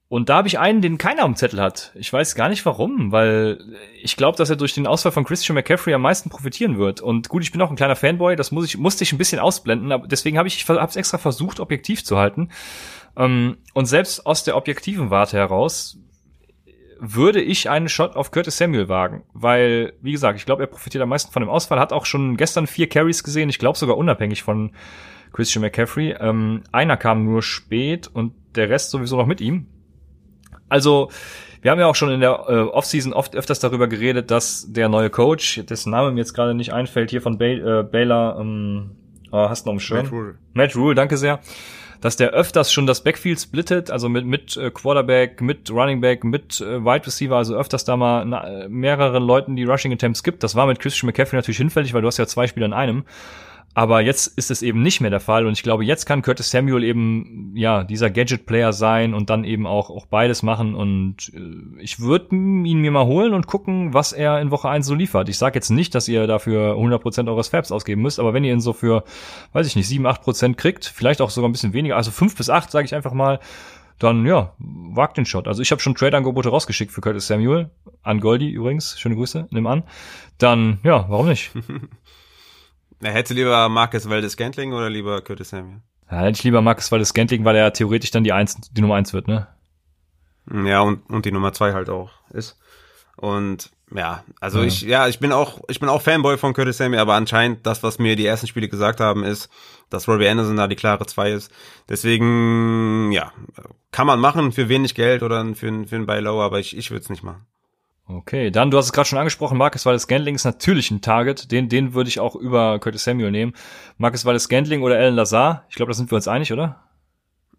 Und 0.08 0.28
da 0.28 0.38
habe 0.38 0.48
ich 0.48 0.58
einen, 0.58 0.80
den 0.80 0.98
keiner 0.98 1.22
am 1.22 1.36
Zettel 1.36 1.60
hat. 1.60 1.92
Ich 1.94 2.12
weiß 2.12 2.34
gar 2.34 2.48
nicht 2.48 2.66
warum, 2.66 3.12
weil 3.12 3.60
ich 4.02 4.16
glaube, 4.16 4.36
dass 4.36 4.50
er 4.50 4.56
durch 4.56 4.74
den 4.74 4.88
Ausfall 4.88 5.12
von 5.12 5.22
Christian 5.22 5.54
McCaffrey 5.54 5.94
am 5.94 6.02
meisten 6.02 6.30
profitieren 6.30 6.78
wird. 6.78 7.00
Und 7.00 7.28
gut, 7.28 7.44
ich 7.44 7.52
bin 7.52 7.62
auch 7.62 7.70
ein 7.70 7.76
kleiner 7.76 7.94
Fanboy, 7.94 8.34
das 8.34 8.50
muss 8.50 8.64
ich, 8.64 8.76
musste 8.76 9.04
ich 9.04 9.12
ein 9.12 9.18
bisschen 9.18 9.38
ausblenden, 9.38 9.92
aber 9.92 10.08
deswegen 10.08 10.36
habe 10.36 10.48
ich, 10.48 10.68
es 10.68 10.96
extra 10.96 11.18
versucht, 11.18 11.60
objektiv 11.60 12.04
zu 12.04 12.18
halten. 12.18 12.48
Ähm, 13.16 13.58
und 13.72 13.86
selbst 13.86 14.26
aus 14.26 14.42
der 14.42 14.56
objektiven 14.56 15.10
Warte 15.10 15.36
heraus 15.36 16.00
würde 17.00 17.40
ich 17.40 17.70
einen 17.70 17.88
Shot 17.88 18.14
auf 18.14 18.30
Curtis 18.30 18.58
Samuel 18.58 18.88
wagen, 18.88 19.24
weil, 19.32 19.94
wie 20.02 20.12
gesagt, 20.12 20.38
ich 20.38 20.46
glaube, 20.46 20.62
er 20.62 20.66
profitiert 20.66 21.02
am 21.02 21.08
meisten 21.08 21.32
von 21.32 21.42
dem 21.42 21.48
Ausfall, 21.48 21.80
hat 21.80 21.92
auch 21.92 22.04
schon 22.04 22.36
gestern 22.36 22.66
vier 22.66 22.88
Carries 22.88 23.24
gesehen, 23.24 23.48
ich 23.48 23.58
glaube 23.58 23.78
sogar 23.78 23.96
unabhängig 23.96 24.42
von 24.42 24.72
Christian 25.32 25.62
McCaffrey. 25.62 26.14
Ähm, 26.20 26.62
einer 26.72 26.96
kam 26.96 27.24
nur 27.24 27.42
spät 27.42 28.08
und 28.12 28.32
der 28.54 28.68
Rest 28.68 28.90
sowieso 28.90 29.16
noch 29.16 29.26
mit 29.26 29.40
ihm. 29.40 29.66
Also, 30.68 31.10
wir 31.62 31.70
haben 31.70 31.78
ja 31.78 31.86
auch 31.86 31.94
schon 31.94 32.10
in 32.10 32.20
der 32.20 32.44
äh, 32.48 32.60
Offseason 32.60 33.12
oft 33.12 33.34
öfters 33.34 33.60
darüber 33.60 33.88
geredet, 33.88 34.30
dass 34.30 34.72
der 34.72 34.88
neue 34.88 35.10
Coach, 35.10 35.62
dessen 35.68 35.90
Name 35.90 36.10
mir 36.12 36.20
jetzt 36.20 36.34
gerade 36.34 36.54
nicht 36.54 36.72
einfällt, 36.72 37.10
hier 37.10 37.22
von 37.22 37.38
Bay, 37.38 37.58
äh, 37.58 37.82
Baylor, 37.82 38.38
ähm, 38.40 38.96
oh, 39.32 39.48
hast 39.48 39.64
du 39.64 39.68
noch 39.68 39.72
einen 39.72 39.80
Schirm? 39.80 40.02
Matt 40.02 40.12
Rule. 40.12 40.34
Matt 40.52 40.76
Rule, 40.76 40.94
danke 40.94 41.16
sehr 41.16 41.40
dass 42.00 42.16
der 42.16 42.30
öfters 42.30 42.72
schon 42.72 42.86
das 42.86 43.02
Backfield 43.02 43.40
splittet, 43.40 43.90
also 43.90 44.08
mit, 44.08 44.24
mit 44.24 44.56
äh, 44.56 44.70
Quarterback, 44.70 45.40
mit 45.40 45.70
Running 45.70 46.00
Back, 46.00 46.24
mit 46.24 46.60
äh, 46.60 46.84
Wide 46.84 47.06
Receiver, 47.06 47.36
also 47.36 47.56
öfters 47.56 47.84
da 47.84 47.96
mal 47.96 48.24
na, 48.24 48.68
mehreren 48.68 49.22
Leuten 49.22 49.56
die 49.56 49.64
Rushing 49.64 49.92
Attempts 49.92 50.22
gibt. 50.22 50.42
Das 50.42 50.54
war 50.54 50.66
mit 50.66 50.78
Christian 50.78 51.06
McCaffrey 51.06 51.36
natürlich 51.36 51.58
hinfällig, 51.58 51.94
weil 51.94 52.02
du 52.02 52.08
hast 52.08 52.18
ja 52.18 52.26
zwei 52.26 52.46
Spieler 52.46 52.66
in 52.66 52.72
einem. 52.72 53.04
Aber 53.72 54.00
jetzt 54.00 54.26
ist 54.36 54.50
es 54.50 54.62
eben 54.62 54.82
nicht 54.82 55.00
mehr 55.00 55.10
der 55.10 55.20
Fall 55.20 55.46
und 55.46 55.52
ich 55.52 55.62
glaube, 55.62 55.84
jetzt 55.84 56.04
kann 56.04 56.22
Curtis 56.22 56.50
Samuel 56.50 56.82
eben 56.82 57.52
ja 57.54 57.84
dieser 57.84 58.10
Gadget-Player 58.10 58.72
sein 58.72 59.14
und 59.14 59.30
dann 59.30 59.44
eben 59.44 59.64
auch 59.64 59.90
auch 59.90 60.06
beides 60.06 60.42
machen 60.42 60.74
und 60.74 61.32
äh, 61.34 61.80
ich 61.80 62.00
würde 62.00 62.34
ihn 62.34 62.80
mir 62.80 62.90
mal 62.90 63.06
holen 63.06 63.32
und 63.32 63.46
gucken, 63.46 63.94
was 63.94 64.12
er 64.12 64.40
in 64.40 64.50
Woche 64.50 64.68
1 64.68 64.86
so 64.86 64.94
liefert. 64.94 65.28
Ich 65.28 65.38
sage 65.38 65.54
jetzt 65.54 65.70
nicht, 65.70 65.94
dass 65.94 66.08
ihr 66.08 66.26
dafür 66.26 66.74
100% 66.74 67.28
eures 67.28 67.48
Fabs 67.48 67.70
ausgeben 67.70 68.02
müsst, 68.02 68.18
aber 68.18 68.34
wenn 68.34 68.42
ihr 68.42 68.52
ihn 68.52 68.60
so 68.60 68.72
für, 68.72 69.04
weiß 69.52 69.68
ich 69.68 69.76
nicht, 69.76 69.86
7, 69.86 70.04
8% 70.04 70.54
kriegt, 70.56 70.84
vielleicht 70.84 71.20
auch 71.20 71.30
sogar 71.30 71.48
ein 71.48 71.52
bisschen 71.52 71.72
weniger, 71.72 71.96
also 71.96 72.10
5 72.10 72.36
bis 72.36 72.50
8, 72.50 72.72
sage 72.72 72.86
ich 72.86 72.94
einfach 72.94 73.12
mal, 73.12 73.38
dann 74.00 74.26
ja, 74.26 74.52
wagt 74.58 75.16
den 75.16 75.26
Shot. 75.26 75.46
Also 75.46 75.62
ich 75.62 75.70
habe 75.70 75.80
schon 75.80 75.94
Trade-Angebote 75.94 76.48
rausgeschickt 76.48 76.90
für 76.90 77.02
Curtis 77.02 77.28
Samuel, 77.28 77.70
an 78.02 78.18
Goldie 78.18 78.50
übrigens, 78.50 78.98
schöne 78.98 79.14
Grüße, 79.14 79.46
nimm 79.50 79.66
an. 79.68 79.84
Dann, 80.38 80.80
ja, 80.82 81.06
warum 81.08 81.28
nicht? 81.28 81.52
Er 83.02 83.12
hätte 83.12 83.34
lieber 83.34 83.68
Marcus 83.68 84.08
Valdez 84.08 84.32
Scantling 84.32 84.72
oder 84.72 84.90
lieber 84.90 85.22
Curtis 85.22 85.50
Samuel? 85.50 85.80
Ja, 86.10 86.18
hätte 86.18 86.38
ich 86.38 86.44
lieber 86.44 86.60
Marcus 86.60 86.90
Valdez 86.92 87.08
Scantling, 87.08 87.44
weil 87.44 87.56
er 87.56 87.72
theoretisch 87.72 88.10
dann 88.10 88.24
die 88.24 88.32
eins, 88.32 88.56
die 88.70 88.80
Nummer 88.80 88.96
eins 88.96 89.12
wird, 89.12 89.28
ne? 89.28 89.46
Ja, 90.52 90.80
und, 90.80 91.08
und 91.08 91.24
die 91.24 91.32
Nummer 91.32 91.52
zwei 91.52 91.72
halt 91.72 91.88
auch 91.88 92.10
ist. 92.30 92.58
Und 93.16 93.70
ja, 93.94 94.24
also 94.40 94.60
ja. 94.60 94.66
ich, 94.66 94.82
ja, 94.82 95.08
ich 95.08 95.18
bin 95.18 95.32
auch, 95.32 95.60
ich 95.68 95.80
bin 95.80 95.88
auch 95.88 96.02
Fanboy 96.02 96.38
von 96.38 96.54
Curtis 96.54 96.78
Samuel, 96.78 97.00
aber 97.00 97.14
anscheinend 97.14 97.66
das, 97.66 97.82
was 97.82 97.98
mir 97.98 98.16
die 98.16 98.26
ersten 98.26 98.46
Spiele 98.46 98.68
gesagt 98.68 99.00
haben, 99.00 99.24
ist, 99.24 99.48
dass 99.90 100.08
Robbie 100.08 100.28
Anderson 100.28 100.56
da 100.56 100.68
die 100.68 100.76
klare 100.76 101.06
zwei 101.06 101.32
ist. 101.32 101.52
Deswegen, 101.88 103.12
ja, 103.12 103.32
kann 103.92 104.06
man 104.06 104.20
machen 104.20 104.52
für 104.52 104.68
wenig 104.68 104.94
Geld 104.94 105.22
oder 105.22 105.44
für, 105.54 105.86
für 105.86 105.96
einen 105.96 106.06
Buy 106.06 106.20
Low, 106.20 106.40
aber 106.40 106.60
ich, 106.60 106.76
ich 106.76 106.90
würde 106.90 107.02
es 107.02 107.10
nicht 107.10 107.22
machen. 107.22 107.46
Okay, 108.16 108.50
dann, 108.50 108.70
du 108.70 108.78
hast 108.78 108.86
es 108.86 108.92
gerade 108.92 109.08
schon 109.08 109.18
angesprochen, 109.18 109.56
Marcus 109.56 109.86
Wallace 109.86 110.02
Scantling 110.02 110.34
ist 110.34 110.44
natürlich 110.44 110.90
ein 110.90 111.00
Target. 111.00 111.52
Den, 111.52 111.68
den 111.68 111.94
würde 111.94 112.08
ich 112.08 112.18
auch 112.18 112.34
über 112.34 112.78
Curtis 112.80 113.04
Samuel 113.04 113.30
nehmen. 113.30 113.52
Marcus 113.98 114.24
Wallace 114.24 114.44
Scantling 114.44 114.82
oder 114.82 114.96
Alan 114.96 115.14
Lazar. 115.14 115.64
Ich 115.68 115.76
glaube, 115.76 115.90
da 115.90 115.94
sind 115.94 116.10
wir 116.10 116.16
uns 116.16 116.26
einig, 116.26 116.52
oder? 116.52 116.82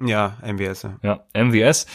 Ja, 0.04 0.38
MWS. 0.43 0.84
Ja, 0.84 1.24
ja 1.34 1.43
MWS. 1.43 1.86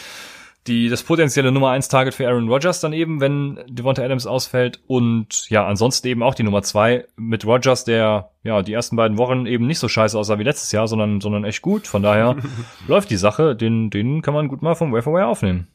Die, 0.65 0.89
das 0.89 1.03
potenzielle 1.03 1.51
Nummer 1.51 1.69
eins 1.69 1.87
Target 1.87 2.13
für 2.13 2.27
Aaron 2.27 2.49
Rodgers 2.49 2.81
dann 2.81 2.93
eben, 2.93 3.21
wenn 3.21 3.59
Devonta 3.67 4.03
Adams 4.03 4.25
ausfällt. 4.25 4.81
Und 4.87 5.49
ja, 5.49 5.65
ansonsten 5.65 6.07
eben 6.07 6.23
auch 6.23 6.35
die 6.35 6.43
Nummer 6.43 6.61
zwei 6.63 7.05
mit 7.15 7.45
Rodgers, 7.45 7.85
der 7.85 8.31
ja 8.43 8.61
die 8.63 8.73
ersten 8.73 8.95
beiden 8.95 9.17
Wochen 9.17 9.45
eben 9.45 9.67
nicht 9.67 9.79
so 9.79 9.87
scheiße 9.87 10.17
aussah 10.17 10.39
wie 10.39 10.43
letztes 10.43 10.71
Jahr, 10.71 10.87
sondern, 10.87 11.21
sondern 11.21 11.45
echt 11.45 11.61
gut. 11.61 11.87
Von 11.87 12.01
daher 12.01 12.35
läuft 12.87 13.11
die 13.11 13.17
Sache. 13.17 13.55
Den, 13.55 13.91
den 13.91 14.21
kann 14.21 14.33
man 14.33 14.47
gut 14.47 14.61
mal 14.61 14.75
vom 14.75 14.91
Waferwire 14.91 15.27
aufnehmen. 15.27 15.67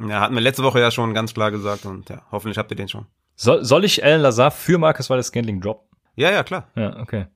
Ja, 0.00 0.20
hatten 0.20 0.34
wir 0.34 0.40
letzte 0.40 0.62
Woche 0.62 0.80
ja 0.80 0.90
schon 0.90 1.14
ganz 1.14 1.34
klar 1.34 1.50
gesagt 1.50 1.84
und 1.84 2.08
ja, 2.08 2.22
hoffentlich 2.30 2.58
habt 2.58 2.70
ihr 2.70 2.76
den 2.76 2.88
schon. 2.88 3.06
Soll, 3.36 3.64
soll 3.64 3.84
ich 3.84 4.04
Alan 4.04 4.20
Lazar 4.20 4.50
für 4.50 4.78
Marcus 4.78 5.10
Wallace 5.10 5.28
Scantling 5.28 5.60
droppen? 5.60 5.88
Ja, 6.16 6.30
ja, 6.30 6.42
klar. 6.42 6.68
Ja, 6.74 6.98
okay. 7.00 7.26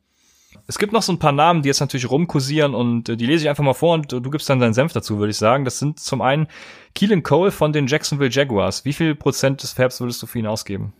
Es 0.66 0.78
gibt 0.78 0.92
noch 0.92 1.02
so 1.02 1.12
ein 1.12 1.18
paar 1.18 1.32
Namen, 1.32 1.62
die 1.62 1.68
jetzt 1.68 1.80
natürlich 1.80 2.10
rumkursieren 2.10 2.74
und 2.74 3.08
äh, 3.08 3.16
die 3.16 3.26
lese 3.26 3.44
ich 3.44 3.48
einfach 3.48 3.64
mal 3.64 3.74
vor 3.74 3.94
und 3.94 4.10
du 4.10 4.30
gibst 4.30 4.48
dann 4.48 4.58
deinen 4.58 4.74
Senf 4.74 4.92
dazu, 4.92 5.18
würde 5.18 5.30
ich 5.30 5.36
sagen. 5.36 5.64
Das 5.64 5.78
sind 5.78 6.00
zum 6.00 6.22
einen 6.22 6.48
Keelan 6.94 7.22
Cole 7.22 7.50
von 7.50 7.72
den 7.72 7.86
Jacksonville 7.86 8.30
Jaguars. 8.30 8.84
Wie 8.84 8.92
viel 8.92 9.14
Prozent 9.14 9.62
des 9.62 9.72
Fabs 9.72 10.00
würdest 10.00 10.22
du 10.22 10.26
für 10.26 10.38
ihn 10.38 10.46
ausgeben? 10.46 10.92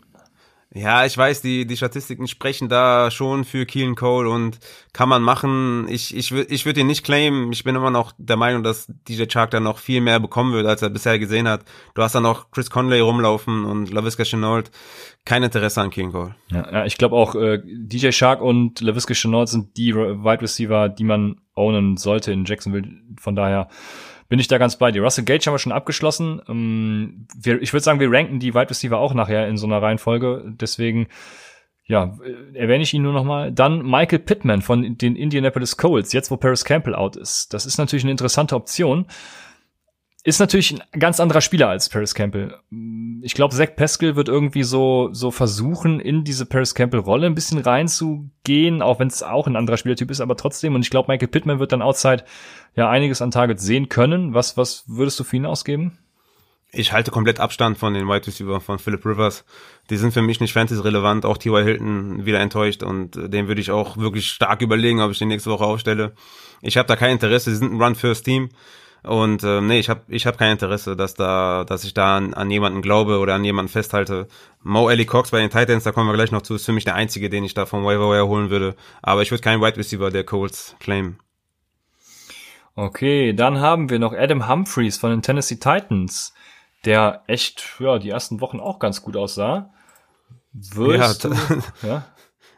Ja, 0.77 1.07
ich 1.07 1.17
weiß, 1.17 1.41
die, 1.41 1.67
die 1.67 1.77
Statistiken 1.77 2.29
sprechen 2.29 2.69
da 2.69 3.11
schon 3.11 3.45
für 3.45 3.65
Keelan 3.65 3.95
Cole 3.95 4.29
und 4.29 4.59
kann 4.93 5.09
man 5.09 5.23
machen. 5.23 5.87
Ich, 5.89 6.15
ich, 6.15 6.31
ich 6.33 6.67
würde 6.67 6.81
ihn 6.81 6.87
nicht 6.87 7.03
claimen. 7.03 7.51
Ich 7.51 7.65
bin 7.65 7.75
immer 7.75 7.91
noch 7.91 8.13
der 8.19 8.37
Meinung, 8.37 8.63
dass 8.63 8.93
DJ 9.09 9.25
Chark 9.25 9.53
da 9.53 9.61
noch 9.61 9.79
viel 9.79 10.03
mehr 10.03 10.21
bekommen 10.21 10.53
wird, 10.53 10.67
als 10.67 10.83
er 10.83 10.91
bisher 10.91 11.19
gesehen 11.19 11.49
hat. 11.49 11.65
Du 11.95 12.03
hast 12.03 12.15
da 12.15 12.21
noch 12.21 12.51
Chris 12.51 12.69
Conley 12.69 13.01
rumlaufen 13.01 13.65
und 13.65 13.91
LaVisca 13.91 14.25
Chenault. 14.25 14.71
Kein 15.25 15.43
Interesse 15.43 15.81
an 15.81 15.89
Keelan 15.89 16.13
Cole. 16.13 16.35
Ja, 16.51 16.71
ja 16.71 16.85
ich 16.85 16.99
glaube 16.99 17.17
auch, 17.17 17.35
äh, 17.35 17.63
DJ 17.65 18.11
Shark 18.11 18.43
und 18.43 18.83
LaVisca 18.83 19.15
Chenault 19.15 19.49
sind 19.49 19.79
die 19.79 19.95
Wide 19.95 20.43
Receiver, 20.43 20.91
die 20.91 21.05
man 21.05 21.41
ownen 21.55 21.97
sollte 21.97 22.33
in 22.33 22.45
Jacksonville. 22.45 22.89
Von 23.19 23.35
daher 23.35 23.69
bin 24.29 24.39
ich 24.39 24.49
da 24.49 24.59
ganz 24.59 24.77
bei 24.77 24.91
dir. 24.91 25.03
Russell 25.03 25.25
Gage 25.25 25.47
haben 25.47 25.55
wir 25.55 25.59
schon 25.59 25.73
abgeschlossen. 25.73 26.41
Ähm, 26.49 27.27
ich 27.45 27.73
würde 27.73 27.85
sagen, 27.85 28.01
wir 28.01 28.11
ranken 28.11 28.39
die 28.39 28.55
Wide 28.55 28.71
Receiver 28.71 28.99
auch 28.99 29.15
nachher 29.15 29.49
in 29.49 29.57
so 29.57 29.67
einer 29.67 29.81
Reihenfolge. 29.81 30.45
Deswegen, 30.61 31.09
ja, 31.85 32.17
äh, 32.25 32.59
erwähne 32.59 32.83
ich 32.83 32.95
ihn 32.95 33.03
nur 33.03 33.13
nochmal. 33.13 33.53
Dann 33.53 33.83
Michael 33.83 34.21
Pittman 34.21 34.63
von 34.63 34.97
den 34.97 35.17
Indianapolis 35.17 35.77
Colts, 35.77 36.13
jetzt 36.13 36.31
wo 36.31 36.37
Paris 36.37 36.65
Campbell 36.65 36.95
out 36.95 37.17
ist. 37.17 37.55
Das 37.55 37.67
ist 37.67 37.79
natürlich 37.79 38.05
eine 38.05 38.13
interessante 38.13 38.57
Option. 38.57 39.07
Ist 40.27 40.41
natürlich 40.41 40.75
ein 40.75 40.99
ganz 40.99 41.21
anderer 41.21 41.41
Spieler 41.41 41.69
als 41.69 41.89
Paris 41.89 42.13
Campbell. 42.13 42.53
Ich 43.23 43.35
glaube, 43.35 43.55
Zach 43.55 43.77
Pascal 43.77 44.17
wird 44.17 44.27
irgendwie 44.27 44.65
so, 44.65 45.09
so 45.13 45.31
versuchen, 45.31 46.01
in 46.01 46.25
diese 46.25 46.47
Paris 46.47 46.75
Campbell-Rolle 46.75 47.29
ein 47.29 47.37
bisschen 47.37 47.61
reinzugehen, 47.61 48.83
auch 48.83 48.99
wenn 48.99 49.07
es 49.07 49.23
auch 49.23 49.47
ein 49.47 49.55
anderer 49.55 49.77
Spielertyp 49.77 50.11
ist, 50.11 50.21
aber 50.21 50.37
trotzdem. 50.37 50.75
Und 50.75 50.83
ich 50.83 50.91
glaube, 50.91 51.13
Michael 51.13 51.29
Pittman 51.29 51.61
wird 51.61 51.71
dann 51.71 51.81
outside 51.81 52.25
ja 52.75 52.91
einiges 52.91 53.23
an 53.23 53.31
Targets 53.31 53.63
sehen 53.63 53.89
können. 53.89 54.35
Was, 54.35 54.57
was 54.57 54.83
würdest 54.89 55.21
du 55.21 55.23
für 55.23 55.37
ihn 55.37 55.47
ausgeben? 55.47 55.97
Ich 56.73 56.93
halte 56.93 57.13
komplett 57.13 57.39
Abstand 57.39 57.79
von 57.79 57.95
den 57.95 58.09
Wide 58.09 58.27
Receiver 58.27 58.61
von 58.61 58.81
Philip 58.81 59.07
Rivers. 59.07 59.45
Die 59.91 59.97
sind 59.97 60.13
für 60.13 60.23
mich 60.23 60.41
nicht 60.41 60.55
fantasy 60.55 60.81
relevant. 60.81 61.25
Auch 61.25 61.39
T.Y. 61.39 61.63
Hilton 61.63 62.27
wieder 62.27 62.41
enttäuscht 62.41 62.83
und 62.83 63.15
den 63.15 63.47
würde 63.47 63.61
ich 63.61 63.71
auch 63.71 63.97
wirklich 63.97 64.27
stark 64.27 64.61
überlegen, 64.61 65.01
ob 65.01 65.13
ich 65.13 65.21
den 65.21 65.29
nächste 65.29 65.53
Woche 65.53 65.67
aufstelle. 65.67 66.17
Ich 66.63 66.77
habe 66.77 66.89
da 66.89 66.97
kein 66.97 67.13
Interesse. 67.13 67.53
Sie 67.53 67.59
sind 67.59 67.73
ein 67.73 67.81
Run-First-Team. 67.81 68.49
Und 69.07 69.45
äh, 69.45 69.61
nee, 69.61 69.79
ich 69.79 69.89
habe 69.89 70.01
ich 70.09 70.27
hab 70.27 70.37
kein 70.37 70.53
Interesse, 70.53 70.97
dass 70.97 71.15
da, 71.15 71.65
dass 71.65 71.85
ich 71.85 71.95
da 71.95 72.17
an, 72.17 72.35
an 72.35 72.51
jemanden 72.51 72.83
glaube 72.83 73.19
oder 73.19 73.35
an 73.35 73.45
jemanden 73.45 73.71
festhalte. 73.71 74.27
Mo 74.63 74.91
Ellie 74.91 75.07
Cox 75.07 75.31
bei 75.31 75.39
den 75.39 75.51
Titans, 75.51 75.85
da 75.85 75.93
kommen 75.93 76.09
wir 76.09 76.15
gleich 76.15 76.33
noch 76.33 76.43
zu, 76.43 76.57
ist 76.57 76.67
für 76.67 76.73
mich 76.73 76.85
der 76.85 76.97
einzige, 76.97 77.31
den 77.31 77.45
ich 77.45 77.55
da 77.55 77.67
vom 77.67 77.85
Waiver 77.85 78.27
holen 78.27 78.51
würde. 78.51 78.75
Aber 79.03 79.23
ich 79.23 79.31
würde 79.31 79.43
keinen 79.43 79.63
Wide 79.63 79.77
Receiver 79.77 80.11
der 80.11 80.25
Colts 80.25 80.75
claimen. 80.81 81.21
Okay, 82.75 83.33
dann 83.33 83.61
haben 83.61 83.91
wir 83.91 84.01
noch 84.01 84.13
Adam 84.13 84.49
Humphreys 84.49 84.99
von 84.99 85.11
den 85.11 85.23
Tennessee 85.23 85.57
Titans, 85.57 86.35
der 86.85 87.23
echt, 87.29 87.77
ja, 87.79 87.99
die 88.01 88.11
ersten 88.11 88.41
Wochen 88.41 88.59
auch 88.59 88.81
ganz 88.81 89.03
gut 89.03 89.17
aussah. 89.17 89.71
Wirst 90.53 91.25
ja, 91.25 91.31
du, 91.31 91.87
ja? 91.87 92.05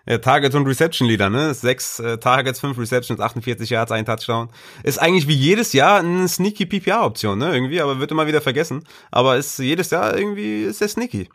Ja, 0.09 0.19
Targets 0.19 0.55
und 0.55 0.67
Reception 0.67 1.07
Leader, 1.07 1.29
ne? 1.29 1.53
Sechs 1.53 2.01
äh, 2.01 2.17
Targets, 2.19 2.61
fünf 2.61 2.79
Receptions, 2.79 3.21
48 3.21 3.69
Yards, 3.69 3.93
ein 3.93 4.07
Touchdown. 4.07 4.49
Ist 4.83 4.99
eigentlich 4.99 5.29
wie 5.29 5.35
jedes 5.35 5.73
Jahr 5.75 5.99
eine 5.99 6.27
sneaky 6.29 6.65
PPR-Option, 6.65 7.39
ne? 7.39 7.53
Irgendwie, 7.53 7.81
aber 7.81 8.01
wird 8.01 8.11
immer 8.11 8.27
wieder 8.27 8.41
vergessen. 8.41 8.85
Aber 9.11 9.37
ist 9.37 9.59
jedes 9.59 9.91
Jahr 9.91 10.17
irgendwie 10.17 10.65
ist 10.65 10.81
er 10.81 10.89
sneaky. 10.89 11.29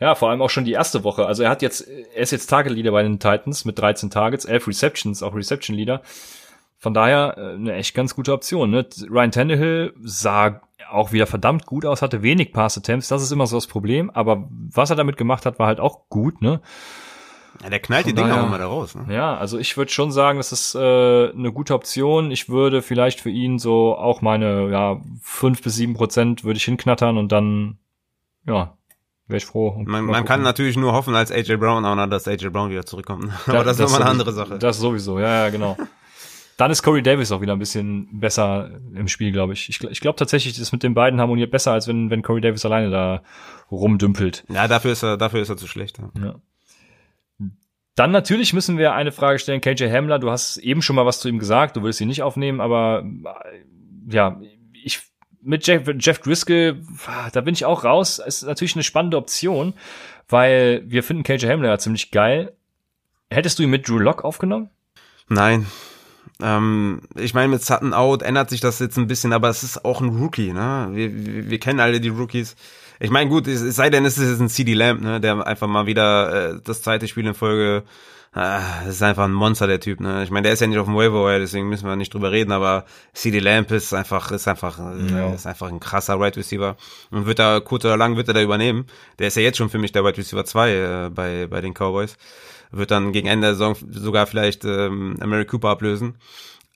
Ja, 0.00 0.14
vor 0.14 0.30
allem 0.30 0.42
auch 0.42 0.50
schon 0.50 0.64
die 0.64 0.72
erste 0.72 1.04
Woche. 1.04 1.26
Also 1.26 1.42
er 1.42 1.50
hat 1.50 1.62
jetzt, 1.62 1.86
er 1.88 2.22
ist 2.22 2.30
jetzt 2.30 2.46
Target 2.46 2.72
Leader 2.72 2.90
bei 2.90 3.02
den 3.02 3.18
Titans 3.18 3.64
mit 3.64 3.78
13 3.78 4.10
Targets, 4.10 4.44
11 4.44 4.68
Receptions, 4.68 5.22
auch 5.22 5.34
Reception 5.34 5.76
Leader. 5.76 6.02
Von 6.78 6.94
daher 6.94 7.36
äh, 7.36 7.54
eine 7.54 7.74
echt 7.74 7.94
ganz 7.94 8.14
gute 8.14 8.32
Option. 8.32 8.70
Ne? 8.70 8.86
Ryan 9.08 9.30
Tannehill 9.30 9.94
sah 10.02 10.62
auch 10.90 11.12
wieder 11.12 11.26
verdammt 11.26 11.66
gut 11.66 11.84
aus, 11.84 12.02
hatte 12.02 12.22
wenig 12.22 12.52
Pass-Attempts. 12.52 13.08
Das 13.08 13.22
ist 13.22 13.30
immer 13.30 13.46
so 13.46 13.56
das 13.56 13.66
Problem. 13.66 14.10
Aber 14.10 14.48
was 14.50 14.90
er 14.90 14.96
damit 14.96 15.16
gemacht 15.16 15.44
hat, 15.46 15.58
war 15.58 15.66
halt 15.66 15.80
auch 15.80 16.08
gut. 16.08 16.40
Ne? 16.40 16.60
Ja, 17.62 17.70
der 17.70 17.80
knallt 17.80 18.04
Von 18.04 18.14
die 18.14 18.22
Dinger 18.22 18.42
auch 18.42 18.46
immer 18.46 18.58
da 18.58 18.66
raus. 18.66 18.94
Ne? 18.94 19.14
Ja, 19.14 19.36
also 19.36 19.58
ich 19.58 19.76
würde 19.76 19.90
schon 19.90 20.12
sagen, 20.12 20.38
das 20.38 20.52
ist 20.52 20.74
äh, 20.74 20.78
eine 21.30 21.52
gute 21.52 21.74
Option. 21.74 22.30
Ich 22.30 22.48
würde 22.48 22.82
vielleicht 22.82 23.20
für 23.20 23.30
ihn 23.30 23.58
so 23.58 23.96
auch 23.96 24.22
meine 24.22 24.70
ja 24.70 25.00
fünf 25.20 25.62
bis 25.62 25.74
sieben 25.74 25.94
Prozent 25.94 26.44
würde 26.44 26.56
ich 26.56 26.64
hinknattern 26.64 27.18
und 27.18 27.32
dann 27.32 27.78
ja 28.46 28.76
wäre 29.30 29.38
ich 29.38 29.46
froh. 29.46 29.82
Man, 29.84 30.04
man 30.06 30.24
kann 30.24 30.42
natürlich 30.42 30.76
nur 30.76 30.92
hoffen 30.92 31.14
als 31.14 31.30
AJ 31.30 31.56
Brown 31.56 31.84
auch 31.84 31.94
noch, 31.94 32.06
dass 32.08 32.26
AJ 32.26 32.50
Brown 32.50 32.70
wieder 32.70 32.84
zurückkommt. 32.84 33.30
Aber 33.46 33.64
das, 33.64 33.76
das 33.76 33.78
ist 33.78 33.92
nochmal 33.92 34.02
eine 34.02 34.10
andere 34.10 34.32
Sache. 34.32 34.58
Das 34.58 34.78
sowieso, 34.78 35.18
ja, 35.18 35.44
ja, 35.44 35.50
genau. 35.50 35.76
Dann 36.56 36.70
ist 36.70 36.82
Corey 36.82 37.00
Davis 37.00 37.32
auch 37.32 37.40
wieder 37.40 37.54
ein 37.54 37.58
bisschen 37.58 38.20
besser 38.20 38.70
im 38.94 39.08
Spiel, 39.08 39.32
glaube 39.32 39.54
ich. 39.54 39.70
Ich, 39.70 39.82
ich 39.82 40.00
glaube 40.00 40.16
tatsächlich, 40.16 40.58
das 40.58 40.72
mit 40.72 40.82
den 40.82 40.92
beiden 40.92 41.18
harmoniert 41.18 41.50
besser, 41.50 41.72
als 41.72 41.88
wenn, 41.88 42.10
wenn 42.10 42.20
Corey 42.20 42.42
Davis 42.42 42.66
alleine 42.66 42.90
da 42.90 43.22
rumdümpelt. 43.70 44.44
Ja, 44.50 44.68
dafür 44.68 44.92
ist 44.92 45.02
er, 45.02 45.16
dafür 45.16 45.40
ist 45.40 45.48
er 45.48 45.56
zu 45.56 45.66
schlecht. 45.66 45.98
Ja. 45.98 46.10
ja. 46.22 46.34
Dann 47.94 48.10
natürlich 48.12 48.52
müssen 48.52 48.78
wir 48.78 48.94
eine 48.94 49.12
Frage 49.12 49.38
stellen, 49.38 49.60
KJ 49.60 49.90
Hamler, 49.90 50.18
du 50.18 50.30
hast 50.30 50.56
eben 50.58 50.82
schon 50.82 50.96
mal 50.96 51.06
was 51.06 51.20
zu 51.20 51.28
ihm 51.28 51.38
gesagt, 51.38 51.76
du 51.76 51.82
willst 51.82 52.00
ihn 52.00 52.08
nicht 52.08 52.22
aufnehmen, 52.22 52.60
aber 52.60 53.04
äh, 53.04 54.14
ja, 54.14 54.40
ich 54.72 55.00
mit 55.42 55.66
Jeff, 55.66 55.82
Jeff 55.98 56.18
Driscoll, 56.18 56.82
da 57.32 57.40
bin 57.40 57.54
ich 57.54 57.64
auch 57.64 57.84
raus. 57.84 58.18
Ist 58.18 58.42
natürlich 58.42 58.76
eine 58.76 58.82
spannende 58.82 59.16
Option, 59.16 59.74
weil 60.28 60.82
wir 60.86 61.02
finden 61.02 61.22
KJ 61.22 61.46
Hamler 61.46 61.68
ja 61.68 61.78
ziemlich 61.78 62.10
geil. 62.10 62.54
Hättest 63.30 63.58
du 63.58 63.62
ihn 63.62 63.70
mit 63.70 63.88
Drew 63.88 63.98
Lock 63.98 64.24
aufgenommen? 64.24 64.70
Nein, 65.28 65.66
ähm, 66.42 67.02
ich 67.16 67.34
meine, 67.34 67.48
mit 67.48 67.62
Sutton 67.62 67.94
out 67.94 68.22
ändert 68.22 68.50
sich 68.50 68.60
das 68.60 68.78
jetzt 68.78 68.96
ein 68.96 69.06
bisschen, 69.06 69.32
aber 69.32 69.48
es 69.48 69.62
ist 69.62 69.84
auch 69.84 70.00
ein 70.00 70.08
Rookie, 70.08 70.52
ne? 70.52 70.88
Wir, 70.92 71.14
wir, 71.14 71.50
wir 71.50 71.60
kennen 71.60 71.80
alle 71.80 72.00
die 72.00 72.08
Rookies. 72.08 72.56
Ich 73.00 73.10
meine, 73.10 73.28
gut, 73.30 73.46
es, 73.46 73.60
es 73.60 73.76
sei 73.76 73.90
denn, 73.90 74.04
es 74.04 74.18
ist 74.18 74.40
ein 74.40 74.48
CD 74.48 74.74
Lamp, 74.74 75.00
ne, 75.00 75.20
der 75.20 75.46
einfach 75.46 75.66
mal 75.66 75.86
wieder 75.86 76.50
äh, 76.50 76.60
das 76.62 76.82
zweite 76.82 77.08
Spiel 77.08 77.26
in 77.26 77.34
Folge 77.34 77.84
Ah, 78.32 78.84
das 78.84 78.94
ist 78.94 79.02
einfach 79.02 79.24
ein 79.24 79.32
Monster, 79.32 79.66
der 79.66 79.80
Typ, 79.80 79.98
ne? 79.98 80.22
Ich 80.22 80.30
meine, 80.30 80.44
der 80.44 80.52
ist 80.52 80.60
ja 80.60 80.68
nicht 80.68 80.78
auf 80.78 80.86
dem 80.86 80.94
Waiver, 80.94 81.36
deswegen 81.40 81.68
müssen 81.68 81.88
wir 81.88 81.96
nicht 81.96 82.14
drüber 82.14 82.30
reden, 82.30 82.52
aber 82.52 82.84
CD 83.12 83.40
Lamp 83.40 83.72
ist 83.72 83.92
einfach, 83.92 84.30
ist 84.30 84.46
einfach, 84.46 84.78
ja. 84.78 85.34
ist 85.34 85.48
einfach 85.48 85.66
ein 85.66 85.80
krasser 85.80 86.14
Wide 86.14 86.22
right 86.22 86.36
Receiver. 86.36 86.76
Und 87.10 87.26
wird 87.26 87.40
da, 87.40 87.58
kurz 87.58 87.84
oder 87.84 87.96
lang 87.96 88.16
wird 88.16 88.28
er 88.28 88.34
da 88.34 88.40
übernehmen. 88.40 88.86
Der 89.18 89.26
ist 89.26 89.36
ja 89.36 89.42
jetzt 89.42 89.58
schon 89.58 89.68
für 89.68 89.78
mich 89.78 89.90
der 89.90 90.04
Wide 90.04 90.16
Receiver 90.16 90.44
2 90.44 90.70
äh, 90.70 91.10
bei, 91.12 91.48
bei 91.48 91.60
den 91.60 91.74
Cowboys 91.74 92.16
wird 92.72 92.92
dann 92.92 93.10
gegen 93.12 93.26
Ende 93.26 93.48
der 93.48 93.54
Saison 93.54 93.76
sogar 93.90 94.28
vielleicht 94.28 94.64
ähm, 94.64 95.14
Mary 95.24 95.44
Cooper 95.44 95.70
ablösen. 95.70 96.16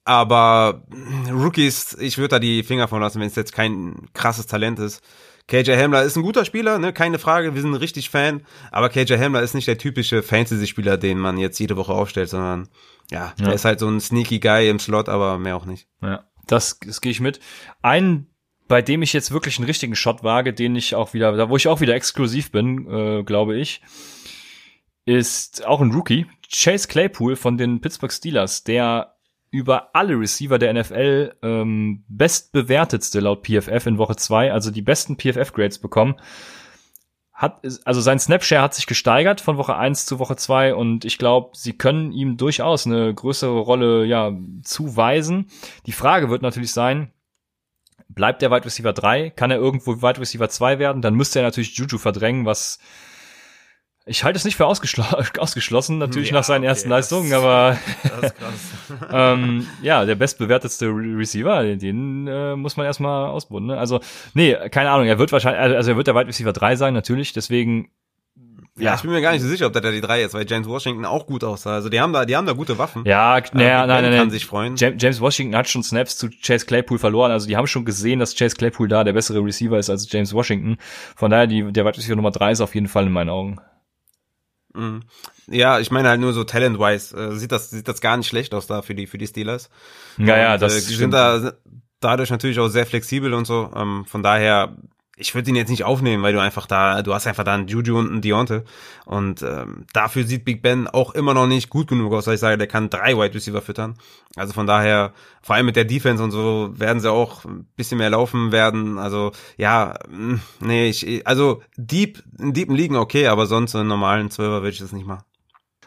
Aber 0.04 0.82
Rookies, 1.30 1.96
ich 2.00 2.18
würde 2.18 2.28
da 2.30 2.38
die 2.40 2.64
Finger 2.64 2.88
von 2.88 3.00
lassen, 3.00 3.20
wenn 3.20 3.28
es 3.28 3.36
jetzt 3.36 3.52
kein 3.52 4.08
krasses 4.12 4.46
Talent 4.46 4.80
ist. 4.80 5.02
KJ 5.46 5.72
Hamler 5.72 6.02
ist 6.02 6.16
ein 6.16 6.22
guter 6.22 6.44
Spieler, 6.44 6.78
ne, 6.78 6.92
keine 6.92 7.18
Frage, 7.18 7.54
wir 7.54 7.60
sind 7.60 7.74
richtig 7.74 8.08
Fan, 8.08 8.46
aber 8.70 8.88
KJ 8.88 9.18
Hamler 9.18 9.42
ist 9.42 9.54
nicht 9.54 9.68
der 9.68 9.76
typische 9.76 10.22
Fantasy-Spieler, 10.22 10.96
den 10.96 11.18
man 11.18 11.36
jetzt 11.36 11.58
jede 11.58 11.76
Woche 11.76 11.92
aufstellt, 11.92 12.30
sondern 12.30 12.68
ja, 13.10 13.34
ja, 13.38 13.44
der 13.44 13.54
ist 13.54 13.66
halt 13.66 13.78
so 13.78 13.88
ein 13.88 14.00
sneaky 14.00 14.40
Guy 14.40 14.68
im 14.68 14.78
Slot, 14.78 15.10
aber 15.10 15.38
mehr 15.38 15.56
auch 15.56 15.66
nicht. 15.66 15.86
Ja, 16.00 16.24
das, 16.46 16.78
das 16.78 17.02
gehe 17.02 17.12
ich 17.12 17.20
mit. 17.20 17.40
Ein, 17.82 18.28
bei 18.68 18.80
dem 18.80 19.02
ich 19.02 19.12
jetzt 19.12 19.32
wirklich 19.32 19.58
einen 19.58 19.66
richtigen 19.66 19.96
Shot 19.96 20.22
wage, 20.24 20.54
den 20.54 20.76
ich 20.76 20.94
auch 20.94 21.12
wieder, 21.12 21.32
da 21.36 21.50
wo 21.50 21.56
ich 21.56 21.68
auch 21.68 21.82
wieder 21.82 21.94
exklusiv 21.94 22.50
bin, 22.50 22.88
äh, 22.90 23.22
glaube 23.22 23.56
ich, 23.58 23.82
ist 25.04 25.66
auch 25.66 25.82
ein 25.82 25.92
Rookie, 25.92 26.26
Chase 26.50 26.88
Claypool 26.88 27.36
von 27.36 27.58
den 27.58 27.82
Pittsburgh 27.82 28.12
Steelers, 28.12 28.64
der 28.64 29.13
über 29.54 29.94
alle 29.94 30.18
Receiver 30.18 30.58
der 30.58 30.74
NFL 30.74 31.36
ähm, 31.40 32.02
bestbewertetste 32.08 33.20
laut 33.20 33.46
PFF 33.46 33.86
in 33.86 33.98
Woche 33.98 34.16
zwei, 34.16 34.52
also 34.52 34.72
die 34.72 34.82
besten 34.82 35.16
PFF-Grades 35.16 35.78
bekommen. 35.78 36.16
Hat, 37.32 37.60
also 37.84 38.00
sein 38.00 38.18
Snapshare 38.18 38.62
hat 38.62 38.74
sich 38.74 38.88
gesteigert 38.88 39.40
von 39.40 39.56
Woche 39.56 39.76
eins 39.76 40.06
zu 40.06 40.18
Woche 40.18 40.34
zwei 40.34 40.74
und 40.74 41.04
ich 41.04 41.18
glaube, 41.18 41.50
sie 41.56 41.72
können 41.72 42.10
ihm 42.10 42.36
durchaus 42.36 42.84
eine 42.84 43.14
größere 43.14 43.60
Rolle 43.60 44.04
ja 44.06 44.32
zuweisen. 44.64 45.46
Die 45.86 45.92
Frage 45.92 46.30
wird 46.30 46.42
natürlich 46.42 46.72
sein, 46.72 47.12
bleibt 48.08 48.42
der 48.42 48.50
Wide 48.50 48.64
Receiver 48.64 48.92
3? 48.92 49.30
Kann 49.30 49.52
er 49.52 49.58
irgendwo 49.58 50.02
Wide 50.02 50.20
Receiver 50.20 50.48
2 50.48 50.80
werden? 50.80 51.00
Dann 51.00 51.14
müsste 51.14 51.38
er 51.38 51.44
natürlich 51.44 51.76
Juju 51.76 51.98
verdrängen, 51.98 52.44
was 52.44 52.80
ich 54.06 54.22
halte 54.22 54.36
es 54.36 54.44
nicht 54.44 54.56
für 54.56 54.66
ausgeschl 54.66 55.02
ausgeschlossen, 55.38 55.98
natürlich 55.98 56.28
ja, 56.30 56.34
nach 56.34 56.44
seinen 56.44 56.62
okay, 56.62 56.68
ersten 56.68 56.90
Leistungen, 56.90 57.30
das, 57.30 57.38
aber 57.38 57.78
das 58.02 58.22
ist 58.22 58.38
krass. 58.38 59.08
ähm, 59.12 59.66
ja, 59.82 60.04
der 60.04 60.14
bestbewertetste 60.14 60.86
Re 60.86 61.18
Receiver, 61.18 61.64
den 61.76 62.26
äh, 62.26 62.54
muss 62.54 62.76
man 62.76 62.84
erstmal 62.84 63.28
ausbunden. 63.28 63.68
Ne? 63.68 63.78
Also, 63.78 64.00
nee, 64.34 64.54
keine 64.70 64.90
Ahnung, 64.90 65.06
er 65.06 65.18
wird 65.18 65.32
wahrscheinlich, 65.32 65.76
also 65.76 65.90
er 65.90 65.96
wird 65.96 66.06
der 66.06 66.14
Wide 66.14 66.26
Receiver 66.26 66.52
3 66.52 66.76
sein, 66.76 66.94
natürlich, 66.94 67.32
deswegen. 67.32 67.88
Ja, 68.76 68.86
ja, 68.86 68.94
ich 68.96 69.02
bin 69.02 69.12
mir 69.12 69.22
gar 69.22 69.30
nicht 69.30 69.42
so 69.42 69.48
sicher, 69.48 69.66
ob 69.66 69.72
der 69.72 69.82
da 69.82 69.92
die 69.92 70.00
3 70.00 70.24
ist, 70.24 70.34
weil 70.34 70.44
James 70.48 70.68
Washington 70.68 71.04
auch 71.04 71.26
gut 71.26 71.44
aussah. 71.44 71.74
Also 71.74 71.88
die 71.88 72.00
haben 72.00 72.12
da, 72.12 72.24
die 72.24 72.34
haben 72.34 72.44
da 72.44 72.54
gute 72.54 72.76
Waffen. 72.76 73.04
Ja, 73.06 73.40
naja, 73.52 73.84
äh, 73.84 73.86
nein, 73.86 74.02
nein, 74.02 74.10
nein. 74.10 74.18
kann 74.18 74.30
sich 74.30 74.46
freuen. 74.46 74.74
James 74.74 75.20
Washington 75.20 75.56
hat 75.56 75.68
schon 75.68 75.84
Snaps 75.84 76.18
zu 76.18 76.28
Chase 76.28 76.66
Claypool 76.66 76.98
verloren. 76.98 77.30
Also 77.30 77.46
die 77.46 77.56
haben 77.56 77.68
schon 77.68 77.84
gesehen, 77.84 78.18
dass 78.18 78.34
Chase 78.34 78.56
Claypool 78.56 78.88
da 78.88 79.04
der 79.04 79.12
bessere 79.12 79.44
Receiver 79.44 79.78
ist 79.78 79.90
als 79.90 80.10
James 80.10 80.34
Washington. 80.34 80.78
Von 81.14 81.30
daher, 81.30 81.46
die, 81.46 81.72
der 81.72 81.84
Wide 81.84 81.96
Receiver 81.96 82.16
Nummer 82.16 82.32
3 82.32 82.50
ist 82.50 82.60
auf 82.60 82.74
jeden 82.74 82.88
Fall 82.88 83.06
in 83.06 83.12
meinen 83.12 83.30
Augen. 83.30 83.60
Mhm. 84.74 85.02
Ja, 85.46 85.78
ich 85.78 85.90
meine 85.90 86.08
halt 86.08 86.20
nur 86.20 86.32
so 86.32 86.44
talent-wise 86.44 87.16
äh, 87.16 87.36
sieht 87.36 87.52
das 87.52 87.70
sieht 87.70 87.88
das 87.88 88.00
gar 88.00 88.16
nicht 88.16 88.28
schlecht 88.28 88.54
aus 88.54 88.66
da 88.66 88.82
für 88.82 88.94
die 88.94 89.06
für 89.06 89.18
die 89.18 89.26
Steelers. 89.26 89.70
Ja, 90.18 90.36
ja, 90.36 90.58
das 90.58 90.84
äh, 90.84 90.88
die 90.88 90.94
sind 90.94 91.12
da 91.12 91.52
dadurch 92.00 92.30
natürlich 92.30 92.58
auch 92.58 92.68
sehr 92.68 92.86
flexibel 92.86 93.34
und 93.34 93.46
so. 93.46 93.70
Ähm, 93.74 94.04
von 94.06 94.22
daher 94.22 94.76
ich 95.16 95.34
würde 95.34 95.50
ihn 95.50 95.56
jetzt 95.56 95.70
nicht 95.70 95.84
aufnehmen, 95.84 96.22
weil 96.22 96.32
du 96.32 96.40
einfach 96.40 96.66
da, 96.66 97.02
du 97.02 97.14
hast 97.14 97.26
einfach 97.26 97.44
da 97.44 97.54
einen 97.54 97.68
Juju 97.68 97.98
und 97.98 98.10
einen 98.10 98.20
Deonte. 98.20 98.64
Und 99.04 99.42
ähm, 99.42 99.86
dafür 99.92 100.24
sieht 100.24 100.44
Big 100.44 100.62
Ben 100.62 100.88
auch 100.88 101.14
immer 101.14 101.34
noch 101.34 101.46
nicht 101.46 101.70
gut 101.70 101.88
genug 101.88 102.12
aus, 102.12 102.26
weil 102.26 102.34
ich 102.34 102.40
sage, 102.40 102.58
der 102.58 102.66
kann 102.66 102.90
drei 102.90 103.16
Wide 103.16 103.34
Receiver 103.34 103.62
füttern. 103.62 103.96
Also 104.34 104.52
von 104.52 104.66
daher, 104.66 105.12
vor 105.42 105.54
allem 105.54 105.66
mit 105.66 105.76
der 105.76 105.84
Defense 105.84 106.22
und 106.22 106.32
so, 106.32 106.72
werden 106.74 107.00
sie 107.00 107.10
auch 107.10 107.44
ein 107.44 107.66
bisschen 107.76 107.98
mehr 107.98 108.10
laufen 108.10 108.50
werden. 108.50 108.98
Also 108.98 109.32
ja, 109.56 109.94
mm, 110.08 110.34
nee, 110.60 110.88
ich, 110.88 111.26
also 111.26 111.62
deep, 111.76 112.22
in 112.38 112.52
deepen 112.52 112.74
Ligen 112.74 112.96
okay, 112.96 113.28
aber 113.28 113.46
sonst 113.46 113.74
in 113.74 113.86
normalen 113.86 114.30
Zwölfer 114.30 114.62
würde 114.62 114.70
ich 114.70 114.78
das 114.78 114.92
nicht 114.92 115.06
machen. 115.06 115.24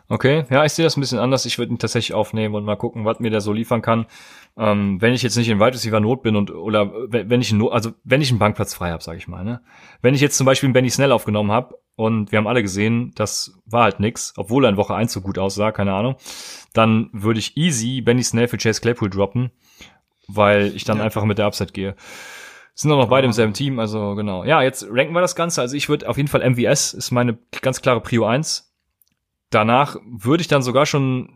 Okay, 0.10 0.46
ja, 0.50 0.64
ich 0.64 0.72
sehe 0.72 0.86
das 0.86 0.96
ein 0.96 1.02
bisschen 1.02 1.20
anders. 1.20 1.46
Ich 1.46 1.58
würde 1.58 1.74
ihn 1.74 1.80
tatsächlich 1.80 2.14
aufnehmen 2.14 2.56
und 2.56 2.64
mal 2.64 2.78
gucken, 2.78 3.04
was 3.04 3.20
mir 3.20 3.30
der 3.30 3.42
so 3.42 3.52
liefern 3.52 3.82
kann. 3.82 4.06
Ähm, 4.58 5.02
wenn 5.02 5.14
ich 5.14 5.22
jetzt 5.22 5.36
nicht 5.36 5.50
in 5.50 5.60
Wide 5.60 5.74
Receiver 5.74 6.00
Not 6.00 6.24
bin 6.24 6.38
und 6.38 6.50
oder 6.50 6.92
wenn 7.10 7.42
ich 7.42 7.52
Not, 7.52 7.74
also 7.74 7.92
wenn 8.06 8.22
ich 8.22 8.30
einen 8.30 8.40
Bankplatz 8.40 8.74
frei 8.74 8.92
habe, 8.92 9.04
sage 9.04 9.18
ich 9.18 9.28
mal. 9.28 9.44
Ne? 9.44 9.62
Wenn 10.02 10.16
ich 10.16 10.22
jetzt 10.22 10.38
zum 10.38 10.46
Beispiel 10.46 10.68
einen 10.68 10.74
Benny 10.74 10.90
Snell 10.90 11.12
aufgenommen 11.12 11.52
habe 11.52 11.78
und 11.96 12.32
wir 12.32 12.38
haben 12.38 12.48
alle 12.48 12.62
gesehen, 12.62 13.12
das 13.16 13.60
war 13.66 13.84
halt 13.84 14.00
nix, 14.00 14.34
obwohl 14.38 14.66
er 14.66 14.70
in 14.70 14.78
Woche 14.78 14.96
1 14.96 15.12
so 15.12 15.20
gut 15.20 15.38
aussah, 15.38 15.74
keine 15.74 15.94
Ahnung, 15.94 16.16
dann 16.74 17.10
würde 17.12 17.40
ich 17.40 17.58
easy 17.58 18.00
Benny 18.00 18.24
Snell 18.24 18.48
für 18.48 18.58
Chase 18.58 18.80
Claypool 18.80 19.10
droppen, 19.10 19.52
weil 20.30 20.74
ich 20.74 20.86
dann 20.86 21.00
ja. 21.00 21.04
einfach 21.04 21.26
mit 21.26 21.38
der 21.38 21.48
Upside 21.48 21.74
gehe. 21.74 21.96
Sind 22.76 22.92
auch 22.92 22.98
noch 22.98 23.10
beide 23.10 23.26
im 23.26 23.34
selben 23.34 23.54
Team, 23.54 23.80
also 23.80 24.16
genau. 24.16 24.44
Ja, 24.46 24.62
jetzt 24.62 24.88
ranken 24.90 25.14
wir 25.14 25.22
das 25.22 25.36
Ganze. 25.36 25.62
Also 25.62 25.76
ich 25.76 25.90
würde 25.90 26.08
auf 26.08 26.16
jeden 26.16 26.30
Fall 26.30 26.48
MVS 26.48 26.94
ist 26.94 27.12
meine 27.12 27.38
ganz 27.62 27.82
klare 27.82 28.02
Prio 28.02 28.26
1 28.26 28.67
danach 29.50 29.98
würde 30.06 30.42
ich 30.42 30.48
dann 30.48 30.62
sogar 30.62 30.86
schon 30.86 31.30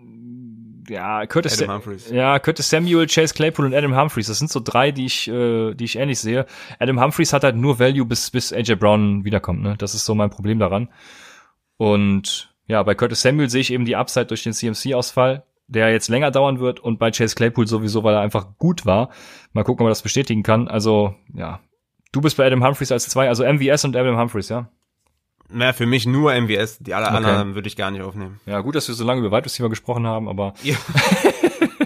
ja, 0.90 1.26
Curtis, 1.26 1.62
Adam 1.62 1.76
Humphreys. 1.76 2.10
ja, 2.10 2.40
Curtis 2.40 2.70
Samuel, 2.70 3.08
Chase 3.08 3.34
Claypool 3.34 3.66
und 3.66 3.74
Adam 3.74 3.96
Humphreys. 3.96 4.28
Das 4.28 4.40
sind 4.40 4.50
so 4.50 4.60
drei, 4.60 4.92
die 4.92 5.06
ich, 5.06 5.28
äh, 5.28 5.74
die 5.74 5.86
ich 5.86 5.96
ähnlich 5.96 6.20
sehe. 6.20 6.46
Adam 6.80 7.02
Humphreys 7.02 7.34
hat 7.34 7.44
halt 7.44 7.56
nur 7.56 7.80
Value, 7.80 8.06
bis, 8.06 8.30
bis 8.32 8.52
AJ 8.52 8.76
Brown 8.76 9.24
wiederkommt, 9.24 9.62
ne? 9.62 9.76
Das 9.78 9.94
ist 9.94 10.06
so 10.06 10.16
mein 10.16 10.30
Problem 10.30 10.60
daran. 10.60 10.90
Und 11.78 12.54
ja, 12.68 12.84
bei 12.84 12.96
Curtis 12.96 13.22
Samuel 13.22 13.50
sehe 13.50 13.62
ich 13.62 13.72
eben 13.72 13.86
die 13.86 13.96
Upside 13.96 14.26
durch 14.26 14.44
den 14.44 14.54
CMC-Ausfall, 14.54 15.44
der 15.68 15.92
jetzt 15.92 16.10
länger 16.10 16.32
dauern 16.32 16.60
wird 16.60 16.80
und 16.80 17.00
bei 17.00 17.12
Chase 17.12 17.36
Claypool 17.36 17.68
sowieso, 17.68 18.04
weil 18.04 18.16
er 18.16 18.22
einfach 18.22 18.58
gut 18.58 18.86
war. 18.86 19.10
Mal 19.54 19.64
gucken, 19.64 19.84
ob 19.84 19.88
er 19.88 19.92
das 19.92 20.02
bestätigen 20.02 20.44
kann. 20.44 20.68
Also, 20.68 21.16
ja. 21.34 21.62
Du 22.12 22.20
bist 22.20 22.36
bei 22.36 22.46
Adam 22.46 22.66
Humphreys 22.66 22.92
als 22.92 23.08
zwei, 23.08 23.30
also 23.30 23.46
MVS 23.46 23.86
und 23.86 23.96
Adam 23.96 24.18
Humphreys, 24.18 24.50
ja? 24.50 24.70
Na, 25.54 25.74
für 25.74 25.86
mich 25.86 26.06
nur 26.06 26.34
MWS. 26.34 26.80
Die 26.80 26.94
alle 26.94 27.08
okay. 27.08 27.16
anderen 27.18 27.56
würde 27.56 27.68
ich 27.68 27.76
gar 27.76 27.92
nicht 27.92 28.02
aufnehmen. 28.02 28.40
Ja, 28.46 28.60
gut, 28.62 28.76
dass 28.76 28.88
wir 28.88 28.96
so 28.96 29.04
lange 29.04 29.26
über 29.26 29.36
Wide 29.36 29.70
gesprochen 29.70 30.08
haben, 30.08 30.28
aber. 30.28 30.54
Ja. 30.64 30.76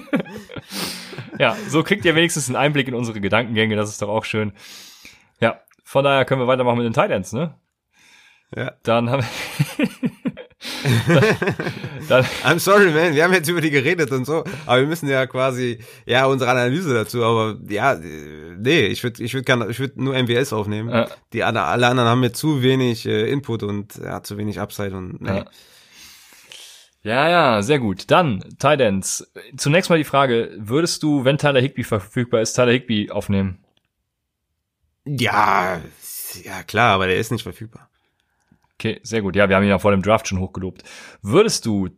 ja, 1.40 1.56
so 1.68 1.84
kriegt 1.84 2.06
ihr 2.06 2.16
wenigstens 2.16 2.48
einen 2.48 2.56
Einblick 2.56 2.88
in 2.88 2.94
unsere 2.94 3.20
Gedankengänge, 3.20 3.76
das 3.76 3.90
ist 3.90 4.02
doch 4.02 4.10
auch 4.10 4.26
schön. 4.26 4.54
Ja, 5.40 5.62
von 5.84 6.04
daher 6.04 6.26
können 6.26 6.42
wir 6.42 6.48
weitermachen 6.48 6.78
mit 6.78 6.86
den 6.86 6.94
Titans, 6.94 7.34
ne? 7.34 7.56
Ja. 8.56 8.74
Dann 8.84 9.10
haben 9.10 9.26
dann, 12.10 12.26
I'm 12.44 12.60
sorry, 12.60 12.92
man. 12.92 13.16
Wir 13.16 13.24
haben 13.24 13.34
jetzt 13.34 13.50
über 13.50 13.62
die 13.62 13.72
geredet 13.72 14.12
und 14.12 14.26
so, 14.26 14.44
aber 14.66 14.82
wir 14.82 14.88
müssen 14.88 15.10
ja 15.10 15.26
quasi, 15.28 15.80
ja, 16.06 16.26
unsere 16.26 16.52
Analyse 16.52 16.94
dazu, 16.94 17.24
aber 17.24 17.58
ja, 17.68 18.00
nee, 18.58 18.86
ich 18.88 19.04
würde 19.04 19.24
ich 19.24 19.34
würde 19.34 19.68
ich 19.70 19.80
würde 19.80 20.04
nur 20.04 20.14
MWS 20.14 20.54
aufnehmen. 20.54 20.90
Ja. 20.90 21.08
Die 21.34 21.44
alle, 21.44 21.64
alle 21.64 21.88
anderen 21.88 22.10
haben 22.10 22.20
mir 22.20 22.32
zu 22.32 22.62
wenig 22.62 23.06
äh, 23.06 23.30
Input 23.30 23.64
und 23.64 23.96
ja, 23.96 24.22
zu 24.24 24.38
wenig 24.38 24.60
Upside 24.60 24.96
und 24.96 25.22
nee. 25.22 25.38
Ja. 25.38 25.46
Ja, 27.06 27.30
ja, 27.30 27.62
sehr 27.62 27.78
gut. 27.78 28.10
Dann, 28.10 28.44
Tidance. 28.58 29.28
Zunächst 29.58 29.92
mal 29.92 30.00
die 30.00 30.04
Frage, 30.04 30.52
würdest 30.58 31.04
du, 31.04 31.24
wenn 31.24 31.38
Tyler 31.38 31.62
Higby 31.62 31.84
verfügbar 31.84 32.42
ist, 32.42 32.54
Tyler 32.54 32.72
Higby 32.72 33.12
aufnehmen? 33.12 33.64
Ja, 35.06 35.82
ja 36.44 36.64
klar, 36.64 36.96
aber 36.96 37.06
der 37.06 37.18
ist 37.18 37.32
nicht 37.32 37.44
verfügbar. 37.44 37.92
Okay, 38.80 39.00
sehr 39.04 39.22
gut. 39.22 39.36
Ja, 39.36 39.50
wir 39.50 39.56
haben 39.56 39.64
ihn 39.64 39.70
ja 39.70 39.80
vor 39.80 39.92
dem 39.92 40.02
Draft 40.02 40.28
schon 40.28 40.40
hochgelobt. 40.40 40.84
Würdest 41.22 41.66
du 41.66 41.90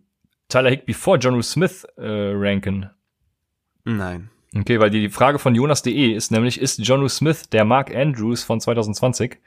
Tyler 0.50 0.70
Higby 0.70 0.94
vor 0.94 1.18
John 1.18 1.42
Smith 1.44 1.86
äh, 1.98 2.04
ranken? 2.06 2.90
Nein. 3.84 4.30
Okay, 4.56 4.80
weil 4.80 4.90
die 4.90 5.10
Frage 5.10 5.40
von 5.40 5.56
Jonas.de 5.56 6.14
ist 6.14 6.32
nämlich, 6.32 6.60
ist 6.60 6.80
John 6.80 7.08
Smith 7.10 7.50
der 7.50 7.66
Mark 7.66 7.94
Andrews 7.94 8.44
von 8.44 8.60
2020? 8.60 9.38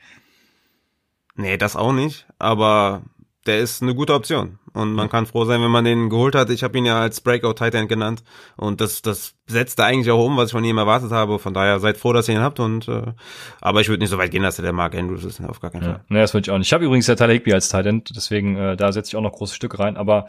Nee, 1.36 1.56
das 1.56 1.76
auch 1.76 1.92
nicht, 1.92 2.26
aber 2.38 3.02
der 3.46 3.60
ist 3.60 3.82
eine 3.82 3.94
gute 3.94 4.14
Option. 4.14 4.58
Und 4.72 4.92
man 4.92 5.08
kann 5.08 5.26
froh 5.26 5.44
sein, 5.44 5.60
wenn 5.60 5.70
man 5.70 5.84
den 5.84 6.10
geholt 6.10 6.34
hat. 6.34 6.50
Ich 6.50 6.62
habe 6.62 6.78
ihn 6.78 6.84
ja 6.84 7.00
als 7.00 7.20
Breakout 7.20 7.54
Titan 7.54 7.88
genannt. 7.88 8.22
Und 8.56 8.80
das, 8.80 9.02
das 9.02 9.34
setzt 9.46 9.78
da 9.78 9.84
eigentlich 9.84 10.10
auch 10.10 10.24
um, 10.24 10.36
was 10.36 10.46
ich 10.46 10.52
von 10.52 10.64
ihm 10.64 10.78
erwartet 10.78 11.10
habe. 11.10 11.38
Von 11.38 11.54
daher 11.54 11.80
seid 11.80 11.96
froh, 11.96 12.12
dass 12.12 12.28
ihr 12.28 12.36
ihn 12.36 12.40
habt. 12.40 12.60
Und 12.60 12.88
äh, 12.88 13.12
aber 13.60 13.80
ich 13.80 13.88
würde 13.88 14.00
nicht 14.00 14.10
so 14.10 14.18
weit 14.18 14.30
gehen, 14.30 14.42
dass 14.42 14.58
er 14.58 14.62
der 14.62 14.72
Mark 14.72 14.94
Andrews 14.94 15.24
ist. 15.24 15.40
Auf 15.40 15.60
gar 15.60 15.70
keinen 15.70 15.82
Fall. 15.82 15.92
Ja, 15.92 16.04
nee, 16.08 16.20
das 16.20 16.34
würde 16.34 16.46
ich 16.46 16.50
auch 16.50 16.58
nicht. 16.58 16.68
Ich 16.68 16.72
habe 16.72 16.84
übrigens 16.84 17.06
ja 17.06 17.14
Tyler 17.14 17.32
Higby 17.32 17.52
als 17.52 17.68
Titan, 17.68 18.02
deswegen 18.10 18.56
äh, 18.56 18.76
da 18.76 18.92
setze 18.92 19.08
ich 19.08 19.16
auch 19.16 19.22
noch 19.22 19.32
große 19.32 19.54
Stücke 19.54 19.78
rein. 19.78 19.96
Aber 19.96 20.26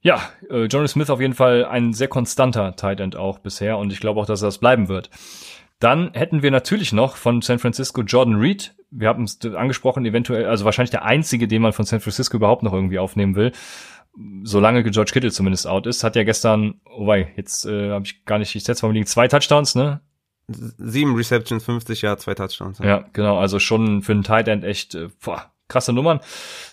ja, 0.00 0.20
äh, 0.50 0.64
Johnny 0.64 0.88
Smith 0.88 1.10
auf 1.10 1.20
jeden 1.20 1.34
Fall 1.34 1.64
ein 1.64 1.92
sehr 1.92 2.08
konstanter 2.08 2.74
Tight 2.74 3.00
End 3.00 3.16
auch 3.16 3.38
bisher 3.38 3.78
und 3.78 3.92
ich 3.92 4.00
glaube 4.00 4.20
auch, 4.20 4.26
dass 4.26 4.42
er 4.42 4.48
das 4.48 4.58
bleiben 4.58 4.88
wird. 4.88 5.10
Dann 5.78 6.12
hätten 6.12 6.42
wir 6.42 6.50
natürlich 6.50 6.92
noch 6.92 7.16
von 7.16 7.40
San 7.42 7.58
Francisco 7.58 8.02
Jordan 8.02 8.36
Reed, 8.36 8.74
wir 8.92 9.08
haben 9.08 9.24
es 9.24 9.40
angesprochen, 9.44 10.04
eventuell, 10.04 10.46
also 10.46 10.64
wahrscheinlich 10.64 10.90
der 10.90 11.04
einzige, 11.04 11.48
den 11.48 11.62
man 11.62 11.72
von 11.72 11.84
San 11.84 12.00
Francisco 12.00 12.36
überhaupt 12.36 12.62
noch 12.62 12.72
irgendwie 12.72 12.98
aufnehmen 12.98 13.34
will. 13.34 13.52
Solange 14.42 14.82
George 14.84 15.12
Kittle 15.12 15.32
zumindest 15.32 15.66
out 15.66 15.86
ist, 15.86 16.04
hat 16.04 16.16
ja 16.16 16.22
gestern, 16.22 16.80
oh 16.84 17.06
wei, 17.06 17.32
jetzt 17.36 17.64
äh, 17.64 17.90
habe 17.90 18.04
ich 18.04 18.24
gar 18.26 18.38
nicht, 18.38 18.54
ich 18.54 18.64
setze 18.64 18.86
mal 18.86 18.92
liegen 18.92 19.06
zwei 19.06 19.26
Touchdowns, 19.26 19.74
ne? 19.74 20.02
Sieben 20.48 21.16
Receptions, 21.16 21.64
50 21.64 22.02
ja, 22.02 22.18
zwei 22.18 22.34
Touchdowns. 22.34 22.78
Ja. 22.78 22.84
ja, 22.84 23.04
genau, 23.14 23.38
also 23.38 23.58
schon 23.58 24.02
für 24.02 24.12
einen 24.12 24.24
Tight 24.24 24.48
End 24.48 24.64
echt, 24.64 24.94
äh, 24.94 25.08
boah, 25.24 25.50
krasse 25.68 25.94
Nummern. 25.94 26.20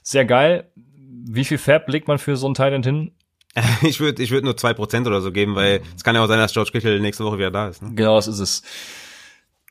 Sehr 0.04 0.26
geil. 0.26 0.70
Wie 0.76 1.46
viel 1.46 1.58
Fab 1.58 1.88
legt 1.88 2.08
man 2.08 2.18
für 2.18 2.36
so 2.36 2.48
einen 2.48 2.56
Tight 2.56 2.74
End 2.74 2.86
hin? 2.86 3.12
Ich 3.82 4.00
würde 4.00 4.22
ich 4.22 4.32
würd 4.32 4.44
nur 4.44 4.58
zwei 4.58 4.74
Prozent 4.74 5.08
oder 5.08 5.22
so 5.22 5.32
geben, 5.32 5.56
weil 5.56 5.82
es 5.96 6.04
kann 6.04 6.16
ja 6.16 6.24
auch 6.24 6.28
sein, 6.28 6.40
dass 6.40 6.54
George 6.54 6.72
Kittle 6.72 7.00
nächste 7.00 7.24
Woche 7.24 7.38
wieder 7.38 7.52
da 7.52 7.70
ist. 7.70 7.82
Ne? 7.82 7.91
Genau, 7.96 8.16
das 8.16 8.28
ist 8.28 8.40
es. 8.40 8.64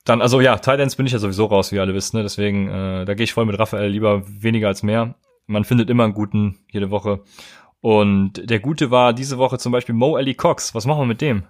Dann, 0.08 0.22
also 0.22 0.40
ja, 0.40 0.56
Titans 0.56 0.96
bin 0.96 1.04
ich 1.04 1.12
ja 1.12 1.18
sowieso 1.18 1.44
raus, 1.44 1.70
wie 1.70 1.76
ihr 1.76 1.82
alle 1.82 1.92
wisst, 1.92 2.14
ne? 2.14 2.22
Deswegen, 2.22 2.70
äh, 2.70 3.04
da 3.04 3.12
gehe 3.12 3.24
ich 3.24 3.34
voll 3.34 3.44
mit 3.44 3.58
Raphael 3.58 3.90
lieber 3.90 4.22
weniger 4.26 4.68
als 4.68 4.82
mehr. 4.82 5.16
Man 5.46 5.64
findet 5.64 5.90
immer 5.90 6.04
einen 6.04 6.14
guten 6.14 6.60
jede 6.70 6.90
Woche. 6.90 7.20
Und 7.82 8.48
der 8.48 8.58
Gute 8.58 8.90
war 8.90 9.12
diese 9.12 9.36
Woche 9.36 9.58
zum 9.58 9.70
Beispiel 9.70 9.94
Mo 9.94 10.16
Ellie 10.16 10.32
Cox. 10.32 10.74
Was 10.74 10.86
machen 10.86 11.00
wir 11.00 11.06
mit 11.06 11.20
dem? 11.20 11.42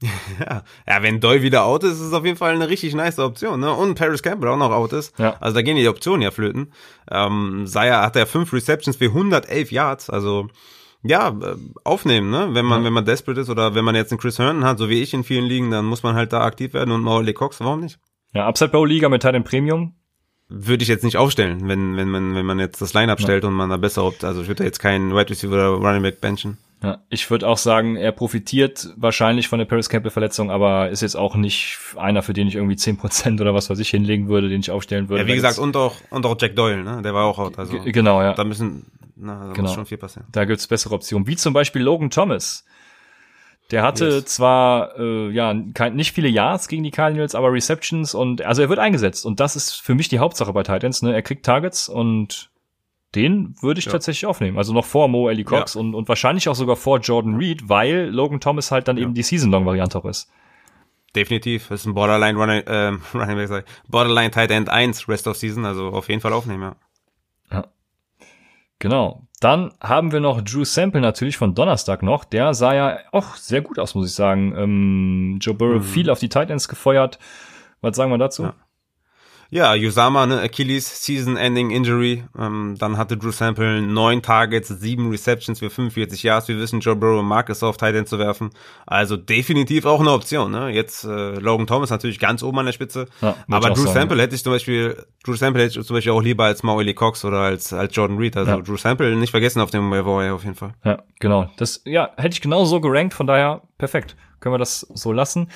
Ja, 0.40 0.64
ja 0.88 1.02
wenn 1.04 1.20
Doy 1.20 1.42
wieder 1.42 1.64
out 1.64 1.84
ist, 1.84 1.92
ist 1.92 2.00
es 2.00 2.12
auf 2.12 2.24
jeden 2.24 2.36
Fall 2.36 2.56
eine 2.56 2.68
richtig 2.68 2.92
nice 2.92 3.20
Option. 3.20 3.60
Ne? 3.60 3.72
Und 3.72 3.96
Paris 3.96 4.24
Campbell 4.24 4.48
auch 4.48 4.56
noch 4.56 4.72
out 4.72 4.92
ist. 4.92 5.16
Ja. 5.16 5.36
Also 5.38 5.54
da 5.54 5.62
gehen 5.62 5.76
die 5.76 5.86
Optionen 5.86 6.22
ja 6.22 6.32
flöten. 6.32 6.72
Ähm, 7.08 7.68
Saya 7.68 8.02
hat 8.02 8.16
ja 8.16 8.26
fünf 8.26 8.52
Receptions 8.52 8.96
für 8.96 9.04
111 9.04 9.70
Yards. 9.70 10.10
Also 10.10 10.48
ja, 11.02 11.28
äh, 11.28 11.56
aufnehmen, 11.84 12.30
ne? 12.30 12.50
Wenn 12.52 12.64
man, 12.64 12.80
ja. 12.80 12.86
wenn 12.86 12.92
man 12.92 13.04
desperate 13.04 13.40
ist 13.40 13.50
oder 13.50 13.74
wenn 13.74 13.84
man 13.84 13.94
jetzt 13.94 14.12
einen 14.12 14.20
Chris 14.20 14.38
Herndon 14.38 14.64
hat, 14.64 14.78
so 14.78 14.88
wie 14.88 15.02
ich 15.02 15.14
in 15.14 15.24
vielen 15.24 15.44
Ligen, 15.44 15.70
dann 15.70 15.84
muss 15.84 16.02
man 16.02 16.14
halt 16.14 16.32
da 16.32 16.42
aktiv 16.42 16.74
werden 16.74 16.92
und 16.92 17.02
Mauli 17.02 17.32
Cox, 17.32 17.60
warum 17.60 17.80
nicht? 17.80 17.98
Ja, 18.34 18.46
Upside 18.46 18.70
Bowl 18.70 18.88
Liga 18.88 19.08
mit 19.08 19.22
Titan 19.22 19.44
Premium. 19.44 19.94
Würde 20.48 20.82
ich 20.82 20.88
jetzt 20.88 21.02
nicht 21.02 21.16
aufstellen, 21.16 21.66
wenn, 21.66 21.96
wenn 21.96 22.10
man, 22.10 22.34
wenn 22.34 22.44
man 22.44 22.58
jetzt 22.58 22.82
das 22.82 22.92
Line-Up 22.92 23.20
ja. 23.20 23.24
stellt 23.24 23.44
und 23.44 23.54
man 23.54 23.70
da 23.70 23.78
besser 23.78 24.04
opt. 24.04 24.22
Also 24.22 24.42
ich 24.42 24.48
würde 24.48 24.64
jetzt 24.64 24.80
keinen 24.80 25.14
Wide 25.14 25.30
Receiver 25.30 25.54
oder 25.54 25.68
Running 25.68 26.02
Back 26.02 26.20
benchen. 26.20 26.58
Ja, 26.82 26.98
ich 27.10 27.30
würde 27.30 27.46
auch 27.46 27.58
sagen, 27.58 27.96
er 27.96 28.10
profitiert 28.12 28.88
wahrscheinlich 28.96 29.48
von 29.48 29.60
der 29.60 29.66
Paris 29.66 29.88
Campbell 29.88 30.10
Verletzung, 30.10 30.50
aber 30.50 30.90
ist 30.90 31.00
jetzt 31.00 31.14
auch 31.14 31.36
nicht 31.36 31.78
einer, 31.96 32.22
für 32.22 32.32
den 32.32 32.48
ich 32.48 32.56
irgendwie 32.56 32.76
zehn 32.76 32.96
Prozent 32.96 33.40
oder 33.40 33.54
was 33.54 33.70
weiß 33.70 33.78
ich 33.78 33.88
hinlegen 33.88 34.28
würde, 34.28 34.48
den 34.48 34.60
ich 34.60 34.70
aufstellen 34.70 35.08
würde. 35.08 35.22
Ja, 35.22 35.28
wie 35.28 35.34
gesagt, 35.34 35.58
und 35.58 35.76
auch, 35.76 35.94
und 36.10 36.26
auch 36.26 36.36
Jack 36.38 36.56
Doyle, 36.56 36.82
ne? 36.82 37.00
Der 37.02 37.14
war 37.14 37.24
auch 37.24 37.38
out. 37.38 37.58
Also, 37.58 37.78
genau, 37.84 38.20
ja. 38.20 38.34
Da 38.34 38.42
müssen, 38.42 38.86
na, 39.16 39.46
da 39.48 39.52
genau. 39.52 39.68
muss 39.68 39.74
schon 39.74 39.86
viel 39.86 39.98
passieren. 39.98 40.26
Da 40.32 40.44
gibt's 40.44 40.66
bessere 40.66 40.94
Optionen, 40.94 41.26
wie 41.26 41.36
zum 41.36 41.52
Beispiel 41.52 41.82
Logan 41.82 42.10
Thomas. 42.10 42.64
Der 43.70 43.82
hatte 43.82 44.06
yes. 44.06 44.24
zwar 44.26 44.98
äh, 44.98 45.30
ja 45.30 45.54
kein, 45.72 45.94
nicht 45.94 46.12
viele 46.12 46.28
Yards 46.28 46.68
gegen 46.68 46.82
die 46.82 46.90
Cardinals, 46.90 47.34
aber 47.34 47.52
Receptions 47.52 48.14
und 48.14 48.42
also 48.42 48.60
er 48.60 48.68
wird 48.68 48.78
eingesetzt 48.78 49.24
und 49.24 49.40
das 49.40 49.56
ist 49.56 49.72
für 49.72 49.94
mich 49.94 50.08
die 50.08 50.18
Hauptsache 50.18 50.52
bei 50.52 50.62
Titans. 50.62 51.00
Ne? 51.02 51.14
Er 51.14 51.22
kriegt 51.22 51.46
Targets 51.46 51.88
und 51.88 52.50
den 53.14 53.54
würde 53.60 53.78
ich 53.78 53.86
ja. 53.86 53.92
tatsächlich 53.92 54.26
aufnehmen. 54.26 54.58
Also 54.58 54.72
noch 54.72 54.84
vor 54.84 55.08
Mo 55.08 55.28
Ellie 55.28 55.44
Cox 55.44 55.74
ja. 55.74 55.80
und, 55.80 55.94
und 55.94 56.08
wahrscheinlich 56.08 56.48
auch 56.48 56.54
sogar 56.54 56.76
vor 56.76 56.98
Jordan 56.98 57.36
Reed, 57.36 57.68
weil 57.68 58.08
Logan 58.08 58.40
Thomas 58.40 58.70
halt 58.70 58.88
dann 58.88 58.96
ja. 58.96 59.04
eben 59.04 59.14
die 59.14 59.22
Season-Long-Variante 59.22 59.98
auch 59.98 60.04
ist. 60.04 60.30
Definitiv. 61.14 61.68
Das 61.68 61.80
ist 61.80 61.86
ein 61.86 61.94
Borderline 61.94 62.38
Running, 62.38 62.62
ähm, 62.66 63.02
Running 63.14 63.62
Borderline 63.88 64.30
Tight 64.30 64.50
End 64.50 64.68
1 64.68 65.08
Rest 65.08 65.26
of 65.26 65.36
Season, 65.36 65.64
also 65.64 65.88
auf 65.88 66.08
jeden 66.08 66.20
Fall 66.20 66.32
aufnehmen. 66.32 66.62
Ja. 66.62 66.76
Genau. 68.82 69.28
Dann 69.38 69.70
haben 69.80 70.10
wir 70.10 70.18
noch 70.18 70.42
Drew 70.42 70.64
Sample 70.64 71.00
natürlich 71.00 71.36
von 71.36 71.54
Donnerstag 71.54 72.02
noch. 72.02 72.24
Der 72.24 72.52
sah 72.52 72.74
ja 72.74 72.98
auch 73.12 73.36
sehr 73.36 73.60
gut 73.60 73.78
aus, 73.78 73.94
muss 73.94 74.08
ich 74.08 74.14
sagen. 74.14 74.52
Ähm, 74.56 75.38
Joe 75.40 75.54
Burrow 75.54 75.76
mhm. 75.76 75.84
viel 75.84 76.10
auf 76.10 76.18
die 76.18 76.28
Tight 76.28 76.50
Ends 76.50 76.66
gefeuert. 76.66 77.20
Was 77.80 77.94
sagen 77.94 78.10
wir 78.10 78.18
dazu? 78.18 78.42
Ja. 78.42 78.54
Ja, 79.52 79.74
Usama, 79.74 80.24
ne, 80.24 80.40
Achilles 80.40 81.04
Season-Ending 81.04 81.72
Injury. 81.72 82.24
Ähm, 82.38 82.74
dann 82.78 82.96
hatte 82.96 83.18
Drew 83.18 83.32
Sample 83.32 83.82
neun 83.82 84.22
Targets, 84.22 84.68
sieben 84.68 85.10
Receptions 85.10 85.58
für 85.58 85.68
45 85.68 86.22
Yards. 86.22 86.48
Wir 86.48 86.56
wissen, 86.56 86.80
Joe 86.80 86.96
Burrow 86.96 87.22
mag 87.22 87.50
es 87.50 87.62
auf 87.62 87.76
Tight 87.76 87.94
End 87.94 88.08
zu 88.08 88.18
werfen. 88.18 88.48
Also 88.86 89.18
definitiv 89.18 89.84
auch 89.84 90.00
eine 90.00 90.12
Option. 90.12 90.52
Ne? 90.52 90.70
Jetzt 90.70 91.04
äh, 91.04 91.34
Logan 91.34 91.66
Thomas 91.66 91.90
natürlich 91.90 92.18
ganz 92.18 92.42
oben 92.42 92.60
an 92.60 92.64
der 92.64 92.72
Spitze. 92.72 93.08
Ja, 93.20 93.36
aber 93.50 93.68
Drew 93.68 93.82
sagen, 93.82 93.92
Sample 93.92 94.22
hätte 94.22 94.34
ich 94.34 94.42
zum 94.42 94.54
Beispiel, 94.54 95.04
Drew 95.22 95.34
Sample 95.34 95.62
hätte 95.64 95.78
ich 95.78 95.86
zum 95.86 95.96
Beispiel 95.96 96.12
auch 96.12 96.22
lieber 96.22 96.44
als 96.44 96.62
Mauli 96.62 96.94
Cox 96.94 97.22
oder 97.22 97.40
als, 97.40 97.74
als 97.74 97.94
Jordan 97.94 98.16
Reed. 98.16 98.38
Also 98.38 98.52
ja. 98.52 98.56
Drew 98.56 98.78
Sample 98.78 99.14
nicht 99.16 99.32
vergessen 99.32 99.60
auf 99.60 99.70
dem 99.70 99.90
Waiver 99.90 100.32
auf 100.32 100.44
jeden 100.44 100.56
Fall. 100.56 100.72
Ja, 100.82 101.02
genau. 101.20 101.50
Das, 101.58 101.82
ja, 101.84 102.08
hätte 102.16 102.32
ich 102.32 102.40
genau 102.40 102.64
so 102.64 102.80
gerankt. 102.80 103.12
Von 103.12 103.26
daher 103.26 103.60
perfekt. 103.76 104.16
Können 104.40 104.54
wir 104.54 104.58
das 104.58 104.80
so 104.80 105.12
lassen. 105.12 105.50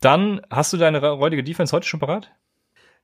Dann 0.00 0.40
hast 0.50 0.72
du 0.72 0.78
deine 0.78 1.06
räudige 1.06 1.44
Defense 1.44 1.76
heute 1.76 1.86
schon 1.86 2.00
parat? 2.00 2.30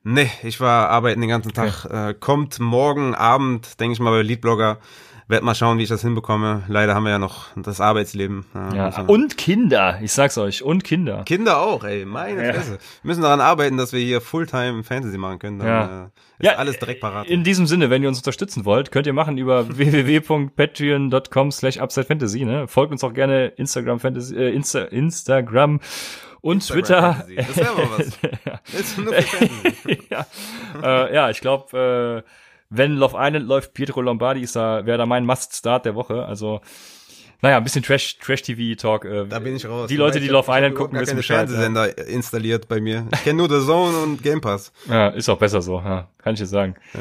Nee, 0.05 0.31
ich 0.43 0.61
war 0.61 0.89
arbeiten 0.89 1.20
den 1.20 1.31
ganzen 1.31 1.53
Tag. 1.53 1.85
Okay. 1.85 2.11
Äh, 2.11 2.15
kommt 2.15 2.59
morgen 2.59 3.15
Abend, 3.15 3.79
denke 3.81 3.93
ich 3.93 4.01
mal, 4.01 4.11
bei 4.11 4.23
Leadblogger. 4.23 4.79
Werd 5.29 5.45
mal 5.45 5.55
schauen, 5.55 5.79
wie 5.79 5.85
ich 5.85 5.89
das 5.89 6.03
hinbekomme. 6.03 6.65
Leider 6.66 6.95
haben 6.95 7.05
wir 7.05 7.11
ja 7.11 7.19
noch 7.19 7.47
das 7.57 7.81
Arbeitsleben. 7.81 8.45
Äh, 8.55 8.77
ja, 8.77 9.01
und 9.07 9.39
Kinder, 9.39 9.99
ich 10.03 10.12
sag's 10.12 10.37
euch, 10.37 10.62
und 10.62 10.83
Kinder. 10.83 11.23
Kinder 11.24 11.59
auch, 11.61 11.85
ey, 11.85 12.05
meine 12.05 12.45
ja. 12.45 12.53
Fresse. 12.53 12.73
Wir 12.73 13.09
müssen 13.09 13.23
daran 13.23 13.41
arbeiten, 13.41 13.77
dass 13.77 13.93
wir 13.93 14.01
hier 14.01 14.20
Fulltime 14.20 14.83
Fantasy 14.83 15.16
machen 15.16 15.39
können. 15.39 15.61
Dann, 15.61 15.69
ja. 15.69 16.03
Äh, 16.03 16.05
ist 16.41 16.51
ja, 16.51 16.57
alles 16.57 16.79
direkt 16.79 17.01
parat. 17.01 17.29
In 17.29 17.45
diesem 17.45 17.66
Sinne, 17.66 17.89
wenn 17.89 18.03
ihr 18.03 18.09
uns 18.09 18.19
unterstützen 18.19 18.65
wollt, 18.65 18.91
könnt 18.91 19.07
ihr 19.07 19.12
machen 19.12 19.39
über 19.39 19.69
www.patreon.com 19.77 21.53
slash 21.53 21.79
upsidefantasy. 21.81 22.45
Ne? 22.45 22.66
Folgt 22.66 22.93
uns 22.93 23.05
auch 23.05 23.15
gerne 23.15 23.47
Instagram 23.47 24.01
Fantasy, 24.01 24.37
äh, 24.37 24.51
Insta, 24.51 24.83
Instagram 24.83 25.81
und 26.43 26.56
Instagram 26.56 27.24
Twitter. 27.24 27.44
Das 27.47 27.56
wäre 27.56 27.74
mal 27.74 27.89
was. 27.97 28.19
ja. 28.44 29.02
nur 29.02 29.14
ja. 30.10 30.27
Äh, 30.82 31.14
ja, 31.14 31.31
ich 31.31 31.40
glaube, 31.40 32.24
äh, 32.27 32.31
wenn 32.69 32.97
Love 32.97 33.16
Island 33.19 33.47
läuft, 33.47 33.73
Pietro 33.74 34.02
Lombardi 34.02 34.43
ist 34.43 34.56
da, 34.56 34.85
wäre 34.85 34.98
da 34.98 35.06
mein 35.06 35.24
Must-Start 35.24 35.86
der 35.86 35.94
Woche. 35.94 36.27
Also 36.27 36.60
naja, 37.43 37.56
ein 37.56 37.64
bisschen 37.64 37.82
Trash, 37.82 38.19
Trash-TV-Talk. 38.19 39.05
Äh, 39.05 39.27
da 39.27 39.40
bin 39.40 39.56
ich 39.56 39.66
raus. 39.66 39.89
Die 39.89 39.97
Leute, 39.97 40.20
die 40.20 40.28
Love 40.28 40.47
Island 40.48 40.77
gucken, 40.77 40.98
wissen 41.01 41.16
Bescheid. 41.16 41.48
Fernsehsender 41.48 41.89
ja. 41.89 42.05
installiert 42.05 42.69
bei 42.69 42.81
mir. 42.81 43.09
Ich 43.12 43.24
kenne 43.24 43.39
nur 43.39 43.48
The 43.48 43.66
Zone 43.66 43.97
und 43.98 44.23
Game 44.23 44.40
Pass. 44.40 44.73
Ja, 44.89 45.09
ist 45.09 45.28
auch 45.28 45.39
besser 45.39 45.60
so, 45.60 45.78
ja, 45.78 46.09
kann 46.19 46.35
ich 46.35 46.40
jetzt 46.40 46.51
sagen. 46.51 46.77
Ja. 46.94 47.01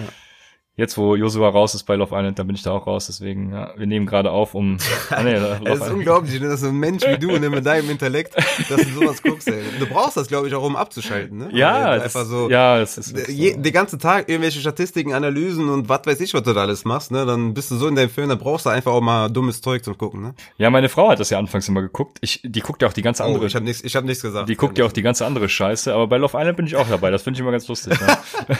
Jetzt, 0.77 0.97
wo 0.97 1.15
Joshua 1.15 1.49
raus 1.49 1.75
ist 1.75 1.83
bei 1.83 1.95
Love 1.95 2.15
Island, 2.15 2.39
dann 2.39 2.47
bin 2.47 2.55
ich 2.55 2.63
da 2.63 2.71
auch 2.71 2.87
raus. 2.87 3.07
Deswegen, 3.07 3.51
ja, 3.51 3.73
wir 3.77 3.85
nehmen 3.87 4.05
gerade 4.05 4.31
auf, 4.31 4.55
um. 4.55 4.77
Ah, 5.09 5.23
nee, 5.23 5.33
das 5.33 5.81
ist 5.81 5.89
unglaublich, 5.89 6.39
ne, 6.39 6.47
dass 6.47 6.61
so 6.61 6.69
ein 6.69 6.77
Mensch 6.77 7.03
wie 7.05 7.17
du 7.17 7.37
ne, 7.37 7.49
mit 7.49 7.65
deinem 7.65 7.89
Intellekt, 7.89 8.33
dass 8.69 8.81
du 8.81 8.89
sowas 8.93 9.21
guckst. 9.21 9.49
Ey. 9.49 9.61
Du 9.77 9.85
brauchst 9.85 10.15
das, 10.15 10.27
glaube 10.27 10.47
ich, 10.47 10.55
auch 10.55 10.63
um 10.63 10.77
abzuschalten. 10.77 11.37
Ne? 11.37 11.49
Ja, 11.51 11.95
das, 11.95 12.03
einfach 12.03 12.25
so. 12.25 12.49
Ja, 12.49 12.79
das 12.79 12.97
ist. 12.97 13.27
Je, 13.27 13.53
so. 13.53 13.59
Den 13.59 13.73
ganzen 13.73 13.99
Tag 13.99 14.29
irgendwelche 14.29 14.61
Statistiken, 14.61 15.13
Analysen 15.13 15.67
und 15.67 15.89
was 15.89 16.05
weiß 16.05 16.21
ich, 16.21 16.33
was 16.33 16.43
du 16.43 16.53
da 16.53 16.61
alles 16.61 16.85
machst. 16.85 17.11
Ne, 17.11 17.25
dann 17.25 17.53
bist 17.53 17.71
du 17.71 17.75
so 17.75 17.89
in 17.89 17.95
deinem 17.95 18.09
Film, 18.09 18.29
dann 18.29 18.39
brauchst 18.39 18.65
du 18.65 18.69
einfach 18.69 18.93
auch 18.93 19.01
mal 19.01 19.27
dummes 19.29 19.61
Zeug 19.61 19.83
zum 19.83 19.97
gucken. 19.97 20.21
Ne? 20.21 20.33
Ja, 20.57 20.69
meine 20.69 20.87
Frau 20.87 21.09
hat 21.09 21.19
das 21.19 21.29
ja 21.29 21.37
anfangs 21.37 21.67
immer 21.67 21.81
geguckt. 21.81 22.17
Ich, 22.21 22.41
die 22.43 22.61
guckt 22.61 22.81
ja 22.81 22.87
auch 22.87 22.93
die 22.93 23.01
ganze 23.01 23.23
oh, 23.23 23.27
andere. 23.27 23.43
Oh, 23.43 23.47
ich 23.47 23.55
habe 23.55 23.65
nichts, 23.65 23.83
ich 23.83 23.95
habe 23.95 24.07
nichts 24.07 24.23
gesagt. 24.23 24.47
Die 24.47 24.55
guckt 24.55 24.77
ja 24.77 24.85
auch 24.85 24.93
die 24.93 25.01
ganze 25.01 25.25
andere 25.25 25.49
Scheiße. 25.49 25.93
Aber 25.93 26.07
bei 26.07 26.17
Love 26.17 26.37
Island 26.37 26.57
bin 26.57 26.65
ich 26.65 26.77
auch 26.77 26.87
dabei. 26.87 27.11
Das 27.11 27.23
finde 27.23 27.37
ich 27.37 27.41
immer 27.41 27.51
ganz 27.51 27.67
lustig. 27.67 27.99
Ne? 27.99 28.17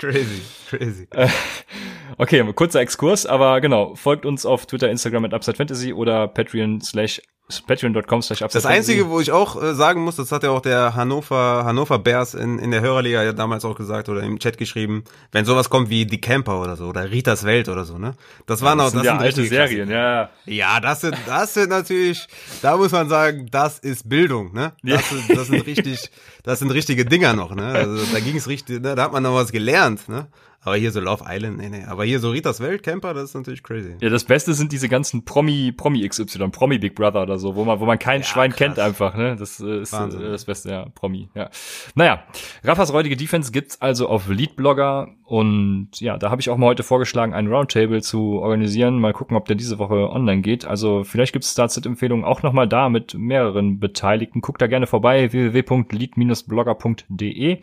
crazy, 0.00 0.42
crazy. 0.66 1.06
Okay, 2.20 2.44
kurzer 2.52 2.80
Exkurs, 2.80 3.24
aber 3.24 3.62
genau, 3.62 3.94
folgt 3.94 4.26
uns 4.26 4.44
auf 4.44 4.66
Twitter, 4.66 4.90
Instagram 4.90 5.24
at 5.24 5.32
Upside 5.32 5.56
Fantasy 5.56 5.94
oder 5.94 6.28
Patreon 6.28 6.82
slash 6.82 7.22
patreon.com 7.66 8.20
slash 8.20 8.40
Das 8.40 8.66
Einzige, 8.66 9.08
wo 9.08 9.20
ich 9.20 9.32
auch 9.32 9.60
äh, 9.60 9.74
sagen 9.74 10.02
muss, 10.02 10.16
das 10.16 10.30
hat 10.30 10.42
ja 10.42 10.50
auch 10.50 10.60
der 10.60 10.94
Hannover, 10.94 11.64
Hannover 11.64 11.98
Bears 11.98 12.34
in, 12.34 12.58
in 12.58 12.72
der 12.72 12.82
Hörerliga 12.82 13.22
ja 13.22 13.32
damals 13.32 13.64
auch 13.64 13.74
gesagt 13.74 14.10
oder 14.10 14.22
im 14.22 14.38
Chat 14.38 14.58
geschrieben, 14.58 15.04
wenn 15.32 15.46
sowas 15.46 15.70
kommt 15.70 15.88
wie 15.88 16.04
Die 16.04 16.20
Camper 16.20 16.60
oder 16.60 16.76
so 16.76 16.88
oder 16.88 17.10
Ritas 17.10 17.44
Welt 17.44 17.70
oder 17.70 17.86
so, 17.86 17.96
ne? 17.96 18.12
Das 18.44 18.60
waren 18.60 18.78
ja, 18.78 18.84
das 18.84 18.92
auch, 18.92 18.96
das 18.96 19.06
sind 19.06 19.14
ja 19.14 19.18
alte 19.18 19.44
Serien, 19.46 19.90
ja. 19.90 20.28
Ja, 20.44 20.78
das 20.78 21.00
sind, 21.00 21.16
das 21.26 21.54
sind 21.54 21.70
natürlich, 21.70 22.26
da 22.60 22.76
muss 22.76 22.92
man 22.92 23.08
sagen, 23.08 23.48
das 23.50 23.78
ist 23.78 24.06
Bildung, 24.10 24.52
ne? 24.52 24.74
Das, 24.82 25.08
sind, 25.08 25.30
das 25.30 25.46
sind 25.46 25.66
richtig, 25.66 26.10
das 26.42 26.58
sind 26.58 26.70
richtige 26.70 27.06
Dinger 27.06 27.32
noch, 27.32 27.54
ne? 27.54 27.64
Also 27.64 28.04
da 28.12 28.20
ging 28.20 28.36
es 28.36 28.46
richtig, 28.46 28.82
ne? 28.82 28.94
da 28.94 29.04
hat 29.04 29.12
man 29.12 29.22
noch 29.22 29.34
was 29.34 29.52
gelernt, 29.52 30.06
ne? 30.06 30.28
Aber 30.62 30.76
hier 30.76 30.92
so 30.92 31.00
Love 31.00 31.24
Island, 31.26 31.56
nee, 31.56 31.70
nee. 31.70 31.84
Aber 31.84 32.04
hier 32.04 32.20
so 32.20 32.28
Ritas 32.30 32.60
Weltcamper, 32.60 33.14
das 33.14 33.30
ist 33.30 33.34
natürlich 33.34 33.62
crazy. 33.62 33.94
Ja, 34.00 34.10
das 34.10 34.24
Beste 34.24 34.52
sind 34.52 34.72
diese 34.72 34.90
ganzen 34.90 35.24
Promi, 35.24 35.72
Promi 35.72 36.06
XY, 36.06 36.50
Promi 36.50 36.78
Big 36.78 36.94
Brother 36.94 37.22
oder 37.22 37.38
so, 37.38 37.56
wo 37.56 37.64
man, 37.64 37.80
wo 37.80 37.86
man 37.86 37.98
kein 37.98 38.20
ja, 38.20 38.26
Schwein 38.26 38.50
krass. 38.50 38.58
kennt 38.58 38.78
einfach, 38.78 39.16
ne? 39.16 39.36
Das 39.36 39.58
äh, 39.60 39.80
ist 39.80 39.94
Wahnsinn. 39.94 40.20
äh, 40.20 40.28
das 40.30 40.44
Beste, 40.44 40.68
ja, 40.70 40.84
Promi, 40.94 41.30
ja. 41.34 41.48
Naja, 41.94 42.24
Raffas 42.62 42.92
räudige 42.92 43.16
Defense 43.16 43.52
gibt's 43.52 43.80
also 43.80 44.06
auf 44.08 44.28
Leadblogger 44.28 45.08
und 45.24 45.88
ja, 46.00 46.18
da 46.18 46.30
habe 46.30 46.42
ich 46.42 46.50
auch 46.50 46.58
mal 46.58 46.66
heute 46.66 46.82
vorgeschlagen, 46.82 47.32
einen 47.32 47.48
Roundtable 47.48 48.02
zu 48.02 48.40
organisieren. 48.40 49.00
Mal 49.00 49.14
gucken, 49.14 49.36
ob 49.36 49.46
der 49.46 49.56
diese 49.56 49.78
Woche 49.78 50.10
online 50.10 50.42
geht. 50.42 50.66
Also 50.66 51.04
vielleicht 51.04 51.32
gibt's 51.32 51.52
Startset-Empfehlungen 51.52 52.24
auch 52.24 52.42
nochmal 52.42 52.68
da 52.68 52.90
mit 52.90 53.14
mehreren 53.14 53.78
Beteiligten. 53.78 54.40
Guckt 54.40 54.60
da 54.60 54.66
gerne 54.66 54.86
vorbei, 54.86 55.32
www.lead-blogger.de. 55.32 57.58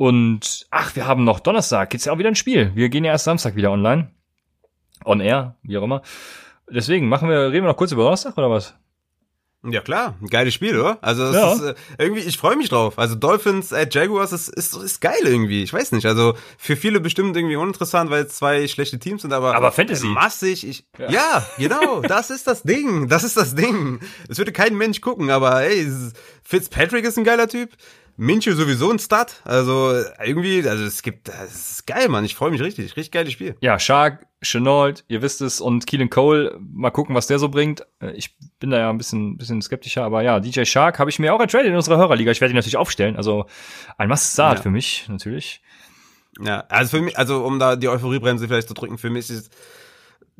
Und 0.00 0.66
ach, 0.70 0.96
wir 0.96 1.06
haben 1.06 1.24
noch 1.24 1.40
Donnerstag, 1.40 1.90
geht's 1.90 2.06
ja 2.06 2.14
auch 2.14 2.18
wieder 2.18 2.30
ein 2.30 2.34
Spiel. 2.34 2.72
Wir 2.74 2.88
gehen 2.88 3.04
ja 3.04 3.12
erst 3.12 3.26
Samstag 3.26 3.54
wieder 3.54 3.70
online. 3.70 4.10
On 5.04 5.20
air, 5.20 5.56
wie 5.62 5.76
auch 5.76 5.82
immer. 5.82 6.00
Deswegen 6.70 7.06
machen 7.06 7.28
wir, 7.28 7.52
reden 7.52 7.64
wir 7.64 7.68
noch 7.68 7.76
kurz 7.76 7.92
über 7.92 8.04
Donnerstag 8.04 8.38
oder 8.38 8.48
was? 8.48 8.74
Ja 9.62 9.82
klar, 9.82 10.16
ein 10.22 10.28
geiles 10.28 10.54
Spiel, 10.54 10.80
oder? 10.80 10.96
Also 11.02 11.24
es 11.24 11.34
ja. 11.34 11.52
ist 11.52 11.60
äh, 11.60 11.74
irgendwie, 11.98 12.22
ich 12.22 12.38
freue 12.38 12.56
mich 12.56 12.70
drauf. 12.70 12.98
Also 12.98 13.14
Dolphins 13.14 13.74
at 13.74 13.94
Jaguars 13.94 14.32
ist, 14.32 14.48
ist, 14.48 14.74
ist 14.74 15.02
geil 15.02 15.20
irgendwie. 15.22 15.62
Ich 15.62 15.70
weiß 15.74 15.92
nicht. 15.92 16.06
Also 16.06 16.32
für 16.56 16.76
viele 16.76 17.00
bestimmt 17.00 17.36
irgendwie 17.36 17.56
uninteressant, 17.56 18.08
weil 18.10 18.24
es 18.24 18.36
zwei 18.36 18.66
schlechte 18.68 18.98
Teams 18.98 19.20
sind, 19.20 19.34
aber 19.34 19.54
aber 19.54 19.70
Fantasy 19.70 20.06
massig. 20.06 20.66
Ich, 20.66 20.86
ja. 20.98 21.10
ja, 21.10 21.46
genau. 21.58 22.00
Das 22.08 22.30
ist 22.30 22.46
das 22.46 22.62
Ding. 22.62 23.08
Das 23.08 23.22
ist 23.22 23.36
das 23.36 23.54
Ding. 23.54 24.00
Es 24.30 24.38
würde 24.38 24.52
kein 24.52 24.78
Mensch 24.78 25.02
gucken, 25.02 25.28
aber 25.28 25.62
ey, 25.62 25.86
Fitzpatrick 26.42 27.04
ist 27.04 27.18
ein 27.18 27.24
geiler 27.24 27.46
Typ. 27.46 27.76
Minchu 28.20 28.52
sowieso 28.52 28.90
ein 28.90 28.98
Stud. 28.98 29.28
Also 29.44 29.94
irgendwie, 30.22 30.68
also 30.68 30.84
es 30.84 31.00
gibt, 31.00 31.28
das 31.28 31.70
ist 31.70 31.86
geil, 31.86 32.10
Mann. 32.10 32.22
Ich 32.26 32.34
freue 32.34 32.50
mich 32.50 32.60
richtig. 32.60 32.94
Richtig 32.94 33.12
geiles 33.12 33.32
Spiel. 33.32 33.56
Ja, 33.62 33.78
Shark, 33.78 34.26
Chenault, 34.42 35.04
ihr 35.08 35.22
wisst 35.22 35.40
es, 35.40 35.58
und 35.62 35.86
Keelan 35.86 36.10
Cole, 36.10 36.54
mal 36.60 36.90
gucken, 36.90 37.14
was 37.14 37.28
der 37.28 37.38
so 37.38 37.48
bringt. 37.48 37.86
Äh, 37.98 38.10
ich 38.10 38.36
bin 38.58 38.68
da 38.68 38.78
ja 38.78 38.90
ein 38.90 38.98
bisschen, 38.98 39.38
bisschen 39.38 39.62
skeptischer, 39.62 40.04
aber 40.04 40.20
ja, 40.20 40.38
DJ 40.38 40.64
Shark 40.64 40.98
habe 40.98 41.08
ich 41.08 41.18
mir 41.18 41.32
auch 41.32 41.40
ertradet 41.40 41.68
in 41.68 41.74
unserer 41.74 41.96
Hörerliga. 41.96 42.30
Ich 42.30 42.42
werde 42.42 42.52
ihn 42.52 42.56
natürlich 42.56 42.76
aufstellen. 42.76 43.16
Also 43.16 43.46
ein 43.96 44.10
Must-Start 44.10 44.58
ja. 44.58 44.62
für 44.64 44.70
mich, 44.70 45.08
natürlich. 45.08 45.62
Ja, 46.42 46.64
also 46.68 46.98
für 46.98 47.02
mich, 47.02 47.16
also 47.16 47.42
um 47.42 47.58
da 47.58 47.74
die 47.76 47.88
Euphoriebremse 47.88 48.48
vielleicht 48.48 48.68
zu 48.68 48.74
drücken, 48.74 48.98
für 48.98 49.08
mich 49.08 49.30
ist 49.30 49.50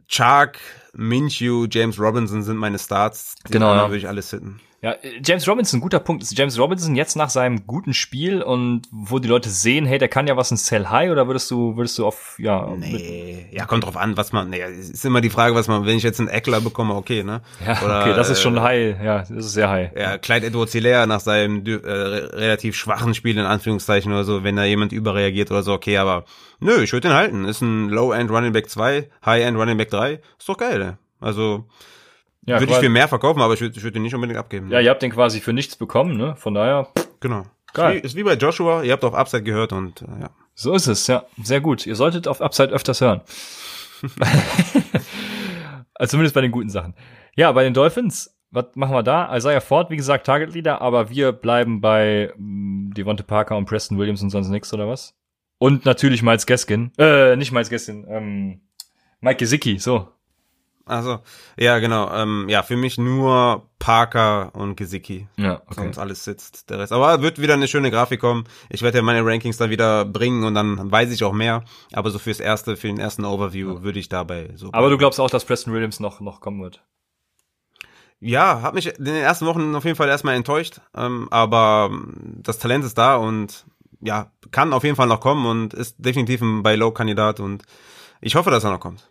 Shark, 0.06 0.58
Minshew, 0.92 1.66
James 1.70 1.98
Robinson 1.98 2.42
sind 2.42 2.58
meine 2.58 2.78
Starts. 2.78 3.36
Die 3.48 3.52
genau. 3.52 3.74
Ja. 3.74 3.88
würde 3.88 3.96
ich 3.96 4.06
alles 4.06 4.28
hitten. 4.28 4.60
Ja, 4.82 4.96
James 5.22 5.46
Robinson, 5.46 5.80
guter 5.80 5.98
Punkt. 5.98 6.22
Ist 6.22 6.38
James 6.38 6.58
Robinson 6.58 6.96
jetzt 6.96 7.14
nach 7.14 7.28
seinem 7.28 7.66
guten 7.66 7.92
Spiel 7.92 8.40
und 8.40 8.82
wo 8.90 9.18
die 9.18 9.28
Leute 9.28 9.50
sehen, 9.50 9.84
hey, 9.84 9.98
der 9.98 10.08
kann 10.08 10.26
ja 10.26 10.38
was 10.38 10.50
in 10.50 10.56
Sell 10.56 10.88
High 10.88 11.10
oder 11.10 11.26
würdest 11.26 11.50
du, 11.50 11.76
würdest 11.76 11.98
du 11.98 12.06
auf, 12.06 12.36
ja. 12.38 12.66
Nee, 12.78 13.46
ja, 13.50 13.66
kommt 13.66 13.84
drauf 13.84 13.98
an, 13.98 14.16
was 14.16 14.32
man, 14.32 14.48
nee, 14.48 14.62
ist 14.62 15.04
immer 15.04 15.20
die 15.20 15.28
Frage, 15.28 15.54
was 15.54 15.68
man, 15.68 15.84
wenn 15.84 15.98
ich 15.98 16.02
jetzt 16.02 16.18
einen 16.18 16.30
Eckler 16.30 16.62
bekomme, 16.62 16.94
okay, 16.94 17.22
ne? 17.22 17.42
Ja, 17.66 17.82
oder, 17.82 18.00
okay, 18.00 18.14
das 18.14 18.30
ist 18.30 18.40
schon 18.40 18.56
äh, 18.56 18.60
High, 18.60 19.02
ja, 19.04 19.18
das 19.18 19.30
ist 19.30 19.52
sehr 19.52 19.68
High. 19.68 19.90
Ja, 19.94 20.16
Clyde 20.16 20.46
Edwards 20.46 20.72
Hilaire 20.72 21.06
nach 21.06 21.20
seinem 21.20 21.62
äh, 21.66 21.76
relativ 21.76 22.74
schwachen 22.74 23.12
Spiel 23.12 23.36
in 23.36 23.44
Anführungszeichen 23.44 24.10
oder 24.10 24.24
so, 24.24 24.44
wenn 24.44 24.56
da 24.56 24.64
jemand 24.64 24.92
überreagiert 24.92 25.50
oder 25.50 25.62
so, 25.62 25.74
okay, 25.74 25.98
aber 25.98 26.24
nö, 26.58 26.82
ich 26.82 26.94
würde 26.94 27.08
den 27.08 27.16
halten. 27.16 27.44
Ist 27.44 27.60
ein 27.60 27.90
Low-End 27.90 28.30
Running 28.30 28.54
Back 28.54 28.70
2, 28.70 29.10
High-End 29.26 29.58
Running 29.58 29.76
Back 29.76 29.90
3, 29.90 30.20
ist 30.38 30.48
doch 30.48 30.56
geil, 30.56 30.78
ne? 30.78 30.98
Also, 31.20 31.66
ja, 32.46 32.58
würde 32.58 32.72
ich 32.72 32.78
viel 32.78 32.88
mehr 32.88 33.08
verkaufen, 33.08 33.40
aber 33.40 33.54
ich 33.54 33.60
würde 33.60 33.82
würd 33.82 33.94
den 33.94 34.02
nicht 34.02 34.14
unbedingt 34.14 34.38
abgeben. 34.38 34.68
Ne? 34.68 34.74
Ja, 34.74 34.80
ihr 34.80 34.90
habt 34.90 35.02
den 35.02 35.12
quasi 35.12 35.40
für 35.40 35.52
nichts 35.52 35.76
bekommen, 35.76 36.16
ne? 36.16 36.36
Von 36.36 36.54
daher. 36.54 36.88
Genau. 37.20 37.44
Geil. 37.72 37.96
Ist 37.96 38.02
wie, 38.02 38.06
ist 38.06 38.16
wie 38.16 38.22
bei 38.24 38.34
Joshua, 38.34 38.82
ihr 38.82 38.92
habt 38.92 39.04
auf 39.04 39.14
Upside 39.14 39.42
gehört 39.42 39.72
und 39.72 40.02
äh, 40.02 40.22
ja. 40.22 40.30
So 40.54 40.74
ist 40.74 40.86
es, 40.86 41.06
ja. 41.06 41.24
Sehr 41.42 41.60
gut. 41.60 41.86
Ihr 41.86 41.96
solltet 41.96 42.28
auf 42.28 42.40
Upside 42.40 42.70
öfters 42.70 43.00
hören. 43.00 43.20
also 45.94 46.10
zumindest 46.10 46.34
bei 46.34 46.40
den 46.40 46.50
guten 46.50 46.70
Sachen. 46.70 46.94
Ja, 47.36 47.52
bei 47.52 47.62
den 47.62 47.74
Dolphins, 47.74 48.36
was 48.50 48.66
machen 48.74 48.94
wir 48.94 49.02
da? 49.02 49.34
Isaiah 49.36 49.60
Ford, 49.60 49.90
wie 49.90 49.96
gesagt, 49.96 50.26
Target 50.26 50.52
Leader, 50.54 50.80
aber 50.80 51.10
wir 51.10 51.32
bleiben 51.32 51.80
bei 51.80 52.32
mh, 52.36 52.90
mm, 52.90 52.94
Devonte 52.94 53.22
Parker 53.22 53.56
und 53.56 53.66
Preston 53.66 53.98
Williams 53.98 54.22
und 54.22 54.30
sonst 54.30 54.48
nichts, 54.48 54.72
oder 54.74 54.88
was? 54.88 55.14
Und 55.58 55.84
natürlich 55.84 56.22
Miles 56.22 56.46
Gaskin. 56.46 56.90
Äh, 56.98 57.36
nicht 57.36 57.52
Miles 57.52 57.70
Gaskin, 57.70 58.06
ähm, 58.08 58.60
Mike 59.20 59.36
Gesicki, 59.36 59.78
so. 59.78 60.08
Also, 60.90 61.20
ja, 61.56 61.78
genau. 61.78 62.12
Ähm, 62.12 62.46
ja, 62.48 62.64
für 62.64 62.76
mich 62.76 62.98
nur 62.98 63.68
Parker 63.78 64.50
und 64.54 64.76
Gesicki. 64.76 65.28
Ja, 65.36 65.62
okay. 65.66 65.74
Sonst 65.74 65.98
alles 65.98 66.24
sitzt 66.24 66.68
der 66.68 66.80
Rest. 66.80 66.92
Aber 66.92 67.22
wird 67.22 67.40
wieder 67.40 67.54
eine 67.54 67.68
schöne 67.68 67.92
Grafik 67.92 68.20
kommen. 68.20 68.44
Ich 68.68 68.82
werde 68.82 68.98
ja 68.98 69.02
meine 69.02 69.24
Rankings 69.24 69.56
dann 69.56 69.70
wieder 69.70 70.04
bringen 70.04 70.42
und 70.42 70.54
dann 70.54 70.90
weiß 70.90 71.12
ich 71.12 71.22
auch 71.22 71.32
mehr. 71.32 71.64
Aber 71.92 72.10
so 72.10 72.18
fürs 72.18 72.40
erste, 72.40 72.76
für 72.76 72.88
den 72.88 72.98
ersten 72.98 73.24
Overview 73.24 73.74
ja. 73.74 73.82
würde 73.82 74.00
ich 74.00 74.08
dabei 74.08 74.50
so. 74.56 74.70
Aber 74.72 74.90
du 74.90 74.98
glaubst 74.98 75.20
auch, 75.20 75.30
dass 75.30 75.44
Preston 75.44 75.72
Williams 75.72 76.00
noch, 76.00 76.20
noch 76.20 76.40
kommen 76.40 76.60
wird? 76.60 76.82
Ja, 78.18 78.60
hat 78.62 78.74
mich 78.74 78.98
in 78.98 79.04
den 79.04 79.14
ersten 79.14 79.46
Wochen 79.46 79.74
auf 79.76 79.84
jeden 79.84 79.96
Fall 79.96 80.08
erstmal 80.08 80.34
enttäuscht. 80.34 80.80
Ähm, 80.96 81.28
aber 81.30 81.90
das 82.42 82.58
Talent 82.58 82.84
ist 82.84 82.98
da 82.98 83.14
und 83.14 83.64
ja, 84.00 84.32
kann 84.50 84.72
auf 84.72 84.82
jeden 84.82 84.96
Fall 84.96 85.06
noch 85.06 85.20
kommen 85.20 85.46
und 85.46 85.72
ist 85.72 85.96
definitiv 85.98 86.40
ein 86.40 86.64
Buy-Low-Kandidat 86.64 87.38
und 87.38 87.62
ich 88.20 88.34
hoffe, 88.34 88.50
dass 88.50 88.64
er 88.64 88.70
noch 88.70 88.80
kommt. 88.80 89.09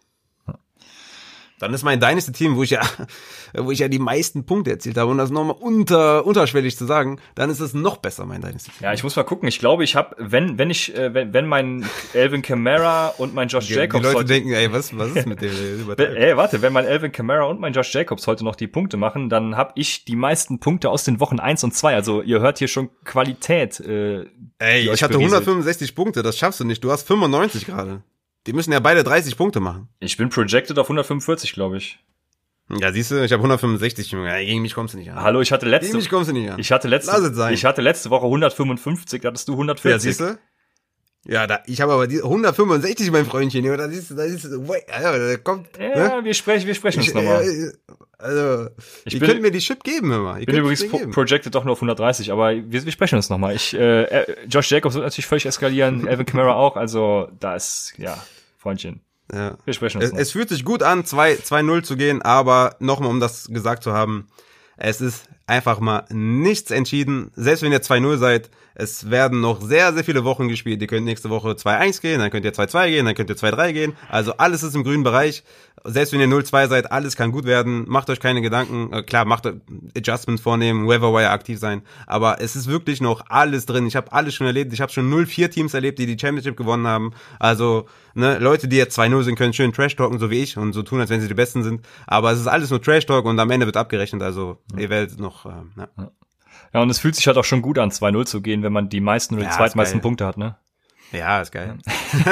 Dann 1.60 1.74
ist 1.74 1.84
mein 1.84 2.00
Dynasty-Team, 2.00 2.56
wo 2.56 2.64
ich 2.64 2.72
ja, 2.72 2.82
wo 3.54 3.72
ich 3.72 3.80
ja 3.80 3.88
die 3.88 4.00
meisten 4.00 4.46
Punkte 4.46 4.72
erzielt 4.72 4.98
habe, 4.98 5.12
und 5.12 5.18
das 5.18 5.30
nochmal 5.30 5.56
unter, 5.60 6.26
unterschwellig 6.26 6.78
zu 6.78 6.86
sagen, 6.86 7.20
dann 7.36 7.50
ist 7.50 7.60
es 7.60 7.74
noch 7.74 7.98
besser, 7.98 8.26
mein 8.26 8.42
Dynasty-Team. 8.42 8.84
Ja, 8.84 8.94
ich 8.94 9.04
muss 9.04 9.16
mal 9.16 9.24
gucken. 9.24 9.48
Ich 9.48 9.60
glaube, 9.60 9.84
ich 9.84 9.96
habe, 9.96 10.16
wenn, 10.18 10.58
wenn 10.58 10.70
ich, 10.70 10.96
äh, 10.96 11.14
wenn, 11.14 11.34
wenn 11.34 11.48
mein 11.48 11.86
Elvin 12.14 12.42
Kamara 12.42 13.08
und 13.18 13.36
mein 13.36 13.50
Josh 13.50 13.70
Jacobs. 13.70 14.02
Die 14.02 14.08
Leute 14.08 14.18
heute, 14.20 14.28
denken, 14.28 14.54
ey, 14.54 14.72
was, 14.72 14.98
was 14.98 15.12
ist 15.12 15.28
mit 15.28 15.42
dem? 15.42 15.52
ey, 15.98 16.38
warte, 16.38 16.62
wenn 16.62 16.74
mein 16.74 16.86
Elvin 16.86 17.12
Kamara 17.12 17.44
und 17.44 17.60
mein 17.60 17.74
Josh 17.74 17.94
Jacobs 17.94 18.26
heute 18.28 18.44
noch 18.44 18.56
die 18.56 18.68
Punkte 18.68 18.98
machen, 18.98 19.30
dann 19.30 19.58
habe 19.58 19.74
ich 19.76 20.06
die 20.06 20.16
meisten 20.16 20.60
Punkte 20.60 20.90
aus 20.90 21.04
den 21.04 21.20
Wochen 21.20 21.40
eins 21.40 21.64
und 21.64 21.74
zwei. 21.74 21.96
Also 21.96 22.22
ihr 22.22 22.40
hört 22.40 22.60
hier 22.60 22.68
schon 22.68 22.90
Qualität. 23.04 23.80
Äh, 23.80 24.26
ey, 24.60 24.90
ich 24.92 25.04
hatte 25.04 25.18
165 25.18 25.96
Punkte, 25.96 26.24
das 26.24 26.38
schaffst 26.38 26.60
du 26.60 26.64
nicht. 26.64 26.84
Du 26.84 26.92
hast 26.92 27.08
95 27.08 27.66
gerade. 27.66 28.04
Die 28.48 28.54
müssen 28.54 28.72
ja 28.72 28.80
beide 28.80 29.04
30 29.04 29.38
Punkte 29.38 29.60
machen. 29.60 29.90
Ich 30.00 30.18
bin 30.18 30.30
projected 30.30 30.78
auf 30.80 30.88
145, 30.88 31.54
glaube 31.54 31.78
ich. 31.78 32.00
Ja, 32.70 32.92
siehst 32.92 33.10
du, 33.12 33.24
ich 33.24 33.32
habe 33.32 33.42
165, 33.42 34.12
Junge. 34.12 34.46
Gegen 34.46 34.62
mich 34.62 34.76
kommst 34.76 34.94
du 34.94 35.00
nicht 35.00 35.12
an. 35.12 35.20
Hallo, 35.22 35.42
ich 35.42 35.52
hatte 35.52 35.66
letzte 35.66 35.88
Gegen 35.88 35.98
mich 35.98 36.10
kommst 36.10 36.30
du 36.30 36.34
nicht 36.34 36.52
an. 36.52 36.60
Ich 36.60 36.72
hatte 36.72 36.88
letzte 36.88 37.12
Lass 37.12 37.22
es 37.22 37.36
sein. 37.36 37.54
Ich 37.54 37.66
hatte 37.66 37.82
letzte 37.82 38.12
Woche 38.12 38.26
155, 38.26 39.22
da 39.22 39.30
hattest 39.30 39.48
du 39.48 39.54
140. 39.54 39.92
Ja, 39.92 40.00
siehst 40.00 40.20
du? 40.20 40.38
Ja, 41.26 41.48
da, 41.48 41.62
ich 41.66 41.82
habe 41.82 41.94
aber 41.94 42.08
die 42.08 42.24
165, 42.24 43.12
mein 43.12 43.26
Freundchen, 43.26 43.66
ja, 43.66 43.76
da 43.76 43.90
siehst 43.90 44.12
du, 44.12 44.16
da 44.16 44.28
siehst 44.28 44.46
du, 44.46 44.64
ja, 44.64 45.18
da 45.18 45.38
kommt. 45.38 45.68
Ja, 45.78 46.18
ne? 46.18 46.24
wir 46.24 46.34
sprechen, 46.34 46.66
wir 46.66 46.76
sprechen 46.76 47.00
uns 47.02 47.14
nochmal. 47.14 47.44
Äh, 47.44 47.72
also, 48.18 48.70
ich 49.06 49.14
ihr 49.14 49.20
bin, 49.20 49.30
könnt 49.30 49.42
mir 49.42 49.52
die 49.52 49.60
Chip 49.60 49.84
geben, 49.84 50.12
hör 50.12 50.20
mal. 50.20 50.40
Ich 50.40 50.46
bin 50.46 50.56
übrigens 50.56 50.88
pro 50.88 50.98
projected 51.08 51.54
doch 51.54 51.66
nur 51.66 51.74
auf 51.74 51.80
130, 51.80 52.32
aber 52.32 52.54
wir, 52.54 52.86
wir 52.86 52.92
sprechen 52.92 53.16
uns 53.16 53.30
nochmal. 53.30 53.54
Ich, 53.54 53.74
äh, 53.74 54.04
äh, 54.04 54.36
Josh 54.50 54.72
Jacobs 54.72 54.96
wird 54.96 55.04
natürlich 55.04 55.28
völlig 55.28 55.46
eskalieren, 55.46 56.08
Evan 56.08 56.26
Kamara 56.26 56.54
auch, 56.54 56.78
also 56.78 57.30
da 57.40 57.56
ist, 57.56 57.94
ja, 57.98 58.18
Freundchen. 58.58 59.02
Ja. 59.32 59.58
Wir 59.64 59.74
sprechen 59.74 60.02
uns 60.02 60.12
es, 60.12 60.18
es 60.18 60.32
fühlt 60.32 60.50
sich 60.50 60.66
gut 60.66 60.84
an, 60.84 61.04
2-0 61.04 61.84
zu 61.84 61.98
gehen, 61.98 62.22
aber 62.22 62.76
nochmal, 62.80 63.10
um 63.10 63.20
das 63.20 63.48
gesagt 63.50 63.84
zu 63.84 63.94
haben, 63.94 64.28
es 64.80 65.02
ist 65.02 65.26
einfach 65.46 65.80
mal 65.80 66.06
nichts 66.10 66.72
entschieden. 66.72 67.32
Selbst 67.36 67.64
wenn 67.64 67.72
ihr 67.72 67.82
2-0 67.82 68.18
seid, 68.18 68.50
es 68.76 69.10
werden 69.10 69.42
noch 69.42 69.62
sehr, 69.62 69.92
sehr 69.94 70.06
viele 70.06 70.24
Wochen 70.24 70.48
gespielt. 70.48 70.82
Ihr 70.82 70.88
könnt 70.88 71.06
nächste 71.06 71.30
Woche 71.30 71.50
2-1 71.52 72.02
gehen, 72.02 72.20
dann 72.20 72.32
könnt 72.32 72.46
ihr 72.46 72.54
2-2 72.54 72.90
gehen, 72.90 73.06
dann 73.06 73.14
könnt 73.14 73.30
ihr 73.30 73.36
2-3 73.36 73.74
gehen. 73.74 73.94
Also 74.08 74.38
alles 74.38 74.64
ist 74.64 74.76
im 74.76 74.86
grünen 74.86 75.04
Bereich. 75.04 75.44
Selbst 75.86 76.14
wenn 76.14 76.20
ihr 76.20 76.28
0-2 76.28 76.68
seid, 76.68 76.92
alles 76.92 77.16
kann 77.16 77.32
gut 77.32 77.46
werden. 77.46 77.86
Macht 77.88 78.10
euch 78.10 78.20
keine 78.20 78.42
Gedanken. 78.42 78.92
Äh, 78.92 79.04
klar, 79.04 79.26
macht 79.26 79.48
Adjustments 79.96 80.42
vornehmen, 80.42 80.88
Wire 80.88 81.30
aktiv 81.30 81.60
sein. 81.60 81.82
Aber 82.08 82.42
es 82.42 82.56
ist 82.56 82.68
wirklich 82.68 83.02
noch 83.02 83.26
alles 83.30 83.66
drin. 83.66 83.88
Ich 83.88 83.96
habe 83.96 84.12
alles 84.12 84.36
schon 84.36 84.48
erlebt. 84.48 84.74
Ich 84.74 84.82
habe 84.82 84.92
schon 84.92 85.12
0-4 85.12 85.50
Teams 85.50 85.74
erlebt, 85.74 86.00
die 86.00 86.06
die 86.06 86.18
Championship 86.20 86.58
gewonnen 86.58 86.88
haben. 86.88 87.14
Also 87.40 87.88
ne, 88.14 88.40
Leute, 88.40 88.68
die 88.68 88.78
jetzt 88.78 88.98
2-0 88.98 89.24
sind, 89.24 89.36
können 89.36 89.54
schön 89.54 89.74
Trash 89.74 89.96
talken, 89.96 90.20
so 90.20 90.30
wie 90.30 90.42
ich, 90.42 90.58
und 90.58 90.74
so 90.74 90.84
tun, 90.84 91.00
als 91.00 91.10
wenn 91.10 91.22
sie 91.22 91.28
die 91.28 91.34
Besten 91.34 91.64
sind. 91.64 91.86
Aber 92.08 92.32
es 92.32 92.40
ist 92.40 92.48
alles 92.48 92.70
nur 92.70 92.82
Trash 92.82 93.06
Talk 93.06 93.26
und 93.26 93.40
am 93.40 93.52
Ende 93.52 93.66
wird 93.66 93.78
abgerechnet. 93.78 94.22
Also 94.22 94.58
ihr 94.78 94.90
werdet 94.90 95.20
noch. 95.20 95.46
Äh, 95.46 95.50
ja. 95.78 96.12
Ja, 96.74 96.82
und 96.82 96.90
es 96.90 97.00
fühlt 97.00 97.16
sich 97.16 97.26
halt 97.28 97.38
auch 97.38 97.46
schon 97.46 97.62
gut 97.62 97.80
an, 97.80 97.90
2-0 97.90 98.26
zu 98.26 98.42
gehen, 98.42 98.62
wenn 98.64 98.74
man 98.74 98.90
die 98.90 99.02
meisten 99.02 99.36
oder 99.36 99.44
die 99.44 99.50
ja, 99.50 99.56
zweitmeisten 99.56 100.02
Punkte 100.02 100.26
hat, 100.26 100.38
ne? 100.38 100.56
Ja, 101.12 101.42
ist 101.42 101.52
geil. 101.52 101.78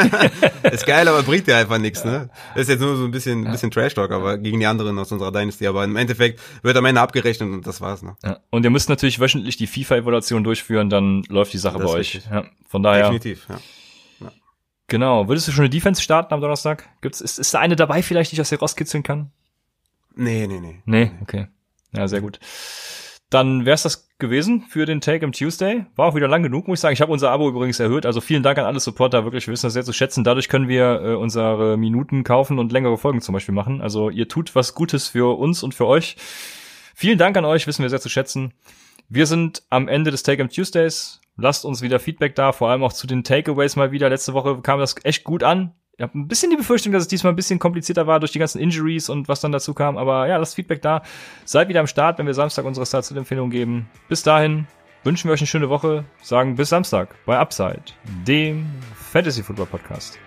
ist 0.71 0.85
geil, 0.85 1.07
aber 1.07 1.23
bringt 1.23 1.47
dir 1.47 1.57
einfach 1.57 1.79
nichts, 1.79 2.05
ne? 2.05 2.29
Das 2.53 2.63
ist 2.63 2.69
jetzt 2.69 2.79
nur 2.79 2.95
so 2.95 3.05
ein 3.05 3.11
bisschen, 3.11 3.45
ein 3.45 3.51
bisschen 3.51 3.71
Trash-Talk, 3.71 4.11
aber 4.11 4.37
gegen 4.37 4.59
die 4.59 4.65
anderen 4.67 4.99
aus 4.99 5.11
unserer 5.11 5.31
Dynasty. 5.31 5.65
Aber 5.65 5.83
im 5.83 5.95
Endeffekt 5.95 6.39
wird 6.61 6.77
am 6.77 6.85
Ende 6.85 7.01
abgerechnet 7.01 7.49
und 7.49 7.65
das 7.65 7.81
war's, 7.81 8.03
ne? 8.03 8.15
Ja. 8.23 8.39
Und 8.51 8.63
ihr 8.63 8.69
müsst 8.69 8.89
natürlich 8.89 9.19
wöchentlich 9.19 9.57
die 9.57 9.67
FIFA-Evaluation 9.67 10.43
durchführen, 10.43 10.89
dann 10.89 11.23
läuft 11.29 11.53
die 11.53 11.57
Sache 11.57 11.79
das 11.79 11.91
bei 11.91 11.97
euch. 11.97 12.21
Ja, 12.31 12.45
von 12.67 12.83
daher. 12.83 13.09
Definitiv, 13.09 13.47
ja. 13.49 13.59
ja. 14.19 14.31
Genau. 14.87 15.27
Würdest 15.27 15.47
du 15.47 15.51
schon 15.51 15.63
eine 15.63 15.69
Defense 15.69 16.01
starten 16.01 16.33
am 16.33 16.41
Donnerstag? 16.41 16.87
Gibt's, 17.01 17.19
ist, 17.19 17.39
ist 17.39 17.53
da 17.53 17.59
eine 17.59 17.75
dabei 17.75 18.03
vielleicht, 18.03 18.31
die 18.31 18.35
ich 18.35 18.41
aus 18.41 18.49
dir 18.49 18.59
rauskitzeln 18.59 19.01
kann? 19.01 19.31
Nee, 20.15 20.45
nee, 20.47 20.59
nee. 20.59 20.81
Nee, 20.85 21.11
okay. 21.21 21.47
Ja, 21.93 22.07
sehr 22.07 22.21
gut. 22.21 22.39
Dann 23.29 23.65
wär's 23.65 23.83
das 23.83 24.07
gewesen 24.19 24.63
für 24.69 24.85
den 24.85 25.01
Take 25.01 25.25
am 25.25 25.33
Tuesday. 25.33 25.85
War 25.95 26.07
auch 26.07 26.15
wieder 26.15 26.29
lang 26.29 26.43
genug, 26.43 26.67
muss 26.67 26.79
ich 26.79 26.81
sagen. 26.81 26.93
Ich 26.93 27.01
habe 27.01 27.11
unser 27.11 27.29
Abo 27.31 27.49
übrigens 27.49 27.79
erhöht. 27.79 28.05
Also 28.05 28.21
vielen 28.21 28.41
Dank 28.41 28.57
an 28.57 28.65
alle 28.65 28.79
Supporter. 28.79 29.25
Wirklich, 29.25 29.47
wir 29.47 29.51
wissen 29.51 29.65
das 29.65 29.73
sehr 29.73 29.83
zu 29.83 29.91
schätzen. 29.91 30.23
Dadurch 30.23 30.47
können 30.47 30.69
wir 30.69 31.01
äh, 31.01 31.15
unsere 31.15 31.77
Minuten 31.77 32.23
kaufen 32.23 32.57
und 32.57 32.71
längere 32.71 32.97
Folgen 32.97 33.21
zum 33.21 33.33
Beispiel 33.33 33.53
machen. 33.53 33.81
Also 33.81 34.09
ihr 34.09 34.29
tut 34.29 34.55
was 34.55 34.73
Gutes 34.75 35.09
für 35.09 35.37
uns 35.37 35.61
und 35.61 35.75
für 35.75 35.87
euch. 35.87 36.15
Vielen 36.95 37.17
Dank 37.17 37.35
an 37.37 37.45
euch, 37.45 37.67
wissen 37.67 37.83
wir 37.83 37.89
sehr 37.89 38.01
zu 38.01 38.09
schätzen. 38.09 38.53
Wir 39.09 39.25
sind 39.25 39.63
am 39.69 39.87
Ende 39.87 40.09
des 40.09 40.23
Take 40.23 40.41
am 40.41 40.49
Tuesdays. 40.49 41.21
Lasst 41.35 41.65
uns 41.65 41.81
wieder 41.81 41.99
Feedback 41.99 42.33
da, 42.33 42.51
vor 42.51 42.69
allem 42.69 42.83
auch 42.83 42.93
zu 42.93 43.05
den 43.07 43.23
Takeaways 43.23 43.75
mal 43.75 43.91
wieder. 43.91 44.09
Letzte 44.09 44.33
Woche 44.33 44.61
kam 44.61 44.79
das 44.79 44.95
echt 45.03 45.23
gut 45.23 45.43
an. 45.43 45.73
Ich 45.99 46.03
habe 46.03 46.15
ein 46.15 46.27
bisschen 46.27 46.51
die 46.51 46.57
Befürchtung, 46.57 46.93
dass 46.93 47.01
es 47.01 47.07
diesmal 47.07 47.33
ein 47.33 47.35
bisschen 47.35 47.57
komplizierter 47.57 48.05
war 48.05 48.19
durch 48.19 48.31
die 48.31 48.37
ganzen 48.37 48.61
Injuries 48.61 49.09
und 49.09 49.27
was 49.27 49.41
dann 49.41 49.51
dazu 49.51 49.73
kam. 49.73 49.97
Aber 49.97 50.27
ja, 50.27 50.37
das 50.37 50.53
Feedback 50.53 50.79
da. 50.83 51.01
Seid 51.43 51.69
wieder 51.69 51.79
am 51.79 51.87
Start, 51.87 52.19
wenn 52.19 52.27
wir 52.27 52.35
Samstag 52.35 52.65
unsere 52.65 52.85
Start-Empfehlung 52.85 53.49
geben. 53.49 53.89
Bis 54.07 54.21
dahin 54.21 54.67
wünschen 55.03 55.27
wir 55.27 55.33
euch 55.33 55.41
eine 55.41 55.47
schöne 55.47 55.69
Woche. 55.69 56.05
Sagen 56.21 56.55
bis 56.55 56.69
Samstag 56.69 57.15
bei 57.25 57.39
Upside, 57.39 57.81
dem 58.27 58.67
Fantasy 58.93 59.41
Football 59.41 59.65
Podcast. 59.65 60.19